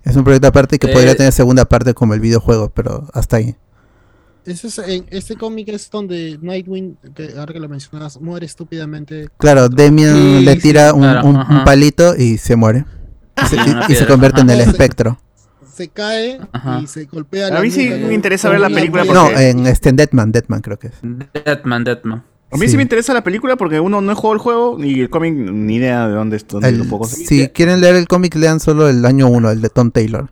[0.04, 3.36] Es un proyecto aparte que Eh, podría tener segunda parte como el videojuego, pero hasta
[3.38, 3.56] ahí.
[4.46, 9.28] Ese es, en, este cómic es donde Nightwing, que ahora que lo mencionas, muere estúpidamente.
[9.38, 11.64] Claro, Demian Sí, le sí, tira un, claro, un- un ajá.
[11.64, 12.84] palito y se muere.
[13.42, 15.18] Y se, y- y convierte en el espectro.
[15.72, 16.80] Se cae Ajá.
[16.82, 19.18] y se golpea A la mí sí me interesa ver la película piedra.
[19.22, 20.94] No, porque- en este en Deadman, Deadman creo que es.
[21.44, 22.24] Deadman, Deadman.
[22.52, 22.72] A mí sí.
[22.72, 22.76] Sí.
[22.76, 26.08] me interesa la película porque uno no jugado el juego ni el cómic, ni idea
[26.08, 27.28] de dónde, dónde El- lo puedo conseguir.
[27.28, 30.30] si quieren leer el cómic, lean solo el año 1, el de Tom Taylor.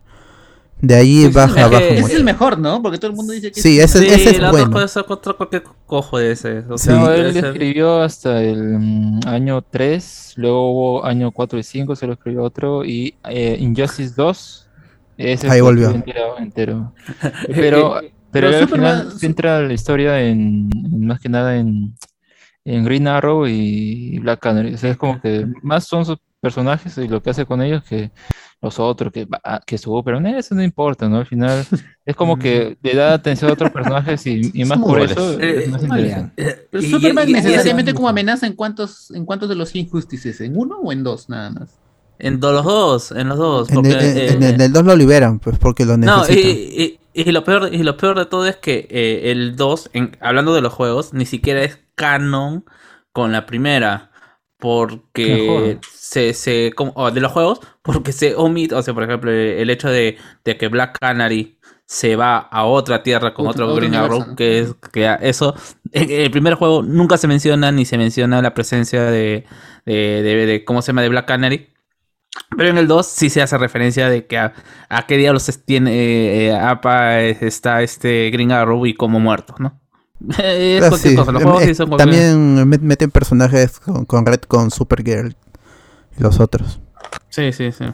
[0.81, 2.07] De ahí Sí, sí, baja, es baja Ese mucho.
[2.13, 2.81] es el mejor, ¿no?
[2.81, 4.69] Porque todo el mundo dice que Sí, ese, Sí, ese es la bueno.
[4.71, 6.59] puede ser otro cualquier cojo de ese.
[6.69, 6.85] O Sí.
[6.85, 11.63] sea, No, él ese- escribió hasta el mm, año 3, luego hubo año 4 y
[11.63, 14.67] 5, se lo escribió otro, y eh, Injustice 2,
[15.17, 15.89] ese Ahí volvió.
[15.91, 16.37] entero.
[16.37, 16.93] entero.
[17.47, 17.99] Pero,
[18.31, 21.93] pero Pero al final centra la historia en, en más que nada en,
[22.63, 24.75] en Green Arrow y Black Canary.
[24.75, 27.83] O sea, es como que más son sus personajes y lo que hace con ellos
[27.83, 28.11] que
[28.61, 31.17] los otros, que, ah, que Superman, eso no importa, ¿no?
[31.17, 31.65] Al final
[32.05, 35.63] es como que le da atención a otros personajes y, y más por eso Eh,
[35.63, 36.57] es más eh, interesante.
[36.69, 40.57] Pero Y- Superman y- necesariamente como amenaza en cuántos, en cuántos de los injusticias, ¿en
[40.57, 41.79] uno o en dos nada más?
[42.21, 43.69] En los dos, en los dos.
[43.69, 46.51] En porque, en- eh, en el 2 lo liberan, pues porque lo No, y, necesitan.
[46.51, 50.17] y- y lo peor, y lo peor de todo es que eh, el 2, en-
[50.19, 52.65] hablando de los juegos, ni siquiera es canon
[53.13, 54.08] con la primera.
[54.59, 59.69] Porque se, se como- de los juegos, porque se omite, o sea, por ejemplo, el
[59.69, 63.95] hecho de, de que Black Canary se va a otra tierra con Otro- otro, Green
[63.95, 64.35] Arrow, ¿no?
[64.35, 65.55] que es que eso,
[65.91, 69.45] en el primer juego nunca se menciona ni se menciona la presencia de,
[69.85, 71.01] de, de- de- ¿cómo se llama?
[71.01, 71.69] de Black Canary.
[72.55, 74.53] Pero en el 2 sí se hace referencia de que a,
[74.87, 79.79] a qué diablos tiene eh, eh, APA está este Green Arrow y como muerto, ¿no?
[80.39, 84.05] es Ah, cualquier sí, cosa, los juegos sí son cualquier- También met- meten personajes con,
[84.05, 85.35] con Red, con Supergirl
[86.17, 86.79] y los otros.
[87.29, 87.85] Sí, sí, sí.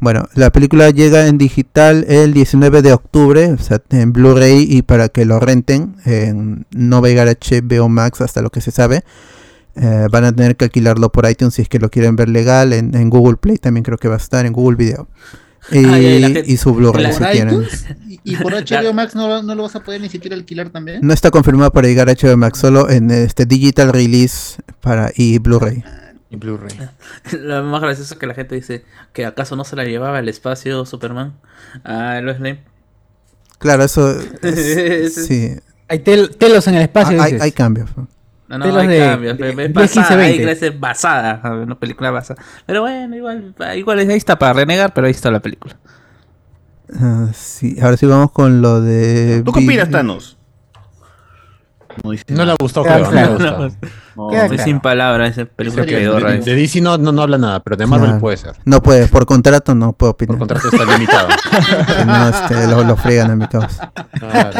[0.00, 4.82] Bueno, la película llega en digital el 19 de octubre, o sea, en Blu-ray y
[4.82, 8.60] para que lo renten, en- no va a llegar a HBO Max hasta lo que
[8.60, 9.02] se sabe.
[9.74, 12.72] Eh, van a tener que alquilarlo por iTunes si es que lo quieren ver legal.
[12.72, 15.08] En, en Google Play también creo que va a estar, en Google Video.
[15.70, 17.66] Y, Ah, ya, y su Blu-ray la- si ¿Por quieren.
[18.08, 20.70] ¿Y, y por HBO Max no, lo- no lo vas a poder ni siquiera alquilar
[20.70, 21.00] también?
[21.02, 25.38] No está confirmado para llegar a HBO Max, solo en este digital release para y
[25.38, 25.84] Blu-ray.
[26.30, 26.76] Y Blu-ray.
[27.40, 30.28] Lo más gracioso es que la gente dice que acaso no se la llevaba al
[30.28, 31.34] espacio Superman
[31.84, 32.62] a Lois Lane.
[33.58, 35.56] Claro, eso es- sí.
[35.88, 37.20] Hay tel- telos en el espacio.
[37.20, 37.88] Ah, hay cambios.
[38.48, 39.38] No, no, Telos hay de- cambios.
[39.38, 40.20] de- Es de basada, 15-20.
[40.22, 42.42] hay clases basada, a ver, una película basada.
[42.66, 45.76] Pero bueno, igual, igual ahí está para renegar, pero ahí está la película.
[46.98, 49.42] Ah, sí, ahora sí vamos con lo de.
[49.44, 50.36] ¿Tú qué opinas, Thanos?
[52.04, 52.68] No, dice No le creo.
[52.68, 53.38] No claro.
[53.38, 53.58] le No.
[54.16, 54.64] No, Estoy claro.
[54.64, 57.86] sin palabras, esa película quedó De, de DC no, no, no habla nada, pero de
[57.86, 58.20] Marvel Claro.
[58.20, 58.54] puede ser.
[58.64, 60.38] No puede, por contrato no puedo Por opinar.
[60.38, 61.28] contrato está limitado.
[62.06, 63.92] No, este, lo, lo fregan a mi causa.
[64.18, 64.50] Claro.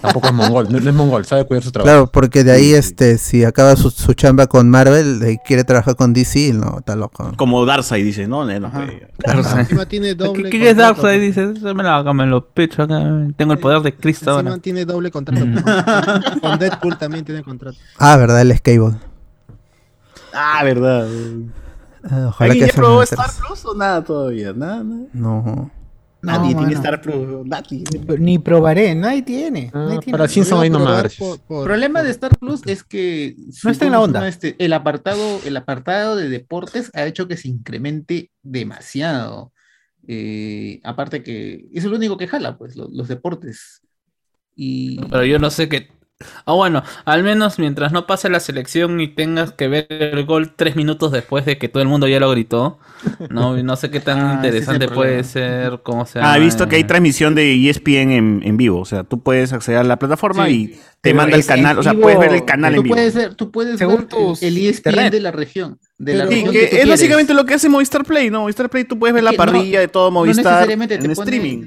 [0.00, 1.86] Tampoco es mongol, no, no es mongol, sabe cuidar su trabajo.
[1.92, 5.96] Claro, porque de ahí, este, si acaba su, su chamba con Marvel, ahí quiere trabajar
[5.96, 7.32] con DC, no, está loco.
[7.36, 8.70] Como Darkseid dice, no, no.
[9.58, 11.20] Encima tiene doble ¿Qué, qué es Darkseid?
[11.20, 13.00] Dice, "Eso me la me lo pecho acá.
[13.36, 14.58] Tengo el poder de Cristo ahora.
[14.58, 15.40] tiene doble contrato.
[15.40, 15.62] con-
[16.40, 17.76] con Deadpool también tiene contrato.
[17.98, 18.96] Ah, verdad, el Cable.
[20.34, 21.08] Ah, verdad.
[22.04, 23.30] Ah, ojalá ¿Alguien que ya probó Star.
[23.46, 24.52] Plus o nada todavía?
[24.52, 25.06] Nada, nada.
[25.12, 25.70] No.
[26.22, 26.74] Nadie No, tiene.
[26.74, 27.46] Star Plus.
[27.46, 27.82] Nadie.
[28.18, 29.70] Ni probaré, nadie tiene.
[29.74, 30.12] nadie tiene.
[30.16, 31.18] para Simpson ahí nomás.
[31.20, 33.34] El problema de Star Plus es que
[33.64, 34.28] No está en la ¿cómo se onda.
[34.28, 34.54] este?
[34.58, 39.52] el apartado, el apartado de deportes ha hecho que se incremente demasiado.
[40.06, 43.82] Eh, aparte que es lo único que jala, pues, lo- los deportes.
[44.54, 45.88] Y Pero yo no sé qué.
[46.46, 50.52] Ah, bueno, al menos mientras no pase la selección y tengas que ver el gol
[50.54, 52.78] tres minutos después de que todo el mundo ya lo gritó,
[53.30, 54.94] no, no sé qué tan Ah, interesante problema.
[54.94, 58.80] puede ser, cómo se Ah, he visto que hay transmisión de ESPN en, en vivo.
[58.80, 61.78] O sea, tú puedes acceder a la plataforma Sí, y te manda el canal.
[61.78, 62.94] O sea, puedes ver el canal en vivo.
[62.94, 65.12] puedes ver, tú puedes Según ver el, ESPN internet.
[65.12, 65.78] de la región.
[65.98, 66.88] De la Sí, que tú es quieres.
[66.88, 68.40] básicamente lo que hace Movistar Play, ¿no?
[68.40, 71.00] Movistar Play tú puedes ver la que no- parrilla de todo no Movistar necesariamente en
[71.02, 71.66] te ponen- streaming.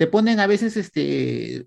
[0.00, 1.66] Te ponen a veces este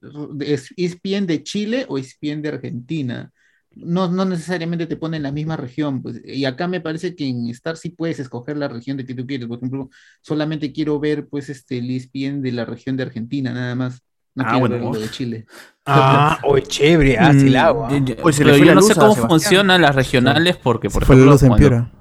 [0.75, 3.31] ESPN de Chile o ESPN de Argentina.
[3.75, 6.01] No, no necesariamente te ponen la misma región.
[6.01, 9.13] Pues, y acá me parece que en Star sí puedes escoger la región de que
[9.13, 9.47] tú quieres.
[9.47, 9.91] Por ejemplo,
[10.23, 14.01] solamente quiero ver pues este el ESPN de la región de Argentina, nada más.
[14.33, 14.99] No Ah, quiero bueno.
[14.99, 15.45] de Chile.
[15.85, 17.85] Ah, oye, chévere, ah, sí la hago.
[17.85, 17.91] ah.
[17.91, 19.29] Mm, yo- Oye, se le pero yo no sé cómo Sebastián.
[19.29, 21.77] funcionan las regionales porque, por Fue la ejemplo, cuando- Piura.
[21.81, 21.99] Fue la luz.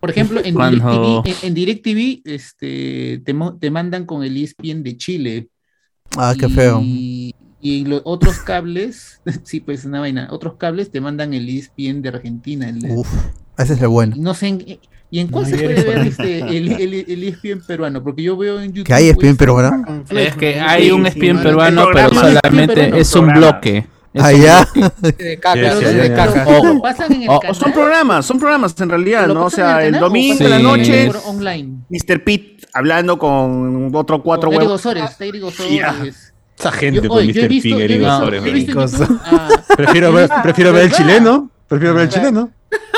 [0.00, 4.82] Por ejemplo, en Cuando- DirecTV, en, en DirecTV, este, te, te mandan con el ESPN
[4.82, 5.48] de Chile.
[6.16, 6.80] Ah, qué feo.
[6.82, 12.02] Y, y los otros cables, sí, pues una vaina, otros cables te mandan el ESPN
[12.02, 12.68] de Argentina.
[12.68, 13.08] el Uf,
[13.58, 14.14] ese es el bueno.
[14.18, 14.78] no sé en,
[15.10, 18.36] y en cuál No, se puede ver este, el, el, el ESPN peruano, porque yo
[18.36, 18.86] veo en YouTube.
[18.86, 20.04] ¿Que hay ESPN pues, peruano?
[20.10, 23.50] Es que hay un sí, peruano, pero ESPN solamente es un programa.
[23.52, 23.86] bloque.
[24.14, 24.68] Es Ah, un ya.
[24.74, 24.92] bloque.
[25.24, 26.38] De caca, Pero Sí, lo- sí, pero sí.
[26.64, 29.44] lo O- pasan en el o- o canal, Son programas, son programas en realidad, ¿no?
[29.46, 31.10] O sea, el domingo la noche.
[31.88, 32.24] Mr.
[32.24, 34.80] Pete hablando con otro cuatro Con huevos.
[34.80, 35.04] Sores.
[35.16, 36.32] Sores.
[36.58, 37.48] Esa gente Yo- con oye, yo he Mr.
[37.48, 38.90] visto- Pig, yo he Eric visto- Osores, yo he visto en weón.
[38.90, 41.50] YouTube a- Prefiero ver, visto- prefiero ver el chileno.
[41.68, 42.50] Prefiero ver el chileno.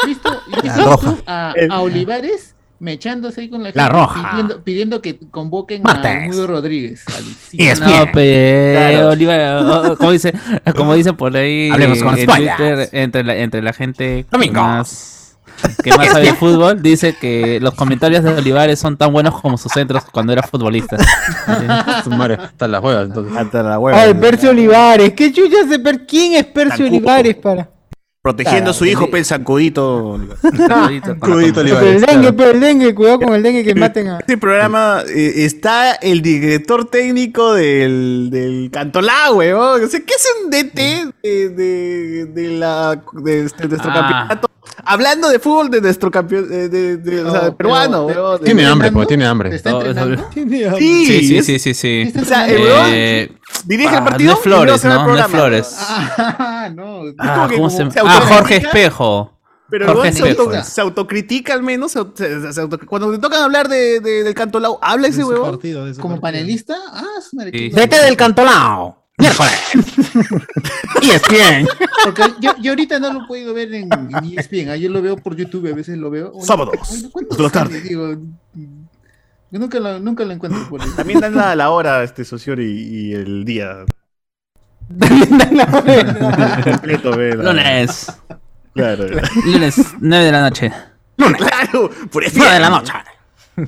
[0.07, 2.53] Visto, yo he visto a Olivares
[2.85, 4.31] mechándose ahí con la, La gente, roja.
[4.31, 6.11] Pidiendo, pidiendo que convoquen Martes.
[6.11, 7.02] a Mudo Rodríguez.
[7.09, 7.65] Alucina.
[7.73, 7.86] ESPN.
[8.06, 9.09] No, pe, Claro.
[9.09, 10.32] Oliver, o- o- como dice,
[10.77, 12.27] como dicen por ahí Hablemos con en.
[12.27, 14.61] Twitter, entre la, entre la gente que Domingo.
[14.62, 15.36] más,
[15.82, 19.56] que más sabe de fútbol, dice que los comentarios de Olivares son tan buenos como
[19.56, 20.97] sus centros cuando era futbolista.
[21.47, 23.06] Están las huevas.
[23.06, 23.36] Entonces.
[23.36, 24.01] Hasta la hueva.
[24.01, 25.12] Ay, Percio Olivares.
[25.15, 26.06] ¿Qué chucha se per...
[26.06, 26.86] ¿Quién es Percio.
[26.86, 27.69] Olivares para?
[28.25, 29.11] Protegiendo a su hijo, sí.
[29.11, 30.19] pe, el zancudito.
[30.41, 31.95] Saludito con la Crudito com- Pero Olivares.
[31.97, 32.37] el dengue, claro.
[32.39, 34.19] pero el dengue, cuidado con el dengue que maten a.
[34.21, 39.85] Este programa eh, está el director técnico del, del Cantolá, weón.
[39.85, 43.95] O sea, ¿qué hace un DT de, de, de la, de, este- de nuestro Ah.
[43.95, 44.51] campeonato?
[44.86, 48.40] Hablando de fútbol de nuestro campeón, de, de- de- o sea, No, peruano, pero- weón.
[48.44, 49.51] Tiene hambre, pues, tiene ¿Te hambre.
[49.51, 50.31] No, eso- entrenando?
[50.35, 50.44] Sí,
[51.06, 52.01] Sí, sí, es- sí, sí, sí.
[52.06, 52.62] ¿Está O sea, el
[52.94, 53.32] Eh,
[53.65, 54.32] dirige el ah, partido.
[54.32, 55.06] no es Flores, ¿no?
[55.06, 55.27] No es.
[55.27, 55.77] Flores.
[55.78, 57.01] Ah, no.
[57.19, 58.35] Ah, como que ¿cómo como se- se Ah, autocritica.
[58.35, 59.31] Jorge Espejo.
[59.70, 60.65] Pero Jorge luego se, auto- Espejo.
[60.70, 61.93] se autocritica al menos.
[61.93, 65.24] se se- se auto- cuando te tocan hablar de, de- del Cantolao, habla ese De
[65.24, 65.59] huevón.
[65.59, 66.20] de Como partido.
[66.20, 67.36] panelista, ah, Sí.
[67.51, 69.03] qué Vete del cantolao.
[69.19, 69.53] Miércoles.
[71.03, 71.69] ESPN.
[72.05, 75.01] Porque yo, yo ahorita no lo he podido ver en, en ESPN, ah, yo lo
[75.03, 76.32] veo por YouTube, a veces lo veo.
[76.35, 77.81] Oye, Sábados, oye, ¿cuándo dos de la tarde.
[77.81, 80.89] Digo, yo nunca lo, nunca lo encuentro por ahí.
[80.97, 83.85] También dan la, la hora, este socio, y, y el día.
[86.65, 88.12] completo, ve, la- Lunes.
[88.74, 89.07] Claro.
[89.45, 90.73] Lunes, 9 de la noche.
[91.16, 92.35] Claro, por eso.
[92.39, 92.93] 9 de la noche.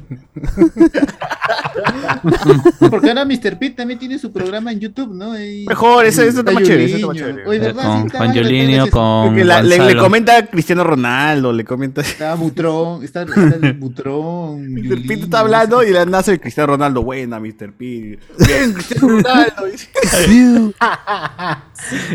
[2.90, 3.58] Porque ahora Mr.
[3.58, 5.38] Pete también tiene su programa en YouTube, ¿no?
[5.40, 7.04] Y- Mejor, ese- está más chévere, ese.
[7.04, 8.04] Oye, ¿verdad?
[8.10, 12.00] Sí, Con Yolinio, con la- le, comenta a Cristiano Ronaldo, le comenta.
[12.00, 14.72] Está Butrón, está, está el Butrón.
[14.72, 14.82] Mr.
[14.82, 17.02] Pete Yuliño, está hablando y le nace el Cristiano Ronaldo.
[17.02, 17.72] Buena, Mr.
[17.72, 18.18] Pete.
[18.46, 19.66] Bien, Cristiano Ronaldo.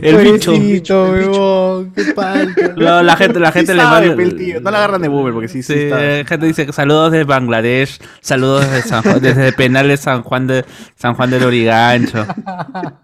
[0.01, 0.51] El bicho.
[0.53, 1.91] Pobrecito, weón.
[1.93, 2.73] Qué palta.
[2.75, 4.15] No, la gente, la Sí gente le sabe, manda.
[4.17, 4.59] pe, el tío.
[4.61, 6.03] No la agarran de boomer porque sí, sí, Sí, está.
[6.19, 7.60] eh, gente dice que saludos de Bangladesh,
[8.21, 10.65] saludos desde, San Juan- desde penales San Juan de
[10.95, 12.25] San Juan del Origancho.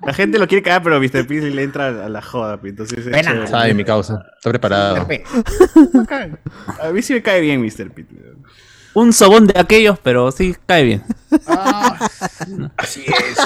[0.05, 1.25] La gente lo quiere cagar, pero Mr.
[1.27, 2.59] Pete le entra a la joda.
[2.59, 3.49] pe, Entonces, es.
[3.49, 4.25] Sabe mi causa.
[4.37, 5.07] Está preparado.
[6.81, 7.91] A mí sí me cae bien Mr.
[7.91, 8.15] Pete.
[8.93, 11.03] Un sobón de aquellos, pero sí cae bien.
[12.77, 13.37] Así es.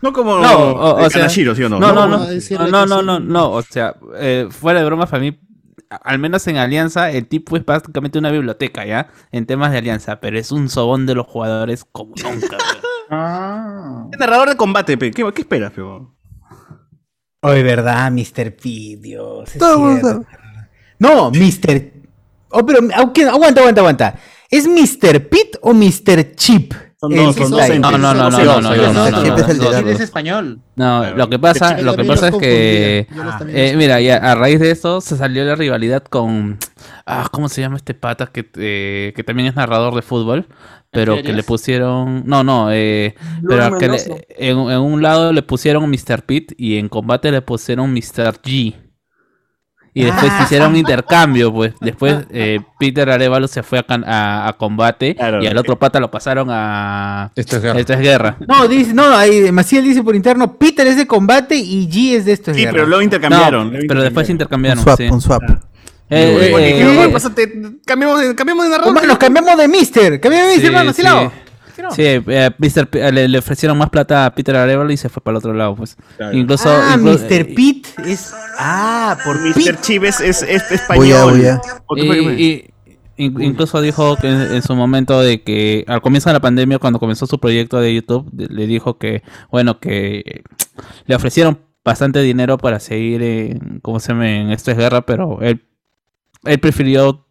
[0.00, 1.78] No como No, o, o el sea, Kanashiro, ¿sí o no?
[1.80, 5.22] no, no, No, no, no, no, no, no, o sea, eh, fuera de bromas para
[5.22, 5.38] mí,
[6.02, 9.08] al menos en Alianza, el tipo es básicamente una biblioteca, ¿ya?
[9.32, 12.56] En temas de Alianza, pero es un sobón de los jugadores como nunca.
[13.10, 14.06] Ah.
[14.10, 15.10] Es narrador de combate, pe.
[15.10, 15.82] ¿Qué, qué esperas, pe?
[17.42, 18.56] Oye, verdad, Mr.
[18.56, 19.50] P, Dios.
[19.52, 20.26] es Todo el mundo cierto.
[20.98, 21.92] No, Mr.
[22.48, 24.18] Oh, pero aunque- aguanta, aguanta, aguanta.
[24.50, 25.28] ¿Es Mr.
[25.28, 26.34] Pete o Mr.
[26.34, 26.72] Chip?
[27.08, 27.60] Son dos, son dos.
[27.80, 30.60] No, no, no, no, no, no, no, no, no, es español.
[30.76, 32.98] No, lo que pasa, lo que pasa es que,
[33.54, 36.58] eh, los mira, ya a raíz de eso se salió la rivalidad con,
[37.06, 40.46] ah, ¿cómo se llama este pata que, eh, que también es narrador de fútbol,
[40.90, 43.14] pero que le pusieron, no, no, eh,
[43.48, 46.22] pero que le- en, en un lado le pusieron Mr.
[46.24, 48.40] Pete y en combate le pusieron Mr.
[48.42, 48.74] G.
[49.96, 50.40] Y después Ah.
[50.42, 51.72] hicieron un intercambio, pues.
[51.80, 55.40] Después eh, Peter Arevalo se fue a, can- a- a combate Claro.
[55.40, 57.30] y al otro pata lo pasaron a...
[57.36, 57.78] Esto es guerra.
[57.78, 58.36] Esto es guerra.
[58.48, 62.24] No, dice, no, ahí Maciel dice por interno, Peter es de combate y G es
[62.24, 62.50] de esto.
[62.50, 62.72] es Sí, guerra.
[62.72, 63.72] pero luego intercambiaron.
[63.72, 64.78] No, pero después intercambiaron.
[64.80, 65.08] Un swap, sí.
[65.08, 65.42] un swap.
[66.10, 67.52] Eh, Oye, eh, ¿qué- eh, oye, pásate,
[67.86, 68.88] cambiemos de, cambiemos de narrador.
[68.94, 70.20] Hermano, nos cambiamos de Mister.
[70.20, 71.08] Cambiamos de Mister, hermano, así sí.
[71.94, 72.86] Sí, eh, Mr.
[72.88, 75.52] P- le, le ofrecieron más plata a Peter Arevalo y se fue para el otro
[75.54, 75.96] lado, pues.
[76.16, 76.36] Claro.
[76.36, 77.26] Incluso, Ah, Mr.
[77.32, 78.32] eh, Pete es.
[78.58, 79.54] Ah, por Mr.
[79.54, 79.78] Pete.
[79.80, 81.32] Chip es, es, español.
[81.32, 81.60] bulla.
[81.86, 82.34] ¿O qué fue que fue?
[82.34, 82.44] Y,
[83.16, 86.40] y- in- incluso dijo que en, en su momento de que al comienzo de la
[86.40, 90.42] pandemia, cuando comenzó su proyecto de YouTube, le dijo que, bueno, que
[91.06, 94.30] le ofrecieron bastante dinero para seguir en, ¿cómo se llama?
[94.30, 95.62] En Esto es Guerra, pero él,
[96.44, 97.26] él prefirió,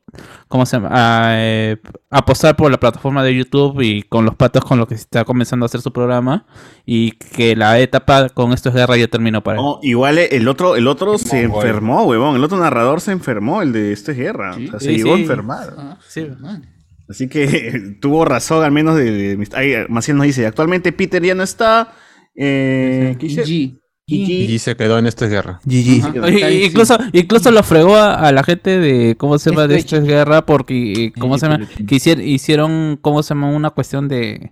[0.48, 0.90] ¿cómo se llama?
[0.92, 1.78] A, eh,
[2.10, 5.66] apostar por la plataforma de YouTube y con los patos con los que está comenzando
[5.66, 6.46] a hacer su programa
[6.86, 9.64] y que la etapa con Esto es Guerra ya terminó para él.
[9.64, 12.36] No, igual el otro, el otro se enfermó, huevón.
[12.36, 14.52] El otro narrador se enfermó, el de Esto es Guerra.
[14.56, 15.22] O sea, se Sí, llegó a sí.
[15.24, 15.74] enfermar.
[15.78, 16.28] Ah, Sí.
[16.40, 16.66] man.
[17.10, 19.36] Así que tuvo razón, al menos de.
[19.36, 21.94] de- ahí, Maciel nos dice: actualmente Peter ya no está.
[22.36, 23.44] Eh, ¿qué dice?
[23.44, 23.80] G.
[24.06, 24.54] Gigi.
[24.54, 25.62] Y se quedó en esto es guerra.
[25.64, 26.66] GG.
[26.66, 29.66] Incluso, incluso lo fregó a, a la gente de, ¿cómo se llama?
[29.66, 31.60] De Esto esto es guerra, porque, eh, ¿cómo se llama?
[31.60, 31.86] Peluchín.
[31.88, 33.48] Que hicier- hicieron, ¿cómo se llama?
[33.52, 34.52] Una cuestión de, eh,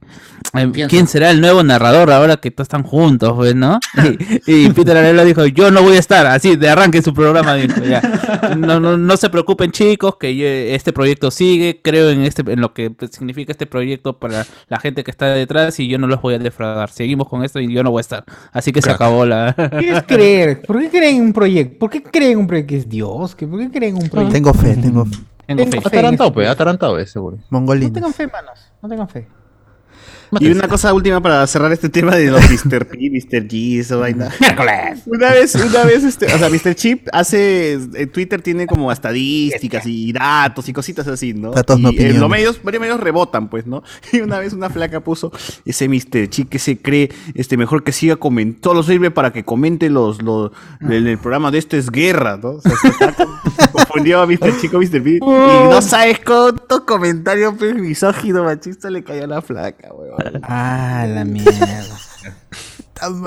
[0.54, 0.88] Confianza.
[0.90, 3.78] ¿quién será el nuevo narrador ahora que todos están juntos, pues, no?
[4.48, 7.56] Y, y Peter Arevalo dijo, yo no voy a estar, así, de arranque su programa,
[7.56, 8.02] dijo, ya.
[8.58, 12.62] No, no, no se preocupen, chicos, que yo- este proyecto sigue, creo en este, en
[12.62, 16.22] lo que significa este proyecto para la gente que está detrás y yo no los
[16.22, 16.90] voy a defraudar.
[16.90, 18.24] Seguimos con esto y yo no voy a estar.
[18.54, 19.41] Así que se acabó la...
[19.80, 20.62] ¿Qué es creer?
[20.62, 21.80] ¿Por qué creen en un proyecto?
[21.80, 23.36] ¿Por qué creen en un proyecto que es Dios?
[23.36, 24.34] ¿Que ¿Por qué creen en un proyecto?
[24.34, 25.18] Tengo fe, tengo fe.
[25.48, 25.70] Tengo fe.
[25.70, 25.88] Tengo fe.
[25.88, 27.38] Atarantado, pues, atarantado es seguro.
[27.38, 27.92] No Mongolino.
[27.92, 28.60] tengan fe, manos.
[28.82, 29.28] No tengan fe.
[30.40, 32.88] Y una cosa última para cerrar este tema de los Mr.
[32.88, 33.48] P, Mr.
[33.48, 34.30] G, esa vaina.
[34.40, 35.02] Miércoles.
[35.06, 36.74] Una vez, una vez, este, o sea, Mr.
[36.76, 41.52] Chip hace, en Twitter tiene como estadísticas y datos y cositas así, ¿no?
[41.52, 42.20] Datos, y no eh, opiniones.
[42.20, 43.84] los medios, varios medios rebotan, pues, ¿no?
[44.14, 45.32] Y una vez una flaca puso
[45.66, 46.28] ese Mr.
[46.30, 50.22] Chip que se cree, este, mejor que siga comentando, solo sirve para que comente los,
[50.22, 50.52] los,
[50.82, 52.52] el, el programa de esto es guerra, ¿no?
[52.52, 53.28] O sea, se está con-
[53.72, 54.60] confundió a Mr.
[54.62, 55.02] Chico, Mr.
[55.04, 60.21] P, y no sabes cuántos comentarios pues, misógino, machista le cayó a la flaca, weón.
[60.44, 61.98] Ah, la mierda.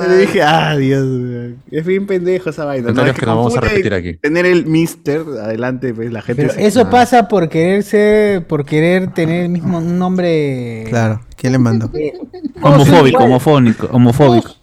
[0.09, 1.57] Le dije, ah, Dios, weón.
[1.69, 2.91] es bien pendejo esa vaina.
[3.11, 4.15] Es que vamos a repetir aquí.
[4.19, 6.43] Tener el mister adelante, pues la gente.
[6.43, 10.85] Pero se- eso pasa por querer ser, por querer tener el mismo nombre.
[10.89, 11.91] Claro, ¿quién le mandó?
[12.63, 14.55] Homofóbico, homofónico, homofóbico.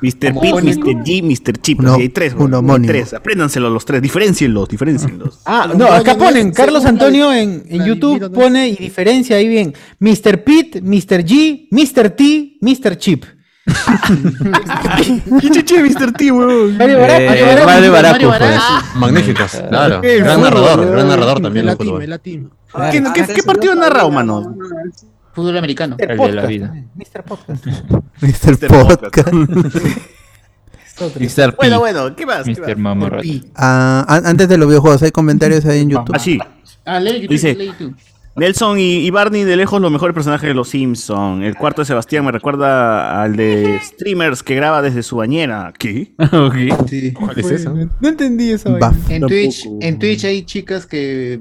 [0.00, 0.34] Mr.
[0.40, 1.04] Pete, Mr.
[1.04, 1.58] G, Mr.
[1.60, 1.80] Chip.
[1.80, 2.92] Uno- hay tres, un weón, hay homónimo.
[2.92, 3.14] tres.
[3.14, 5.40] Apréndanselos los tres, diferencienlos, diferencienlos.
[5.44, 9.48] Ah, no, acá ponen, Carlos la- Antonio en, en la YouTube pone y diferencia ahí
[9.48, 9.74] bien.
[9.98, 10.44] Mr.
[10.44, 11.24] Pete, Mr.
[11.24, 12.10] G, Mr.
[12.10, 12.96] T, Mr.
[12.98, 13.24] Chip.
[15.40, 16.12] ¿Qué chiche Mr.
[16.12, 16.76] T, weón?
[16.76, 18.60] Mario Eh, Mario pues.
[18.96, 20.00] Magníficos, claro.
[20.00, 21.68] Gran narrador, gran narrador también.
[21.68, 22.50] El latino.
[23.34, 24.56] ¿Qué, partido ha narrado, mano?
[25.38, 25.96] Fútbol americano.
[25.98, 26.74] El de la vida.
[26.96, 27.22] Mr.
[27.24, 27.64] Podcast.
[28.20, 28.66] Mr.
[28.68, 29.14] Podcast.
[29.14, 29.32] Podcast.
[31.20, 31.50] Mr.
[31.52, 31.56] P.
[31.56, 32.44] Bueno, bueno, ¿qué más?
[32.44, 32.76] ¿Qué Mr.
[32.76, 32.96] más?
[32.96, 33.24] Mamarrat.
[33.54, 36.14] Ah, an- antes de los videojuegos, hay comentarios ahí en YouTube.
[36.14, 36.38] Así.
[36.84, 37.94] Ah, lee YouTube, Dice- lee YouTube.
[38.34, 41.44] Nelson y, y Barney de lejos los mejores personajes de los Simpsons.
[41.44, 45.72] El cuarto de Sebastián me recuerda al de streamers que graba desde su bañera.
[45.76, 46.12] ¿Qué?
[46.32, 46.54] Ok.
[46.88, 47.12] Sí.
[47.12, 47.74] ¿Cuál es eso?
[48.00, 48.76] No entendí eso.
[49.08, 49.22] En.
[49.26, 51.40] Twitch, en Twitch hay chicas que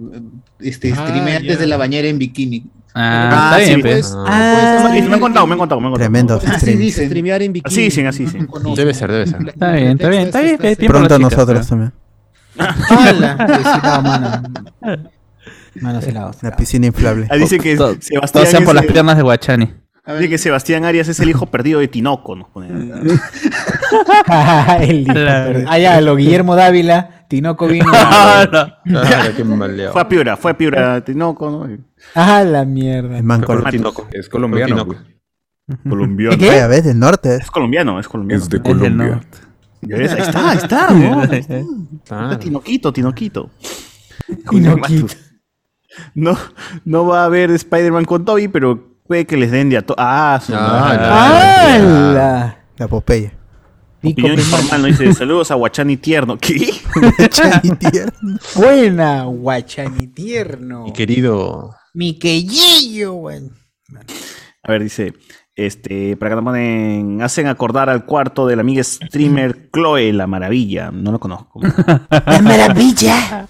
[0.60, 1.52] este, Ah, streamean ya.
[1.52, 2.65] desde la bañera en bikini.
[2.99, 4.07] Ah, Ah, está sí, bien, pues.
[4.07, 4.15] pues.
[4.28, 6.10] Ah, Sí, me han contado, me han contado, me han contado.
[6.10, 6.36] Tremendo.
[6.44, 6.80] Así stream.
[6.80, 7.06] dicen.
[7.07, 7.74] Streamear en bikini.
[7.74, 8.48] Así dicen, así dicen.
[8.76, 9.48] Debe ser, debe ser.
[9.49, 10.57] Está bien, está bien, está bien.
[10.88, 11.94] Pronto nosotros también.
[12.57, 13.36] ¡Hala!
[13.36, 14.02] Desilado,
[14.82, 15.02] mano.
[15.80, 16.32] Mano, helado.
[16.41, 17.28] La piscina inflable.
[17.30, 19.74] Ah, dice que Sebastián Todos sean por las piernas de Guachani.
[20.15, 24.77] Dice que Sebastián Arias es el hijo perdido de Tinoco, nos ponen acá.
[24.84, 27.85] El hijo, pero- Ah, ya, lo Guillermo Dávila, Tinoco vino.
[27.91, 29.91] Claro, qué maleado.
[29.93, 31.77] Fue a Piura, fue a Piura, Tinoco, ¿no?
[32.15, 33.17] Ah, la mierda.
[33.17, 34.07] El man con Tinoco.
[34.11, 34.67] Es colombiano.
[34.85, 34.95] Tinoco.
[35.89, 36.38] Colombiano.
[36.38, 36.47] ¿Qué?
[36.47, 36.85] Vaya, ¿ves?
[36.85, 37.35] Del norte.
[37.35, 38.41] Es colombiano, es colombiano.
[38.43, 39.07] Es de Es del Colombia.
[39.15, 39.38] norte.
[39.81, 41.23] Ya ves, Ahí está, ahí está, ¿no?
[41.23, 41.61] Está.
[42.09, 42.39] Ah.
[42.39, 43.49] Tinoquito, Tinoquito.
[44.49, 45.07] Tinoquito.
[46.15, 46.38] No,
[46.85, 49.95] no va a haber Spider-Man con Toby, pero puede que les den de a to
[49.97, 51.84] Ah, su Ah, madre.
[52.13, 52.57] la-.
[52.77, 53.31] La Popeye.
[54.03, 54.88] Opinión informal, ¿no?
[54.88, 56.38] Dice, saludos a Guachani Tierno.
[56.38, 56.69] ¿Qué?
[58.55, 60.84] Buena, guachani tierno.
[60.85, 61.75] Mi querido.
[61.93, 63.39] Mi querillo, güey.
[64.63, 65.13] A ver, dice,
[65.55, 70.27] este, para que nos ponen, hacen acordar al cuarto de la amiga streamer Chloe, la
[70.27, 70.91] maravilla.
[70.91, 71.59] No lo conozco.
[72.09, 73.47] ¡La maravilla!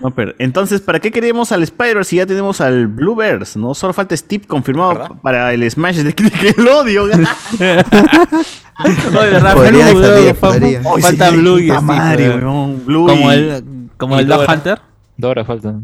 [0.00, 3.58] No, pero, entonces, ¿para qué queremos al Spider si ya tenemos al Blueverse?
[3.58, 7.26] No, solo falta Steve confirmado para el Smash de Nickelodeon.
[9.12, 12.84] No, de verdad, Podría, Blue, podría, Falta sí, Blue y madre, weón.
[12.86, 14.54] Blue Como el, como el Dora.
[14.54, 14.80] Hunter.
[15.16, 15.74] Dora falta.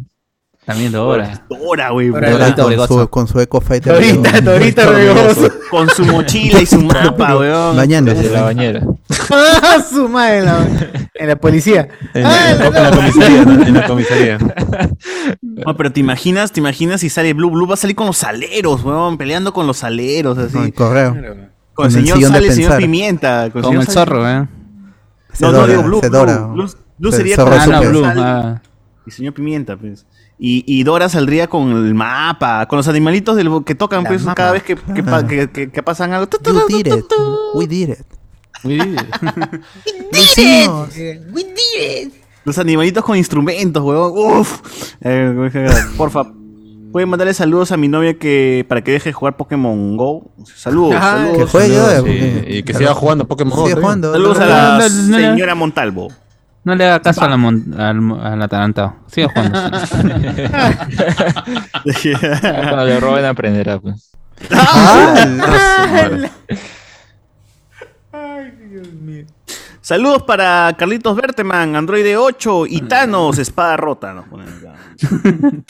[0.65, 1.45] También Dora.
[1.51, 2.11] Dora, güey.
[2.11, 3.95] Con, su, con su Eco Fighter.
[3.95, 4.45] Dorita, weón.
[4.45, 5.55] Dorita.
[5.71, 7.77] Con su mochila y su mapa, weón.
[7.77, 8.31] Bañándose.
[8.31, 8.83] La bañera.
[9.31, 10.67] Ah, su madre en la,
[11.15, 11.89] en la policía.
[12.15, 13.67] En, Ah, en- la- en la comisaría, ¿no?
[13.67, 14.39] En la comisaría.
[15.43, 17.51] No, pero te imaginas, te imaginas si sale Blue.
[17.51, 20.55] Blue va a salir con los aleros, weón, peleando con los aleros, así.
[20.55, 21.17] Con el correo.
[21.75, 22.79] Con el señor sale el señor.
[22.79, 23.51] Pimienta.
[23.53, 24.49] con Como el zorro, ¿eh?
[25.41, 26.01] No, no, digo Blue.
[26.01, 26.39] Cedora.
[26.39, 27.91] Blue, Blue, Blue sería zorro con Ah, no.
[27.91, 28.03] Blue.
[28.07, 28.63] ah.
[29.07, 30.07] Y señor Pimienta, pues.
[30.39, 34.53] Y, y Dora saldría con el mapa, con los animalitos del, que tocan, pues, cada
[34.53, 35.25] vez que, que, Ah.
[35.29, 36.27] que- que- que pasan algo.
[36.27, 36.77] Tu, tu, You tu,
[37.69, 37.99] did it.
[38.65, 39.07] We did it.
[39.23, 40.13] We did it.
[40.13, 40.89] Lo hicimos.
[41.33, 42.15] We did it.
[42.45, 44.13] Los animalitos con instrumentos, huevón.
[44.41, 44.61] Uf.
[45.01, 45.51] Eh,
[45.97, 46.25] porfa,
[46.93, 50.31] pueden mandarle saludos a mi novia que para que deje de jugar Pokémon Go.
[50.55, 51.39] Saludos, Ah, saludos.
[51.39, 51.75] Que juegue.
[51.75, 52.05] saludos.
[52.07, 53.69] eh, Sí, y que siga jugando Pokémon Go.
[53.71, 54.13] Jugando.
[54.13, 55.17] Saludos a la no, no, no.
[55.31, 56.09] señora Montalvo.
[56.65, 58.97] No le haga caso a la mon- al, al atarantado.
[59.07, 59.59] Sigue jugando.
[62.43, 64.11] Cuando le roben aprenderá, pues.
[64.51, 65.25] Ah,
[69.81, 74.15] Saludos para Carlitos Berteman, Android 8 y Thanos, espada rota.
[74.15, 74.75] Nos ponen acá.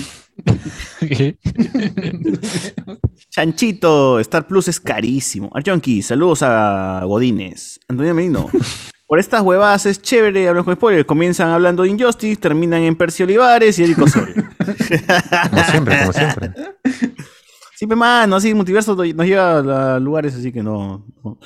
[3.30, 5.50] Chanchito, Star Plus es carísimo.
[5.54, 7.80] Archonki, saludos a Godines.
[7.88, 8.48] Antonio Merino.
[9.06, 11.04] Por estas huevadas es chévere, hablan con spoilers.
[11.06, 14.34] Comienzan hablando de Injustice, terminan en Percy Olivares y Eric Osorio.
[15.50, 16.52] Como siempre, como siempre.
[17.76, 21.38] Siempre mano, así multiverso nos lleva a lugares así que no, no-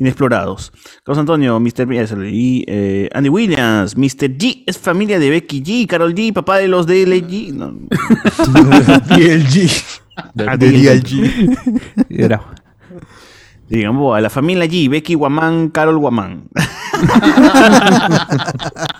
[0.00, 0.72] inexplorados.
[1.04, 1.86] Carlos Antonio, Mr.
[1.86, 4.36] B, y eh, Andy Williams, Mr.
[4.36, 7.54] G es familia de Becky G, Carol G, papá de los DLG.
[7.54, 7.70] No.
[9.06, 9.70] DLG.
[10.16, 12.06] Ah, De DLG.
[12.08, 12.42] Y era-
[13.68, 16.48] Digamos, a la familia G, Becky Guamán, Carol Guamán.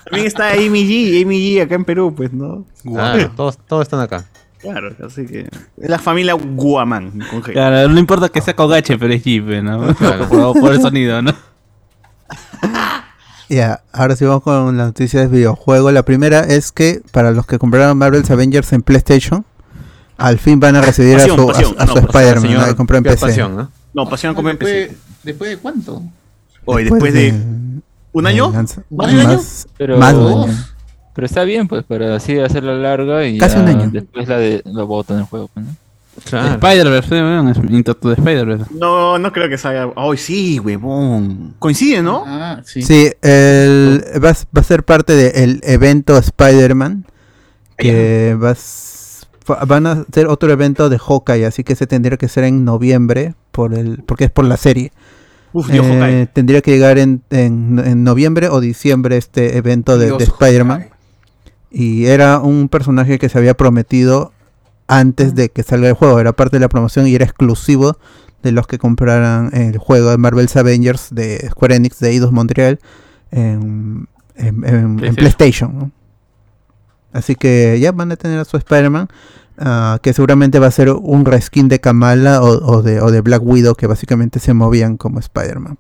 [0.05, 2.65] También está Amy G, Amy G acá en Perú, pues, ¿no?
[2.97, 4.25] Ah, todos, todos están acá.
[4.63, 5.49] Claro, así que
[5.81, 7.53] es la familia Guamán con G.
[7.53, 9.95] Claro, no importa que sea con H, pero es Jeep, ¿no?
[9.95, 10.29] Claro.
[10.29, 11.33] Por, por el sonido, ¿no?
[13.49, 15.93] Ya, ahora sí vamos con las noticias de videojuegos.
[15.93, 19.45] La primera es que para los que compraron Marvel's Avengers en PlayStation,
[20.19, 22.65] al fin van a recibir Pasión, a su, a- pasión, a su no, Spider-Man, ¿no?
[22.67, 23.27] que compró en PC.
[23.27, 23.71] Pasión, ¿no?
[23.93, 24.97] No, Pasión como después, empecé.
[25.25, 26.01] ¿Después de cuánto?
[26.65, 27.35] Hoy, después de
[28.13, 29.37] un año, lanza- ¿Más de un año?
[29.39, 30.59] más- Pero, más de un año.
[31.21, 33.91] Pero está bien, pues, para así hacerla larga y Casi ya un año.
[33.93, 35.73] después la de lo botan en el juego, pues, ¿no?
[36.25, 36.55] Claro.
[36.55, 38.65] Spider-Verse, weón, es Into the Spider-Verse.
[38.75, 39.91] No, no creo que salga.
[39.97, 41.57] Ay, sí, huevón.
[41.59, 42.25] Coincide, ¿no?
[42.27, 42.81] Ah, sí.
[42.81, 47.05] Sí, el- va, a- va a ser parte del evento Spider-Man.
[47.77, 51.87] Que va a s- fa- van a hacer otro evento de Hawkeye, así que se
[51.87, 54.93] tendría que ser en noviembre, por el porque es por la serie.
[55.53, 60.13] Uf, Dios, Eh, tendría que llegar en, en- en noviembre o diciembre este evento de,
[60.13, 60.87] de Spider-Man.
[61.71, 64.33] Y era un personaje que se había prometido
[64.89, 66.19] antes de que salga el juego.
[66.19, 67.97] Era parte de la promoción y era exclusivo
[68.43, 72.81] de los que compraran el juego de Marvel's Avengers de Square Enix de Eidos Montreal
[73.31, 75.93] en, en- en- en PlayStation.
[77.13, 79.09] Así que ya van a tener a su Spider-Man.
[79.59, 83.21] ah, que seguramente va a ser un reskin de Kamala o, o de, o de
[83.21, 85.77] Black Widow que básicamente se movían como Spider-Man.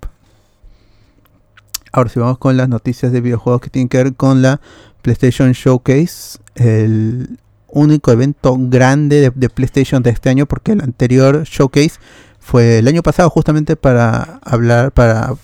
[1.92, 4.60] Ahora si vamos con las noticias de videojuegos que tienen que ver con la
[5.00, 11.94] PlayStation Showcase, el único evento grande de, PlayStation de este año, porque el anterior Showcase
[12.38, 15.34] fue el año pasado justamente para hablar, para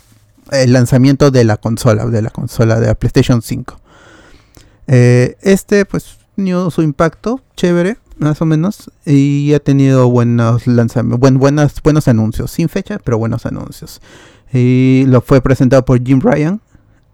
[0.53, 3.81] el lanzamiento de la consola, de la consola de la PlayStation 5.
[4.89, 11.19] Eh, este pues tenido su impacto, chévere, más o menos, y ha tenido buenos lanzamientos,
[11.19, 14.01] buen, buenas, buenos anuncios, sin fecha, pero buenos anuncios.
[14.53, 16.61] Y lo fue presentado por Jim Ryan.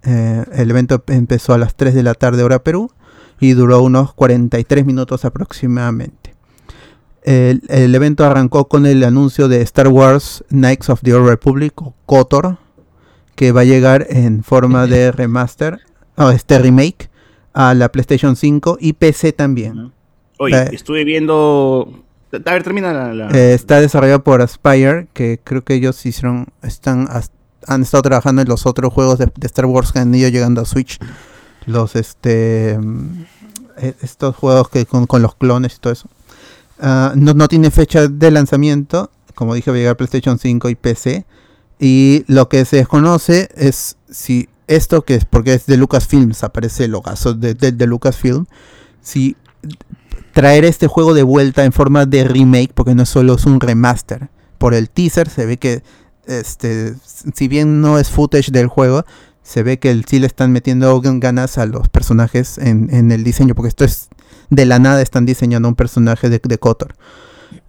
[0.04, 2.90] Eh, el evento empezó a las 3 de la tarde hora Perú
[3.40, 6.34] y duró unos 43 minutos aproximadamente.
[7.24, 11.80] El, el evento arrancó con el anuncio de Star Wars Knights of the Old Republic
[11.80, 12.58] o KOTOR,
[13.36, 15.80] que va a llegar en forma de remaster,
[16.16, 17.10] o este remake,
[17.54, 19.92] a la PlayStation 5 y PC también.
[20.38, 22.02] Oye, Eh, estuve viendo.
[22.32, 23.12] A ver, termina la.
[23.14, 27.30] la- Eh, está desarrollado por Aspire, que creo que ellos hicieron, están as-
[27.66, 30.64] han estado trabajando en los otros juegos de, Star Wars que han ido llegando a
[30.64, 30.98] Switch.
[31.66, 33.24] Los este mm,
[33.78, 36.08] e- estos juegos que con, con los clones y todo eso.
[36.80, 39.10] Ah, no, no tiene fecha de lanzamiento.
[39.34, 41.24] Como dije, va a llegar PlayStation 5 y PC.
[41.78, 46.84] Y lo que se desconoce es si esto que es, porque es de Lucasfilms, aparece
[46.84, 48.46] el logazo de, de, de Lucasfilm,
[49.00, 49.36] si
[50.32, 54.28] traer este juego de vuelta en forma de remake, porque no solo es un remaster.
[54.58, 55.82] Por el teaser se ve que,
[56.26, 56.94] este,
[57.34, 59.04] si bien no es footage del juego,
[59.42, 63.10] se ve que el- sí le están metiendo gan- ganas a los personajes en, en
[63.12, 64.08] el diseño, porque esto es
[64.50, 66.94] de la nada están diseñando un personaje de, de Kotor.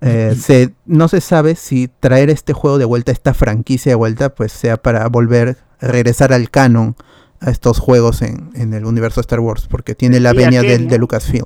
[0.02, 4.34] Eh, se, no se sabe si traer este juego de vuelta, esta franquicia de vuelta,
[4.36, 6.96] pues sea para volver, regresar al canon
[7.42, 10.92] a estos juegos en, en el universo Star Wars, porque tiene la venia del, ¿no?
[10.92, 11.46] de Lucasfilm.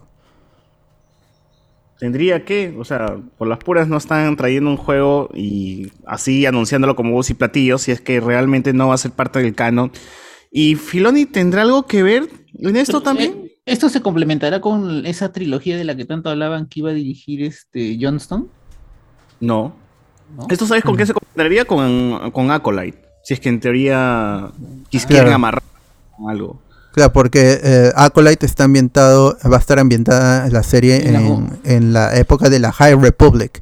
[1.99, 6.95] Tendría que, o sea, por las puras no están trayendo un juego y así anunciándolo
[6.95, 9.91] como voz y platillos, si es que realmente no va a ser parte del canon.
[10.51, 12.27] ¿Y Filoni tendrá algo que ver
[12.59, 13.31] en esto también?
[13.45, 16.93] Eh, ¿Esto se complementará con esa trilogía de la que tanto hablaban que iba a
[16.93, 18.47] dirigir este Johnston?
[19.39, 19.75] No.
[20.49, 21.65] ¿Esto sabes con qué se complementaría?
[21.65, 22.99] Con, con Acolyte.
[23.23, 24.51] Si es que en teoría
[24.89, 25.33] quieren Claro.
[25.33, 25.63] amarrar
[26.15, 26.61] con algo.
[26.97, 31.59] Claro, porque eh, Acolyte está ambientado, va a estar ambientada la serie En la en,
[31.63, 33.61] en la época de la High Republic,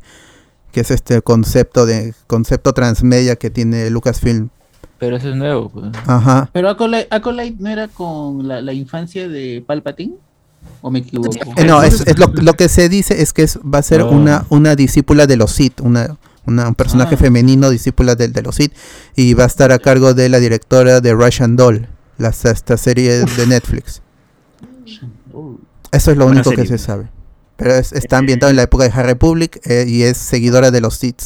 [0.71, 4.47] que es este concepto de concepto transmedia que tiene Lucasfilm.
[4.99, 5.87] Pero eso es nuevo, pues.
[6.07, 6.49] Ajá.
[6.53, 10.13] ¿Pero Acolyte, Acolyte no era con la, la infancia de Palpatine?
[10.81, 11.35] ¿O me equivoco?
[11.57, 14.01] Eh, no, es, es lo, lo que se dice es que es, va a ser
[14.03, 17.17] una, una discípula de los Sith, una, una- un personaje Ah.
[17.17, 18.71] femenino discípula de, de los Sith,
[19.13, 23.11] y va a estar a cargo de la directora de Russian Doll, la, esta serie
[23.25, 24.01] de Netflix.
[25.91, 27.07] Eso es lo Buena único que se sabe.
[27.57, 30.81] Pero es- está ambientado en la época de High Republic eh, y es seguidora de
[30.81, 31.21] los Sith.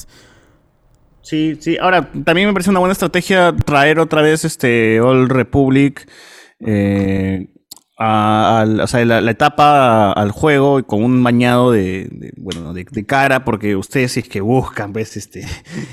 [1.22, 1.78] Sí, sí.
[1.80, 6.08] Ahora, también me parece una buena estrategia traer otra vez este Old Republic.
[6.66, 7.48] eh,
[8.02, 12.74] a- al- o sea, la, la etapa al juego con un bañado de, de- bueno,
[12.74, 15.46] de, de cara, porque ustedes si es que buscan, pues, este,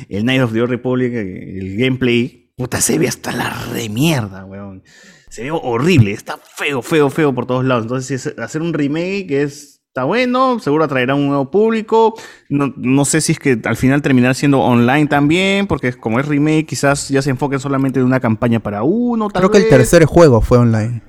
[0.09, 4.45] el Night of the Old Republic, eh, el gameplay, puta, se ve hasta la remierda,
[4.45, 4.83] weón.
[5.29, 7.85] Se ve horrible, está feo, feo, feo por todos lados.
[7.85, 12.15] Entonces, hacer un remake es, está bueno, seguro atraerá un nuevo público.
[12.49, 16.27] No, no sé si es que al final terminará siendo online también, porque como es
[16.27, 19.29] remake, quizás ya se enfoquen solamente en una campaña para uno.
[19.29, 21.03] Tal Creo que el tercer juego fue online.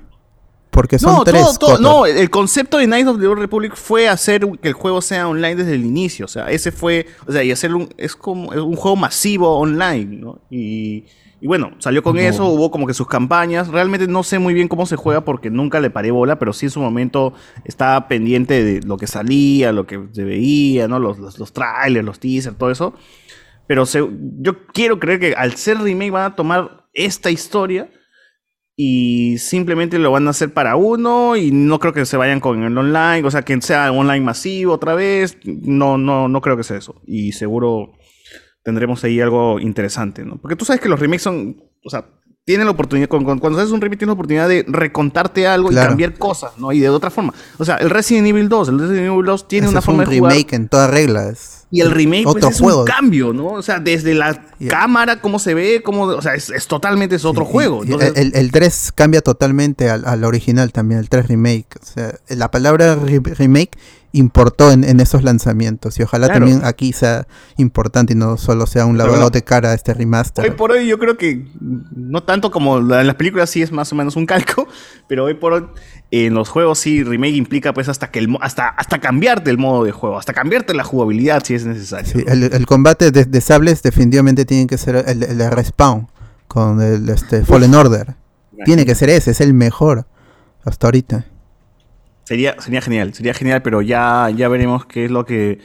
[0.70, 1.42] Porque son No, tres.
[1.58, 4.74] todo, todo- no, el concepto de Knights of the Old Republic fue hacer que el
[4.74, 6.26] juego sea online desde el inicio.
[6.26, 7.06] O sea, ese fue.
[7.26, 10.42] O sea, y hacerlo un, es como un juego masivo online, ¿no?
[10.50, 11.06] Y,
[11.40, 12.22] y bueno, salió con No.
[12.22, 13.68] eso, hubo como que sus campañas.
[13.68, 16.66] Realmente no sé muy bien cómo se juega porque nunca le paré bola, pero sí
[16.66, 17.32] en su momento
[17.64, 20.98] estaba pendiente de lo que salía, lo que se veía, ¿no?
[20.98, 22.94] Los, los, los trailers, los teasers, todo eso.
[23.66, 24.08] Pero se-
[24.40, 27.90] yo quiero creer que al ser remake van a tomar esta historia
[28.80, 32.62] y simplemente lo van a hacer para uno y no creo que se vayan con
[32.62, 36.62] el online, o sea, que sea online masivo otra vez, no, no, no creo que
[36.62, 37.00] sea eso.
[37.04, 37.92] Y seguro
[38.68, 40.36] tendremos ahí algo interesante, ¿no?
[40.36, 42.04] Porque tú sabes que los remakes son, o sea,
[42.44, 45.86] tienen la oportunidad, cuando haces un remake tienes la oportunidad de recontarte algo Claro.
[45.86, 46.70] y cambiar cosas, ¿no?
[46.72, 47.32] Y de otra forma.
[47.58, 50.04] O sea, el Resident Evil 2, el Resident Evil 2 tiene Ese una es forma
[50.04, 50.32] un de jugar.
[50.32, 51.28] remake en toda regla.
[51.28, 52.80] es Y el remake pues, es juego.
[52.80, 53.48] un cambio, ¿no?
[53.48, 57.24] O sea, desde la cámara, cómo se ve, cómo, o sea, es, es totalmente es
[57.26, 57.84] otro juego.
[57.84, 61.66] Entonces, el, el 3 cambia totalmente al, al original también, el 3 remake.
[61.82, 63.72] O sea, la palabra re- remake
[64.12, 66.40] importó en, en esos lanzamientos y ojalá Claro.
[66.46, 67.26] también aquí sea
[67.58, 69.30] importante y no solo sea un lavado no.
[69.30, 70.44] de cara a este remaster.
[70.44, 73.92] Hoy por hoy yo creo que no tanto como en las películas sí es más
[73.92, 74.66] o menos un calco,
[75.08, 75.66] pero hoy por hoy
[76.10, 79.84] en los juegos sí remake implica pues hasta que el hasta hasta cambiarte el modo
[79.84, 82.10] de juego, hasta cambiarte la jugabilidad si es necesario.
[82.10, 86.08] Sí, el, el combate de, de sables definitivamente tiene que ser el, el respawn
[86.46, 88.14] con el este, Fallen Order.
[88.64, 90.06] Tiene que ser ese, es el mejor
[90.64, 91.26] hasta ahorita.
[92.28, 95.60] Sería sería genial, sería genial, pero ya ya veremos qué es lo que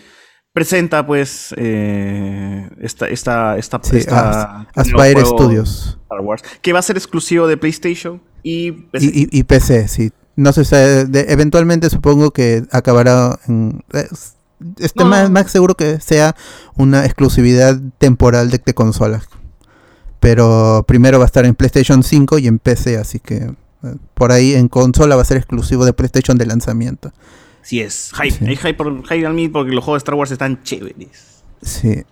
[0.54, 5.98] presenta pues eh, esta esta esta, Sí, esta- As- Aspire Studios.
[6.04, 9.06] Star Wars, que va a ser exclusivo de PlayStation y PC.
[9.06, 10.12] Y, y- y PC, sí.
[10.38, 13.84] No se sabe, de- eventualmente supongo que acabará en...
[13.92, 14.36] es-
[14.80, 16.34] este más, más seguro que sea
[16.78, 19.28] una exclusividad temporal de, de consolas.
[20.22, 23.52] Pero primero va a estar en PlayStation 5 y en PC, así que
[24.14, 27.12] por ahí en consola va a ser exclusivo de PlayStation de lanzamiento.
[27.62, 30.32] Sí es, hype, hay hype, por, hype al mí porque los juegos de Star Wars
[30.32, 31.44] están chéveres.
[31.62, 32.04] Sí.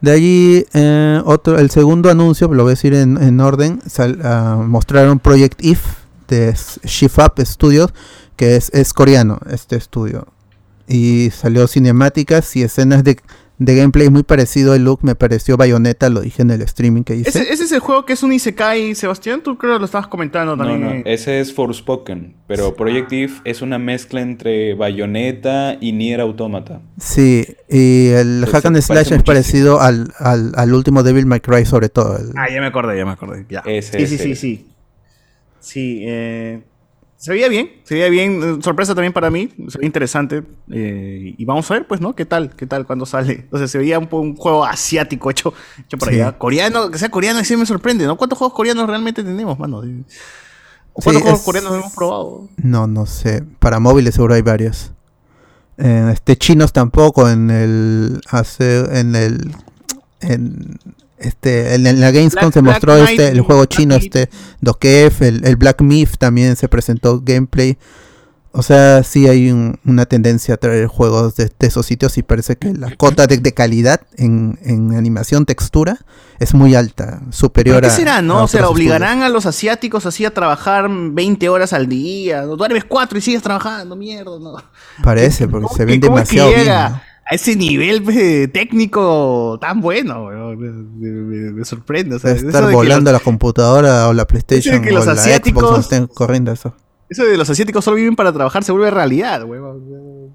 [0.00, 4.20] De allí, eh, otro, el segundo anuncio, lo voy a decir en, en orden, sal-
[4.24, 5.80] ah, mostraron Project If
[6.28, 7.92] de Shift Up Studios,
[8.36, 10.26] que es, es coreano este estudio.
[10.88, 13.18] Y salió cinemáticas y escenas de,
[13.64, 17.16] de gameplay muy parecido el look, me pareció Bayonetta, lo dije en el streaming que
[17.16, 17.28] hice.
[17.28, 19.42] Ese, ese es el juego que es un Isekai, Sebastián.
[19.42, 20.80] Tú creo que lo estabas comentando No, también.
[20.82, 21.02] no, eh.
[21.06, 26.80] ese es Forspoken, pero Project Eve es una mezcla entre Bayonetta y Nier Automata.
[26.98, 31.40] Sí, y el Pues Hack and Slash es parecido al, al, al último Devil May
[31.40, 32.16] Cry sobre todo.
[32.18, 33.46] el- Ah, ya me acordé, ya me acordé.
[33.48, 33.62] Ya.
[33.66, 34.24] Ese, sí, sí, ese.
[34.24, 34.68] sí, sí.
[35.60, 36.60] Sí, eh,
[37.22, 38.42] se veía bien, se veía bien.
[38.42, 40.42] eh, Sorpresa también para mí, se veía interesante.
[40.72, 42.16] eh, y vamos a ver, pues, ¿no?
[42.16, 42.50] ¿Qué tal?
[42.56, 43.32] ¿Qué tal cuando sale?
[43.34, 46.16] Entonces se veía un, juego asiático hecho, hecho por Sí.
[46.16, 46.36] allá.
[46.36, 48.16] Coreano, que sea coreano, sí me sorprende, ¿no?
[48.16, 49.78] ¿Cuántos juegos coreanos realmente tenemos, mano?
[49.78, 52.48] ¿O Sí, ¿Cuántos juegos es- coreanos hemos probado?
[52.56, 53.44] No, no sé.
[53.60, 54.90] Para móviles seguro hay varios.
[55.78, 59.54] Eh, este chinos tampoco en el hace en el
[60.20, 60.76] en
[61.22, 64.28] este en, en la Gamescom Black- se mostró este el juego Black chino este
[64.60, 67.78] Dokef, el, el Black Myth también se presentó gameplay.
[68.54, 72.22] O sea, sí hay un- una tendencia a traer juegos de, de esos sitios y
[72.22, 75.96] parece que la cota de, de calidad en, en animación, textura,
[76.38, 77.90] es muy alta, superior ¿Pero a...
[77.90, 78.44] qué será, no?
[78.44, 82.42] O sea, obligarán a los asiáticos así a trabajar 20 horas al día.
[82.42, 82.56] ¿no?
[82.56, 84.56] Duermes 4 y sigues trabajando, mierda, ¿no?
[85.02, 87.00] Parece, porque se ven ¿Cómo es que demasiado bien.
[87.30, 90.58] A ese nivel pues, técnico tan bueno, weón?
[90.58, 92.16] me, me- me sorprende.
[92.16, 94.90] o sea, Debe eso estar de que volando los- la computadora o la PlayStation que
[94.90, 96.74] o los la Xbox asiáticos- estén corriendo eso.
[97.08, 100.34] Eso de los asiáticos solo viven para trabajar se vuelve realidad, weón.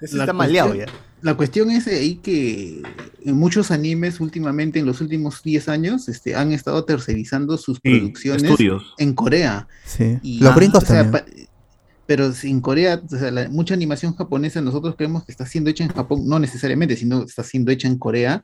[0.00, 0.86] Eso La está maleado ya.
[1.22, 2.80] La cuestión es ahí que
[3.22, 7.90] en muchos animes últimamente, en los últimos 10 años, este, han estado tercerizando sus Sí,
[7.90, 8.94] producciones estudios.
[8.96, 9.68] en Corea.
[9.84, 10.18] Sí.
[10.22, 11.48] Y- Los gringos o sea, también.
[12.10, 15.70] Pero si en Corea, o sea, la- mucha animación japonesa, nosotros creemos que está siendo
[15.70, 18.42] hecha en Japón, no necesariamente, sino está siendo hecha en Corea.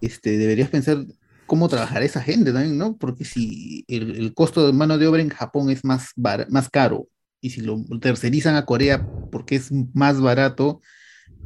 [0.00, 1.04] Este, deberías pensar
[1.44, 2.96] cómo trabajar esa gente también, ¿no?
[2.96, 6.70] Porque si el, el costo de mano de obra en Japón es más, bar- más
[6.70, 7.06] caro,
[7.42, 10.80] y si lo tercerizan a Corea porque es más barato,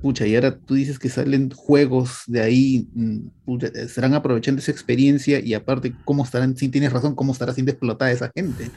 [0.00, 4.70] pucha, y ahora tú dices que salen juegos de ahí, mm, pucha, estarán aprovechando esa
[4.70, 8.70] experiencia y aparte, ¿cómo estarán, si tienes razón, cómo estará siendo explotada esa gente?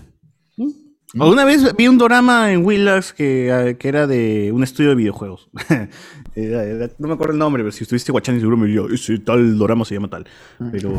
[1.16, 4.96] Una vez vi un drama en Willax que, eh, que era de un estudio de
[4.96, 5.50] videojuegos.
[6.36, 9.18] Era- era- no me acuerdo el nombre, pero si estuviste guachando seguro me diría, ese
[9.18, 10.26] tal drama se llama tal.
[10.72, 10.92] Pero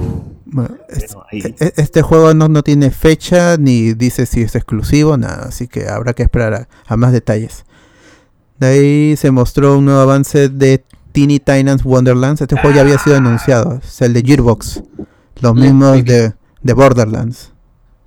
[0.45, 4.55] Bueno, es- bueno, ahí- e- este juego no, no tiene fecha ni dice si es
[4.57, 7.65] exclusivo, nada, así que habrá que esperar a, a más detalles.
[8.59, 12.43] De ahí se mostró un nuevo avance de Teeny Titans Wonderlands.
[12.43, 14.83] Este juego ya había sido anunciado, es el de Gearbox,
[15.41, 17.53] los mismos de, de Borderlands.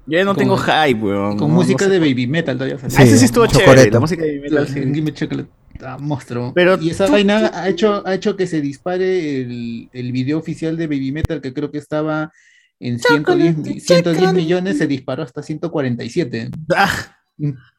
[0.06, 1.38] Yo ya no Con- tengo hype, weón.
[1.38, 2.00] Con no- música no sé.
[2.00, 2.78] de Baby Metal todavía.
[2.90, 3.90] Sí, Ah, ese sí estuvo chévere.
[3.90, 4.80] La música de Baby Metal, sí.
[4.94, 5.50] Gimme Chocolate,
[5.86, 6.52] ah, monstruo.
[6.54, 10.38] Pero y esa tú- vaina ha hecho, ha hecho que se dispare el, el video
[10.40, 12.32] oficial de Baby Metal, que creo que estaba
[12.80, 16.50] en 110, mi- 110 millones, se disparó hasta 147.
[16.76, 16.90] Ah,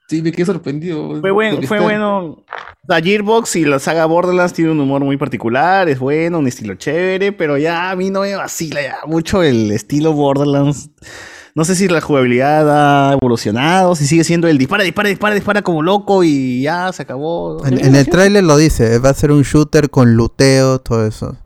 [0.09, 1.19] Sí, me quedé sorprendido.
[1.21, 2.45] fue bueno, porque fue bueno.
[2.87, 6.75] La Gearbox y la saga Borderlands tiene un humor muy particular, es bueno, un estilo
[6.75, 10.91] chévere, pero ya a mí no me vacila ya mucho el estilo Borderlands.
[11.57, 15.63] No sé si la jugabilidad ha evolucionado, si sigue siendo el dispara, dispara, dispara, dispara
[15.63, 17.65] como loco y ya se acabó.
[17.65, 21.37] En, en el tráiler lo dice, va a ser un shooter con luteo, todo eso.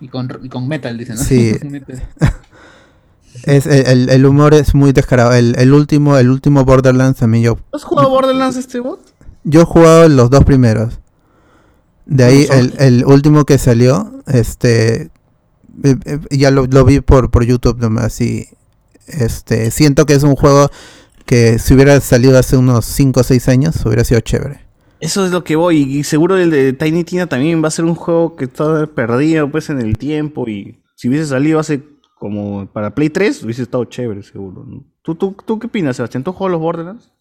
[0.00, 1.22] Y con, y con Metal, dicen, ¿no?
[1.22, 1.54] Sí.
[1.64, 2.02] Metal.
[3.44, 5.32] Es, el, el- humor es muy descarado.
[5.32, 9.00] El, el último, el último Borderlands también yo ¿Has jugado Borderlands este bot?
[9.44, 11.00] Yo he jugado los dos primeros.
[12.04, 15.10] De ahí ¿Cómo el, el último que salió, este
[15.82, 18.46] eh, eh, ya lo, lo vi por, por YouTube nomás y
[19.06, 20.70] este siento que es un juego
[21.26, 24.60] que si hubiera salido hace unos 5 o 6 años hubiera sido chévere.
[25.00, 27.84] Eso es lo que voy, y seguro el de Tiny Tina también va a ser
[27.84, 31.82] un juego que está perdido pues en el tiempo y si hubiese salido hace
[32.18, 34.64] como para Play 3 hubiese estado chévere seguro.
[35.02, 36.24] ¿Tú, tú, ¿Tú qué opinas, Sebastián?
[36.24, 37.13] ¿Tú juegas los Borderlands?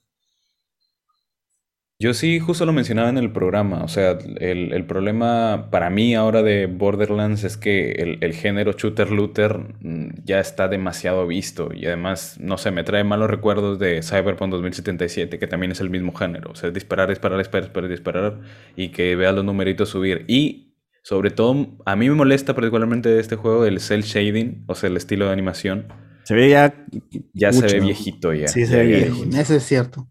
[2.03, 3.81] Yo sí, justo lo mencionaba en el programa.
[3.81, 8.73] O sea, el, el problema para mí ahora de Borderlands es que el, el género
[8.73, 11.69] shooter-looter mm, ya está demasiado visto.
[11.73, 15.89] Y además, no sé, me trae malos recuerdos de Cyberpunk 2077, que también es el
[15.89, 16.51] mismo género.
[16.51, 18.41] O sea, disparar, disparar, disparar, disparar, disparar.
[18.75, 20.25] Y que veas los numeritos subir.
[20.27, 24.75] Y sobre todo, a mí me molesta particularmente de este juego el cel shading, o
[24.75, 25.87] sea, el estilo de animación.
[26.25, 26.85] Se ve ya.
[27.33, 28.49] Ya se ve viejito ya.
[28.49, 29.23] Sí, se ve viejo.
[29.37, 30.09] Eso es cierto.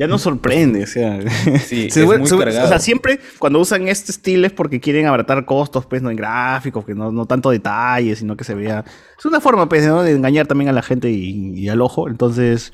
[0.00, 1.20] Ya no sorprende, o sea.
[1.66, 2.64] Sí, Se es vuelve- muy se cargado.
[2.64, 6.16] o sea, siempre cuando usan este estilo es porque quieren abaratar costos, pues, no en
[6.16, 8.84] gráficos, que no, no tanto detalles, sino que se vea.
[9.18, 10.02] Es una forma, pues, ¿no?
[10.02, 12.08] de engañar también a la gente y, y al ojo.
[12.08, 12.72] Entonces,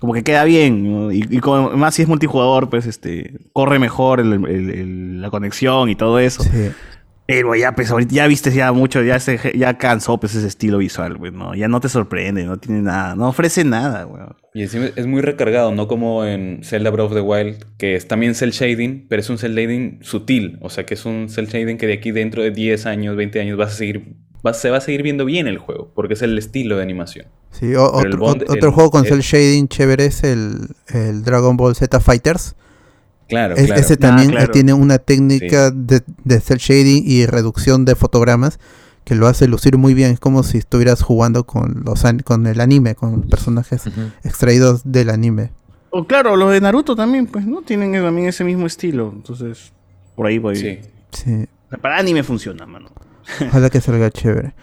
[0.00, 0.92] como que queda bien.
[1.06, 1.12] ¿no?
[1.12, 5.30] Y, y como- más si es multijugador, pues, este, corre mejor el- el- el- la
[5.30, 6.42] conexión y todo eso.
[6.42, 6.70] Sí.
[7.26, 10.78] Pero ya, pues, ahorita ya viste ya mucho, ya, se, ya cansó pues, ese estilo
[10.78, 11.54] visual, güey, ¿no?
[11.56, 14.22] Ya no te sorprende, no tiene nada, no ofrece nada, güey.
[14.54, 18.06] Y encima es muy recargado, no como en Zelda Breath of the Wild, que es
[18.06, 20.58] también cel shading, pero es un cel shading sutil.
[20.62, 23.40] O sea que es un cel shading que de aquí dentro de 10 años, 20
[23.40, 24.14] años vas a seguir,
[24.46, 27.26] va- se va a seguir viendo bien el juego, porque es el estilo de animación.
[27.50, 31.22] Sí, o- otro, Bond- otro el- juego con el- cel shading chévere es el, el
[31.24, 32.54] Dragon Ball Z Fighters.
[33.28, 33.80] Claro, Es- claro.
[33.80, 34.50] Ese Ah, también claro.
[34.52, 38.58] tiene una técnica de, de cel shading y reducción de fotogramas
[39.04, 40.10] que lo hace lucir muy bien.
[40.12, 43.82] Es como si estuvieras jugando con los an- con el anime, con los personajes
[44.24, 45.50] extraídos del anime.
[45.90, 47.62] O claro, los de Naruto también, pues, ¿no?
[47.62, 49.12] Tienen también ese mismo estilo.
[49.14, 49.72] Entonces,
[50.14, 50.56] por ahí voy.
[50.56, 50.78] Sí.
[51.12, 51.46] Sí.
[51.80, 52.90] Para anime funciona, mano.
[53.48, 54.54] Ojalá que salga chévere.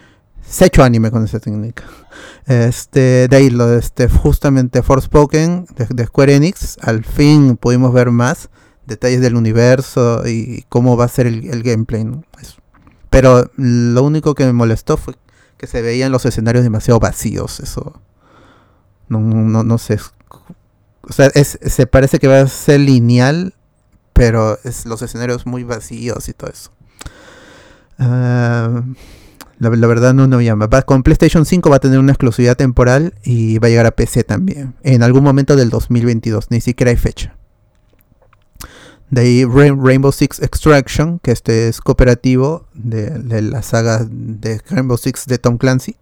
[0.46, 1.84] Se ha hecho anime con esa técnica.
[2.46, 6.78] Este, de ahí, lo de este, justamente Forspoken de, de Square Enix.
[6.82, 8.50] Al fin pudimos ver más
[8.86, 12.04] detalles del universo y cómo va a ser el, el gameplay.
[12.04, 12.24] ¿no?
[13.10, 15.14] Pero lo único que me molestó fue
[15.56, 17.60] que se veían los escenarios demasiado vacíos.
[17.60, 18.00] Eso.
[19.08, 19.98] No, no, no sé.
[21.02, 23.54] O sea, es, se parece que va a ser lineal,
[24.12, 26.70] pero es los escenarios muy vacíos y todo eso.
[27.98, 28.82] Ah,
[29.58, 30.68] la, verdad no, no llama.
[30.82, 34.24] Con PlayStation 5 va a tener una exclusividad temporal y va a llegar a PC
[34.24, 34.74] también.
[34.82, 36.50] En algún momento del 2022.
[36.50, 37.36] Ni siquiera hay fecha.
[39.10, 44.60] De ahí Rain- Rainbow Six Extraction, que este es cooperativo de, de la saga de
[44.70, 45.96] Rainbow Six de Tom Clancy.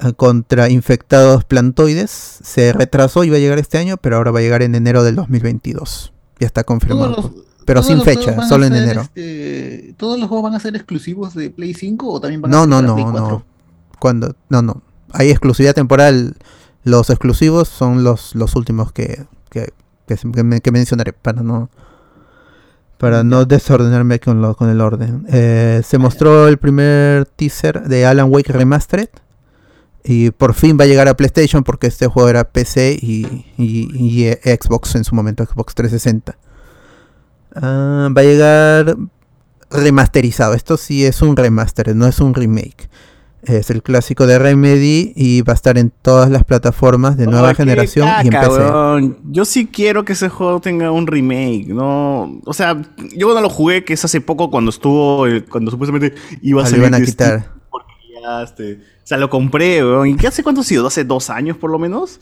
[0.00, 2.10] eh, Contra infectados plantoides.
[2.10, 5.16] Se retrasó va a llegar este año, pero ahora va a llegar en enero del
[5.16, 6.12] 2022.
[6.40, 7.32] Ya está confirmado.
[7.64, 9.00] Pero sin fecha, solo en enero.
[9.02, 12.58] este, ¿Todos los juegos van a ser exclusivos de Play 5 o también van No,
[12.58, 13.28] a ser no, no, Play 4?
[13.28, 13.44] no.
[13.98, 14.82] Cuando, no, no.
[15.12, 16.36] Hay exclusividad temporal.
[16.82, 19.72] Los exclusivos son los, los últimos que, que,
[20.06, 21.70] que, que me- que mencionaré para no
[22.98, 25.26] para no desordenarme con, lo, con el orden.
[25.28, 29.08] Eh, se mostró el primer teaser de Alan Wake Remastered.
[30.04, 34.24] Y por fin va a llegar a PlayStation porque este juego era PC y, y-
[34.26, 36.36] y, Xbox en su momento, Xbox 360.
[37.54, 38.96] Ah, va a llegar
[39.70, 40.54] remasterizado.
[40.54, 42.88] Esto sí es un remaster, no es un remake.
[43.42, 47.54] Es el clásico de Remedy y va a estar en todas las plataformas de nueva
[47.54, 49.16] generación y en PC.
[49.30, 52.40] Yo sí quiero que ese juego tenga un remake, ¿no?
[52.46, 52.80] O sea,
[53.14, 56.64] yo cuando lo jugué, que es hace poco cuando estuvo, el- cuando supuestamente iba a
[56.64, 57.50] Ah, salir a quitar.
[57.70, 60.08] Porque ya, este, o sea, lo compré, weón.
[60.08, 60.86] ¿Y qué hace cuánto ha sido?
[60.86, 62.20] ¿Hace dos años por lo menos?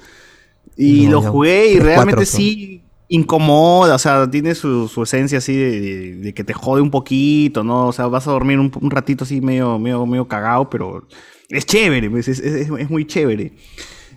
[0.76, 2.82] Y No, lo jugué y realmente cuatro sí
[3.14, 7.86] incomoda, o sea, tiene su, su esencia así de, que te jode un poquito, ¿no?
[7.88, 11.06] O sea, vas a dormir un, un ratito así medio, medio, medio cagado, pero
[11.50, 13.52] es chévere, pues, es, es- muy chévere.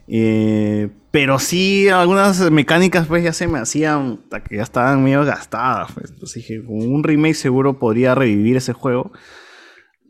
[0.08, 5.92] Eh, pero sí, algunas mecánicas pues ya se me hacían, que ya estaban medio gastadas.
[5.94, 6.12] Pues.
[6.12, 9.12] Entonces dije, con un remake seguro podría revivir ese juego.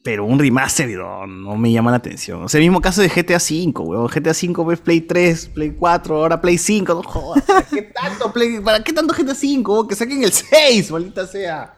[0.05, 2.43] Pero un remaster no, me llama la atención.
[2.43, 4.07] O sea, el mismo caso de GTA V, weón.
[4.07, 6.93] GTA V, pues, Play 3, Play 4, ahora Play 5.
[6.93, 9.87] No jodas, ¿para qué tanto, Play- ¿para qué tanto GTA V?
[9.89, 11.73] Que saquen el 6, maldita sea.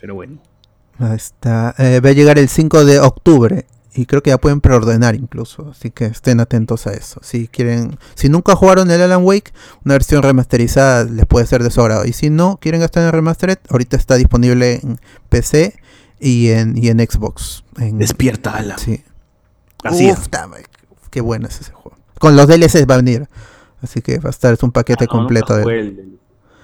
[0.00, 0.38] Pero bueno.
[1.00, 1.74] Ahí está.
[1.76, 3.66] Eh, va a llegar el 5 de octubre.
[3.96, 5.70] Y creo que ya pueden preordenar incluso.
[5.72, 7.18] Así que estén atentos a eso.
[7.24, 7.98] Si quieren.
[8.14, 9.52] Si nunca jugaron el Alan Wake,
[9.84, 12.08] una versión remasterizada les puede ser de.
[12.08, 15.81] Y si no quieren gastar en el remastered, ahorita está disponible en PC
[16.22, 17.64] y en, y en Xbox.
[17.78, 18.78] En- Despierta, Alan.
[18.78, 19.02] Sí.
[19.84, 20.30] Así Uf, es.
[20.30, 20.58] dame,
[21.10, 21.96] qué bueno es ese juego.
[22.18, 23.28] Con los DLCs va a venir.
[23.82, 25.56] Así que va a estar es un paquete Ah, no, completo.
[25.56, 26.12] de-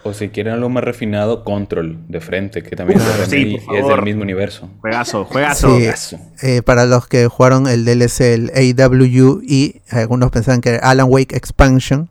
[0.05, 3.87] O si quieren algo más refinado, Control de frente, que también Uf, es, sí, es
[3.89, 4.71] del mismo universo.
[4.81, 5.77] Juegazo, juegazo.
[5.97, 11.09] Sí, eh, para los que jugaron el DLC, el AWE, algunos pensaban que era Alan
[11.11, 12.09] Wake Expansion.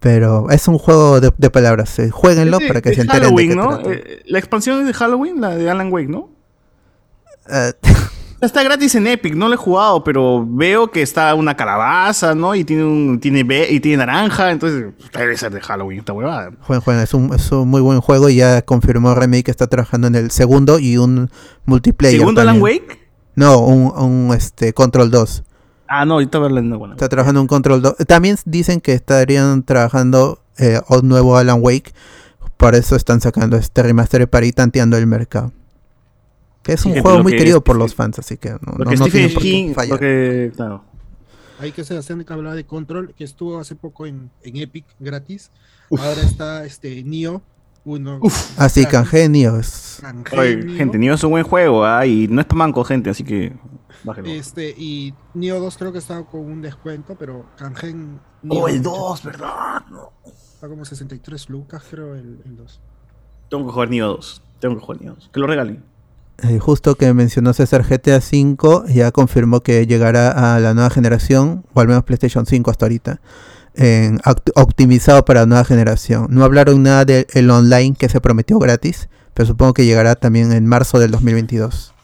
[0.00, 1.98] Pero es un juego de, de palabras.
[1.98, 3.68] eh, Jueguenlo de- para que de se enteren Halloween, de qué ¿no?
[3.78, 3.92] trata.
[3.92, 6.30] Eh, la expansión es de Halloween, la de Alan Wake, ¿no?
[7.48, 7.72] Eh,
[8.40, 12.54] Está gratis en Epic, no lo he jugado, pero veo que está una calabaza, ¿no?
[12.54, 16.50] Y tiene un tiene y tiene naranja, entonces debe ser de Halloween esta huevada.
[17.02, 20.14] es, un, es un muy buen juego y ya confirmó Remedy que está trabajando en
[20.14, 21.28] el segundo y un
[21.66, 22.18] multiplayer.
[22.18, 22.62] ¿Segundo Alan.
[22.62, 22.98] Wake?
[23.34, 25.42] No, un, un, este, Control 2.
[25.92, 26.94] Ah, no, ahorita hablar de bueno.
[26.94, 27.96] Está trabajando en Control 2.
[28.06, 31.92] También dicen que estarían trabajando eh, un nuevo Alan Wake.
[32.56, 35.52] Por eso están sacando este remaster para ir tanteando el mercado.
[36.62, 38.58] Que es Sí, un juego muy que querido es- por los fans, así que no,
[38.78, 39.98] no, no tiene por qué fallar.
[40.54, 40.84] claro.
[41.58, 45.50] Hay que Sebastián que hablaba de Control, que estuvo hace poco en, en Epic gratis.
[45.90, 47.42] Ahora está este Nio,
[47.84, 48.20] uno.
[48.56, 49.58] Ah, sí, Cangenio.
[49.58, 50.00] Es...
[50.38, 52.06] Oye, gente, Nioh es un buen juego, ¿ah?
[52.06, 53.52] Y no es manco, gente, así que
[54.24, 58.20] Este, y Nio 2 creo que está con un descuento, pero Kangen.
[58.48, 59.82] Oh, el 2, ¿verdad?
[60.26, 62.80] Está como 63 lucas, creo, el, el 2.
[63.50, 64.42] Tengo que jugar Nioh 2.
[64.60, 65.30] Tengo que jugar Nioh 2.
[65.32, 65.82] Que lo regalen.
[66.42, 71.64] eh, justo que mencionó César GTA V, ya confirmó que llegará a la nueva generación,
[71.74, 73.20] o al menos PlayStation 5 hasta ahorita,
[74.54, 76.26] optimizado para la nueva generación.
[76.30, 80.66] No hablaron nada del online que se prometió gratis, pero supongo que llegará también en
[80.66, 81.94] marzo del 2022.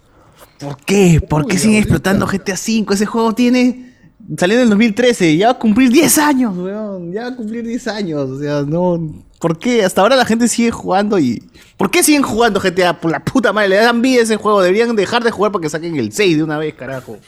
[0.59, 1.21] ¿Por qué?
[1.27, 2.87] ¿Por qué siguen explotando GTA V?
[2.95, 3.95] Ese juego tiene.
[4.37, 7.13] Salió en el 2013, ya va a cumplir 10 años, weón.
[7.13, 8.31] Ya va a cumplir 10 años.
[8.31, 9.15] O sea, no.
[9.39, 9.85] ¿Por qué?
[9.85, 11.43] Hasta ahora la gente sigue jugando y.
[11.77, 13.01] ¿Por qué siguen jugando GTA?
[13.01, 14.63] Por la puta madre, le dan vida a ese juego.
[14.63, 17.19] Deberían dejar de jugar para que saquen el 6 de una vez, carajo.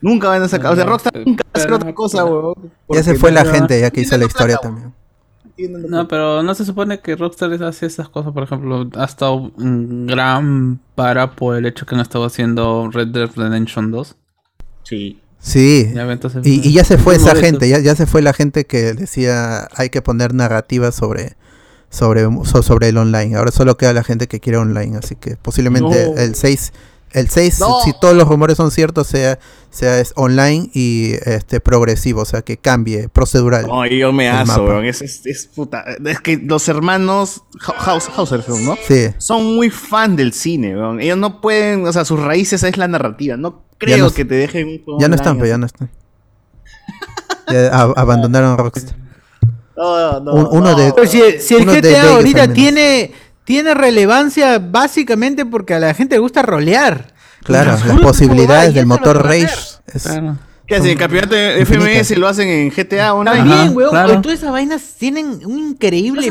[0.00, 0.72] nunca van a sacar.
[0.72, 2.72] O sea, Rockstar nunca va a hacer otra cosa, weón.
[2.88, 4.92] Ya se fue la gente, ya que hizo la historia también.
[5.56, 10.06] No, pero no se supone que Rockstar hace esas cosas, por ejemplo, ha estado en
[10.06, 14.16] gran para por el hecho que han estado haciendo Red Dead Redemption 2.
[14.82, 15.20] Sí.
[15.38, 18.22] Sí, Ya ve, entonces, y, y ya se fue esa gente, ya, ya se fue
[18.22, 21.36] la gente que decía hay que poner narrativa sobre,
[21.90, 23.36] sobre, so- sobre el online.
[23.36, 26.16] Ahora solo queda la gente que quiere online, así que posiblemente No.
[26.16, 26.72] el 6,
[27.14, 27.80] el 6 No.
[27.84, 29.38] si todos los rumores son ciertos, sea,
[29.70, 33.66] sea es online y este progresivo, o sea que cambie, procedural.
[33.66, 34.84] No, yo me aso, weón.
[34.84, 35.84] Es, es, es puta.
[36.04, 38.76] Es que los hermanos House, Hauser, ¿no?
[38.86, 39.06] Sí.
[39.18, 41.00] Son muy fan del cine, weón.
[41.00, 43.36] Ellos no pueden, o sea, sus raíces es la narrativa.
[43.36, 45.90] No creo no- que te dejen un juego Ya no están, pero ya no están.
[47.50, 48.96] Ya a- abandonaron Rockstar.
[49.76, 50.74] No, no, Un- uno no.
[50.76, 52.54] de- Pero si, si el GTA ahorita menos.
[52.54, 53.12] tiene,
[53.44, 57.12] tiene relevancia básicamente porque a la gente le gusta rolear.
[57.42, 59.48] Claro, las posibilidades del motor a Rage.
[59.92, 60.08] es-
[60.66, 60.92] ¿Qué hacen?
[60.92, 61.60] El campeonato de.
[61.66, 63.36] FMS lo hacen en GTA Online.
[63.36, 66.26] También, weón, oye, todas esas vainas tienen un increíble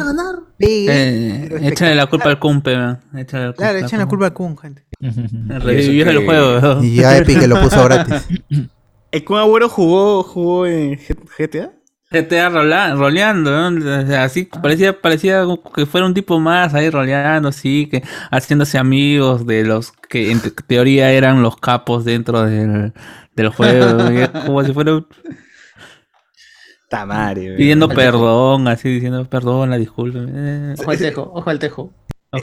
[0.57, 2.99] pegue, Eh, pero échale la culpa al Cumpe, man.
[3.15, 4.10] Échale la culpa Claro, al echan la Kun.
[4.10, 4.85] culpa a Kun, gente.
[4.99, 6.84] Revivir el juego, weón.
[6.84, 8.23] Y ya Epic que lo puso gratis.
[9.11, 10.98] ¿El Kun Agüero jugó, jugó en
[11.38, 11.72] GTA?
[12.14, 14.02] GTA rola- roleando, ¿no?
[14.03, 18.03] O sea, así parecía, parecía como que fuera un tipo más ahí roleando, así, que
[18.31, 22.94] haciéndose amigos de los que en te- teoría eran los capos dentro del,
[23.35, 23.98] del juego,
[24.45, 25.07] como si fuera weón.
[27.57, 30.19] pidiendo perdón, así diciendo perdón, la disculpa.
[30.19, 31.94] Ojo al tejo, ojo al tejo.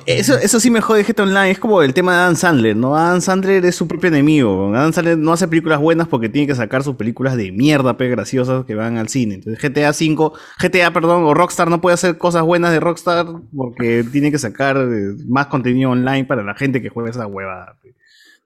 [0.06, 1.50] Eso, eso sí me jode GTA Online.
[1.50, 2.96] Es como el tema de Adam Sandler, ¿no?
[2.96, 4.72] Adam Sandler es su propio enemigo.
[4.72, 8.08] Adam Sandler no hace películas buenas porque tiene que sacar sus películas de mierda, pe,
[8.08, 9.34] graciosas que van al cine.
[9.34, 13.26] Entonces GTA 5, GTA, perdón, o Rockstar no puede hacer cosas buenas de Rockstar
[13.56, 17.76] porque tiene que sacar eh, más contenido online para la gente que juega esa huevada.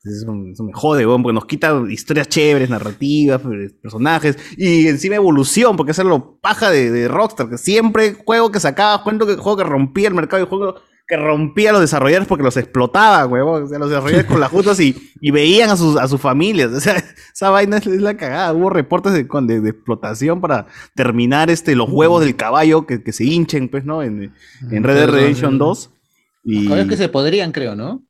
[0.03, 5.77] Eso, me jode, weón, porque nos quita historias chéveres, narrativas, pe- personajes y encima evolución,
[5.77, 9.37] porque eso es lo paja de, de Rockstar, que siempre juego que sacaba, cuento que
[9.37, 10.75] juego que rompía el mercado y juego
[11.07, 13.65] que rompía a los desarrolladores porque los explotaba, huevón.
[13.65, 16.71] O sea, los desarrolladores con las justas y, y veían a sus, a sus familias.
[16.73, 16.97] O sea,
[17.35, 18.53] esa vaina es, es la cagada.
[18.55, 23.03] Hubo reportes de, con- de- de explotación para terminar este, los huevos del caballo que,
[23.03, 24.03] que se hinchen, pues, ¿no?
[24.03, 24.33] En,
[24.71, 25.91] en Red Dead Redemption 2.
[26.45, 28.03] Y Ahora es que se podrían, creo, ¿no?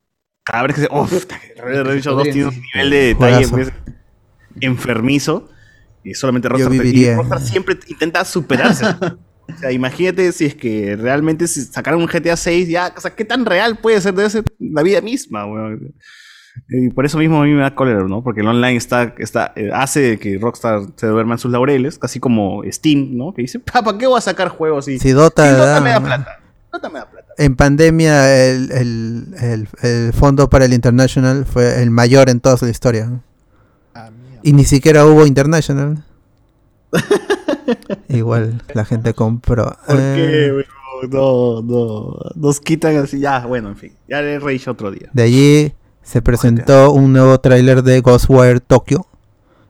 [0.43, 0.87] cada vez que se.
[0.91, 1.11] ¡Uf!
[1.57, 3.73] Red Dead Redemption 2 podrían, tiene un nivel de detalle pues,
[4.61, 5.49] enfermizo.
[6.03, 7.15] Y solamente Yo Rockstar.
[7.17, 8.85] Rockstar siempre intenta superarse.
[9.53, 13.11] O sea, imagínate si es que realmente si sacaran un GTA 6, ya, o sea,
[13.15, 14.13] ¿qué tan real puede ser?
[14.13, 15.93] Debe ser la vida misma, weón.
[16.69, 18.23] Y por eso mismo a mí me da cólera, ¿no?
[18.23, 22.19] Porque el online está, está, eh, hace que Rockstar se duerma en sus laureles, casi
[22.19, 23.33] como Steam, ¿no?
[23.33, 24.87] Que dice, ¿para qué voy a sacar juegos?
[24.87, 26.39] Y, Si Dota y Dota da- me da plata.
[26.71, 27.33] Dota me da plata.
[27.37, 32.55] En pandemia el, el, el, el fondo para el International fue el mayor en toda
[32.57, 33.05] su historia.
[33.07, 33.21] ¿no?
[34.41, 36.05] y ni siquiera hubo International.
[38.09, 39.75] Igual la gente compró.
[39.87, 40.65] ¿Por Eh, qué, weón?
[41.11, 42.17] No, no.
[42.35, 43.93] Nos quitan así, ya, bueno, en fin.
[44.07, 45.09] Ya le Rage otro día.
[45.13, 45.73] De allí
[46.03, 49.05] se presentó un nuevo tráiler de Ghostwire Tokyo.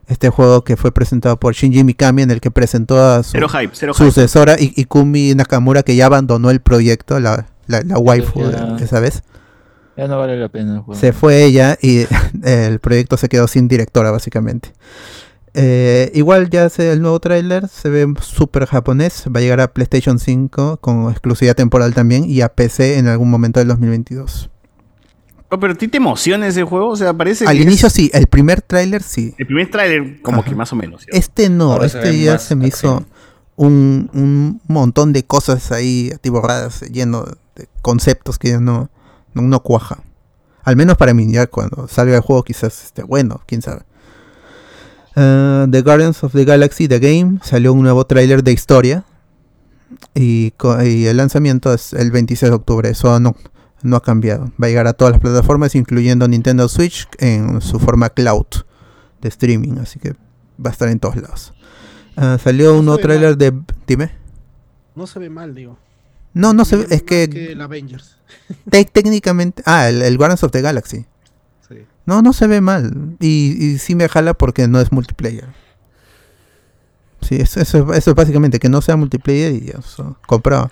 [0.06, 3.48] Este juego que fue presentado por Shinji Mikami en el que presentó a su Cero
[3.48, 4.04] hype, cero hype.
[4.06, 8.76] sucesora I- Ikumi Nakamura que ya abandonó el proyecto, la, la, la waifu Ya.
[8.80, 9.24] esa vez.
[9.96, 11.00] Ya no vale la pena el juego.
[11.00, 12.06] Se fue ella y
[12.44, 14.72] el proyecto se quedó sin directora básicamente.
[15.58, 19.72] Eh, igual ya se el nuevo tráiler se ve súper japonés, va a llegar a
[19.72, 24.50] PlayStation 5 con exclusividad temporal también y a PC en algún momento del 2022.
[25.48, 26.88] Oh, pero ¿a ti te emociona ese juego?
[26.90, 29.34] O sea, parece Al que inicio es- sí, el primer tráiler sí.
[29.38, 30.50] El primer tráiler como Ajá.
[30.50, 31.02] que más o menos.
[31.02, 31.08] ¿sí?
[31.12, 33.06] Este no, Ahora este ya se me hizo
[33.54, 37.24] un, un montón de cosas ahí atiborradas, lleno
[37.54, 38.90] de conceptos que ya no,
[39.32, 40.02] no, no cuaja.
[40.64, 43.82] Al menos para mí, ya cuando salga el juego quizás esté bueno, quién sabe.
[45.16, 49.04] Ah, the Guardians of the Galaxy, The Game, salió un nuevo tráiler de historia.
[50.14, 53.34] Y, el lanzamiento es el 26 de octubre, eso no,
[53.82, 54.52] no ha cambiado.
[54.62, 58.46] Va a llegar a todas las plataformas, incluyendo Nintendo Switch en su forma cloud
[59.22, 60.12] de streaming, así que
[60.64, 61.54] va a estar en todos lados.
[62.16, 63.52] Ah, salió un nuevo tráiler de...
[63.86, 64.10] Dime.
[64.94, 65.78] No se ve mal, digo.
[66.34, 68.16] No, no se ve, es que Que el Avengers.
[68.70, 69.62] técnicamente...
[69.64, 71.06] Ah, el, el Guardians of the Galaxy.
[72.06, 73.16] No, no se ve mal.
[73.20, 75.48] Y, sí me jala porque no es multiplayer.
[77.20, 80.70] Sí, eso, es básicamente que no sea multiplayer y eso, comprado.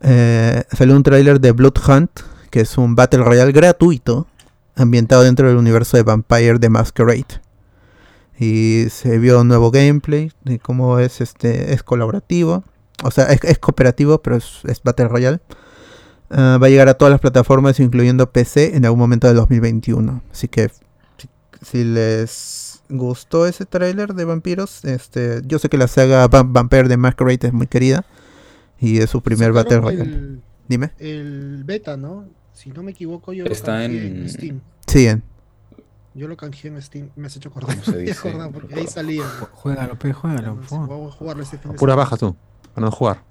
[0.00, 2.10] Eh, salió un tráiler de Blood Hunt,
[2.50, 4.26] que es un Battle Royale gratuito,
[4.74, 7.42] ambientado dentro del universo de Vampire the Masquerade.
[8.38, 12.64] Y se vio un nuevo gameplay de cómo es este es colaborativo.
[13.02, 15.40] O sea, es, cooperativo, pero es Battle Royale.
[16.30, 20.22] Ah, va a llegar a todas las plataformas, incluyendo PC, en algún momento del 2021.
[20.32, 20.70] Así que
[21.18, 21.28] si,
[21.62, 26.88] si les gustó ese tráiler de vampiros, este, yo sé que la saga Va- Vampire
[26.88, 28.04] de Masquerade es muy querida
[28.80, 30.02] y es su primer Battle Royale.
[30.12, 30.90] El, Dime.
[30.98, 32.24] el beta, ¿no?
[32.52, 34.60] Si no me equivoco, yo Está lo canjeé en- en Steam.
[34.86, 35.22] Sí, en-
[36.14, 37.10] Yo lo canjeé en Steam.
[37.14, 37.70] Me has hecho acordar.
[37.76, 38.18] ¿Cómo se me he dice?
[38.28, 39.22] acordado porque ahí salía.
[39.52, 40.58] Juégalo, pe, juégalo.
[40.70, 42.34] Voy a jugarlo este fin de Pura baja tú,
[42.74, 43.22] para no jugar.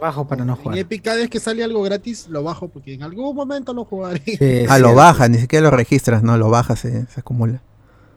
[0.00, 0.78] Bajo para no jugar.
[0.78, 4.66] Epic, cada vez que sale algo gratis, lo bajo porque en algún momento lo jugaré.
[4.68, 7.60] ah, lo bajas, ni siquiera lo registras, no, lo bajas, se, se acumula.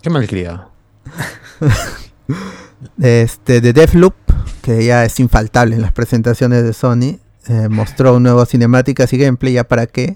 [0.02, 0.72] Qué malcriado.
[3.02, 4.14] Este, de Deathloop,
[4.62, 9.18] que ya es infaltable en las presentaciones de Sony, eh, mostró un nuevo cinemáticas y
[9.18, 10.16] gameplay, ¿ya para qué?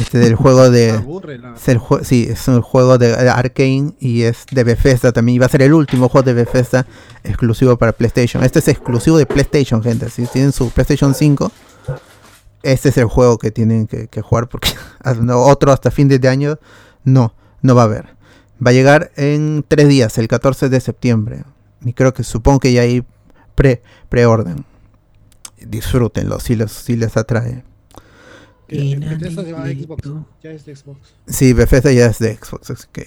[0.00, 0.92] Este del juego de...
[0.92, 5.12] Aburre, la- es el jue- sí, es un juego de Arkane y es de Bethesda
[5.12, 5.36] también.
[5.36, 6.86] y Va a ser el último juego de Bethesda
[7.24, 8.42] exclusivo para PlayStation.
[8.42, 10.08] Este es exclusivo de PlayStation, gente.
[10.10, 11.52] Si tienen su PlayStation 5,
[12.62, 14.70] este es el juego que tienen que, que jugar porque
[15.34, 16.58] otro hasta fin de año
[17.04, 18.06] no, no va a haber.
[18.64, 21.44] Va a llegar en tres días, el 14 de septiembre.
[21.84, 23.04] Y creo que supongo que ya hay
[23.56, 24.64] pre, preorden.
[25.60, 27.64] Disfrútenlo si les, si les atrae.
[28.72, 30.10] Que Bethesda se va a Xbox.
[30.42, 31.14] Ya es de Xbox.
[31.26, 33.06] Sí, Bethesda ya es de Xbox, así que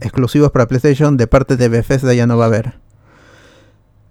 [0.00, 2.74] exclusivos para PlayStation de parte de Bethesda ya no va a haber.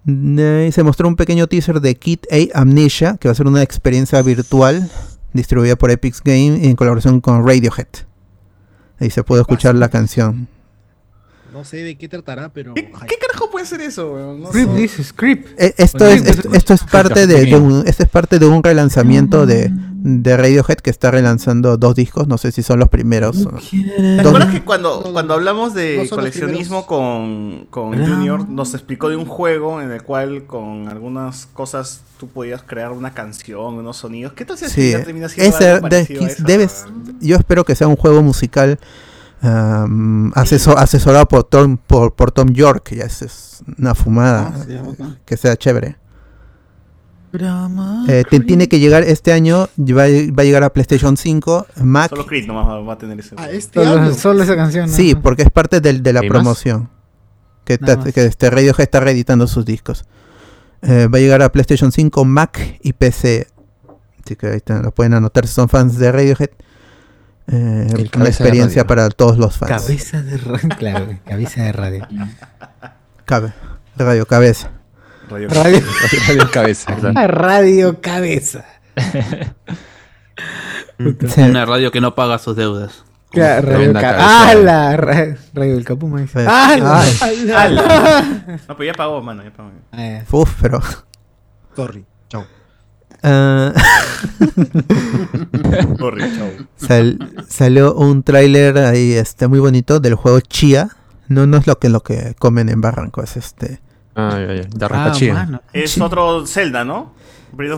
[0.08, 3.62] Eh, se mostró un pequeño teaser de Kit A Amnesia, que va a ser una
[3.62, 4.88] experiencia virtual
[5.32, 7.88] distribuida por Epic Game en colaboración con Radiohead.
[8.98, 10.48] Ahí se puede escuchar la canción.
[11.56, 12.74] No sé de qué tratará, pero.
[12.74, 14.42] ¿Qué carajo puede ser eso, weón?
[14.42, 15.48] No Script, dice, script.
[15.58, 18.62] Eh, esto, es, esto, esto es parte de, de un, esto es parte de un
[18.62, 20.22] relanzamiento de, Mm.
[20.22, 23.48] de Radiohead que está relanzando dos discos, no sé si son los primeros.
[23.70, 29.16] ¿Te acuerdas que cuando, cuando hablamos de no coleccionismo con, con Junior nos explicó de
[29.16, 34.34] un juego en el cual con algunas cosas tú podías crear una canción, unos sonidos?
[34.34, 36.44] ¿Qué tal si Sí, termina siendo ese algo de- a eso?
[36.46, 36.84] debes,
[37.20, 38.78] yo espero que sea un juego musical
[39.42, 44.64] am, aseso- asesorado por Tom, por, por Tom York, ya es, es una fumada, Ah,
[44.66, 44.76] sí,
[45.24, 45.96] que sea chévere.
[48.08, 51.66] Eh, te- tiene que llegar este año, va, a- va a llegar a PlayStation 5,
[51.82, 52.08] Mac.
[52.08, 53.34] Solo Creed nomás va, va a tener ese.
[53.36, 54.14] Ah, este Solo, año.
[54.14, 54.86] solo esa canción.
[54.88, 54.96] ¿no?
[54.96, 56.88] Sí, porque es parte del- de la promoción.
[57.64, 58.12] Que, más.
[58.14, 60.04] que este Radiohead está reeditando sus discos.
[60.82, 63.48] Eh, va a llegar a PlayStation 5, Mac y PC.
[64.24, 66.50] Así que ahí está, lo pueden anotar si son fans de Radiohead.
[67.48, 69.82] Eh, una experiencia para todos los fans.
[69.82, 70.68] Cabeza de radio.
[70.78, 72.08] Claro, cabeza de radio.
[73.24, 73.52] Cabe.
[73.96, 74.70] Radio Cabeza.
[75.28, 75.80] Radio- Radio,
[76.28, 77.28] Radio cabeza, claro.
[77.32, 78.64] radio cabeza.
[81.36, 83.04] Una radio que no paga sus deudas.
[83.30, 84.50] Claro, radio Tremenda ca- cabeza.
[84.50, 86.20] ¡Ah, la ra- radio del Capuma!
[86.20, 86.32] dice.
[86.34, 88.22] Pues, ¡Ah,
[88.68, 89.70] No, pero ya pagó, mano, ya pagó.
[89.92, 90.20] Ah.
[90.30, 90.80] Uf, pero.
[91.74, 92.04] Sorry.
[93.22, 93.72] Ah,
[95.98, 96.48] Corre, chao.
[96.76, 97.18] sal-
[97.48, 100.88] salió un tráiler ahí este muy bonito del juego Chia.
[101.28, 103.80] No, no es lo que lo que comen en Barranco, es este.
[104.14, 104.62] Ah, ya, ya.
[104.62, 105.60] De Ah, mano.
[105.72, 107.14] Es otro Zelda, ¿no?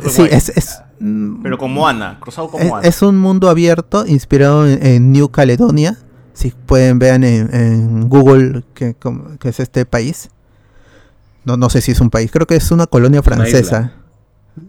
[0.09, 2.89] Sí, es, es, mm, Pero con Moana, cruzado con es, Moana.
[2.89, 5.97] es un mundo abierto inspirado en, en New Caledonia.
[6.33, 8.97] Si pueden vean en, en Google que,
[9.39, 10.31] que es este país.
[11.45, 13.93] No, no sé si es un país, creo que es una colonia Una francesa.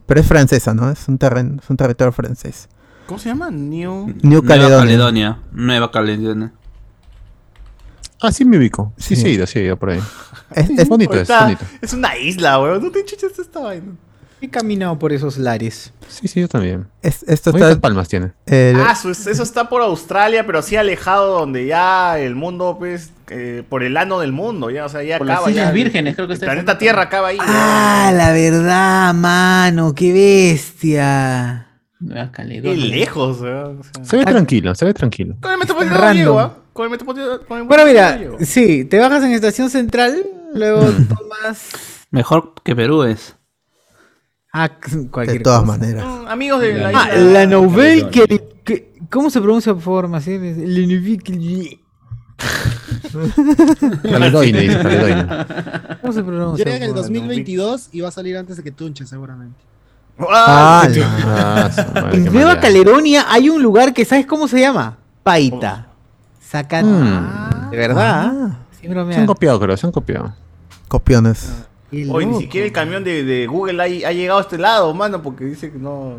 [0.06, 0.90] Pero es francesa, ¿no?
[0.90, 2.68] Es un terreno, es un territorio francés.
[3.08, 3.50] ¿Cómo se llama?
[3.50, 4.08] New.
[4.22, 4.48] New Nueva
[4.80, 5.40] Caledonia.
[5.52, 6.52] Nueva Caledonia.
[8.22, 8.92] Ah, sí me ubico.
[8.98, 9.22] Sí, Sí.
[9.22, 10.02] sí, he ido, sí he ido por ahí.
[10.56, 11.66] Es- bonito, es Está- bonito.
[11.82, 12.84] es una isla, weón.
[12.84, 13.94] No te chuches esta vaina.
[14.42, 15.92] He caminado por esos lares.
[16.08, 16.88] Sí, sí, yo también.
[17.02, 17.82] es- esto Bonitas está.
[17.82, 18.32] palmas tiene.
[18.46, 19.12] el- Ah, eso
[19.44, 24.20] está por Australia, pero así alejado donde ya el mundo, pues, eh, por el ano
[24.20, 25.52] del mundo, ya, o sea, ya Por las acaba.
[25.52, 27.38] Islas ya, Vírgenes, creo que el planeta Tierra acaba ahí.
[27.42, 29.94] ¡Ah, la verdad, mano!
[29.94, 31.66] ¡Qué bestia!
[32.00, 32.44] Nueva Qué
[32.78, 33.44] lejos, o
[33.84, 34.04] sea.
[34.06, 35.36] Se ve tranquilo, se ve tranquilo.
[35.42, 36.58] Con el metropolitano llego, ¿ah?
[36.72, 37.42] Con el metropolitano.
[37.46, 38.38] con el Bueno, mira, llego.
[38.40, 40.80] sí, te bajas en Estación Central, luego
[41.10, 41.72] tomas...
[42.12, 43.36] Mejor que Perú es.
[44.52, 44.70] Ah,
[45.12, 45.78] cualquier de todas cosa.
[45.78, 45.96] manes.
[45.96, 48.26] Mm, Amigos de la Ah, la nouvelle que,
[48.64, 50.42] que- ¿Cómo se pronuncia por favor, Maciel?
[50.42, 51.80] La nouvelle que-
[54.10, 55.28] Caledoine, dice Caledoine.
[56.02, 56.66] ¿Cómo se pronuncia?
[56.66, 57.12] Llega en el por favor?
[57.14, 59.60] 2022 y va a salir antes de que Tunche, seguramente.
[60.20, 62.60] Ah, Ah, su madre, En Nueva.
[62.60, 64.98] Caledonia hay un lugar que ¿sabes cómo se llama?
[65.24, 65.88] Paita.
[66.42, 67.70] Saca Mm.
[67.72, 68.32] de verdad.
[68.34, 68.58] Ah.
[68.80, 69.16] Sin bromear.
[69.16, 70.34] Se han copiado, creo, se han copiado.
[70.88, 71.52] Copiones.
[71.92, 75.22] Hoy ni siquiera el camión de, de Google ha, ha llegado a este lado, mano,
[75.22, 76.16] porque dice que no.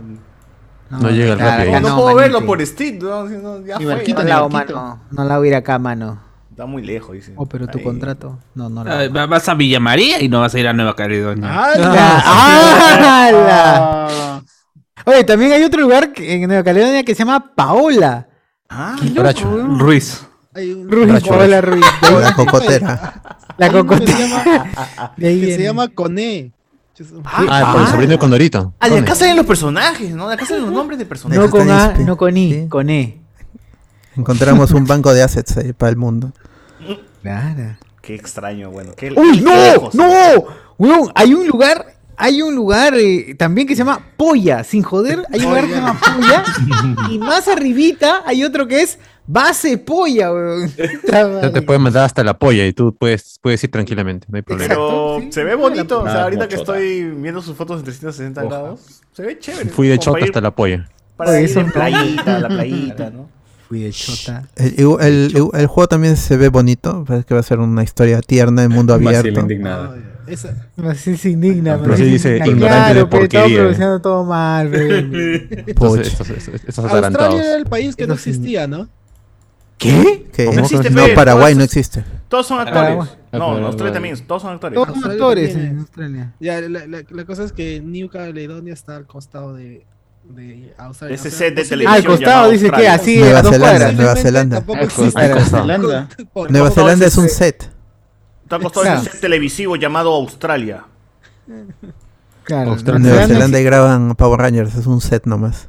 [0.90, 1.80] No llega el rápido.
[1.80, 2.16] No, no, puedo manito.
[2.16, 3.86] verlo por Street, no, Si no, ya fue.
[3.86, 4.76] barquito No la en hago, el barquito.
[4.76, 5.01] mano.
[5.12, 6.20] No la voy a ir acá, mano.
[6.51, 7.32] Está muy lejos, dice.
[7.36, 7.84] Oh, pero tu Ahí.
[7.84, 8.38] contrato.
[8.56, 10.97] No, no la Ah, Vas a Villa María y no vas a ir a Nueva
[10.97, 11.48] Caledonia.
[11.48, 12.22] ¡Hala!
[12.24, 14.40] Ah,
[15.06, 18.28] Oye, también hay otro lugar en Nueva Caledonia que se llama Paola.
[18.68, 19.48] Ah, Bracho.
[19.78, 20.26] Ruiz.
[20.55, 21.30] Hay un- Ruiz, Bracho.
[21.30, 21.84] Paola Ruiz.
[22.20, 23.22] La cocotera.
[23.61, 24.19] La se cocotera.
[24.19, 26.53] llama, De ahí que se llama Coné.
[27.24, 28.74] Ah, por el sobrino de Condorito.
[28.81, 30.28] Ah, de acá salen los personajes, ¿no?
[30.28, 31.43] De acá salen los nombres de personajes.
[31.45, 32.69] No con A, inspi- no con I, Sí.
[32.69, 33.19] con E.
[34.16, 36.32] Encontramos un banco de assets ahí para el mundo.
[37.23, 37.77] Claro.
[38.03, 38.93] Qué extraño, bueno.
[38.97, 39.51] Qué, ¡Uy, qué no!
[39.55, 39.95] lejos.
[39.95, 40.07] ¡No!
[40.78, 45.23] Weón, hay un lugar, hay un lugar eh, también que se llama Polla, sin joder.
[45.32, 46.45] Hay un lugar que se llama Polla.
[47.11, 48.99] y más arribita hay otro que es
[49.32, 50.73] Base Polla, weón.
[51.43, 54.43] Ya te pueden mandar hasta la polla y tú puedes, puedes ir tranquilamente, no hay
[54.43, 54.69] problema.
[54.74, 55.32] Pero sí.
[55.32, 58.48] se ve bonito, o sea, ahorita que estoy viendo sus fotos en 360 Oja.
[58.51, 58.81] grados,
[59.12, 59.70] se ve chévere.
[59.70, 60.89] Fui de chota ir- hasta la polla.
[61.16, 63.28] Para Oye, ir en playita, la playita, ¿no?
[63.69, 64.48] Fui de chota.
[64.57, 67.05] El, el- el- el juego también se ve bonito.
[67.07, 69.28] Parece que va a ser una historia tierna en mundo abierto.
[69.40, 69.97] indignada.
[70.27, 72.52] Esa- Así se indigna, Pero sí dice indigna.
[72.52, 73.57] ignorante de Claro, porquería.
[73.59, 74.73] pronunciando todo mal,
[75.66, 77.27] estos, estos, estos atarantados.
[77.35, 78.89] Australia era el país que no existía, ¿no?
[79.81, 80.27] ¿Qué?
[80.55, 82.05] No, existe, no, Fer, Paraguay no existe.
[82.28, 83.09] Todos son actores.
[83.32, 84.74] No, en Australia también, todos son actores.
[84.74, 86.35] Todos Australia actores en Australia.
[86.39, 89.86] Ya, la, la- la cosa es que New Caledonia está al costado de,
[90.24, 91.15] de Australia.
[91.15, 93.78] Ese set de posiblemente- Ah, al televisión costado dice que así Nueva a dos Zelanda,
[93.78, 93.94] cuadras.
[93.97, 94.57] Nueva Zelanda.
[94.66, 96.09] Al.
[96.35, 97.70] Al Nueva Zelanda es un set.
[98.43, 99.01] Está costado Claro.
[99.01, 100.85] ese set televisivo llamado Australia.
[102.44, 102.74] Claro.
[102.77, 104.74] En Nueva Zelanda Zelanda y graban Power Rangers.
[104.74, 105.69] Es un set nomás.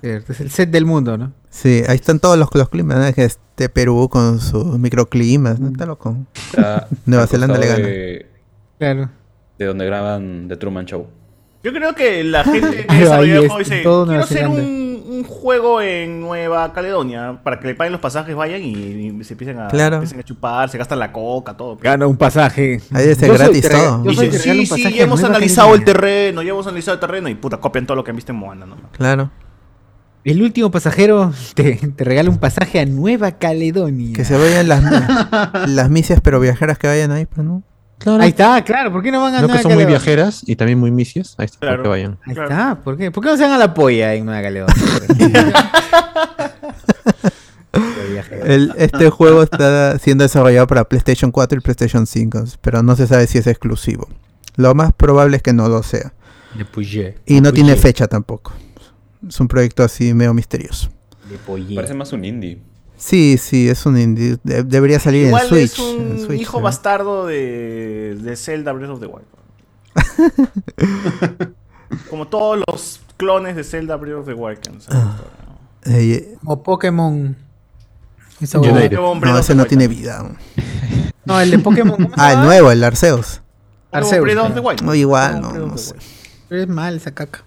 [0.00, 1.32] Cierto, es el set del mundo, ¿no?
[1.50, 2.98] Sí, ahí están todos los, los climas.
[2.98, 3.12] ¿no?
[3.14, 5.58] Que Este Perú con sus microclimas.
[5.60, 5.68] ¿no?
[5.68, 6.16] Está loco.
[6.34, 7.86] Está Nueva Zelanda le gana.
[7.86, 8.26] De,
[8.78, 9.10] Claro.
[9.58, 11.06] de donde graban The Truman Show.
[11.64, 14.62] Yo creo que la gente que desarrolló el juego dice, todo quiero hacer Zelanda".
[14.62, 19.24] un, un juego en Nueva Caledonia para que le paguen los pasajes, vayan y, y
[19.24, 19.96] se empiecen a, Claro.
[19.96, 21.76] empiecen a chupar, se gastan la coca, todo.
[21.76, 22.80] Gana un pasaje.
[22.92, 24.04] Ahí es Yo soy- gratis todo.
[24.04, 25.94] yo soy Dice, sí, sí, ya hemos analizado el Caledonia".
[26.00, 28.38] terreno, ya hemos analizado el terreno y puta, copian todo lo que han visto en
[28.38, 28.76] Moana, ¿no?
[28.92, 29.30] Claro.
[30.30, 34.12] El último pasajero te, te regala un pasaje a Nueva Caledonia.
[34.14, 34.82] Que se vayan las,
[35.68, 37.62] las misias pero viajeras que vayan ahí, pues, ¿no?
[37.98, 38.22] Claro.
[38.22, 38.92] Ahí está, claro.
[38.92, 41.34] ¿Por qué no van a No Nueva que son muy viajeras y también muy misias.
[41.38, 41.76] Ahí está, Claro.
[41.78, 42.18] para que vayan.
[42.26, 42.48] Ahí Claro.
[42.50, 42.74] está.
[42.84, 43.10] ¿Por qué?
[43.10, 44.74] ¿Por qué no se van a la polla en Nueva Caledonia?
[48.44, 53.06] El- este juego está siendo desarrollado para PlayStation 4 y PlayStation 5, pero no se
[53.06, 54.08] sabe si es exclusivo.
[54.56, 56.12] Lo más probable es que no lo sea.
[56.56, 57.14] Le.
[57.26, 58.52] Y no Le tiene fecha tampoco.
[59.26, 60.90] Es un proyecto así medio misterioso.
[61.74, 62.60] Parece más un indie.
[62.96, 64.38] Sí, sí, es un indie.
[64.42, 65.72] De- debería salir Igual en Switch.
[65.72, 66.64] es un en Switch, hijo ¿no?
[66.64, 69.26] bastardo de, de Zelda Breath of the Wild.
[72.10, 74.58] Como todos los clones de Zelda Breath of the Wild.
[74.58, 75.14] que han ¿no?
[75.84, 77.36] Eh, O Pokémon.
[78.40, 78.58] Esa.
[78.58, 80.24] Pokémon no, ese no tiene vida.
[81.24, 81.96] No, el de Pokémon.
[81.96, 83.42] ¿cómo se Ah, el nuevo, el Arceus.
[83.90, 84.60] Arceus, Breath of the.
[84.60, 84.82] Wild.
[84.82, 85.94] No, igual, no, no sé.
[86.48, 87.44] Pero es mal esa caca.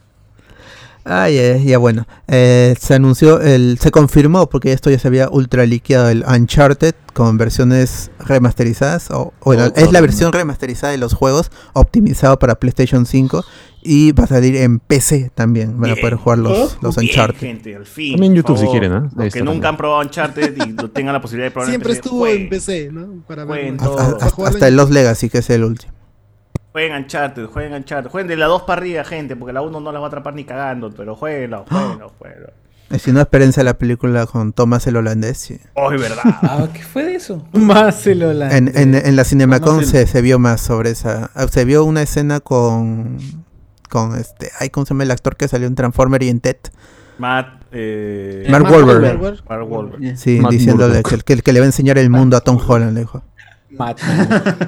[1.04, 2.06] Ah, ya, ya, bueno.
[2.28, 6.94] Eh, se anunció, el, se confirmó, porque esto ya se había ultra liqueado, el Uncharted
[7.14, 9.10] con versiones remasterizadas.
[9.12, 13.44] O, bueno, Oh, es la oh, versión remasterizada de los juegos, optimizado para PlayStation 5.
[13.84, 15.80] Y va a salir en PC también.
[15.82, 17.40] Van a poder jugar los, los Bien, Uncharted.
[17.40, 18.12] gente, al fin.
[18.12, 18.94] También por YouTube si quieren.
[18.94, 21.98] Ahí Los que nunca han probado Uncharted y tengan la posibilidad de probar Siempre en
[21.98, 22.42] PC, estuvo jueguen.
[22.44, 23.24] en PC, ¿no?
[23.28, 23.98] Para todo.
[23.98, 25.94] Hasta, Para hasta- en- el Los Legacy, que es el último.
[26.72, 28.10] Jueguen Uncharted, jueguen Uncharted.
[28.10, 30.34] Jueguen de la 2 para arriba, gente, porque la 1 no las va a atrapar
[30.34, 32.48] ni cagando, pero jueguenlo, jueguenlo, jueguenlo.
[32.94, 35.38] Y si no, espérense la película con Thomas el holandés.
[35.38, 35.58] sí.
[35.76, 36.24] Oh, es verdad.
[36.42, 37.46] Ah, ¿qué fue de eso?
[37.54, 38.58] Más el holandés.
[38.76, 41.32] En, en, en la Cinemacon se, se vio más sobre esa.
[41.34, 43.18] ah, Se vio una escena con.
[43.90, 44.52] Con este.
[44.60, 46.58] Ay, ¿cómo se llama el actor que salió en Transformer y en Ted?
[47.18, 47.62] Matt.
[47.74, 49.02] Eh, Mark Mark Wahlberg.
[49.22, 49.44] Wahlberg.
[49.50, 50.18] Mark Wahlberg.
[50.18, 53.02] Sí, Matt diciéndole que, que le va a enseñar el mundo a Tom Holland, le
[53.02, 53.24] dijo.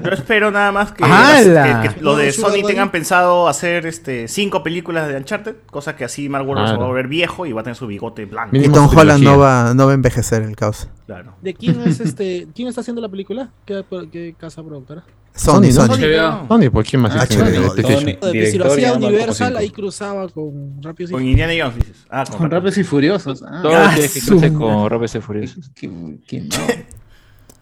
[0.04, 1.82] Yo espero nada más que, ¡Hala!
[1.84, 5.96] que- que los de No, Sony tengan pensado hacer este cinco películas de Uncharted, cosa
[5.96, 6.88] que así Mark Wahlberg se va a Claro.
[6.92, 8.56] volver viejo y va a tener su bigote blanco.
[8.56, 10.88] Y Tom Holland no va, no va a envejecer el caos.
[11.06, 11.36] Claro.
[11.42, 12.48] ¿De quién es este?
[12.56, 13.50] ¿Quién está haciendo la película?
[13.66, 15.04] ¿Qué, qué casa productora?
[15.36, 15.96] Sony, Sony.
[16.48, 16.70] Sony.
[16.72, 17.16] ¿por quién más?
[17.16, 22.06] Ah, si lo hacía Universal, ahí cruzaba con Rápidos y Con Indiana Jones dices.
[22.10, 23.44] Ah, con, Rápidos y Furiosos.
[23.44, 25.72] Ah, Todo Ah, quiere que con Rápidos y Furiosos.
[25.74, 26.56] que no.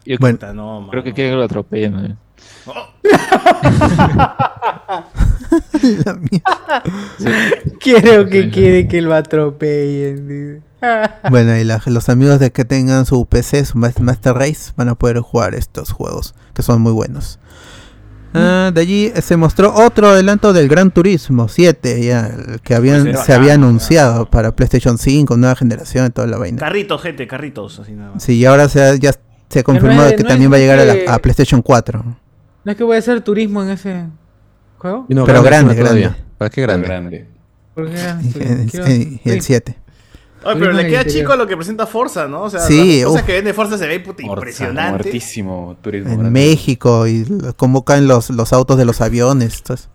[0.04, 0.38] Yo Bueno.
[0.38, 1.14] Puta, no, creo que mano.
[1.16, 1.92] quiere que lo atropellen.
[1.94, 2.18] man.
[2.64, 2.88] Oh,
[7.80, 10.62] Quiero que quede que lo atropellen.
[11.30, 14.88] Bueno, y la- los amigos de que tengan su PC, su Mas- Master Race, van
[14.88, 17.38] a poder jugar estos juegos, que son muy buenos.
[18.34, 23.04] Ah, de allí se mostró otro adelanto del Gran Turismo 7, ya, el que habían,
[23.12, 26.58] Pues se había anunciado para PlayStation 5, nueva generación y toda la vaina.
[26.58, 28.22] Carritos, gente, carritos, así nada más.
[28.24, 29.12] Sí, y ahora se ha- ya
[29.52, 31.18] se ha confirmado no es- que no también va a llegar a, la- que- a
[31.18, 32.04] PlayStation 4.
[32.64, 34.06] ¿No es que voy a hacer turismo en ese
[34.78, 35.06] juego?
[35.08, 36.08] No, Pero grande, todavía.
[36.08, 36.24] grande.
[36.38, 36.86] ¿Para qué grande?
[36.86, 37.26] Grande.
[37.74, 39.78] Porque el 7.
[40.44, 42.42] Oye, pero le queda chico a lo que presenta Forza, ¿no?
[42.42, 43.26] O sea, Sí, las cosas uf.
[43.26, 44.90] que vende Forza se ve puta Forza, impresionante.
[45.04, 46.08] Muertísimo turismo.
[46.10, 46.30] En grande.
[46.40, 47.24] México y
[47.56, 49.58] cómo caen los, los autos de los aviones.
[49.58, 49.88] entonces.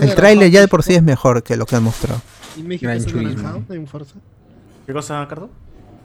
[0.00, 2.20] El tráiler ya de por sí es mejor que lo que han mostrado.
[2.56, 3.06] ¿Y México es
[3.70, 4.14] en Forza?
[4.86, 5.48] ¿Qué cosa, Cardo?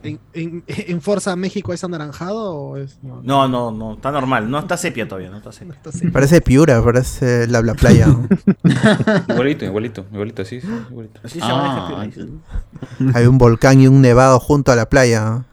[0.03, 2.99] ¿En, en, en Forza México es anaranjado o es.?
[3.01, 4.49] No, No, no, no, está normal.
[4.49, 5.75] No está sepia todavía, no está sepia.
[5.75, 5.91] está.
[6.11, 8.07] Parece Piura, parece la, la playa.
[9.29, 11.19] Igualito, igualito, igualito, sí, sí, igualito.
[11.23, 13.15] Así se llama Ah, el GP.
[13.15, 15.45] Hay un volcán y un nevado junto a la playa.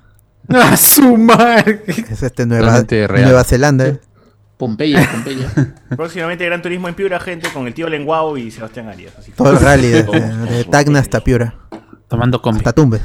[0.49, 1.83] ¡A su madre!
[1.87, 2.85] Es este Nueva.
[3.09, 3.99] Nueva Zelanda.
[4.59, 5.51] Pompeya, Pompeya.
[5.97, 9.15] Próximamente Gran Turismo en Piura, gente, con el tío Lenguao y Sebastián Arias.
[9.19, 9.33] Así.
[9.33, 11.55] Todo el rally, de, de Tacna hasta Piura.
[12.09, 12.59] Tomando combi.
[12.59, 13.01] Hasta Tumbes.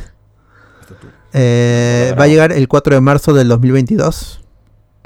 [1.34, 4.41] Eh, va a llegar el 4 de marzo del 2022.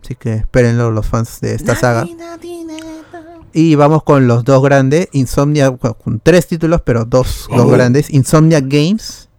[0.03, 2.05] Así que espérenlo los fans de esta saga.
[3.53, 5.07] Y vamos con los dos grandes.
[5.11, 8.09] Insomnia, con tres títulos, pero dos, dos grandes.
[8.09, 9.29] Insomnia Games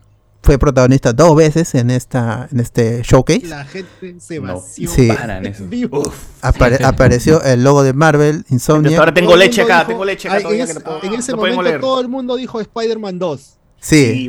[0.43, 3.47] fue protagonista dos veces en esta en este showcase.
[3.47, 4.55] La gente se No.
[4.55, 4.89] vació.
[4.91, 5.09] Sí.
[5.09, 5.65] Paran eso.
[5.67, 6.13] Vivo.
[6.43, 8.99] Apare- apareció el logo de Marvel, Insomnia.
[8.99, 11.15] Ahora tengo leche acá, dijo- tengo leche acá Ay, en, que ese- no puedo- en
[11.15, 11.81] ese no podemos momento leer.
[11.81, 13.57] todo el mundo dijo Spider-Man 2.
[13.81, 14.29] Sí,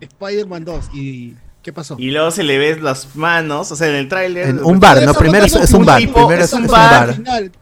[0.00, 0.84] Spider-Man 2.
[0.94, 1.34] ¿Y
[1.66, 1.96] qué pasó?
[1.98, 4.50] Y luego se le ves las manos, o sea, en el tráiler.
[4.50, 5.14] en un bar, ¿no?
[5.14, 5.98] Primero es, un bar.
[5.98, 7.14] tipo- Primero es es, un bar.
[7.14, 7.52] Final,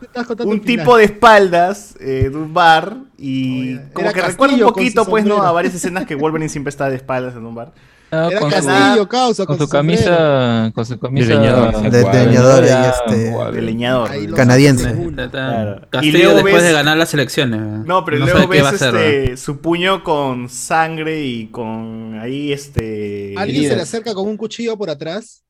[0.44, 4.60] un tipo de espaldas eh, de un bar y Oye, como era que recuerda un
[4.60, 7.72] poquito pues no a varias escenas que Wolverine siempre está de espaldas en un bar.
[8.14, 11.90] Ah, Era con, su, Castillo, causa, con con su camisa, con su camisa leñador.
[11.90, 13.52] De leñador y este-.
[13.52, 14.10] De leñador.
[14.28, 14.94] Lo Canadiense.
[15.30, 15.80] Claro.
[15.84, 17.60] Y Castillo luego después ves- de ganar las elecciones.
[17.86, 18.96] No, pero no luego sabe qué va a ves hacer.
[18.96, 24.36] este, su puño con sangre y con ahí este Alguien se le acerca con un
[24.36, 25.42] cuchillo por atrás.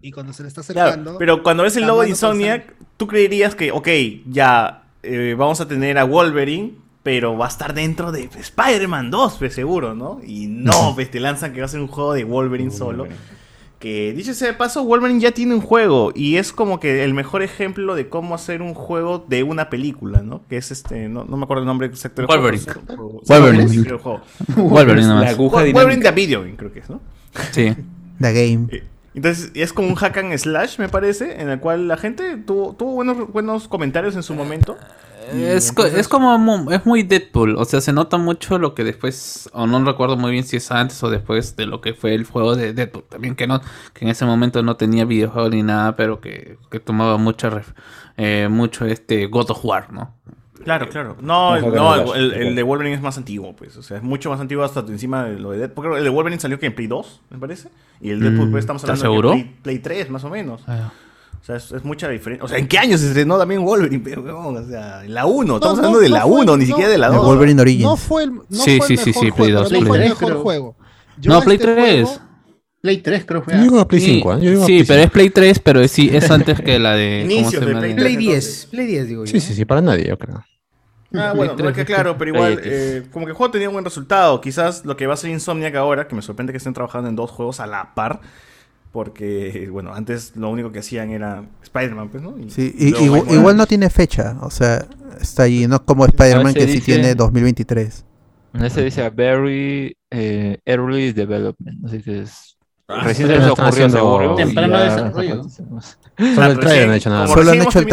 [0.00, 1.18] Y cuando se le está Claro, acercando.
[1.18, 3.88] pero cuando ves el logo de Insomniac, tú creerías que, ok,
[4.26, 9.36] ya eh, vamos a tener a Wolverine, pero va a estar dentro de Spider-Man 2,
[9.38, 10.20] pues seguro, ¿no?
[10.24, 13.06] Y no, pues te lanzan que va a ser un juego de Wolverine solo.
[13.78, 17.14] Que dicho sea de paso, Wolverine ya tiene un juego y es como que el
[17.14, 20.42] mejor ejemplo de cómo hacer un juego de una película, ¿no?
[20.48, 22.62] Que es este, no, no me acuerdo el nombre exacto del Wolverine.
[22.62, 23.20] juego.
[23.26, 23.68] Wolverine.
[23.68, 24.20] sí, el juego.
[24.56, 27.00] Wolverine La aguja Wolverine the Video Game, creo que es, ¿no?
[27.50, 27.74] Sí.
[28.20, 28.68] The Game.
[28.70, 28.84] Eh,
[29.16, 32.74] Entonces, es como un hack and slash, me parece, en el cual la gente tuvo,
[32.74, 34.76] tuvo buenos, buenos comentarios en su momento.
[35.32, 38.84] Es, entonces- es como mu- es muy Deadpool, o sea, se nota mucho lo que
[38.84, 42.14] después, o no recuerdo muy bien si es antes o después de lo que fue
[42.14, 43.60] el juego de Deadpool, también que no,
[43.94, 47.74] que en ese momento no tenía videojuego ni nada, pero que, que tomaba mucha ref-
[48.16, 50.14] eh, mucho este God of War, ¿no?
[50.64, 51.16] Claro, claro.
[51.20, 53.76] No, el, no, el, el de Wolverine es más antiguo, pues.
[53.76, 55.86] O sea, es mucho más antiguo hasta encima de lo de Deadpool.
[55.86, 57.68] Porque el de Wolverine salió que en Play 2, me parece.
[58.00, 59.34] Y el Deadpool, Mm, pues estamos ¿estás hablando de?
[59.42, 60.62] Play, Play 3, más o menos.
[60.68, 60.92] Ah.
[61.42, 62.44] O sea, es, es mucha diferencia.
[62.44, 64.02] O sea, ¿en qué año se estrenó también Wolverine?
[64.20, 64.56] Weón?
[64.58, 65.54] o sea, en la 1.
[65.56, 67.26] Estamos no, hablando de no la fue- 1, ni no, siquiera de la de 2.
[67.26, 67.84] Wolverine Origins.
[67.84, 69.80] No fue el, no Sí, fue sí, el sí, mejor sí, Play juego, 2, pero
[69.80, 70.42] no Play fue el 3, mejor creo.
[70.42, 70.76] juego.
[71.18, 72.04] Yo No, a Play este 3.
[72.08, 72.22] juego-
[72.80, 74.36] Play 3 creo que Yo digo a Play 5, ¿eh?
[74.40, 75.04] Yo digo a Sí, Play pero 5.
[75.06, 77.20] es Play 3, pero sí, es antes que la de...
[77.28, 77.76] ¿cómo Inicios se de?
[77.76, 79.30] Play Play Entonces- 10, Play 10 digo yo.
[79.32, 80.44] Sí, sí, sí, para nadie, yo creo.
[81.14, 83.74] Ah, bueno, no es que claro, pero igual, eh, como que el juego tenía un
[83.74, 84.40] buen resultado.
[84.40, 87.16] Quizás lo que va a ser Insomniac ahora, que me sorprende que estén trabajando en
[87.16, 88.20] dos juegos a la par.
[88.92, 92.38] Porque, bueno, antes lo único que hacían era Spider-Man, pues, ¿no?
[92.38, 94.84] Y Sí, y- igual, igual no tiene fecha, o sea,
[95.18, 98.04] está ahí, no como Spider-Man se que sí dice- tiene 2023.
[98.54, 103.88] En ese dice very eh, early development, así que es recién sí, se les ocurrió
[103.88, 104.34] seguro.
[104.34, 105.42] Temprano desarrollo.
[105.44, 107.26] Solo el trailer sí, no ha hecho nada.
[107.28, 107.86] Solo han recién hecho el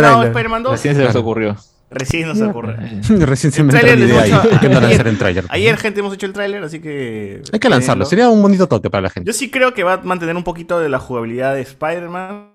[0.64, 1.56] 2, Recién se les ocurrió.
[1.92, 2.76] Recién nos ocurre.
[3.10, 4.32] Recién se El me entra la tráiler idea ahí.
[4.52, 5.46] Hay que no ayer- lanzar en trailer.
[5.50, 7.42] Ayer, gente, hemos hecho el tráiler, así que...
[7.52, 8.02] Hay que lanzarlo.
[8.04, 8.10] viendo.
[8.10, 9.28] Sería un bonito toque para la gente.
[9.28, 12.52] Yo sí creo que va a mantener un poquito de la jugabilidad de Spider-Man,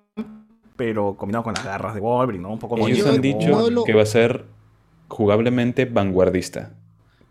[0.77, 2.53] pero combinado con las garras de Wolverine, ¿no?
[2.53, 4.45] Un poco Ellos han dicho que va a ser
[5.09, 6.71] jugablemente vanguardista.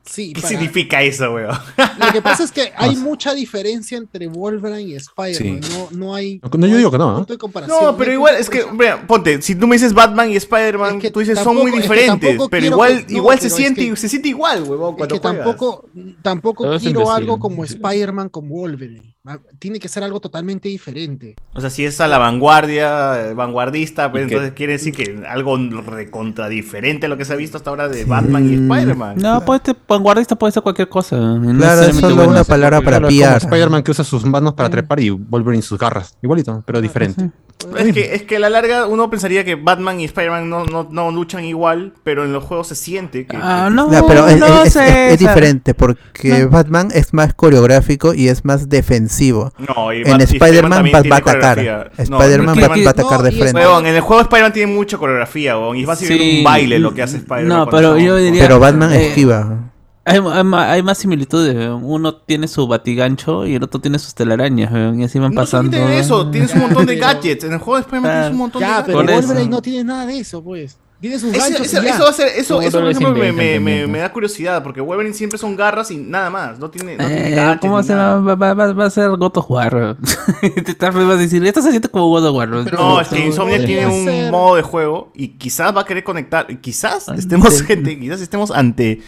[0.06, 1.58] Sí, ¿Qué para- significa eso, weón?
[1.98, 5.64] Lo que pasa es que hay mucha diferencia entre Wolverine y Spider-Man.
[5.64, 5.70] Sí.
[5.72, 6.42] No, no hay.
[6.58, 7.18] No, yo digo que no, ¿eh?
[7.20, 7.80] punto de comparación.
[7.82, 11.02] No, pero igual, es que, mira, ponte, si tú me dices Batman y Spider-Man, Es
[11.02, 13.46] que tú dices son muy tampoco- es que diferentes, pero igual, que- no, igual se
[13.48, 15.22] pero siente, que- se siente igual, Es cuando que juegas.
[15.46, 15.90] tampoco,
[16.22, 19.13] tampoco quiero algo como Spider-Man con Wolverine.
[19.26, 21.36] Va- Tiene que ser algo totalmente diferente.
[21.54, 25.58] O sea, si es a la vanguardia, eh, vanguardista, pues entonces quiere decir que algo
[25.58, 29.16] recontra diferente a lo que se ha visto hasta ahora de Batman y Spider-Man.
[29.20, 31.16] No, puede ser vanguardista, puede ser cualquier cosa.
[31.16, 32.32] no Claro, es solo bueno.
[32.32, 33.38] una palabra para Claro, pillar.
[33.38, 36.18] Spider-Man que usa sus manos para trepar y Wolverine sus garras.
[36.22, 37.32] Igualito, pero diferente.
[37.78, 40.90] Es que, es que a la larga uno pensaría que Batman y Spider-Man no, no,
[40.92, 43.38] no luchan igual, pero en los juegos se siente que...
[43.42, 47.14] Ah, que- no, No, pero es, no es- es- sé, es diferente porque Batman es
[47.14, 49.13] más coreográfico y es más defensivo.
[49.58, 51.56] No, y en Spider-Man va, tiene va a atacar.
[51.56, 51.92] coreografía.
[52.10, 53.60] No, Spider-Man no, va, va a atacar de no, y frente.
[53.62, 56.38] Weón, en el juego Spider-Man tiene mucha coreografía, weón, y va a ser Sí.
[56.40, 57.48] un baile lo que hace Spider-Man.
[57.60, 59.70] No, pero yo diría- Pero Batman eh, esquiva.
[60.06, 61.56] Hay, hay hay más similitudes.
[61.56, 61.82] weón.
[61.86, 64.72] Uno tiene su batigancho y el otro tiene sus telarañas.
[64.72, 65.72] weón, Y así van No pasando.
[65.72, 67.44] solamente eso, tienes un montón de gadgets.
[67.46, 68.98] En el juego de Spider-Man tienes un montón de Ya, gadgets.
[68.98, 69.16] pero.
[69.16, 70.78] Wolverine no tiene nada de eso, pues.
[71.04, 71.96] Tiene sus ganchos ese- y ya.
[71.96, 74.80] eso va a ser, eso, eso por lo ejemplo, me, me- me da curiosidad, porque
[74.80, 76.60] Wolverine siempre son garras y nada más.
[76.60, 77.94] No tiene, no tiene Eh, ¿Cómo se?
[77.94, 79.98] Va, va- va a ser God of War.
[80.42, 82.50] Te estás vas a decir, esto se siente como God of War.
[82.50, 82.70] weón.
[82.72, 84.32] No, es que Insomniac podría tiene un ser.
[84.32, 86.46] modo de juego y quizás va a querer conectar.
[86.50, 89.02] y Quizás estemos, gente, quizás estemos ante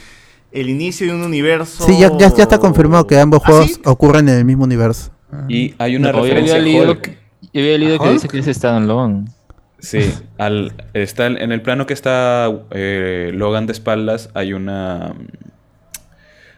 [0.51, 1.85] el inicio de un universo.
[1.85, 3.81] Sí, ya, ya, ya está confirmado que ambos ¿Ah, juegos sí?
[3.85, 5.11] ocurren en el mismo universo.
[5.47, 7.01] Y hay una No, yo referencia había a leído, Hulk.
[7.01, 7.17] que-
[7.53, 8.13] yo había leído que ¿Hulk?
[8.13, 9.25] dice que es standalone.
[9.85, 15.13] Sí, al, está en el plano que está eh, Logan de espaldas, hay una...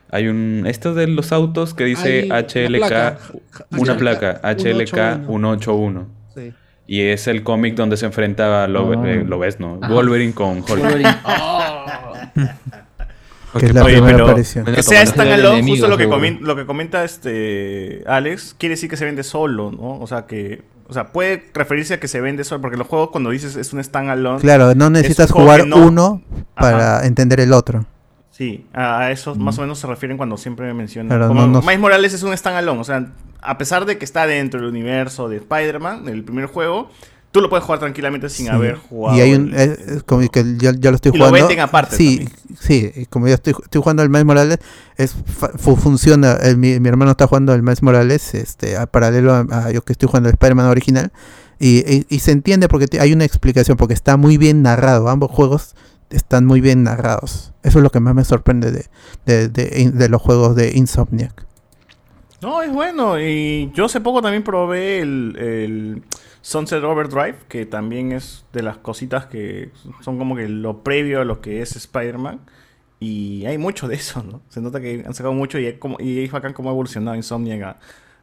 [0.09, 0.63] Hay un...
[0.67, 3.17] Esto de los autos que dice Hay una HLK, placa.
[3.77, 6.07] una placa, HLK 181.
[6.33, 6.53] Sí.
[6.87, 9.09] Y es el cómic donde se enfrentaba, lo, Ah.
[9.09, 9.77] eh, lo ves, ¿no?
[9.79, 10.67] Wolverine con Hulk.
[13.59, 14.65] Que es la Oye, primera pero aparición.
[14.65, 16.19] que sea standalone, justo lo que, seguro.
[16.21, 19.99] comen- lo que comenta este Alex, quiere decir que se vende solo, ¿no?
[19.99, 23.09] O sea que, o sea, puede referirse a que se vende solo, porque los juegos
[23.09, 26.21] cuando dices es un standalone, Claro, no un necesitas jugar no- uno
[26.55, 27.85] para entender el otro.
[28.31, 31.09] Sí, a eso más o menos se refieren cuando siempre mencionan.
[31.09, 33.07] Claro, como no- no- Miles Morales es un standalone, o sea,
[33.41, 36.89] a pesar de que está dentro del universo de Spider-Man, del primer juego,
[37.37, 38.51] tú lo puedes jugar tranquilamente sin Sí.
[38.51, 39.17] haber jugado.
[39.17, 39.53] Y hay un.
[39.53, 41.47] el- como que ya, ya lo estoy Y lo jugando.
[41.47, 42.27] venden aparte Sí,
[42.59, 43.07] sí.
[43.09, 44.57] Como yo estoy, estoy jugando el Miles Morales,
[44.97, 45.15] es,
[45.75, 46.33] funciona.
[46.41, 49.81] el- mi, mi hermano está jugando el Miles Morales este, a paralelo a, a yo
[49.83, 51.11] que estoy jugando el Spider-Man original.
[51.59, 55.09] Y, y- y se entiende porque hay una explicación, porque está muy bien narrado.
[55.09, 55.75] Ambos juegos
[56.09, 57.51] están muy bien narrados.
[57.63, 58.85] Eso es lo que más me sorprende de,
[59.25, 61.45] de, de- de los juegos de Insomniac.
[62.41, 63.19] No, es bueno.
[63.19, 66.03] Y yo hace poco también probé el, el
[66.47, 69.69] Sunset Overdrive, que también es de las cositas que
[70.01, 72.39] son como que lo previo a lo que es Spider-Man.
[73.01, 74.41] Y hay mucho de eso, ¿no?
[74.47, 77.17] Se nota que han sacado mucho y, es como, y es bacán cómo ha evolucionado
[77.17, 77.77] Insomniac a,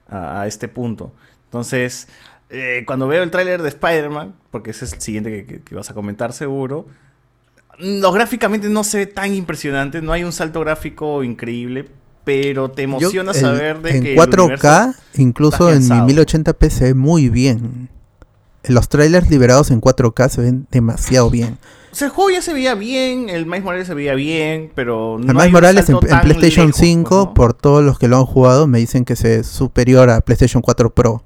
[0.08, 1.12] a- a este punto.
[1.44, 2.08] Entonces,
[2.48, 5.74] eh, cuando veo el tráiler de Spider-Man, porque ese es el siguiente que, que- que
[5.74, 6.86] vas a comentar seguro,
[7.78, 11.90] no, gráficamente no se ve tan impresionante, no hay un salto gráfico increíble,
[12.24, 16.06] pero te Yo, emociona el- saber de en que el 4K, universo incluso en afianzado.
[16.08, 17.90] 1080p se ve muy bien.
[18.68, 21.58] Los trailers liberados en 4K se ven demasiado bien.
[21.92, 25.16] O sea, el juego ya se veía bien, el Miles Morales se veía bien, pero
[25.20, 27.34] no hay un Morales en, PlayStation lejos, 5, pues, ¿no?
[27.34, 30.60] por todos los que lo han jugado, me dicen que se es superior a PlayStation
[30.60, 31.22] 4 Pro.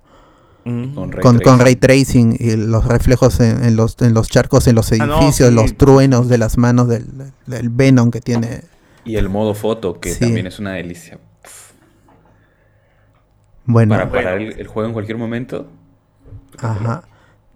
[0.64, 0.94] Mm.
[0.94, 1.64] Con ray Con, con tracing.
[1.64, 5.16] ray tracing y los reflejos en, en los, en los charcos, en los Ah, no,
[5.18, 5.54] edificios, sí.
[5.54, 7.06] los truenos de las manos del,
[7.46, 8.62] del Venom que tiene.
[9.06, 10.20] Y el modo foto, que Sí.
[10.20, 11.18] también es una delicia.
[13.64, 15.66] Bueno, Para parar el, el juego en cualquier momento.
[16.58, 17.04] Ajá.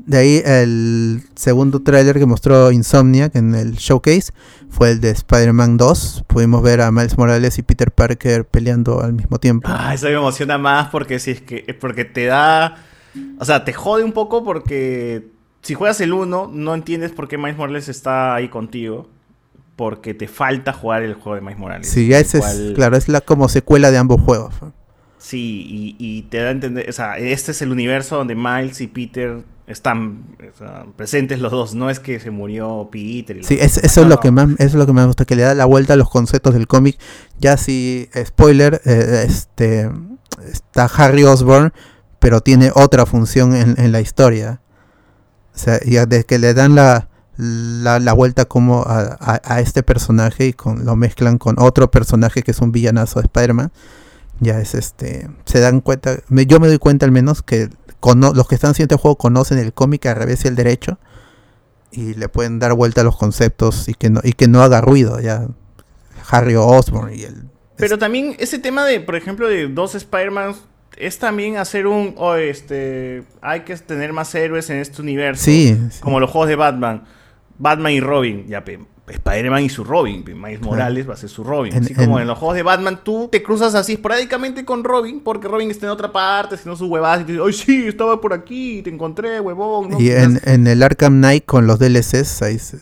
[0.06, 4.32] De ahí el segundo tráiler que mostró Insomniac en el showcase
[4.68, 6.24] fue el de Spider-Man 2.
[6.26, 9.68] Pudimos ver a Miles Morales y Peter Parker peleando al mismo tiempo.
[9.70, 12.76] Ah, eso me emociona más porque si es que porque te da,
[13.38, 15.28] o sea, te jode un poco porque
[15.62, 19.08] si juegas el 1 no entiendes por qué Miles Morales está ahí contigo,
[19.76, 21.88] porque te falta jugar el juego de Miles Morales.
[21.88, 24.54] Sí, ya ese es, claro, es la como secuela de ambos juegos.
[25.18, 28.80] Sí, y, y te da a entender, o sea, este es el universo donde Miles
[28.80, 30.36] y Peter están
[30.96, 33.36] presentes los dos, no es que se murió Peter.
[33.38, 34.20] y Sí, es- eso No, es lo no.
[34.20, 36.10] que más eso es lo que me gusta, que le da la vuelta a los
[36.10, 36.98] conceptos del cómic.
[37.40, 39.90] Ya si spoiler, eh, este
[40.50, 41.72] está Harry Osborn,
[42.18, 44.60] pero tiene otra función en, en la historia.
[45.54, 49.60] O sea, ya de que le dan la, la, la vuelta como a, a- a
[49.60, 53.72] este personaje y con, lo mezclan con otro personaje que es un villanazo de Spider-Man.
[54.40, 55.28] Ya es este.
[55.44, 56.16] Se dan cuenta.
[56.28, 57.68] me- yo me doy cuenta al menos que
[58.02, 60.98] cono- los que están haciendo el juego conocen el cómic al revés y el derecho
[61.92, 64.80] y le pueden dar vuelta a los conceptos y que no, y que no haga
[64.80, 65.46] ruido ya
[66.30, 67.44] Harry Osborn y el
[67.76, 70.54] Pero también ese tema de, por ejemplo, de dos Spider-Man
[70.96, 75.44] es también hacer un, oh, este, hay que tener más héroes en este universo.
[75.44, 76.00] Sí, sí.
[76.00, 77.04] Como los juegos de Batman.
[77.58, 78.78] Batman y Robin, ya, pe.
[79.06, 80.24] Spider-Man y su Robin.
[80.24, 81.74] Miles Morales va a ser su Robin.
[81.74, 84.84] En- así como en- en los juegos de Batman, tú te cruzas así esporádicamente con
[84.84, 87.86] Robin, porque Robin está en otra parte, haciendo sus huevadas, y te dice, ¡ay, sí!
[87.88, 89.90] Estaba por aquí, te encontré, huevón.
[89.90, 90.00] ¿no?
[90.00, 92.78] Y en, en el Arkham Knight con los DLCs, ahí se-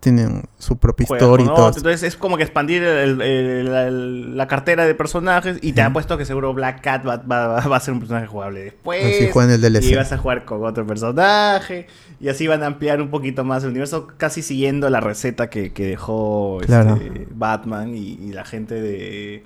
[0.00, 1.66] tienen su propia juega historia y todo.
[1.66, 1.78] otro.
[1.78, 5.82] Entonces es como que expandir el- el- la, el- la cartera de personajes y te
[5.82, 9.04] apuesto que seguro Black Cat va, va- va a ser un personaje jugable después.
[9.04, 9.84] Así juega en el DLC.
[9.86, 11.86] Y vas a jugar con otro personaje.
[12.20, 15.72] Y así van a ampliar un poquito más el universo, casi siguiendo la receta que,
[15.72, 17.26] que dejó este.
[17.30, 19.44] Batman y, y la gente de...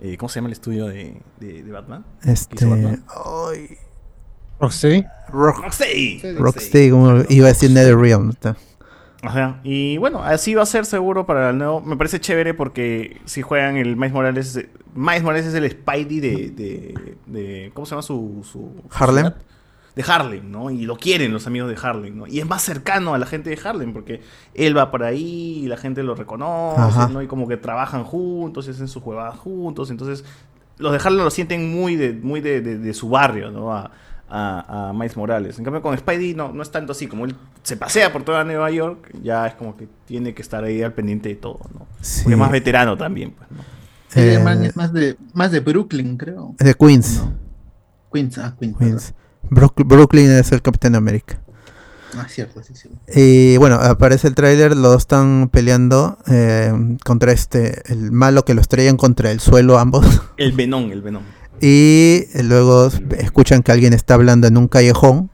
[0.00, 2.04] eh, ¿Cómo se llama el estudio de, de- de Batman?
[2.24, 2.54] Este.
[2.54, 3.04] ¿Hizo Batman?
[4.60, 5.04] Rocksteady.
[5.30, 6.20] Rock- Rocksteady.
[6.36, 8.32] Rocksteady, como iba a decir NetherRealm.
[9.24, 9.60] Ajá.
[9.64, 11.80] Y bueno, así va a ser seguro para el nuevo.
[11.80, 14.56] Me parece chévere porque si juegan el Miles Morales.
[14.56, 16.50] eh, Miles Morales es el Spidey de.
[16.50, 18.46] de, de- ¿Cómo se llama su.
[18.50, 19.32] su Harlem.
[19.96, 20.70] De Harlem, ¿no?
[20.72, 22.26] Y lo quieren los amigos de Harlem, ¿no?
[22.26, 24.22] Y es más cercano a la gente de Harlem porque
[24.54, 27.08] él va por ahí y la gente lo reconoce, Ajá.
[27.08, 27.22] ¿no?
[27.22, 29.90] Y como que trabajan juntos y hacen sus jugadas juntos.
[29.92, 30.24] Entonces,
[30.78, 33.72] los de Harlem lo sienten muy de, muy de, de- de su barrio, ¿no?
[33.72, 33.92] A,
[34.28, 35.58] a, a Miles Morales.
[35.58, 37.06] En cambio, con Spidey no, no es tanto así.
[37.06, 40.64] Como él se pasea por toda Nueva York, ya es como que tiene que estar
[40.64, 41.86] ahí al pendiente de todo, ¿no?
[42.00, 42.22] Sí.
[42.24, 43.58] Porque es más veterano también, pues, ¿no?
[44.16, 46.54] Eh, es más de, más de Brooklyn, creo.
[46.58, 47.22] de Queens.
[48.12, 48.76] Queens, ah, Queens.
[48.78, 49.14] Queens.
[49.50, 51.40] Brook- Brooklyn es el Capitán América.
[52.16, 52.88] Ah, cierto, sí, sí.
[53.12, 56.72] Y bueno, aparece el tráiler, los dos están peleando eh,
[57.04, 60.06] contra este, el malo que los traían contra el suelo ambos.
[60.36, 61.24] El Venom, el Venom.
[61.60, 65.30] Y luego escuchan que alguien está hablando en un callejón.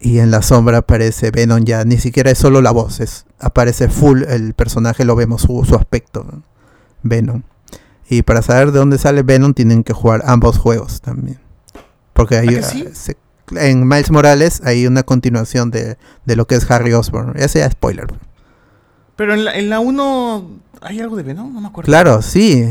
[0.00, 3.88] Y en la sombra aparece Venom ya, ni siquiera es solo la voz, es, aparece
[3.88, 6.42] full el personaje, lo vemos su, su aspecto, ¿no?
[7.04, 7.42] Venom.
[8.08, 11.38] Y para saber de dónde sale Venom tienen que jugar ambos juegos también.
[12.14, 12.88] Porque hay, ¿Ah, que sí?
[12.92, 13.16] se-
[13.56, 17.34] en Miles Morales hay una continuación de, de lo que es Harry Osborn.
[17.36, 18.08] Ese ya es spoiler.
[19.14, 20.50] Pero en la, en la 1
[20.80, 21.86] hay algo de Venom, no me acuerdo.
[21.86, 22.66] Claro, sí.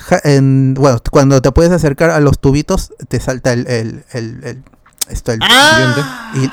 [0.00, 4.44] Ja- en- bueno, cuando te puedes acercar a los tubitos, te salta el, el, el,
[4.44, 4.62] el-
[5.08, 5.78] esto, el Ah.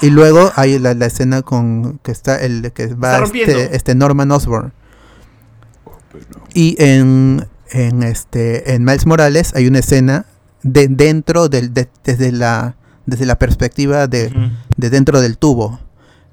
[0.02, 3.18] y, y luego hay la, la escena con que está el que va
[3.52, 4.72] este, este Norman Osborn.
[6.54, 10.26] Y en, en este en Miles Morales hay una escena
[10.64, 14.32] de dentro del de- desde la desde la perspectiva de,
[14.78, 15.80] de dentro del tubo.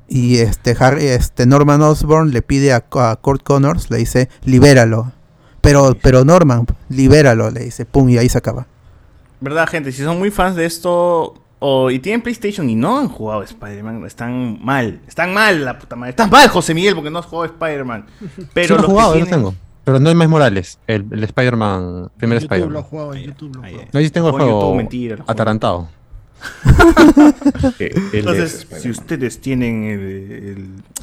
[0.08, 5.12] Y este Harry, este Norman Osborn le pide a, a Kurt Connors, le dice, libéralo.
[5.62, 8.66] Pero, pero Norman, libéralo, le dice, pum, y ahí se acaba.
[9.40, 9.90] ¿Verdad, gente?
[9.92, 14.04] Si son muy fans de esto o, y tienen PlayStation y no han jugado Spider-Man,
[14.04, 15.00] están mal.
[15.08, 16.10] Están mal, la puta madre.
[16.10, 18.06] Estás mal, José Miguel, porque no has jugado Spider-Man.
[18.54, 19.54] Pero Sí lo he jugado, yo lo tienen- tengo.
[19.84, 22.82] Pero no es Miles Morales, el, el Spider-Man, primer YouTube lo Spider-Man.
[22.84, 23.54] jugaba en YouTube.
[23.56, 23.62] Lo.
[23.62, 25.32] No, yo sí tengo el Juego en juego YouTube, mentira, lo juego.
[25.32, 25.88] atarantado.
[28.12, 30.00] Entonces, si ustedes tienen el,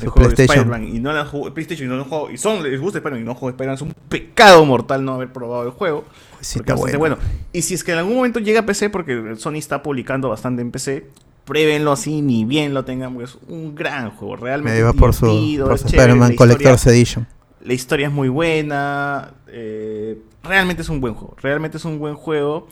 [0.01, 0.43] el- juego de.
[0.45, 2.99] Spider-Man y no han jugado, PlayStation y no lo han jugado, y son, les gusta
[2.99, 6.05] Spider-Man y no han jugado Spider-Man, es un pecado mortal no haber probado el juego.
[6.41, 6.99] Sí, porque está bueno.
[6.99, 7.17] bueno.
[7.53, 10.61] Y si es que en algún momento llega a PC, porque Sony está publicando bastante
[10.61, 11.07] en PC,
[11.45, 14.73] pruébenlo así, ni bien lo tengan, porque es un gran juego, realmente.
[14.75, 17.27] Me iba es por su, Spider-Man la historia- Collector's Edition.
[17.63, 19.33] la historia es muy buena.
[19.47, 21.35] eh, realmente es un buen juego.
[21.41, 22.67] Realmente es un buen juego.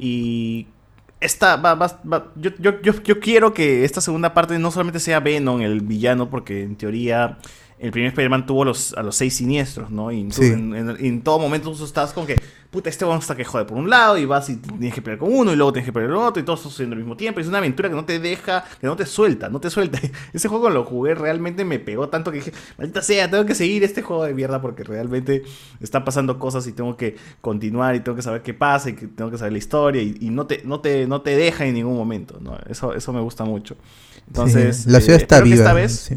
[0.00, 0.68] Y
[1.20, 5.00] esta va, va- va- yo, yo, yo, yo quiero que esta segunda parte no solamente
[5.00, 7.38] sea Venom, el villano, porque en teoría
[7.80, 10.10] el primer Spider-Man tuvo los, a los seis siniestros, ¿no?
[10.10, 10.46] Y Sí.
[10.46, 12.36] en, en- en todo momento tú estás como que,
[12.70, 15.18] puta, este vamos hasta que jode por un lado y vas y tienes que pelear
[15.18, 17.16] con uno y luego tienes que pelear con otro y todo eso sucediendo al mismo
[17.16, 17.38] tiempo.
[17.40, 20.00] Es una aventura que no te deja, que no te suelta, no te suelta.
[20.32, 23.84] Ese juego lo jugué, realmente me pegó tanto que dije, maldita sea, tengo que seguir
[23.84, 25.44] este juego de mierda porque realmente
[25.80, 29.06] están pasando cosas y tengo que continuar y tengo que saber qué pasa y que
[29.06, 31.74] tengo que saber la historia y, y no, te, no, te, no te deja en
[31.74, 32.58] ningún momento, ¿no?
[32.68, 33.76] Eso, eso me gusta mucho.
[34.26, 35.56] Entonces, Sí, la ciudad eh, está viva.
[35.56, 36.16] esta vez, sí.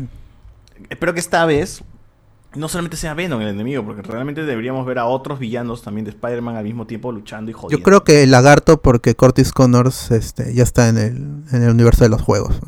[0.92, 1.84] Espero que esta vez
[2.54, 6.12] no solamente sea Venom el enemigo, porque realmente deberíamos ver a otros villanos también de
[6.12, 7.78] Spider-Man al mismo tiempo luchando y jodiendo.
[7.78, 11.16] Yo creo que el lagarto, porque Curtis Connors este, ya está en el,
[11.56, 12.60] en el universo de los juegos.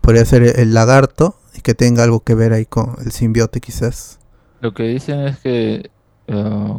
[0.00, 4.18] Podría ser el, lagarto y que tenga algo que ver ahí con el simbiote quizás.
[4.60, 5.90] Lo que dicen es que
[6.28, 6.78] eh,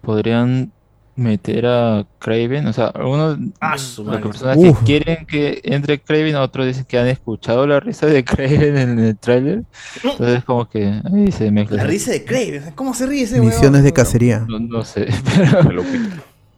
[0.00, 0.72] podrían
[1.18, 3.76] meter a Craven, o sea, algunos Ah,
[4.22, 8.76] personas que quieren que entre Craven, otros dicen que han escuchado la risa de Craven
[8.78, 9.64] en el tráiler,
[10.02, 11.78] entonces como que ahí se mezcla.
[11.78, 14.44] La risa de Craven, ¿cómo se ríe ese Misiones de cacería.
[14.48, 15.08] No, no sé,
[15.66, 15.82] pero,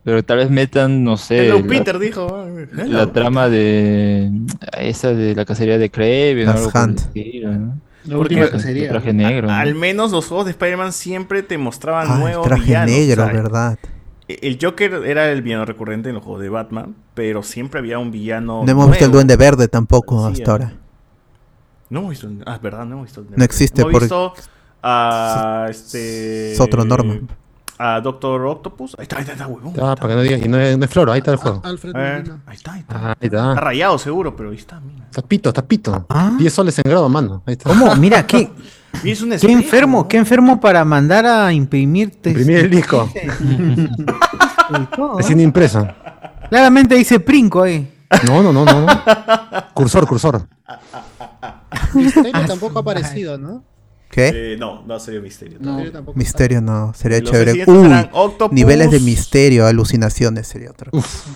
[0.04, 2.46] pero tal vez metan, no sé, Hello la, Peter dijo.
[2.72, 3.08] la Hello.
[3.10, 4.30] trama de
[4.78, 6.98] esa de la cacería de Craven, Las algo por el Hunt.
[7.00, 7.80] estilo, ¿no?
[8.06, 8.88] La última cacería.
[8.88, 9.46] traje negro.
[9.48, 9.52] ¿no?
[9.52, 12.90] Al menos los juegos de Spider-Man siempre te mostraban Ah, nuevos traje villanos.
[12.90, 13.78] negro, o sea, ¿verdad?
[14.42, 18.10] El Joker era el villano recurrente en los juegos de Batman, pero siempre había un
[18.10, 18.62] villano.
[18.64, 20.52] No hemos visto el duende verde tampoco Sí, hasta ah.
[20.54, 20.72] ahora.
[21.88, 22.26] No hemos visto.
[22.28, 23.20] el- Ah, es verdad, no hemos visto.
[23.20, 24.34] el No existe Hemos por- visto
[24.82, 26.52] a este.
[26.52, 27.28] Es otro Norman.
[27.82, 28.94] A Doctor Octopus.
[28.98, 29.72] Ahí está, ahí está, ahí está, huevón.
[29.80, 31.62] Ah, para que no digas, y no es, no es floro, ahí está el juego.
[31.64, 32.94] Alfred Eh, ahí está, ahí está.
[32.94, 33.48] Ah, ahí está.
[33.50, 35.06] Está rayado seguro, pero ahí está, mira.
[35.06, 36.04] Está pito, está pito.
[36.10, 36.32] Ah.
[36.38, 37.42] 10 soles en grado, mano.
[37.46, 37.70] Ahí está.
[37.70, 37.96] ¿Cómo?
[37.96, 38.50] Mira, qué,
[39.02, 42.30] Y es un qué enfermo, qué enfermo para mandar a imprimirte.
[42.30, 43.10] Imprimir el disco.
[45.16, 45.86] Recién impreso.
[46.48, 47.88] Claramente dice Princo ahí.
[48.26, 48.86] No, no, no, no.
[48.86, 49.02] no.
[49.74, 50.48] Cursor, cursor.
[51.94, 53.64] Misterio tampoco ha aparecido, ¿no?
[54.10, 54.54] ¿Qué?
[54.54, 55.58] Eh, no, no sería misterio.
[55.60, 56.18] Misterio tampoco.
[56.18, 57.64] Misterio no, sería Los chévere.
[57.66, 58.08] Uy,
[58.50, 61.30] niveles de misterio, alucinaciones sería otra cosa.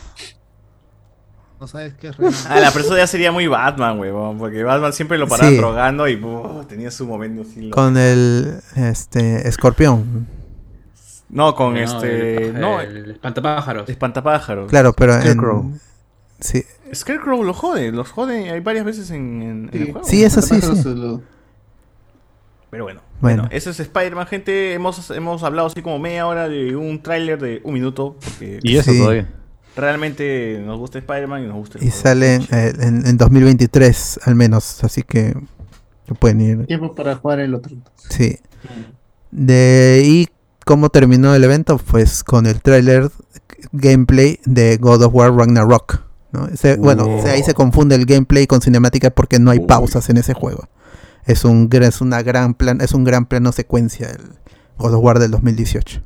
[1.64, 2.30] No sabes qué es real.
[2.50, 4.36] Ah, la eso ya sería muy Batman, huevón.
[4.36, 5.56] Porque Batman siempre lo paraba Sí.
[5.56, 7.70] drogando y uh, tenía su momento así.
[7.70, 10.26] Con el este escorpión.
[11.30, 12.48] No, con No, este.
[12.48, 13.88] el- no, el espantapájaros.
[13.88, 14.68] espantapájaros.
[14.68, 15.62] Claro, pero Scarecrow.
[15.62, 15.80] en
[16.38, 18.50] sí, Scarecrow lo jode, los jode.
[18.50, 20.06] Hay varias veces en, en- en el juego.
[20.06, 20.82] Sí, eso sí, sí.
[20.84, 21.22] Pero
[22.84, 23.24] bueno, Bueno.
[23.44, 24.74] bueno, eso es Spider-Man, gente.
[24.74, 28.16] Hemos, hemos hablado así como media hora de un tráiler de un minuto.
[28.22, 28.98] Porque Y eso Sí.
[28.98, 29.30] todavía.
[29.76, 32.02] Realmente nos gusta Spider-Man y nos gusta el y juego.
[32.02, 35.34] sale eh, en, en 2023 al menos, así que
[36.20, 36.66] pueden ir.
[36.66, 37.74] Tiempo para jugar el otro.
[38.08, 38.38] Sí.
[39.30, 40.28] De y
[40.64, 43.10] cómo terminó el evento, pues con el tráiler
[43.72, 46.02] gameplay de God of War Ragnarok.
[46.32, 46.46] ¿no?
[46.48, 47.18] Ese- Bueno, Oh.
[47.18, 50.34] o sea, ahí se confunde el gameplay con cinemática porque no hay pausas en ese
[50.34, 50.68] juego.
[51.26, 54.20] Es un es una gran plan, es un gran plano secuencia el
[54.78, 56.02] God of War del 2018.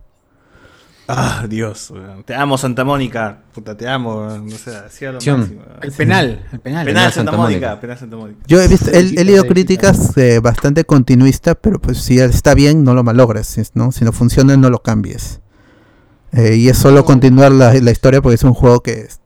[1.11, 1.91] Ah, Dios.
[1.91, 2.23] weón.
[2.25, 3.39] Te amo, Santa Mónica.
[3.55, 4.19] Puta, te amo.
[4.27, 4.47] weón.
[4.47, 5.41] No sé, hacía lo Acción.
[5.41, 5.61] máximo.
[5.67, 5.79] weón.
[5.83, 6.85] El penal, el penal.
[6.87, 7.67] Penal Santa, Santa Mónica.
[7.69, 7.81] Mónica.
[7.81, 8.39] Penal Santa Mónica.
[8.47, 12.85] Yo he visto, he, he leído críticas eh, bastante continuista, pero pues si está bien,
[12.85, 13.91] no lo malogres, si- ¿no?
[13.91, 15.41] Si no funciona, no lo cambies.
[16.33, 19.21] Eh, y es solo continuar la, la historia porque es un juego que es-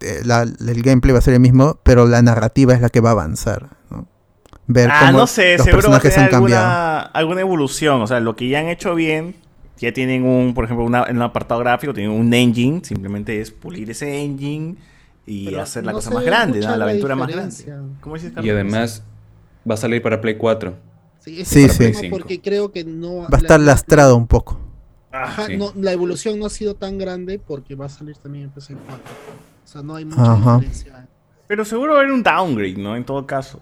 [0.00, 3.00] eh, la- el gameplay va a ser el mismo, pero la narrativa es la que
[3.00, 3.76] va a avanzar.
[3.90, 4.06] ¿no?
[4.68, 6.64] Ver Ah, cómo no sé, los seguro va a personajes tener han cambiado.
[6.66, 8.00] alguna, alguna evolución.
[8.00, 9.36] O sea, lo que ya han hecho bien,
[9.78, 12.80] ya tienen un, por ejemplo, una- en un apartado gráfico, tienen un engine.
[12.82, 14.76] Simplemente es pulir ese engine
[15.26, 17.54] y Pero hacer la no cosa más grande, la la aventura más grande.
[18.00, 19.02] ¿Cómo dices, Y además
[19.68, 20.74] va a salir para Play 4.
[21.20, 22.08] Sí, ese Sí, sí.
[22.08, 24.58] porque creo que no Va a estar la- lastrado un poco.
[25.10, 25.56] Ajá, Sí.
[25.56, 28.74] no, la evolución no ha sido tan grande porque va a salir también en PC
[28.86, 29.02] 4.
[29.64, 30.54] O sea, no hay mucha Ajá.
[30.58, 31.08] diferencia.
[31.48, 32.94] Pero seguro va a haber un downgrade, ¿no?
[32.96, 33.60] En todo caso.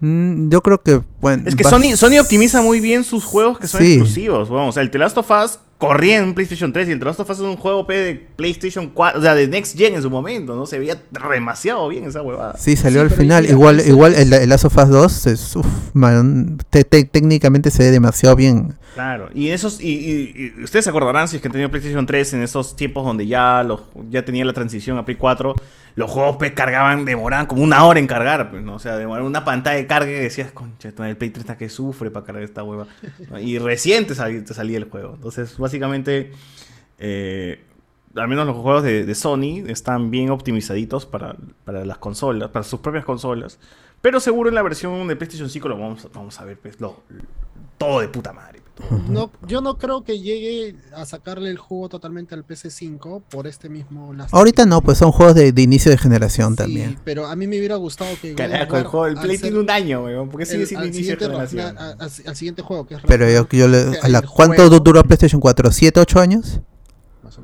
[0.00, 1.42] Mm, yo creo que, bueno.
[1.46, 3.94] Es que Sony, Sony optimiza muy bien sus juegos que son Sí.
[3.94, 4.48] exclusivos.
[4.48, 7.04] Bueno, o sea, el The Last of Us corría en PlayStation 3 y el The
[7.04, 10.02] Last of Us es un juego de PlayStation 4, o sea, de Next Gen en
[10.02, 10.66] su momento, ¿no?
[10.66, 11.00] Se veía
[11.32, 12.56] demasiado bien esa huevada.
[12.58, 13.46] Sí, salió Sí, al final.
[13.50, 17.82] igual, igual el, el Last of Us 2 es, uf, man, te- te- técnicamente se
[17.84, 18.74] ve demasiado bien.
[18.94, 22.04] Claro, y esos, y, y- y ustedes se acordarán si es que han tenido PlayStation
[22.06, 25.54] 3 en esos tiempos donde ya los, ya tenía la transición a Play 4,
[25.98, 28.76] los juegos pues cargaban, demoraban como una hora en cargar, pues, ¿no?
[28.76, 31.68] O sea, demoraban una pantalla de carga que decías, concha, el Play 3 está que
[31.68, 32.86] sufre para cargar esta hueva.
[33.40, 35.14] Y recién te, salía el juego.
[35.16, 36.30] Entonces, básicamente,
[37.00, 37.64] eh,
[38.14, 41.34] al menos los juegos de, Sony están bien optimizaditos para,
[41.66, 43.58] las consolas, para sus propias consolas.
[44.00, 46.78] Pero seguro en la versión de PlayStation 5 lo vamos, a- ver, pues,
[47.76, 48.60] todo de puta madre.
[49.08, 53.68] No, yo no creo que llegue a sacarle el juego totalmente al PC5 por este
[53.68, 56.98] mismo Last Ahorita no, pues son juegos de, de inicio de generación Sí, también.
[57.04, 58.34] pero a mí me hubiera gustado que.
[58.34, 60.28] Carajo, el juego del al Play ser tiene un año, weón.
[60.28, 61.76] ¿Por qué sigue el- siendo inicio de generación?
[61.78, 64.56] a- a- al siguiente juego, que es Pero yo, yo le, a la- el ¿Cuánto
[64.62, 65.70] juego, duró PlayStation 4?
[65.70, 66.60] ¿7, 8 años?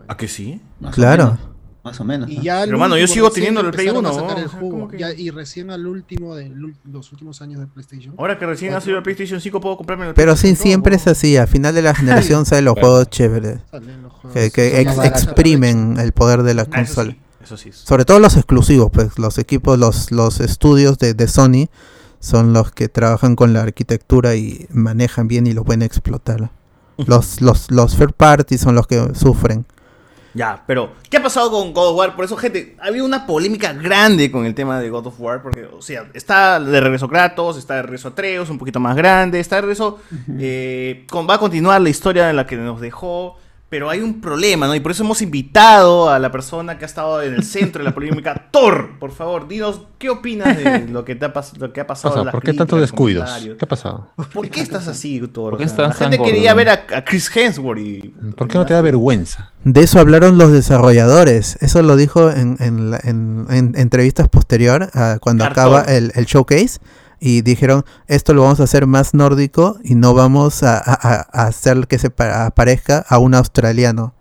[0.08, 0.60] ¿A que sí?
[0.80, 1.38] Más o Claro.
[1.84, 2.30] Más o menos.
[2.30, 4.48] Y Pero, mano, yo sigo recién teniendo el Play empezaron a 1, sacar el o
[4.48, 6.50] sea, jugo, como que- ya- y recién al último de
[6.90, 8.14] los últimos años de PlayStation.
[8.16, 11.06] Ahora que recién ha salido el PlayStation 5 puedo comprarme el Pero sí, siempre es
[11.06, 11.36] así.
[11.36, 13.58] Al final de la generación salen los juegos chéveres.
[13.70, 14.32] Salen los juegos.
[14.32, 17.12] Que, que ex- exprimen el poder de la Ah, eso consola.
[17.12, 17.70] sí, eso sí.
[17.72, 21.68] Sobre todo los exclusivos, pues los equipos, los, los estudios de, de Sony
[22.18, 26.50] son los que trabajan con la arquitectura y manejan bien y lo pueden explotar.
[26.96, 29.66] Los, los, los third parties son los que sufren.
[30.34, 32.16] Ya, pero ¿qué ha pasado con God of War?
[32.16, 35.64] Por eso, gente, había una polémica grande con el tema de God of War, porque,
[35.64, 39.56] o sea, está de regreso Kratos, está de regreso Atreus, un poquito más grande, está
[39.56, 40.00] de regreso,
[40.40, 43.36] eh, con- va a continuar la historia en la que nos dejó,
[43.74, 44.76] pero hay un problema, ¿no?
[44.76, 47.88] Y por eso hemos invitado a la persona que ha estado en el centro de
[47.88, 51.72] la polémica, Thor, por favor, dinos, ¿qué opinas de lo que, te ha, pas- lo
[51.72, 52.14] que ha pasado?
[52.14, 53.28] en Pasa, las ¿Por qué tantos descuidos?
[53.42, 54.10] ¿Qué ha pasado?
[54.32, 55.50] ¿Por qué estás así, Thor?
[55.50, 58.14] ¿Por qué O sea, estás la gente quería ver a, a Chris Hemsworth y...
[58.36, 59.50] ¿Por qué no te da vergüenza?
[59.64, 61.58] De eso hablaron los desarrolladores.
[61.60, 66.26] Eso lo dijo en, en, la- en- en entrevistas posterior a cuando acaba el, el
[66.26, 66.78] showcase.
[67.20, 71.46] Y dijeron, esto lo vamos a hacer más nórdico y no vamos a, a- a-
[71.46, 74.14] hacer que se pa- parezca a un australiano.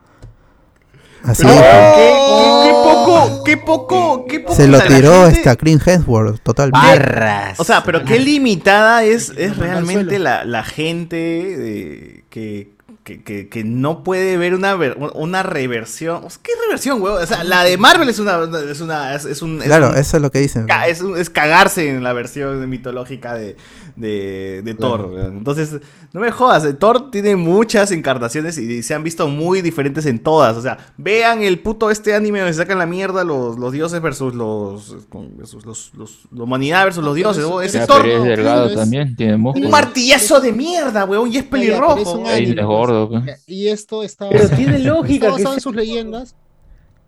[1.23, 1.63] Así Pero, dijo.
[1.95, 4.55] ¿qué, qué- qué poco, qué poco, qué poco.
[4.55, 6.85] Se lo tiró gente- esta Green Hemsworth, totalmente.
[6.87, 7.59] Barras.
[7.59, 12.73] O sea, pero qué limitada es, es al realmente la, la gente de- que,
[13.03, 16.21] que, que- que no puede ver una, ver- una reversión.
[16.41, 17.21] ¿Qué reversión, weón?
[17.21, 18.39] O sea, la de Marvel es una.
[18.71, 19.59] Es, una, es, es un.
[19.61, 20.67] es Claro, un- eso es lo que dicen.
[20.87, 23.57] es, es cagarse en la versión mitológica de,
[23.95, 25.09] de, de Claro.
[25.09, 25.19] Thor.
[25.31, 25.77] Entonces,
[26.13, 26.65] no me jodas.
[26.65, 30.57] eh, Thor tiene muchas encarnaciones y se han visto muy diferentes en todas.
[30.57, 34.01] O sea, vean el puto este anime donde se sacan la mierda los, los dioses
[34.01, 34.95] versus los.
[35.37, 37.45] versus los, los- la humanidad versus los dioses.
[37.45, 37.63] weón.
[37.63, 38.07] Ese Ya, Thor.
[38.07, 39.69] es delgado es- también, tiene Un músculo.
[39.69, 42.13] martillazo de mierda, weón, y es Ya, pelirrojo.
[42.19, 43.09] un anime, es gordo.
[43.09, 43.23] pues.
[43.23, 43.43] pues.
[43.47, 46.35] Y esto está Pero basado- tiene lógica que basado en sus leyendas,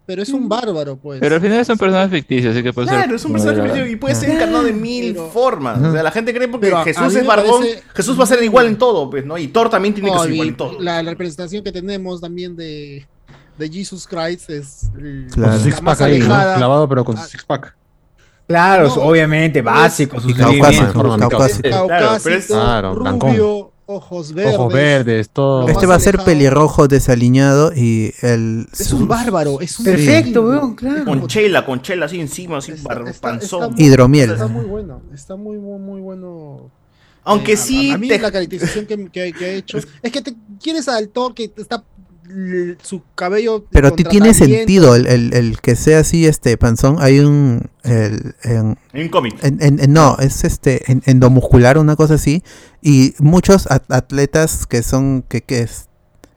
[0.06, 1.19] pero es un bárbaro, pues.
[1.19, 2.98] Pero al final es un personaje ficticio, así que puede ser.
[2.98, 5.82] Claro, es un personaje ficticio y puede ser encarnado de mil Pero- formas.
[5.82, 8.67] O sea, la gente cree porque Jesús es barbón, parece- Jesús va a ser igual
[8.67, 9.38] en todo, pues, ¿no?
[9.38, 10.80] Y Thor también tiene que ser igual en todo.
[10.80, 13.06] la, la representación que tenemos también de,
[13.58, 15.58] de Jesus Christ es Con Claro.
[15.58, 16.25] su six pack ahí, ¿no?
[16.25, 17.27] Clavado, pero con su Ah.
[17.27, 17.75] six pack.
[18.48, 20.19] Claro, No, obviamente, básico.
[20.22, 21.67] sus Y caucásico, caucásico.
[21.67, 24.55] Claro, pero es- Caucásico, Claro, rubio, ojos verdes.
[24.55, 25.67] Ojos verdes, todo.
[25.67, 28.67] Este va a ser pelirrojo desaliñado y el...
[28.72, 31.05] Es un bárbaro, es un Perfecto, weón, claro.
[31.05, 33.64] Con chela, con chela así encima, así Está- bar- está- panzón.
[33.64, 34.31] está muy- Hidromiel.
[34.31, 36.72] Está muy bueno, está muy, muy, muy bueno.
[37.23, 40.11] Aunque Eh, a- sí A, mí te- la caracterización que, que- que ha hecho es
[40.11, 41.83] que te quieres al Thor que está
[42.81, 43.65] su cabello.
[43.71, 46.97] Pero ti tiene sentido el, el, el que sea así este panzón.
[46.99, 47.69] Hay un...
[47.83, 49.35] El, en, En un cómic.
[49.43, 52.43] en- en- en- no, es este en- endomuscular, una cosa así.
[52.81, 55.23] Y muchos at- atletas que son...
[55.27, 55.87] que, que, es-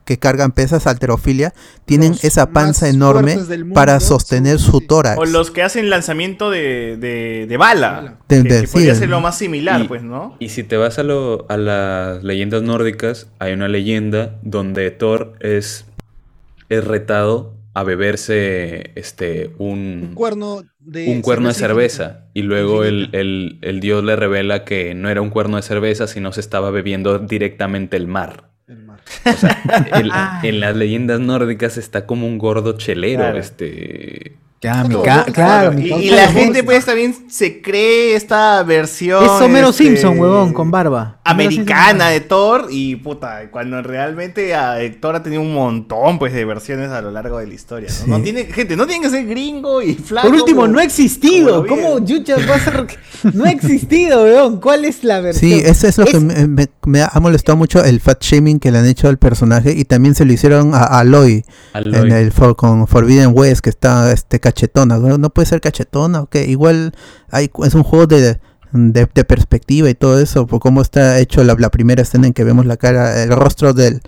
[0.09, 1.53] que cargan pesas, alterofilia,
[1.85, 4.87] tienen Los esa panza enorme mundo para sostener su sí.
[4.87, 5.19] tórax.
[5.19, 8.17] O los que hacen lanzamiento de, de, de bala.
[8.27, 10.35] De- que, de- que sí, podría de- ser lo más similar, Y- pues, ¿no?
[10.39, 15.35] Y si te vas a, lo- a las leyendas nórdicas, hay una leyenda donde Thor
[15.41, 15.85] es,
[16.70, 22.05] es retado a beberse este, un, Un cuerno de un cuerno de cervecita.
[22.05, 22.25] cerveza.
[22.33, 26.07] Y luego el, el- el dios le revela que no era un cuerno de cerveza,
[26.07, 28.48] sino se estaba bebiendo directamente el mar.
[29.25, 29.62] O sea,
[30.43, 33.20] en las leyendas nórdicas está como un gordo chelero.
[33.20, 33.39] Claro.
[33.39, 34.37] Este.
[34.61, 39.25] Ya, mi Claro, ca- claro, mi Y, la gente, pues, también se cree esta versión.
[39.25, 41.20] Es Homero este, Simpson, huevón, con barba.
[41.23, 46.45] Americana de Thor y puta, cuando realmente a Thor ha tenido un montón pues de
[46.45, 48.20] versiones a lo largo de la historia, ¿no?
[48.20, 50.27] Tiene, gente, no tiene que ser gringo y flaco.
[50.28, 51.65] Por último, como- no ha existido.
[51.67, 52.05] ¿Cómo.
[52.05, 52.87] Yucha va a ser?
[53.35, 54.61] No ha existido, weón.
[54.61, 55.53] ¿Cuál es la versión?
[55.53, 58.73] Sí, eso es lo que me, me- me ha molestado mucho el fat shaming que
[58.73, 61.95] le han hecho al personaje y también se lo hicieron a a Aloy Aloy.
[62.01, 66.20] en el for- con Forbidden West que está este cachetona, no, No puede ser cachetona,
[66.23, 66.93] ok, igual
[67.31, 68.39] hay es un juego de,
[68.73, 72.33] de, de perspectiva y todo eso, por cómo está hecho la, la primera escena en
[72.33, 74.01] que vemos la cara, el rostro del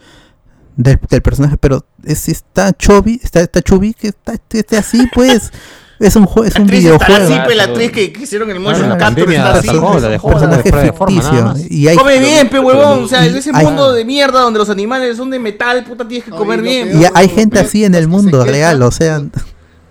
[0.76, 5.52] del, del personaje, pero es, está chubby, está, está chubby, que está, esté así pues,
[5.98, 7.24] es un juego, es un está videojuego.
[7.24, 9.66] así, pues, la actriz que, que hicieron el motion la capture está así.
[9.66, 13.04] sacó, pues, como personaje ficticio y hay Come bien, pe huevón.
[13.04, 16.08] O sea, en ese hay- mundo de mierda donde los animales son de metal, puta,
[16.08, 16.88] tienes que comer bien.
[16.92, 19.22] peor- y hay gente así en el mundo real, o sea,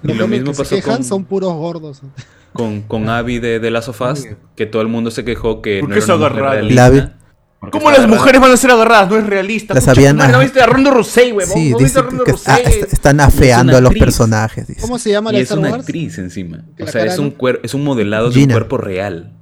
[0.04, 2.02] Y lo que mismo se pasó quejan con, son puros gordos.
[2.54, 5.80] con, con Abby de, de Last of Us, que todo el mundo se quejó que
[5.82, 8.08] ¿Por no qué era se una realista, La ¿Cómo las agarrada.
[8.18, 9.10] mujeres van a ser agarradas?
[9.12, 9.74] No es realista.
[9.74, 11.54] Las habían- madre, ¿No viste a Rondo Rosé, huevón?
[11.54, 12.58] sí, ¿No viste a Rondo ah,
[12.90, 14.66] están afeando a los personajes.
[14.68, 14.80] dice.
[14.80, 15.82] ¿Cómo se llama Y la es Star una Wars?
[15.82, 16.64] actriz encima.
[16.78, 19.34] ¿Que O sea, es un, cuer- es un modelado de un cuerpo real.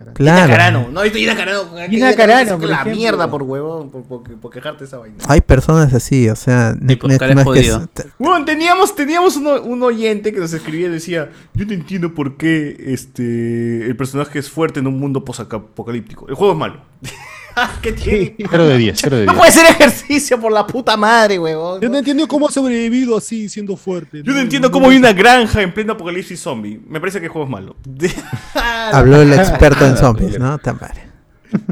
[0.00, 0.14] Carano.
[0.14, 0.50] Claro.
[0.52, 0.88] Carano.
[0.90, 1.64] No, viste Gina Carano.
[1.88, 2.96] Gina Carano, por la ejemplo.
[2.96, 5.16] mierda por huevón, por, por, por quejarte esa vaina.
[5.28, 6.74] Hay personas así, o sea,
[7.18, 7.88] cara no es que jodido.
[7.96, 12.14] es- Bueno, teníamos, teníamos uno- un oyente que nos escribía y decía, yo no entiendo
[12.14, 16.26] por qué este el personaje es fuerte en un mundo posapocalíptico.
[16.28, 16.80] El juego es malo.
[17.82, 18.34] ¿Qué tiene?
[18.50, 19.38] 0 de 10, 0 de No 10.
[19.38, 21.80] puede ser ejercicio por la puta madre, huevón.
[21.80, 24.22] Yo no entiendo cómo ha sobrevivido así, siendo fuerte.
[24.22, 26.80] Yo no entiendo cómo hay una granja en pleno apocalipsis zombie.
[26.88, 27.76] Me parece que el juego es malo.
[28.92, 30.58] habló el experto en zombies, ¿no?
[30.58, 31.10] Tan padre.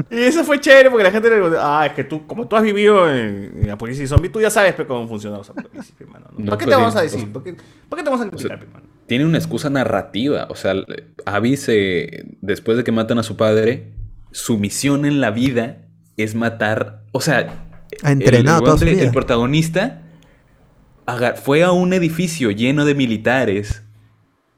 [0.09, 2.57] Y eso fue chévere porque la gente le dijo, ah, es que tú, como tú
[2.57, 6.05] has vivido en, en Apocalipsis Zombie, tú ya sabes pe, cómo funcionan los Apocalipsis, pe,
[6.05, 6.25] mano.
[6.33, 6.39] ¿no?
[6.39, 7.31] No, ¿Para qué te vamos a sí, decir?
[7.31, 7.55] ¿Por qué,
[7.87, 8.85] por qué te vamos a O sea, explicar, pe, mano?
[9.07, 10.47] tiene una excusa narrativa.
[10.49, 10.73] O sea,
[11.25, 13.93] Abby se, después de que matan a su padre,
[14.31, 17.03] su misión en la vida es matar.
[17.11, 17.67] O sea,
[18.03, 19.01] Ha entrenado el, toda su vida.
[19.03, 20.03] el protagonista
[21.41, 23.83] fue a un edificio lleno de militares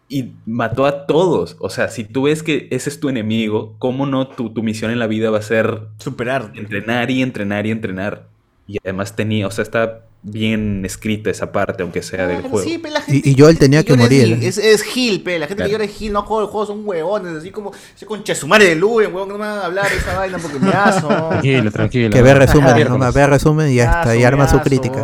[0.09, 1.55] y mató a todos.
[1.59, 4.91] O sea, si tú ves que ese es tu enemigo, ¿cómo no tu, tu misión
[4.91, 6.51] en la vida va a ser Superar.
[6.55, 8.27] entrenar y entrenar y entrenar?
[8.67, 12.61] Y además tenía, o sea, está bien escrita esa parte, aunque sea del juego.
[12.61, 14.37] sí, pe, la gente Y, y Joel tenía que morir.
[14.41, 15.39] Es, es Gil, pe.
[15.39, 15.69] La gente Claro.
[15.69, 18.47] que llora es Gil, no juego el juego, son huevones, así como ese concha su
[18.47, 20.69] madre de Luen, huevón, que no me van a hablar de esa vaina porque me
[20.71, 21.07] aso.
[21.07, 22.09] Tranquilo, tranquilo.
[22.11, 22.87] Que ve resumen.
[22.99, 23.11] ¿no?
[23.11, 24.99] ve resumen y ya está, y arma su crítica.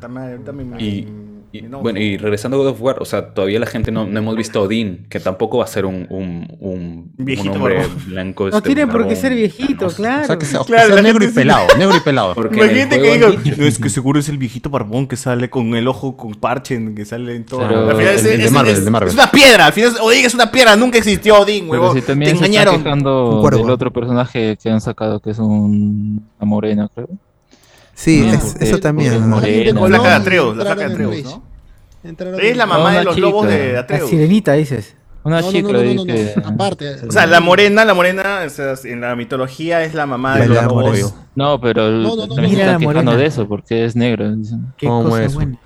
[0.00, 3.58] También, también me- Y, Y, bueno, y regresando a God of War, o sea, todavía
[3.60, 6.46] la gente no, no hemos visto a Odín, que tampoco va a ser un, un,
[6.60, 7.96] un, Viejito un hombre barbón.
[8.08, 8.48] blanco.
[8.50, 10.24] No este, tiene por qué ser viejito, claro.
[10.24, 12.34] O sea, que sea, Claro, sea la negro y sí- pelado, negro y pelado.
[12.34, 13.18] Porque en el Imagínate que
[13.56, 16.74] no, es que seguro es el viejito barbón que sale con el ojo con parche,
[16.74, 17.60] en- que sale en todo.
[17.60, 19.08] Pero Al final el- es, el de es- Marvel, es- el de Marvel.
[19.08, 21.94] es una piedra, al final es- Odín es una piedra, nunca existió Odín, huevón.
[21.94, 22.82] si Te engañaron.
[22.82, 27.08] del otro personaje que han sacado, que es un, una morena, creo.
[27.96, 29.28] Sí, es- porque- eso también.
[29.28, 29.40] ¿no?
[29.40, 31.22] La flaca de Atreus, la de.
[31.24, 31.42] ¿no?
[32.38, 33.26] Es la mamá de los chica.
[33.26, 34.10] lobos de La Atreus.
[34.10, 34.94] sirenita, dices.
[35.24, 36.34] Una No, no, chica no, no, ahí no, no, que...
[36.44, 36.94] aparte.
[37.08, 40.46] O sea, la morena, la morena, o sea, en la mitología es la mamá de
[40.48, 41.14] La los lobos.
[41.34, 43.16] No, pero No, Mira la morena.
[43.16, 44.32] de eso, porque es negro.
[44.76, 45.34] Qué ¿Cómo cosa es?
[45.34, 45.56] buena.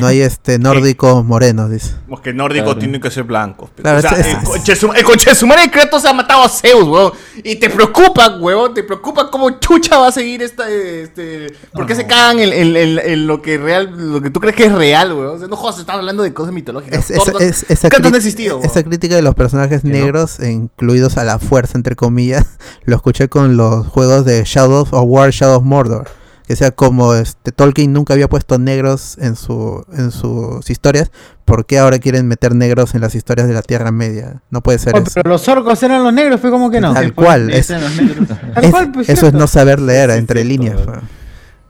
[0.00, 1.92] No hay este nórdicos morenos, dice.
[2.08, 2.78] Porque nórdico Claro.
[2.78, 3.70] tiene que ser blancos.
[3.76, 7.12] Claro, o sea, es- el, su- de su madre Kratos ha matado a Zeus, weón.
[7.44, 8.74] Y te preocupa, weón.
[8.74, 10.68] Te preocupa cómo chucha va a seguir esta.
[10.70, 14.40] Este, ¿Por qué se cagan en, en- en- en lo que real, lo que tú
[14.40, 15.36] crees que es real, weón?
[15.36, 17.10] O sea, no jodas, estás hablando de cosas mitológicas.
[17.10, 20.50] Es, es- esa Kratos no cri- ha existido, esa crítica de los personajes negros, e
[20.50, 22.44] incluidos a la fuerza, entre comillas,
[22.84, 26.08] lo escuché con los juegos de Shadow of War, Shadow of Mordor.
[26.46, 31.10] Que sea como este Tolkien nunca había puesto negros en su en sus historias,
[31.44, 34.42] ¿por qué ahora quieren meter negros en las historias de la Tierra Media?
[34.50, 35.10] No puede ser Oh, eso.
[35.14, 36.92] pero los orcos eran los negros, fue como que no.
[36.94, 37.66] Tal cual, es.
[38.54, 40.80] Tal cual, pues, eso es no saber leer Sí, entre sí, líneas.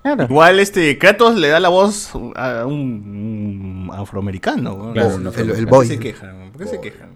[0.03, 0.25] Claro.
[0.25, 4.73] Igual este Kratos le da la voz a un, un afroamericano.
[4.75, 4.93] weón.
[4.95, 5.59] Claro, ¿Por un El, afroamericano.
[5.61, 5.87] el qué boy.
[5.87, 6.51] se quejan?
[6.53, 7.11] ¿Por qué se quejan?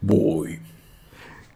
[0.00, 0.60] Boy.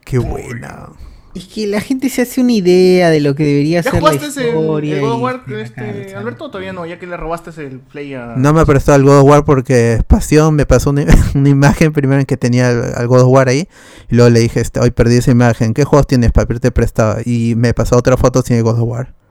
[0.05, 0.89] Qué buena.
[1.35, 4.01] Es que la gente se hace una idea de lo que debería ¿Ya ser la
[4.01, 4.97] jugaste ese, historia.
[4.97, 6.51] el God of War, este, Alberto?
[6.51, 8.35] Todavía no, ya que le robaste el play a...
[8.37, 12.21] No me prestó al God of War porque pasión, me pasó una, una imagen primero
[12.21, 13.67] en que tenía al, al God of War ahí
[14.11, 17.19] y luego le dije, este, hoy perdí esa imagen, ¿qué juegos tienes para pedirte prestado?
[17.25, 19.22] Y me pasó otra foto sin el God of War.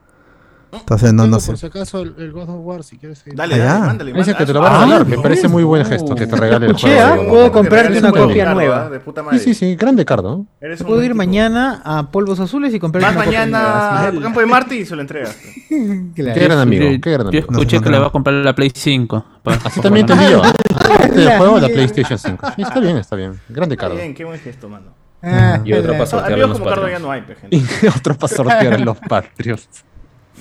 [0.74, 1.48] Entonces no, no sé.
[1.48, 3.20] Por si acaso el, el God of War, si quieres.
[3.20, 3.36] seguir.
[3.36, 3.86] Dale, Ah, dale, ya.
[3.88, 5.06] mándale, Dice que te lo va a Ah, regalar.
[5.08, 5.22] Me no.
[5.22, 7.22] parece muy buen gesto que te regale el Escuché, juego.
[7.24, 7.28] ¿ah?
[7.30, 8.86] Puedo comprarte una copia nueva.
[8.86, 8.90] ¿ah?
[8.90, 9.40] De puta Sí, madre.
[9.40, 10.46] sí, sí, grande cardo.
[10.86, 14.76] Puedo ir mañana a Polvos Azules y comprar una copia mañana al campo de Marte
[14.76, 15.36] y se lo entregas.
[15.70, 17.48] Qué gran amigo, Yo- qué gran Yo amigo.
[17.52, 19.26] escuché No, no, que le va a comprar la Play 5.
[19.44, 20.42] pa- Así también yo.
[20.44, 21.68] Aparte del la juego, la.
[21.70, 22.48] PlayStation 5.
[22.56, 23.40] Sí, está bien, está bien.
[23.50, 23.96] Grande cardo.
[23.96, 24.86] bien, qué buen gesto, mano.
[25.24, 26.18] Ah, Y otro paso.
[26.18, 27.04] sortear Amigos los como Cardo ya Patreons.
[27.04, 27.58] no hay, gente.
[27.86, 29.84] Y otro para sortear en los Patriots.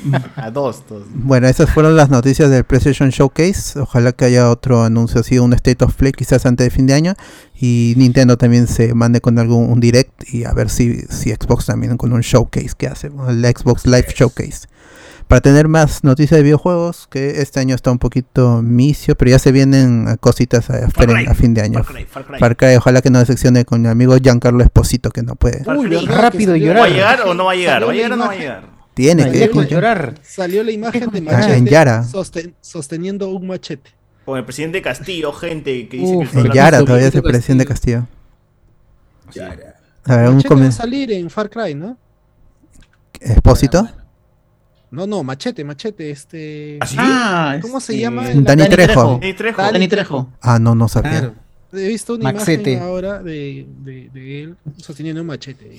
[0.36, 1.02] A dos, dos.
[1.12, 3.78] Bueno, esas fueron las noticias del PlayStation Showcase.
[3.80, 6.94] Ojalá que haya otro anuncio así, un State of Play quizás antes de fin de
[6.94, 7.14] año.
[7.54, 11.66] Y Nintendo también se mande con algún un direct y a ver si, si Xbox
[11.66, 14.68] también con un showcase que hace, el Xbox Live Showcase.
[15.28, 19.38] Para tener más noticias de videojuegos, que este año está un poquito misio, pero ya
[19.38, 21.84] se vienen cositas a, esperen a fin de año.
[21.84, 22.38] Far Cry, Far Cry.
[22.40, 25.62] Far Cry, ojalá que no decepcione con mi amigo Giancarlo Esposito, que no puede.
[25.62, 26.06] Far Uy, Cry.
[26.06, 26.82] Rápido salió- llorar.
[26.82, 27.86] ¿Va a llegar o no va a llegar?
[27.86, 28.79] ¿Va a llegar o no va a llegar?
[28.94, 29.38] Tiene Ay, que.
[29.38, 30.14] dejo de llorar.
[30.22, 32.02] Salió la imagen de Ah, en Machete Yara.
[32.04, 33.90] sosten- sosteniendo un machete.
[34.24, 37.64] Con el presidente Castillo, gente que dice Uf, que hablando- Yara todavía es el presidente
[37.66, 38.06] Castillo.
[39.30, 39.40] Sí.
[39.40, 41.96] A ver, un Machete va a salir en Far Cry, ¿no?
[43.20, 43.88] ¿Expósito?
[44.90, 46.78] No, no, Machete, Machete, este...
[46.80, 46.96] ¿Ah, sí?
[46.98, 48.24] Ah, ¿Cómo se llama?
[48.34, 49.18] Dani Trejo.
[49.20, 49.62] Dani Trejo.
[49.62, 50.32] Dani Dani Trejo.
[50.40, 51.10] Ah, no, no sabía.
[51.10, 51.34] Claro.
[51.72, 52.72] He visto una Maxete.
[52.72, 55.78] imagen ahora de, de, de él sosteniendo un machete.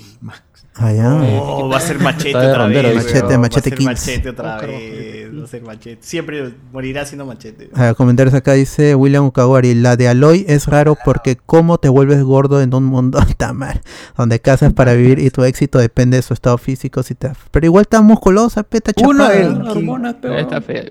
[0.75, 1.13] Ah, ya.
[1.41, 2.97] Oh, va a ser machete otra rondero, vez.
[3.03, 3.41] Machete, weón.
[3.41, 3.85] Machete va a ser Kings.
[3.85, 5.39] machete otra Oh, vez.
[5.39, 5.97] Va a ser machete.
[6.01, 7.69] Siempre morirá siendo machete.
[7.73, 11.89] A ver, comentarios acá dice William Ukawari, la de Aloy es raro porque cómo te
[11.89, 13.81] vuelves gordo en un mundo tan mal,
[14.17, 17.31] donde cazas para vivir y tu éxito depende de su estado físico, si te...
[17.51, 19.71] pero igual está musculosa, peta Uno, chapada.
[19.71, 20.39] Hormonas, peor.
[20.39, 20.85] Está feo.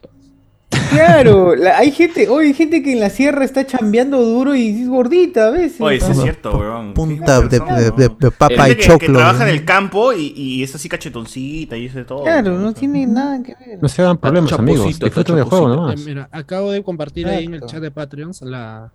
[0.90, 4.82] Claro, la- hay gente, hoy hay gente que en la sierra está chambeando duro y
[4.82, 5.80] es gordita a veces.
[5.80, 6.94] Oye, sí es cierto, weón.
[6.94, 9.18] Punta de, de, de- de papa y que, que choclo.
[9.18, 12.24] trabaja en el campo y, y es así cachetoncita y ese todo.
[12.24, 13.78] Claro, no tiene nada que ver.
[13.80, 14.98] No se hagan problemas, amigos.
[14.98, 16.00] Disfruten del juego nomás.
[16.00, 17.72] Eh, Mira, acabo de compartir ahí en el Exacto.
[17.74, 18.92] chat de Patreons la...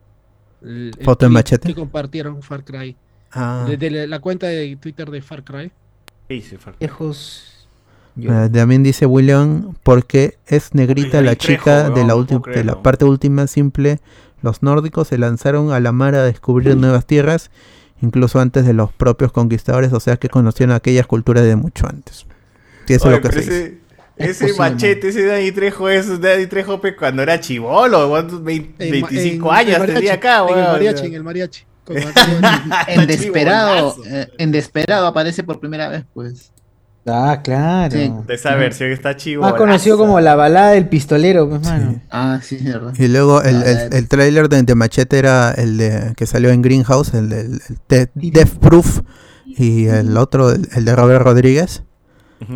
[0.61, 1.69] el- el Foto en machete.
[1.69, 2.95] Que compartieron Far Cry.
[3.31, 5.71] Ah, Desde la- la cuenta de Twitter de Far Cry.
[6.27, 6.87] ¿Qué dice, Far Cry?
[6.87, 7.51] Viejos.
[8.19, 12.63] Eh, también dice William, porque es negrita Uy, la Trejo, chica de, la no de
[12.63, 13.99] la parte última simple.
[14.41, 17.51] Los nórdicos se lanzaron a la mar a descubrir nuevas tierras,
[18.01, 22.25] incluso antes de los propios conquistadores, o sea que conocieron aquellas culturas de mucho antes.
[22.87, 23.77] Eso Oye, es lo que pero se dice.
[24.17, 28.43] ese, Es machete, ese Dani Trejo es Dani Trejo cuando era chivolo, ¿cuántos?
[28.43, 31.63] Vein- En ma- 25 en- años en tenía acá, En el mariachi, en el mariachi.
[32.87, 36.51] En Desperado, eh, en Desperado aparece por primera vez, pues.
[37.07, 37.91] Ah, claro.
[37.95, 38.11] Sí.
[38.25, 39.43] De esa versión está chivo.
[39.43, 42.01] Más conocido como la balada del pistolero, pues, mano.
[42.09, 42.93] Ah, sí, es verdad.
[42.97, 46.49] Y luego el, Ah, el, el tráiler de, de Machete era el de, que salió
[46.49, 49.01] en Greenhouse, el de- Death Proof,
[49.45, 51.83] y el otro, el, el de Robert Rodríguez.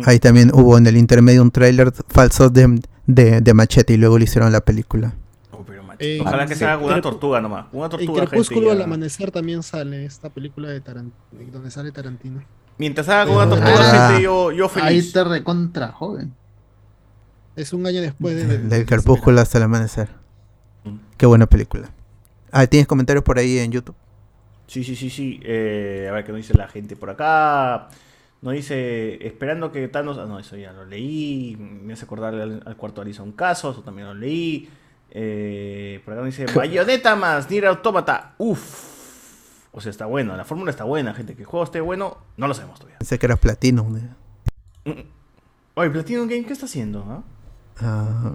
[0.04, 4.18] Ahí también hubo en el intermedio un tráiler falso de, de, de Machete y luego
[4.18, 5.14] le hicieron la película.
[5.52, 6.58] Oh, pero Eh, Ojalá que sí.
[6.60, 7.66] se haga con una Crep- tortuga nomás.
[7.72, 11.14] Una En tortuga, Crepúsculo gente, al amanecer también sale esta película de Tarantino,
[11.52, 12.42] donde sale Tarantino.
[12.80, 14.08] Mientras haga con una tortuga, Ah.
[14.08, 15.12] gente, yo, yo Ahí feliz.
[15.12, 16.32] te recontra joven.
[17.56, 18.56] Es un año después de...
[18.58, 20.08] Del crepúsculo hasta el amanecer.
[21.18, 21.90] Qué buena película.
[22.50, 23.94] Ah, ¿tienes comentarios por ahí en YouTube?
[24.66, 25.40] Sí, sí, sí, sí.
[25.44, 27.88] Eh, a ver qué nos dice la gente por acá.
[28.40, 30.16] Nos dice, esperando que Thanos...
[30.16, 31.56] Ah, no, eso ya lo leí.
[31.58, 34.70] Me hace acordar al, al cuarto Alisa un caso, eso también lo leí.
[35.10, 38.34] Eh, por acá nos dice, Bayonetta más Nier Automata.
[38.38, 38.99] Uf.
[39.72, 40.36] O sea, está bueno.
[40.36, 41.34] La fórmula está buena, gente.
[41.34, 42.98] Que el juego esté bueno, no lo sabemos todavía.
[42.98, 43.96] Pensé que era Platinum.
[43.96, 45.06] ¿eh?
[45.74, 47.04] Oye, Platinum Game, ¿qué está haciendo?
[47.08, 47.22] ah?
[47.80, 48.34] Ah,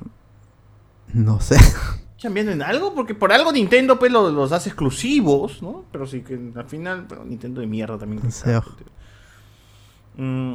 [1.13, 1.57] no sé.
[2.17, 2.95] ¿Chambeando en algo?
[2.95, 5.83] Porque por algo Nintendo pues, los, los hace exclusivos, ¿no?
[5.91, 8.23] Pero sí que al final, pero Nintendo de mierda también.
[8.23, 8.59] No sé.
[10.15, 10.53] Mm,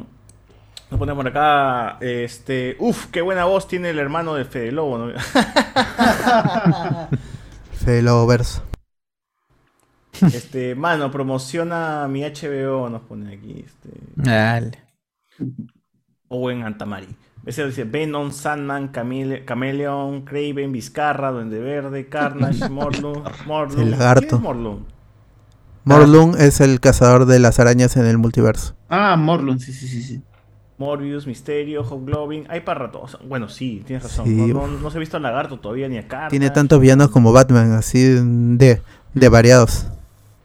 [0.89, 4.97] nos ponemos por acá, este, uf, qué buena voz tiene el hermano de Fede Lobo,
[4.97, 5.13] ¿no?
[7.85, 8.63] Fede Lobo Verso.
[10.21, 14.71] Este, mano, promociona mi HBO, nos pone aquí, este, Dale.
[16.29, 17.07] Owen Antamari.
[17.45, 23.81] Ese dice Venom, Sandman, Camile- Chameleon, Craven, Vizcarra, Duende Verde, Carnage, Morlun, Morlun.
[23.81, 24.21] El lagarto.
[24.27, 24.85] ¿Quién es Morlun?
[25.83, 28.75] Morlun es el cazador de las arañas en el multiverso.
[28.89, 30.21] Ah, Morlun, sí, sí, sí, sí.
[30.77, 33.01] Morbius, Misterio, Hobgoblin, hay para rato.
[33.01, 34.25] O sea, Bueno, sí, tienes razón.
[34.25, 34.35] Sí.
[34.35, 36.27] No, no- no se ha visto al lagarto todavía ni acá.
[36.29, 38.81] Tiene tantos villanos como Batman, así de,
[39.13, 39.85] de variados.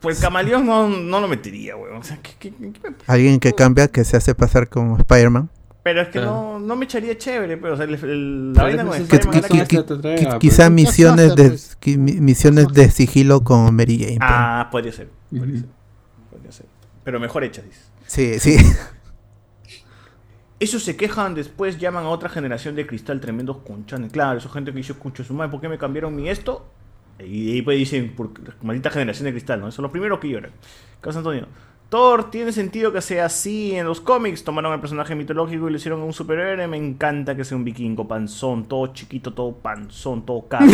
[0.06, 1.96] Pues Camaleón no, no lo metería, weón.
[1.96, 5.50] O sea, ¿qué- qué- qué- Alguien que cambia, que se hace pasar como Spider-Man.
[5.82, 8.84] Pero es que no, no me echaría chévere, pero o sea, el- el- la vaina
[8.84, 14.18] con Que- Spider-Man que- quizá misiones de qui- mi- misiones de sigilo con Mary Jane.
[14.18, 15.08] pero- Ah, podría ser.
[15.30, 15.68] Podría ser.
[16.30, 16.66] Podría ser.
[17.02, 17.90] Pero mejor hechas, dices.
[18.06, 18.56] Sí, sí.
[20.60, 24.10] Esos se quejan, después llaman a otra generación de cristal tremendos conchanes.
[24.12, 26.66] Claro, esa gente que dice, concho su madre, ¿por qué me cambiaron mi esto?
[27.18, 28.30] Y ahí pues dicen, por
[28.62, 29.68] maldita generación de cristal, ¿no?
[29.68, 30.50] Eso es lo primero que lloran.
[31.00, 31.46] Carlos Antonio.
[31.88, 34.42] Thor tiene sentido que sea así en los cómics.
[34.42, 36.66] Tomaron el personaje mitológico y lo hicieron un superhéroe.
[36.66, 40.66] Me encanta que sea un vikingo panzón, todo chiquito, todo panzón, todo caro.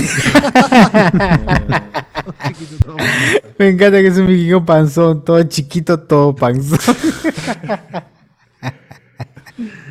[3.58, 6.78] Me encanta que es un vikingo panzón, todo chiquito, todo panzón.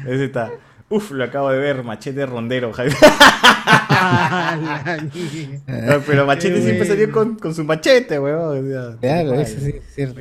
[0.07, 0.51] Ese está.
[0.91, 2.95] Uf, lo acabo de ver, machete rondero, Javier.
[5.67, 6.85] No, pero Machete Qué siempre bueno.
[6.85, 8.65] salió con, con su machete, weón.
[8.65, 9.41] o sea, Claro, igual.
[9.41, 10.19] eso sí, es cierto.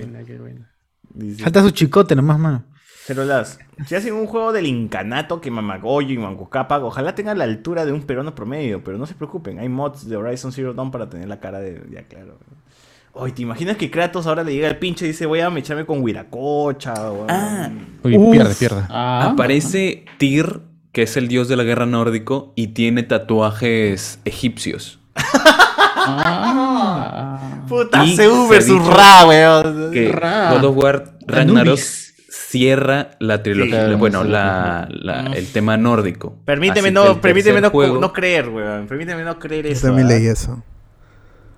[1.14, 2.64] Dice- Falta su chicote nomás, mano.
[3.06, 7.44] Pero las, si hacen un juego del incanato que Mamagoyo y Mancucapa, ojalá tenga la
[7.44, 10.90] altura de un peruano promedio, pero no se preocupen, hay mods de Horizon Zero Dawn
[10.92, 11.82] para tener la cara de.
[11.90, 12.38] Ya, claro.
[13.12, 15.84] Oye, ¿te imaginas que Kratos ahora le llega el pinche y dice voy a mecharme
[15.84, 16.94] con Huiracocha?
[17.28, 17.68] Ah,
[18.04, 18.82] Uy, pierde, pierde.
[18.88, 20.60] Aparece Tyr,
[20.92, 25.00] que es el dios de la guerra nórdico, y tiene tatuajes egipcios.
[27.68, 29.90] Puta, Y Zeus se versus Ra, weón.
[29.92, 30.52] Que Ra.
[30.54, 33.94] God of War Ragnarok cierra la trilogía, Sí.
[33.94, 36.36] bueno, la, la- el tema nórdico.
[36.44, 38.86] Permíteme Así no, permíteme no, juego- no creer, weón.
[38.88, 39.86] Permíteme no creer Yo eso.
[39.88, 40.10] también ¿ah?
[40.10, 40.62] leí eso.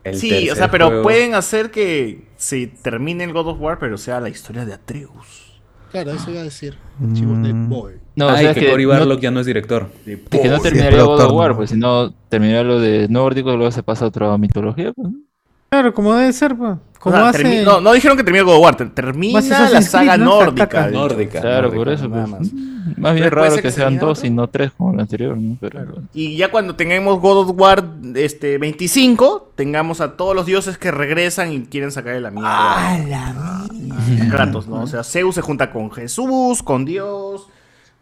[0.05, 3.79] El Sí, o sea, pero juego- pueden hacer que se termine el God of War,
[3.79, 5.61] pero sea la historia de Atreus.
[5.91, 6.79] Claro, eso iba a decir.
[6.99, 7.13] Mm.
[7.15, 7.95] Chivo de boy.
[8.17, 9.89] No, o Ay, sea, que, que Cory no- Barlog ya no es director.
[10.07, 11.57] Es que no terminaría es God of War, ¿no?
[11.57, 14.93] pues si no terminaría lo de nórdico, luego se pasa a otra mitología.
[14.95, 15.09] Pues.
[15.73, 16.77] Claro, como debe ser, pues.
[16.99, 17.65] Como O sea, hace...
[17.65, 20.39] no, no dijeron que termine God of War, ter- termina la saga Creed, ¿no?
[20.45, 20.87] nórdica.
[20.89, 21.41] Nórdica.
[21.41, 22.09] Claro, nórdica, por eso.
[22.09, 22.53] nada Pues.
[22.53, 22.63] más.
[22.99, 25.57] Más bien raro que sean dos y no tres como el anterior, ¿no?
[25.59, 25.81] Pero,
[26.13, 27.85] Y ya cuando tengamos God of War
[28.15, 32.51] este, 25, tengamos a todos los dioses que regresan y quieren sacarle la mierda.
[32.53, 34.31] ¡Ah, la mierda!
[34.31, 34.83] Kratos, ¿no?
[34.83, 37.47] O sea, Zeus se junta con Jesús, con Dios,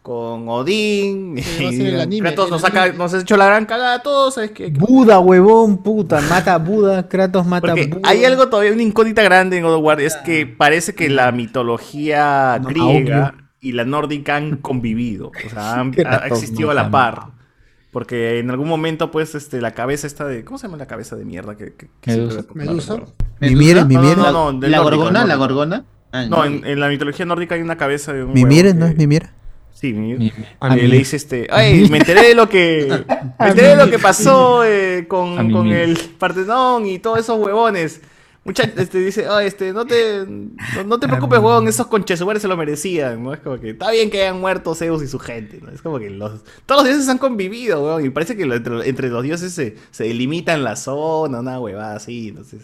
[0.01, 1.35] con Odín.
[1.37, 3.45] Sí, va a y ser el anime, Kratos el nos, saca, nos ha hecho la
[3.45, 4.33] gran cagada a todos.
[4.35, 4.67] ¿sabes qué?
[4.69, 6.21] Buda, huevón, puta.
[6.21, 8.09] Mata a Buda, Kratos mata Porque a Buda.
[8.09, 11.31] hay algo todavía, una incógnita grande en God of War, es que parece que la
[11.31, 13.43] mitología No, griega obvio.
[13.59, 17.27] y la nórdica han convivido, o sea, han, ha existido a la par.
[17.91, 20.45] Porque en algún momento, pues, este, la cabeza esta de...
[20.45, 21.57] ¿Cómo se llama la cabeza de mierda?
[21.57, 22.45] Que, que- que Medusa.
[22.53, 22.93] Medusa.
[22.93, 23.15] no recuerdo.
[23.41, 24.15] Mimire, No, Mimire.
[24.15, 25.25] no, no, del ¿La gorgona?
[25.25, 25.83] ¿La gorgona?
[26.13, 29.29] Ah, No, en, en la mitología nórdica hay una cabeza de un ¿no es Mimire?
[29.81, 29.93] Sí.
[29.93, 32.87] Mi- Ah, le dice este, ay, me enteré de lo que
[33.39, 35.35] me enteré de lo que pasó eh, con,
[35.73, 38.01] el Partenón y todos esos huevones.
[38.43, 42.47] Muchachos, este dice, ay, este, no te, no, no te preocupes, huevón, esos conchesumares se
[42.47, 43.33] lo merecían, ¿no?
[43.35, 45.69] Es como que está bien que hayan muerto Zeus y su gente, ¿no?
[45.69, 48.89] Es como que los, todos los dioses han convivido, huevón, y parece que lo- entre,
[48.89, 52.61] entre los dioses se, se delimitan la zona, una huevada así, entonces,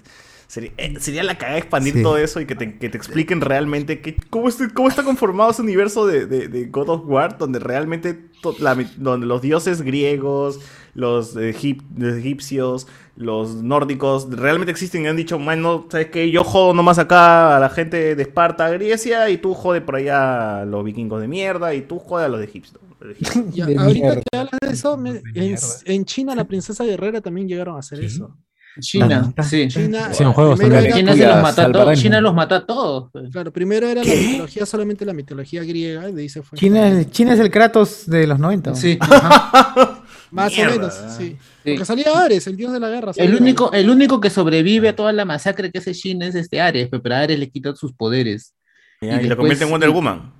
[0.57, 2.01] Sería, eh, sería la cagada expandir Sí.
[2.01, 5.51] todo eso y que te, que te expliquen realmente que, cómo, este- cómo está conformado
[5.51, 9.43] ese universo de, de- de God of War, donde realmente to- la mi- donde los
[9.43, 10.59] dioses griegos,
[10.95, 16.31] los egip- los egipcios, los nórdicos, realmente existen y han dicho, bueno, ¿sabes qué?
[16.31, 20.61] Yo jodo nomás acá a la gente de Esparta, Grecia, y tú jode por allá
[20.61, 22.79] a los vikingos de mierda, y tú jode a los de Egipto.
[22.99, 23.41] Ahorita
[23.85, 24.21] mierda.
[24.31, 25.55] que hablas de eso, me- en,
[25.85, 28.35] en China la princesa guerrera también llegaron a hacer eso.
[28.79, 29.67] China, sí.
[29.67, 30.71] China, también.
[30.85, 31.75] era- China se los mata a todos.
[31.77, 31.95] Salvarán.
[31.95, 33.11] China los mata a todos.
[33.31, 34.09] Claro, primero era ¿Qué?
[34.15, 36.57] la mitología, solamente la mitología griega, de ahí se fue.
[36.57, 38.71] China es, China es el Kratos de los 90.
[38.71, 38.75] ¿no?
[38.75, 38.97] Sí.
[40.31, 40.71] Más Mierda.
[40.73, 41.23] o menos, sí.
[41.63, 41.71] Sí.
[41.71, 43.11] Porque salía Ares, el dios de la guerra.
[43.15, 46.59] El único, el único que sobrevive a toda la masacre que hace China es este
[46.59, 48.53] Ares, pe- pero a Ares le quitan sus poderes.
[49.01, 50.31] Ya, Y y, lo convierte en Wonder Woman.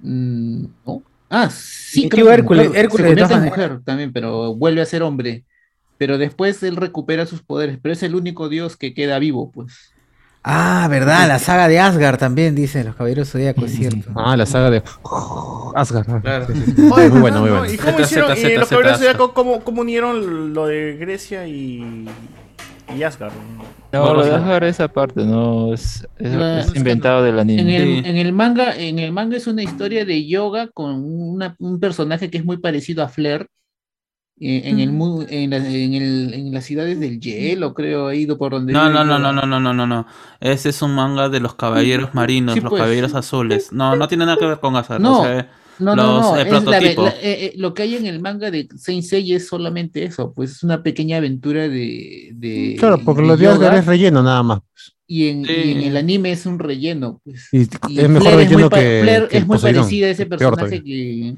[0.00, 1.02] Mm, ¿no?
[1.30, 5.44] Ah, sí, creo Hércules, Hércules se convierte en mujer también, pero vuelve a ser hombre.
[5.98, 9.92] Pero después él recupera sus poderes, pero es el único dios que queda vivo, pues.
[10.46, 14.10] Ah, verdad, la saga de Asgard también, dicen los caballeros zodíacos, es cierto.
[14.14, 14.82] Ah, la saga de
[15.74, 16.20] Asgard.
[16.20, 16.46] Claro.
[16.48, 16.88] Sí, sí, sí.
[16.92, 17.72] Oye, Muy bueno, no, muy no, bueno.
[17.72, 18.36] ¿Y cómo hicieron?
[18.36, 22.06] Z, los caballeros ¿cómo, cómo unieron lo de Grecia y,
[22.94, 23.32] y Asgard?
[23.92, 26.06] No, lo sea- dejar esa parte, no, es,
[26.74, 27.62] inventado del anime.
[27.62, 28.10] En el, Sí.
[28.10, 32.28] en el manga, en el manga es una historia de yoga con una- un personaje
[32.28, 33.46] que es muy parecido a Flair.
[34.36, 38.36] En, el, mu- en, la- en, el- en las ciudades del hielo, creo, ha ido
[38.36, 38.72] por donde.
[38.72, 40.06] No, no, no, no, no, no, no, no, no.
[40.40, 42.82] Ese es un manga de los caballeros marinos, Sí, los pues.
[42.82, 43.72] caballeros azules.
[43.72, 45.00] No, no tiene nada que ver con Asgard.
[45.00, 46.36] No, o sea, No, no, los, no.
[46.36, 49.36] eh, es la la- eh, eh, lo que hay en el manga de Saint Seiya
[49.36, 52.30] es solamente eso, pues es una pequeña aventura de.
[52.34, 54.60] de Claro, porque de lo de Asgard es relleno nada más.
[55.06, 57.48] y, en, y en el anime es un relleno, pues.
[57.52, 59.82] Y Y es mejor Flair es muy, relleno pa- que, es muy Poseidón.
[59.82, 61.34] parecida a ese personaje que.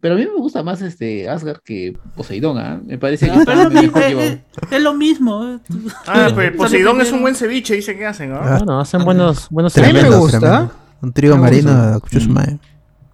[0.00, 2.80] Pero a mí me gusta más este Asgard que Poseidón, ¿ah?
[2.84, 4.38] Me parece que Ah, está pero lo mejor es,
[4.70, 5.46] es lo mismo.
[5.46, 5.58] eh.
[6.06, 8.36] Ah, pero Poseidón es un buen ceviche, dicen que hacen, ¿no?
[8.42, 8.56] Ah.
[8.58, 10.38] Bueno, hacen buenos, buenos A mí me gusta.
[10.40, 10.72] tremendo.
[11.02, 11.90] Un trío Me marino gusta.
[11.92, 12.58] de Kuchusmae.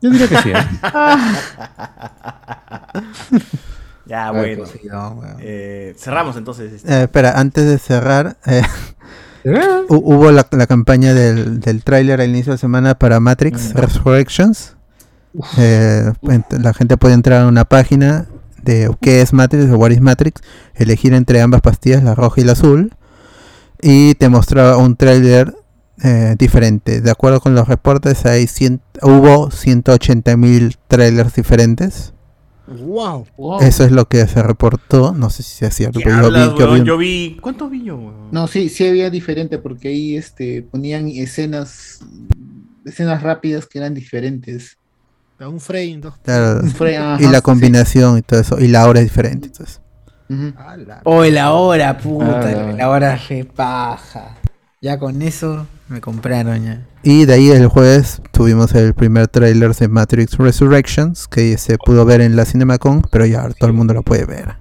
[0.02, 0.50] Yo diría que sí.
[0.50, 0.54] ¿eh?
[4.08, 4.62] Ya, bueno.
[5.40, 6.72] Eh, cerramos entonces.
[6.72, 6.92] este.
[6.92, 8.62] Eh, espera, antes de cerrar, eh,
[9.88, 14.75] hubo la, la campaña del, del tráiler al inicio de semana para Matrix Resurrections.
[15.58, 16.12] Eh,
[16.60, 18.26] la gente puede entrar a una página
[18.62, 20.40] de qué es Matrix o what is Matrix,
[20.74, 22.92] elegir entre ambas pastillas, la roja y la azul,
[23.80, 25.54] y te mostraba un tráiler
[26.02, 27.00] eh, diferente.
[27.00, 32.12] De acuerdo con los reportes, hay cien- hubo 180 mil trailers diferentes.
[32.66, 33.26] ¡Wow!
[33.36, 33.60] Wow.
[33.60, 35.14] Eso es lo que se reportó.
[35.14, 36.00] No sé si es cierto.
[36.00, 37.38] ¿Qué pero yo vi- yo vi Yo vi.
[37.40, 38.30] ¿Cuántos vi yo, weón?
[38.32, 42.00] No, sí, sí había diferente porque ahí este, ponían escenas
[42.84, 44.78] escenas rápidas que eran diferentes.
[45.38, 46.14] Da un frame, dos.
[46.22, 47.42] Claro, Fue- ajá, y la sí.
[47.42, 48.58] combinación y todo eso.
[48.58, 49.48] Y la hora es diferente.
[49.48, 49.80] Entonces.
[50.28, 50.52] Ujú.
[51.04, 52.40] Oh, la hora, puta,
[52.70, 54.36] Ah, la hora repaja.
[54.80, 56.86] Ya con eso me compraron ya.
[57.02, 62.04] Y de ahí el jueves tuvimos el primer tráiler de Matrix Resurrections que se pudo
[62.04, 64.56] ver en la CinemaCon, pero ya todo el mundo lo puede ver.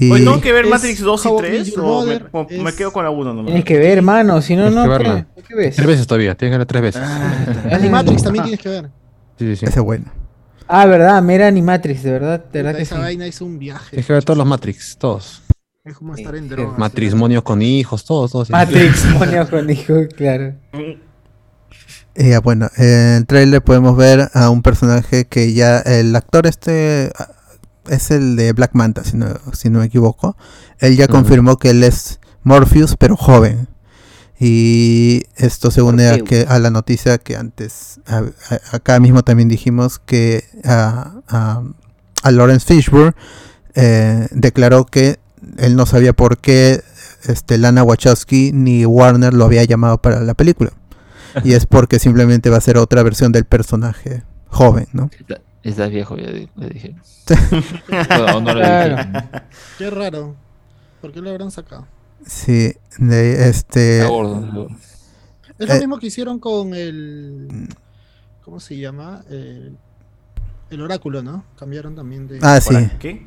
[0.00, 1.58] Y Oye, ¿tengo que ver Matrix 2 y How I 3?
[1.66, 3.46] Met Your ¿O me, o me es- quedo con la 1 nomás?
[3.46, 5.26] Tienes que ver, hermano, si no, Tienes no, que verla.
[5.36, 5.76] ¿qué, qué ves?
[5.76, 7.72] Tres veces todavía, tienes que verla tres veces.
[7.72, 8.90] Animatrix también tienes que ver.
[9.38, 9.66] Sí, sí, sí.
[9.66, 10.06] ese es bueno.
[10.68, 13.00] Ah, verdad, Mera Animatrix, de verdad, de verdad que esa sí.
[13.00, 13.90] vaina es un viaje.
[13.90, 15.42] Tienes que ver todos los Matrix, todos.
[15.84, 16.78] Es como estar en drogas.
[16.78, 18.50] Matrimonios con hijos, todos, todos.
[18.50, 20.54] Matrix, monio con hijo, claro.
[22.16, 26.48] Y ya, bueno, en el trailer podemos ver a un personaje que ya el actor
[26.48, 27.28] este ah,
[27.88, 30.36] es el de Black Manta, si no, si no me equivoco.
[30.80, 33.68] Él ya confirmó que él es Morpheus, pero joven.
[34.38, 38.18] Y esto se une a, que, a la noticia que antes, a-
[38.50, 41.62] a- acá mismo también dijimos que a, a,
[42.22, 43.14] a Lawrence Fishburne
[43.74, 45.18] eh, declaró que
[45.58, 46.82] él no sabía por qué
[47.24, 50.70] este, Lana Wachowski ni Warner lo había llamado para la película.
[51.44, 55.10] Y es porque simplemente va a ser otra versión del personaje joven, ¿no?
[55.18, 56.94] Está- Estás viejo, ya le dije.
[58.10, 58.96] No, no le Claro.
[58.96, 59.28] dije.
[59.78, 60.36] Qué raro.
[61.00, 61.88] ¿Por qué lo habrán sacado?
[62.26, 64.04] Sí, de este...
[64.06, 64.68] Gordo.
[65.58, 65.78] Es lo Eh.
[65.78, 67.68] mismo que hicieron con el.
[68.44, 69.24] ¿Cómo se llama?
[69.30, 69.76] El,
[70.70, 71.44] el oráculo, ¿no?
[71.58, 72.38] Cambiaron también de.
[72.42, 72.74] Ah, sí.
[72.98, 73.26] ¿Qué?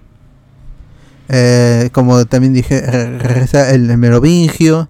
[1.27, 4.89] Eh, como también dije, re- regresa el Merovingio.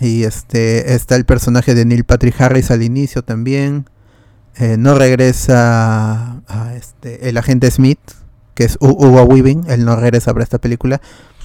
[0.00, 3.86] Y este está el personaje de Neil Patrick Harris al inicio también.
[4.56, 7.98] Eh, no regresa a este, el agente Smith,
[8.58, 11.00] que es Hu- Hugo Weaving, él no regresa para esta película.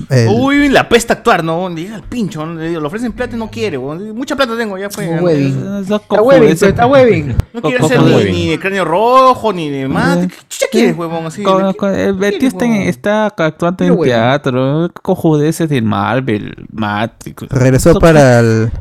[0.10, 1.70] El- Uy, la pesta actuar, ¿no?
[1.70, 2.56] Le llega al pincho, ¿no?
[2.60, 3.78] Le ofrecen plata y no quiere.
[3.78, 5.06] Mucha plata tengo, ya fue.
[5.06, 7.36] No Está está Webbing.
[7.62, 7.88] quiere co-
[8.32, 10.28] ni, de cráneo rojo, ni de mate.
[10.30, 11.28] ¿Qué chucha quieres, huevón?
[11.28, 16.66] Así, Con- ¿qué- con- el Betty está, en- está actuando en teatro, cojudeces de Marvel,
[16.72, 17.44] Matrix.
[17.50, 18.72] regresó para el,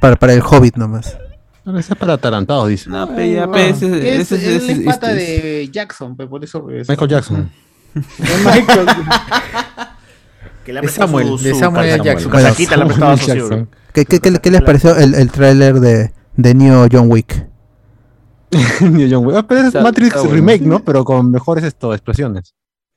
[0.00, 1.16] para, para el Hobbit nomás.
[1.64, 2.90] No, es para atarantados, dice.
[2.90, 6.60] No, pe, ya, pe, ese- Es, ese- es pata este- de Jackson, pe, por eso
[6.66, 6.92] regresa.
[6.92, 7.50] Michael Jackson.
[8.44, 8.86] Michael.
[10.64, 12.20] Que le ha De prestado Samuel, su- de Samuel Jackson.
[12.24, 13.48] Su casaquita le ha prestado a su Jackson.
[13.48, 13.68] socio.
[13.92, 17.46] ¿Qué, qué, qué- qué les pareció el, el tráiler de, de Neo John Wick?
[18.80, 19.36] Ni John Wick.
[19.36, 20.34] Ah, pero es Está- Matrix está bueno.
[20.34, 20.84] Remake, ¿no?
[20.84, 22.54] Pero con mejores esto, explosiones.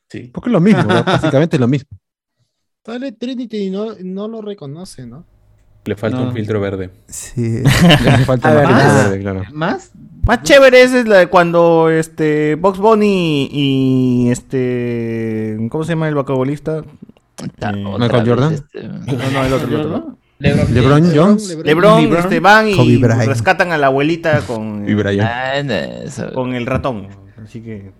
[0.10, 0.32] Sí.
[0.34, 1.04] Porque es lo mismo, ¿no?
[1.06, 1.90] básicamente es lo mismo.
[2.86, 5.26] Sale Trinity y no, no lo reconoce, ¿no?
[5.86, 6.24] Le falta No.
[6.26, 6.90] un filtro verde.
[7.08, 7.64] Sí.
[8.04, 9.04] Le falta ver, más ¿más?
[9.04, 9.44] verde, claro.
[9.54, 9.92] ¿Más?
[10.26, 16.08] Más chévere esa es la de cuando este Box Bunny y este ¿cómo se llama
[16.08, 16.84] el basquetbolista?
[17.42, 18.54] Otra Michael Jordan.
[18.54, 20.18] este, No, no, el otro, el otro.
[20.40, 21.50] LeBron, LeBron Jones.
[21.64, 22.18] LeBron, LeBron.
[22.20, 24.86] este, van y rescatan a la abuelita con,
[26.34, 27.08] con el ratón.
[27.44, 27.92] Así que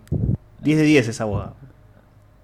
[0.62, 1.54] 10 de 10 esa boda.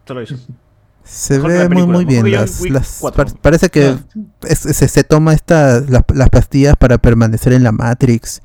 [0.07, 0.37] Solo eso.
[1.07, 2.25] Se que ve muy muy bien.
[2.25, 3.25] que Las, las- 4.
[3.25, 3.97] par- parece que
[4.43, 8.43] es- se, se toma esta, las, las pastillas para permanecer en la Matrix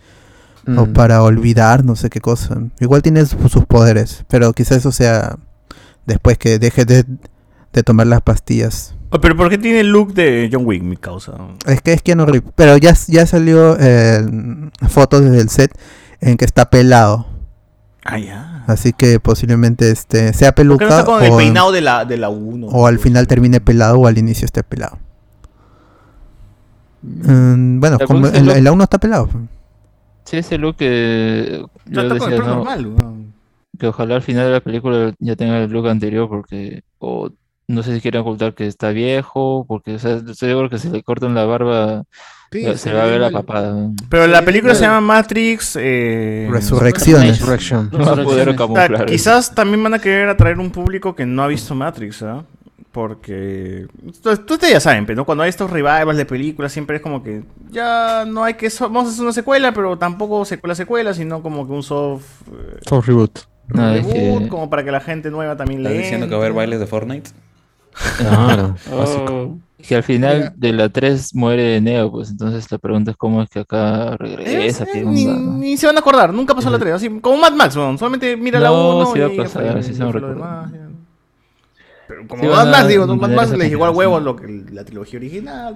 [0.77, 0.93] o Mm.
[0.93, 2.55] para olvidar no sé qué cosa.
[2.79, 5.35] Igual tiene su- sus poderes, pero quizás eso sea
[6.05, 7.03] después que deje de,
[7.73, 8.93] de tomar las pastillas.
[9.13, 11.33] Oh, Pero ¿por qué tiene el look de John Wick, mi causa?
[11.65, 14.23] Es que es Keanu Reeves, pero ya, ya salió eh,
[14.87, 15.77] fotos desde el set
[16.21, 17.27] en que está pelado.
[18.05, 18.50] Ah, ya.
[18.71, 21.81] Así que posiblemente este sea ¿Por qué peluca no está con el o, peinado de
[21.81, 22.67] la, de la 1?
[22.67, 24.97] o al final termine pelado o al inicio esté pelado.
[27.01, 29.29] Mm, bueno, como en, la- en la 1 está pelado.
[30.25, 32.63] Sí, ese look que yo el decía, ¿no?
[32.63, 32.93] normal.
[33.79, 37.29] que ojalá al final de la película ya tenga el look anterior porque o
[37.67, 40.89] no sé si quieren ocultar que está viejo porque o sea, estoy seguro que si
[40.89, 42.03] le cortan la barba
[42.51, 43.73] Sí, se va a ve ver la papada.
[44.09, 45.77] Pero la Sí, película se llama Matrix.
[45.79, 47.39] Eh, Resurrecciones.
[47.39, 47.89] Resurrection.
[47.93, 49.05] No va a poder o sea, camuflar.
[49.05, 52.43] quizás también van a querer atraer un público que no ha visto Matrix, ¿ah?
[52.91, 53.87] Porque
[54.21, 57.23] tú- tú- ustedes ya saben, pero cuando hay estos revivals de películas siempre es como
[57.23, 61.13] que ya no hay que so- vamos a hacer una secuela, pero tampoco secuela secuela,
[61.13, 63.39] sino como que un soft eh, Soft reboot.
[63.69, 66.31] No, es reboot, que- como para que la gente nueva también ¿Estás le diciendo que
[66.33, 67.29] va a haber bailes de Fortnite?
[68.17, 68.75] Claro.
[68.91, 73.41] Oh, que al final de la 3 muere Neo, pues entonces la pregunta es cómo
[73.41, 75.57] es que acá regresa, Eh, ni, onda, ¿no?
[75.57, 78.37] ni se van a acordar, nunca pasó la 3, así como Mad Max, weón, solamente
[78.37, 80.87] mira la No, 1 sí va a y pasar, fue, sí se demás, ya.
[82.07, 83.07] Pero como Sí Mad Max, digo.
[83.15, 85.75] Mad Max les llegó al huevo lo que la trilogía original.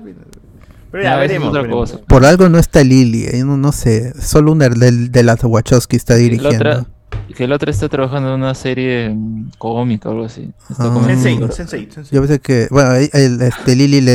[0.91, 1.49] Pero, ya No, veremos.
[1.49, 1.91] otra veremos.
[1.91, 2.05] cosa.
[2.05, 5.95] Por algo no está Lily, eh, no, no sé, solo una de, de las Wachowski
[5.95, 6.57] está Y la dirigiendo.
[6.57, 6.85] otra,
[7.35, 10.51] que la otra está trabajando en una serie mm, cómica o algo así.
[10.69, 11.03] Está Ah.
[11.05, 12.15] Sensei, Sensei, Sensei.
[12.15, 14.13] Yo pensé que, bueno, el, este Lily le,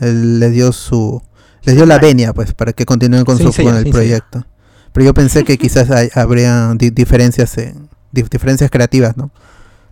[0.00, 1.22] el- le dio su,
[1.64, 3.84] le dio la venia, pues, para que continúen con, Sí, su, sí, con sí, el
[3.84, 3.90] sí.
[3.90, 4.46] proyecto.
[4.92, 9.30] Pero yo pensé que quizás hay, habría di- diferencias, en, di- diferencias creativas, ¿no?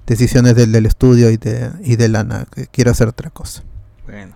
[0.07, 3.63] Decisiones del, del estudio y de, y de Lana, que quiero hacer otra cosa.
[4.07, 4.35] Bueno.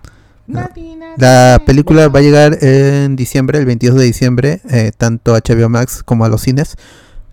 [1.17, 5.69] La película va a llegar en diciembre, el 22 de diciembre, eh, tanto a HBO
[5.69, 6.75] Max como a los cines,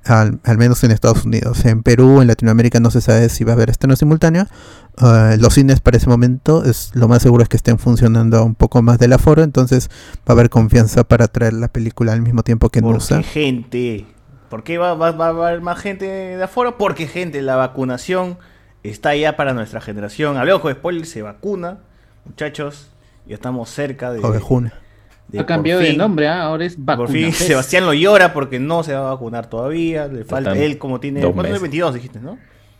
[0.05, 1.65] al, al menos en Estados Unidos.
[1.65, 4.47] En Perú, en Latinoamérica no se sabe si va a haber estreno simultáneo.
[5.03, 8.55] Eh, los cines para ese momento es lo más seguro es que estén funcionando un
[8.55, 9.89] poco más del aforo, entonces
[10.21, 13.23] va a haber confianza para traer la película al mismo tiempo que en ¿Por USA.
[13.23, 14.05] gente?
[14.51, 16.77] ¿Por qué va, va- va a haber más gente de afuera?
[16.77, 18.37] Porque gente, la vacunación
[18.83, 20.37] está ya para nuestra generación.
[20.37, 21.79] Hablemos con spoiler, se vacuna,
[22.27, 22.91] muchachos,
[23.27, 24.19] ya estamos cerca de...
[24.21, 24.75] Ovejuna.
[25.29, 26.43] De Ha por cambiado de fin- nombre, ¿ah?
[26.43, 27.33] ahora es Por fin.
[27.33, 30.07] Sebastián lo llora porque no se va a vacunar todavía.
[30.09, 31.21] Le falta él como tiene...
[31.23, 31.49] ¿Cuánto es?
[31.49, 31.63] meses.
[31.63, 32.39] 22 dijiste, ¿no?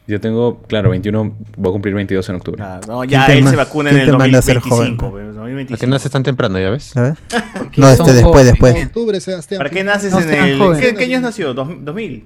[0.09, 2.63] Yo tengo, claro, 21, voy a cumplir 22 en octubre.
[2.63, 5.07] Ah, no, ya ¿Quién te él se vacuna en el te manda a ser 2025.
[5.07, 5.21] joven?
[5.23, 5.81] pero La 2025.
[5.81, 6.93] que nace tan temprano, ¿ya ves?
[7.57, 8.47] Porque No, este después, jóvenes.
[8.53, 8.75] después.
[8.75, 9.59] En octubre, Sebastián.
[9.59, 10.59] ¿Para qué naces No en el...
[10.59, 10.85] jóvenes.
[10.85, 11.55] ¿Qué, qué años nació?
[11.55, 12.25] ¿Dos- ¿2000?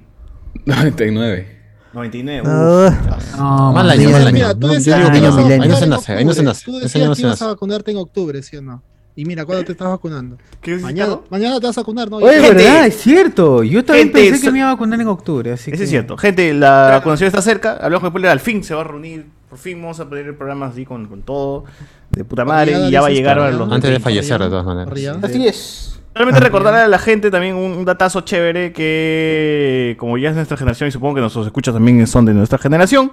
[0.64, 1.46] 99.
[1.92, 2.42] 99.
[2.46, 3.36] Ah, uf.
[3.38, 4.32] No, Mal año, mal año.
[4.32, 6.12] Mira, tú No, decías yo digo que que ibas no, a ahí no se nace,
[6.14, 6.64] ahí no se nace.
[6.64, 8.82] Tú decías año no que se ibas a vacunarte en octubre, ¿sí o no?
[9.18, 10.36] Y mira, ¿cuándo te estás vacunando?
[10.60, 12.18] ¿Qué dices, Mañana, mañana te vas a vacunar, ¿no?
[12.18, 13.62] Oye, verdad, es cierto.
[13.62, 15.84] Yo también gente, pensé que me iba a vacunar en octubre, así Eso que...
[15.84, 16.18] es cierto.
[16.18, 17.78] Gente, la vacunación está cerca.
[17.80, 18.30] Hablamos con spoiler.
[18.30, 19.24] Al fin se va a reunir.
[19.48, 21.64] Por fin vamos a poner el programa así con, con todo.
[22.10, 22.78] De puta madre.
[22.78, 23.62] Y ya va a llegar a los.
[23.62, 24.04] Antes de 20.
[24.04, 25.18] fallecer, de todas maneras.
[25.22, 25.98] Así es.
[26.12, 30.58] Solamente recordarle a la gente también un, un datazo chévere que, como ya es nuestra
[30.58, 33.12] generación y supongo que nuestros escuchas también son de nuestra generación,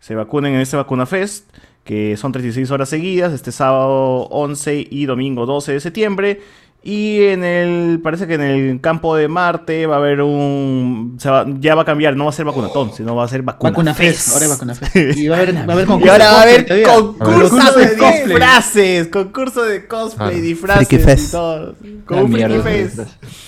[0.00, 1.50] se vacunen en este Vacuna Fest,
[1.88, 6.40] que son 36 horas seguidas, este sábado 11 y domingo 12 de septiembre.
[6.82, 11.28] Y en el, parece que en el campo de Marte va a haber un, se
[11.30, 13.70] va- ya va a cambiar, no va a ser vacunatón, sino va a ser vacuna,
[13.70, 15.18] Vacuna Fest, ahora es Vacuna Fest.
[15.18, 16.86] Y va a haber, va a haber Y concurso ahora va a haber todavía.
[16.86, 20.42] concurso de Concurso de disfraces, concurso de cosplay, Claro.
[20.42, 21.32] disfraces Friki y Fest.
[21.32, 21.74] todo.
[22.06, 22.98] Como un Fest.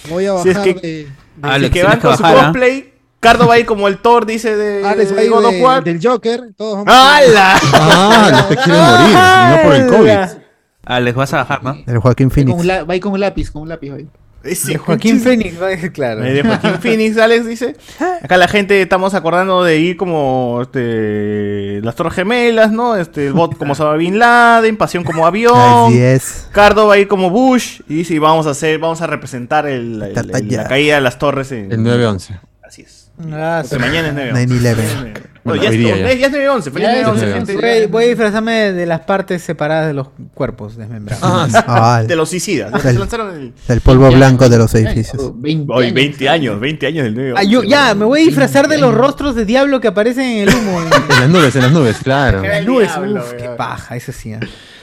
[0.08, 1.06] Voy a Si bajar es que- de.
[1.54, 2.34] Si que tienes van con su ¿ah?
[2.34, 2.89] cosplay,
[3.20, 5.44] Cardo va a ir como el Thor, dice de, Alex va a de ir God
[5.44, 5.84] of de- War.
[5.84, 6.40] del Joker.
[6.56, 7.60] Todos vamos ¡Hala!
[7.74, 9.16] Ah, no te quieren morir,
[9.56, 10.40] no por el COVID.
[10.86, 11.76] Alex, vas a bajar, ¿no?
[11.86, 12.58] El Joaquín Con Phoenix.
[12.60, 13.90] un la- va a ir con un lápiz, con un lápiz.
[13.92, 14.06] va ir.
[14.42, 15.22] Ese De Joaquín
[15.62, 16.24] va decir, claro.
[16.24, 17.76] Eh, De Joaquín Phoenix, Alex dice.
[18.22, 22.96] Acá la gente estamos acordando de ir como este, las Torres Gemelas, ¿no?
[22.96, 25.88] Este, el bot como Osama Bin Laden, Pasión como avión.
[25.88, 26.48] Así es.
[26.52, 29.66] Cardo va a ir como Bush y dice, y vamos a hacer, vamos a representar
[29.66, 30.62] el- el- el- Tatalla.
[30.62, 32.40] la caída de las torres en El 9-11.
[32.62, 32.99] Así es.
[33.32, 35.12] Ah, mañana es 9 9/11.
[35.42, 36.12] Bueno, ya, Hoy es, día ya.
[36.14, 37.32] ya es 9-11, feliz Ya es 9-11, 9/11.
[37.32, 37.54] gente.
[37.54, 41.22] Voy, voy a disfrazarme de las partes separadas de los cuerpos desmembrados.
[41.66, 42.70] Ah, De los suicidas.
[42.82, 45.22] Del- polvo blanco de los edificios.
[45.22, 45.94] Oh, 20 Hoy, años.
[45.94, 48.92] 20 años, 20 años del 9 Ah, yo- ya, me voy a disfrazar de los
[48.94, 50.78] rostros de diablo que aparecen en el humo.
[50.82, 52.44] En las nubes, en las nubes, claro.
[52.44, 54.34] Era el Nubes, diablo, uf, qué paja, eso sí.
[54.34, 54.40] ah.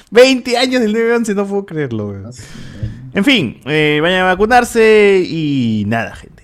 [0.09, 2.31] 20 años del 9-11, no puedo creerlo, weón.
[3.13, 6.36] En fin, eh, vayan a vacunarse y nada, gente.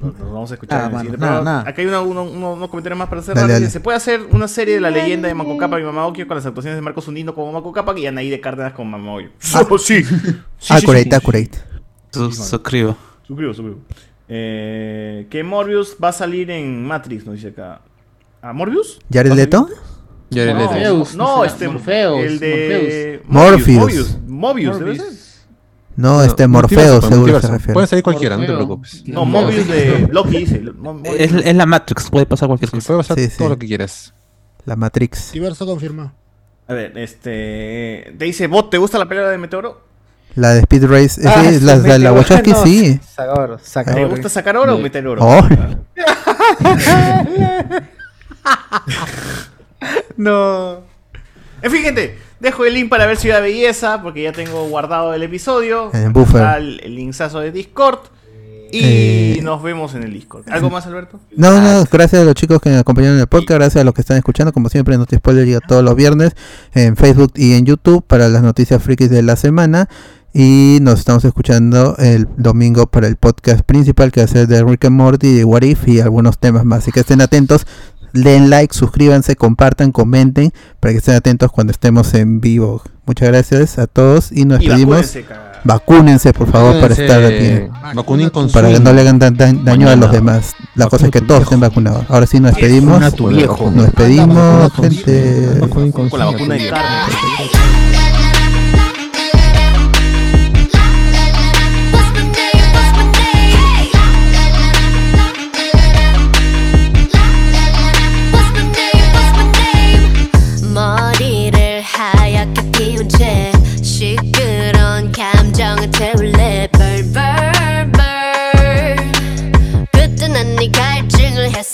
[0.00, 1.60] No, no, nos vamos a escuchar Nada, en el mano, siguiente nada, nada.
[1.68, 3.42] Acá hay una- uno- uno- unos comentarios más para cerrar.
[3.42, 3.70] Dale, dale.
[3.70, 6.36] Se puede hacer una serie de la leyenda de Mako Capa y Mama Okio con
[6.36, 9.30] las actuaciones de Marcos Unino como Mako Capa y Anaí de Cárdenas como Mama Okio.
[9.70, 10.02] Oh, sí.
[10.58, 11.14] Sí, Accurate, sí.
[11.14, 11.50] accurate.
[12.12, 12.96] Su- Suscribo.
[13.26, 13.78] Suscribo, suscribo.
[14.28, 17.80] Eh, que Morbius va a salir en Matrix, nos dice acá.
[18.42, 19.00] ¿A Morbius?
[19.12, 19.32] ¿Jared.
[19.32, 19.68] Leto?
[20.32, 20.70] Jared Leto.
[20.70, 21.68] Morpheus, No, o sea, este.
[21.68, 23.22] Morpheus, el de.
[23.26, 23.76] Morpheus.
[23.78, 24.18] Mobius.
[24.26, 25.08] Mobius, debe Morbius.
[25.08, 25.19] ser.
[25.96, 27.74] No, este Morfeo, seguro se refiere.
[27.74, 29.02] Puede salir cualquiera, no te preocupes.
[29.06, 30.62] No, Mobius de Loki dice.
[31.18, 32.86] Es, es la Matrix, puede pasar cualquier Sí, cosa.
[32.86, 33.50] puede pasar Sí, todo sí.
[33.50, 34.14] lo que quieras.
[34.64, 35.32] La Matrix.
[35.32, 36.12] Diverso confirmado.
[36.68, 38.14] A ver, este.
[38.18, 39.82] Te dice, ¿vos te gusta la pelea de Meteoro?
[40.36, 41.20] La de Speed Race.
[41.20, 43.00] eh, Ah, sí, la de la Meteoro, Wachowski, no, sí.
[43.14, 44.10] Saca oro, saca ¿Te oro.
[44.10, 45.20] gusta sacar oro o meter oro?
[45.22, 45.48] Oh.
[50.16, 50.80] No.
[51.62, 55.22] En fin, gente, dejo el link para ver Ciudad Belleza, porque ya tengo guardado el
[55.22, 55.90] episodio.
[55.92, 56.42] En el buffer.
[56.58, 57.98] El, el linksazo de Discord.
[58.72, 60.44] Y Eh, nos vemos en el Discord.
[60.48, 61.18] ¿Algo más, Alberto?
[61.36, 63.92] No, no, gracias a los chicos que me acompañaron en el podcast, gracias a los
[63.94, 66.36] que están escuchando, como siempre, Noti Spoiler llega todos los viernes
[66.72, 69.88] en Facebook y en YouTube para las noticias frikis de la semana.
[70.32, 74.62] Y nos estamos escuchando el domingo para el podcast principal que va a ser de
[74.62, 76.84] Rick and Morty, de What If y algunos temas más.
[76.84, 77.66] Así que estén atentos,
[78.12, 82.82] den like, suscríbanse, compartan, comenten para que estén atentos cuando estemos en vivo.
[83.06, 85.14] Muchas gracias a todos y nos Y despedimos.
[85.64, 87.68] vacúnense, por favor, para estar aquí.
[87.94, 90.52] Vacunen con Para que no le hagan dan- daño a los demás.
[90.76, 91.42] La cosa es que todos viejo.
[91.50, 92.04] estén vacunados.
[92.08, 93.00] Ahora sí nos despedimos.
[93.00, 95.60] Nos despedimos, gente.
[95.70, 98.09] Con la vacuna de carne.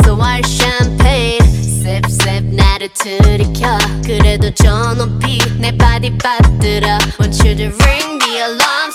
[0.06, 1.40] 갈증을 해소할 샴페인.
[1.82, 3.76] 셉셉 나를 들이켜.
[4.04, 6.98] 그래도 저 높이 내 발이 빠뜨려.
[7.18, 8.92] Want you to ring the alarm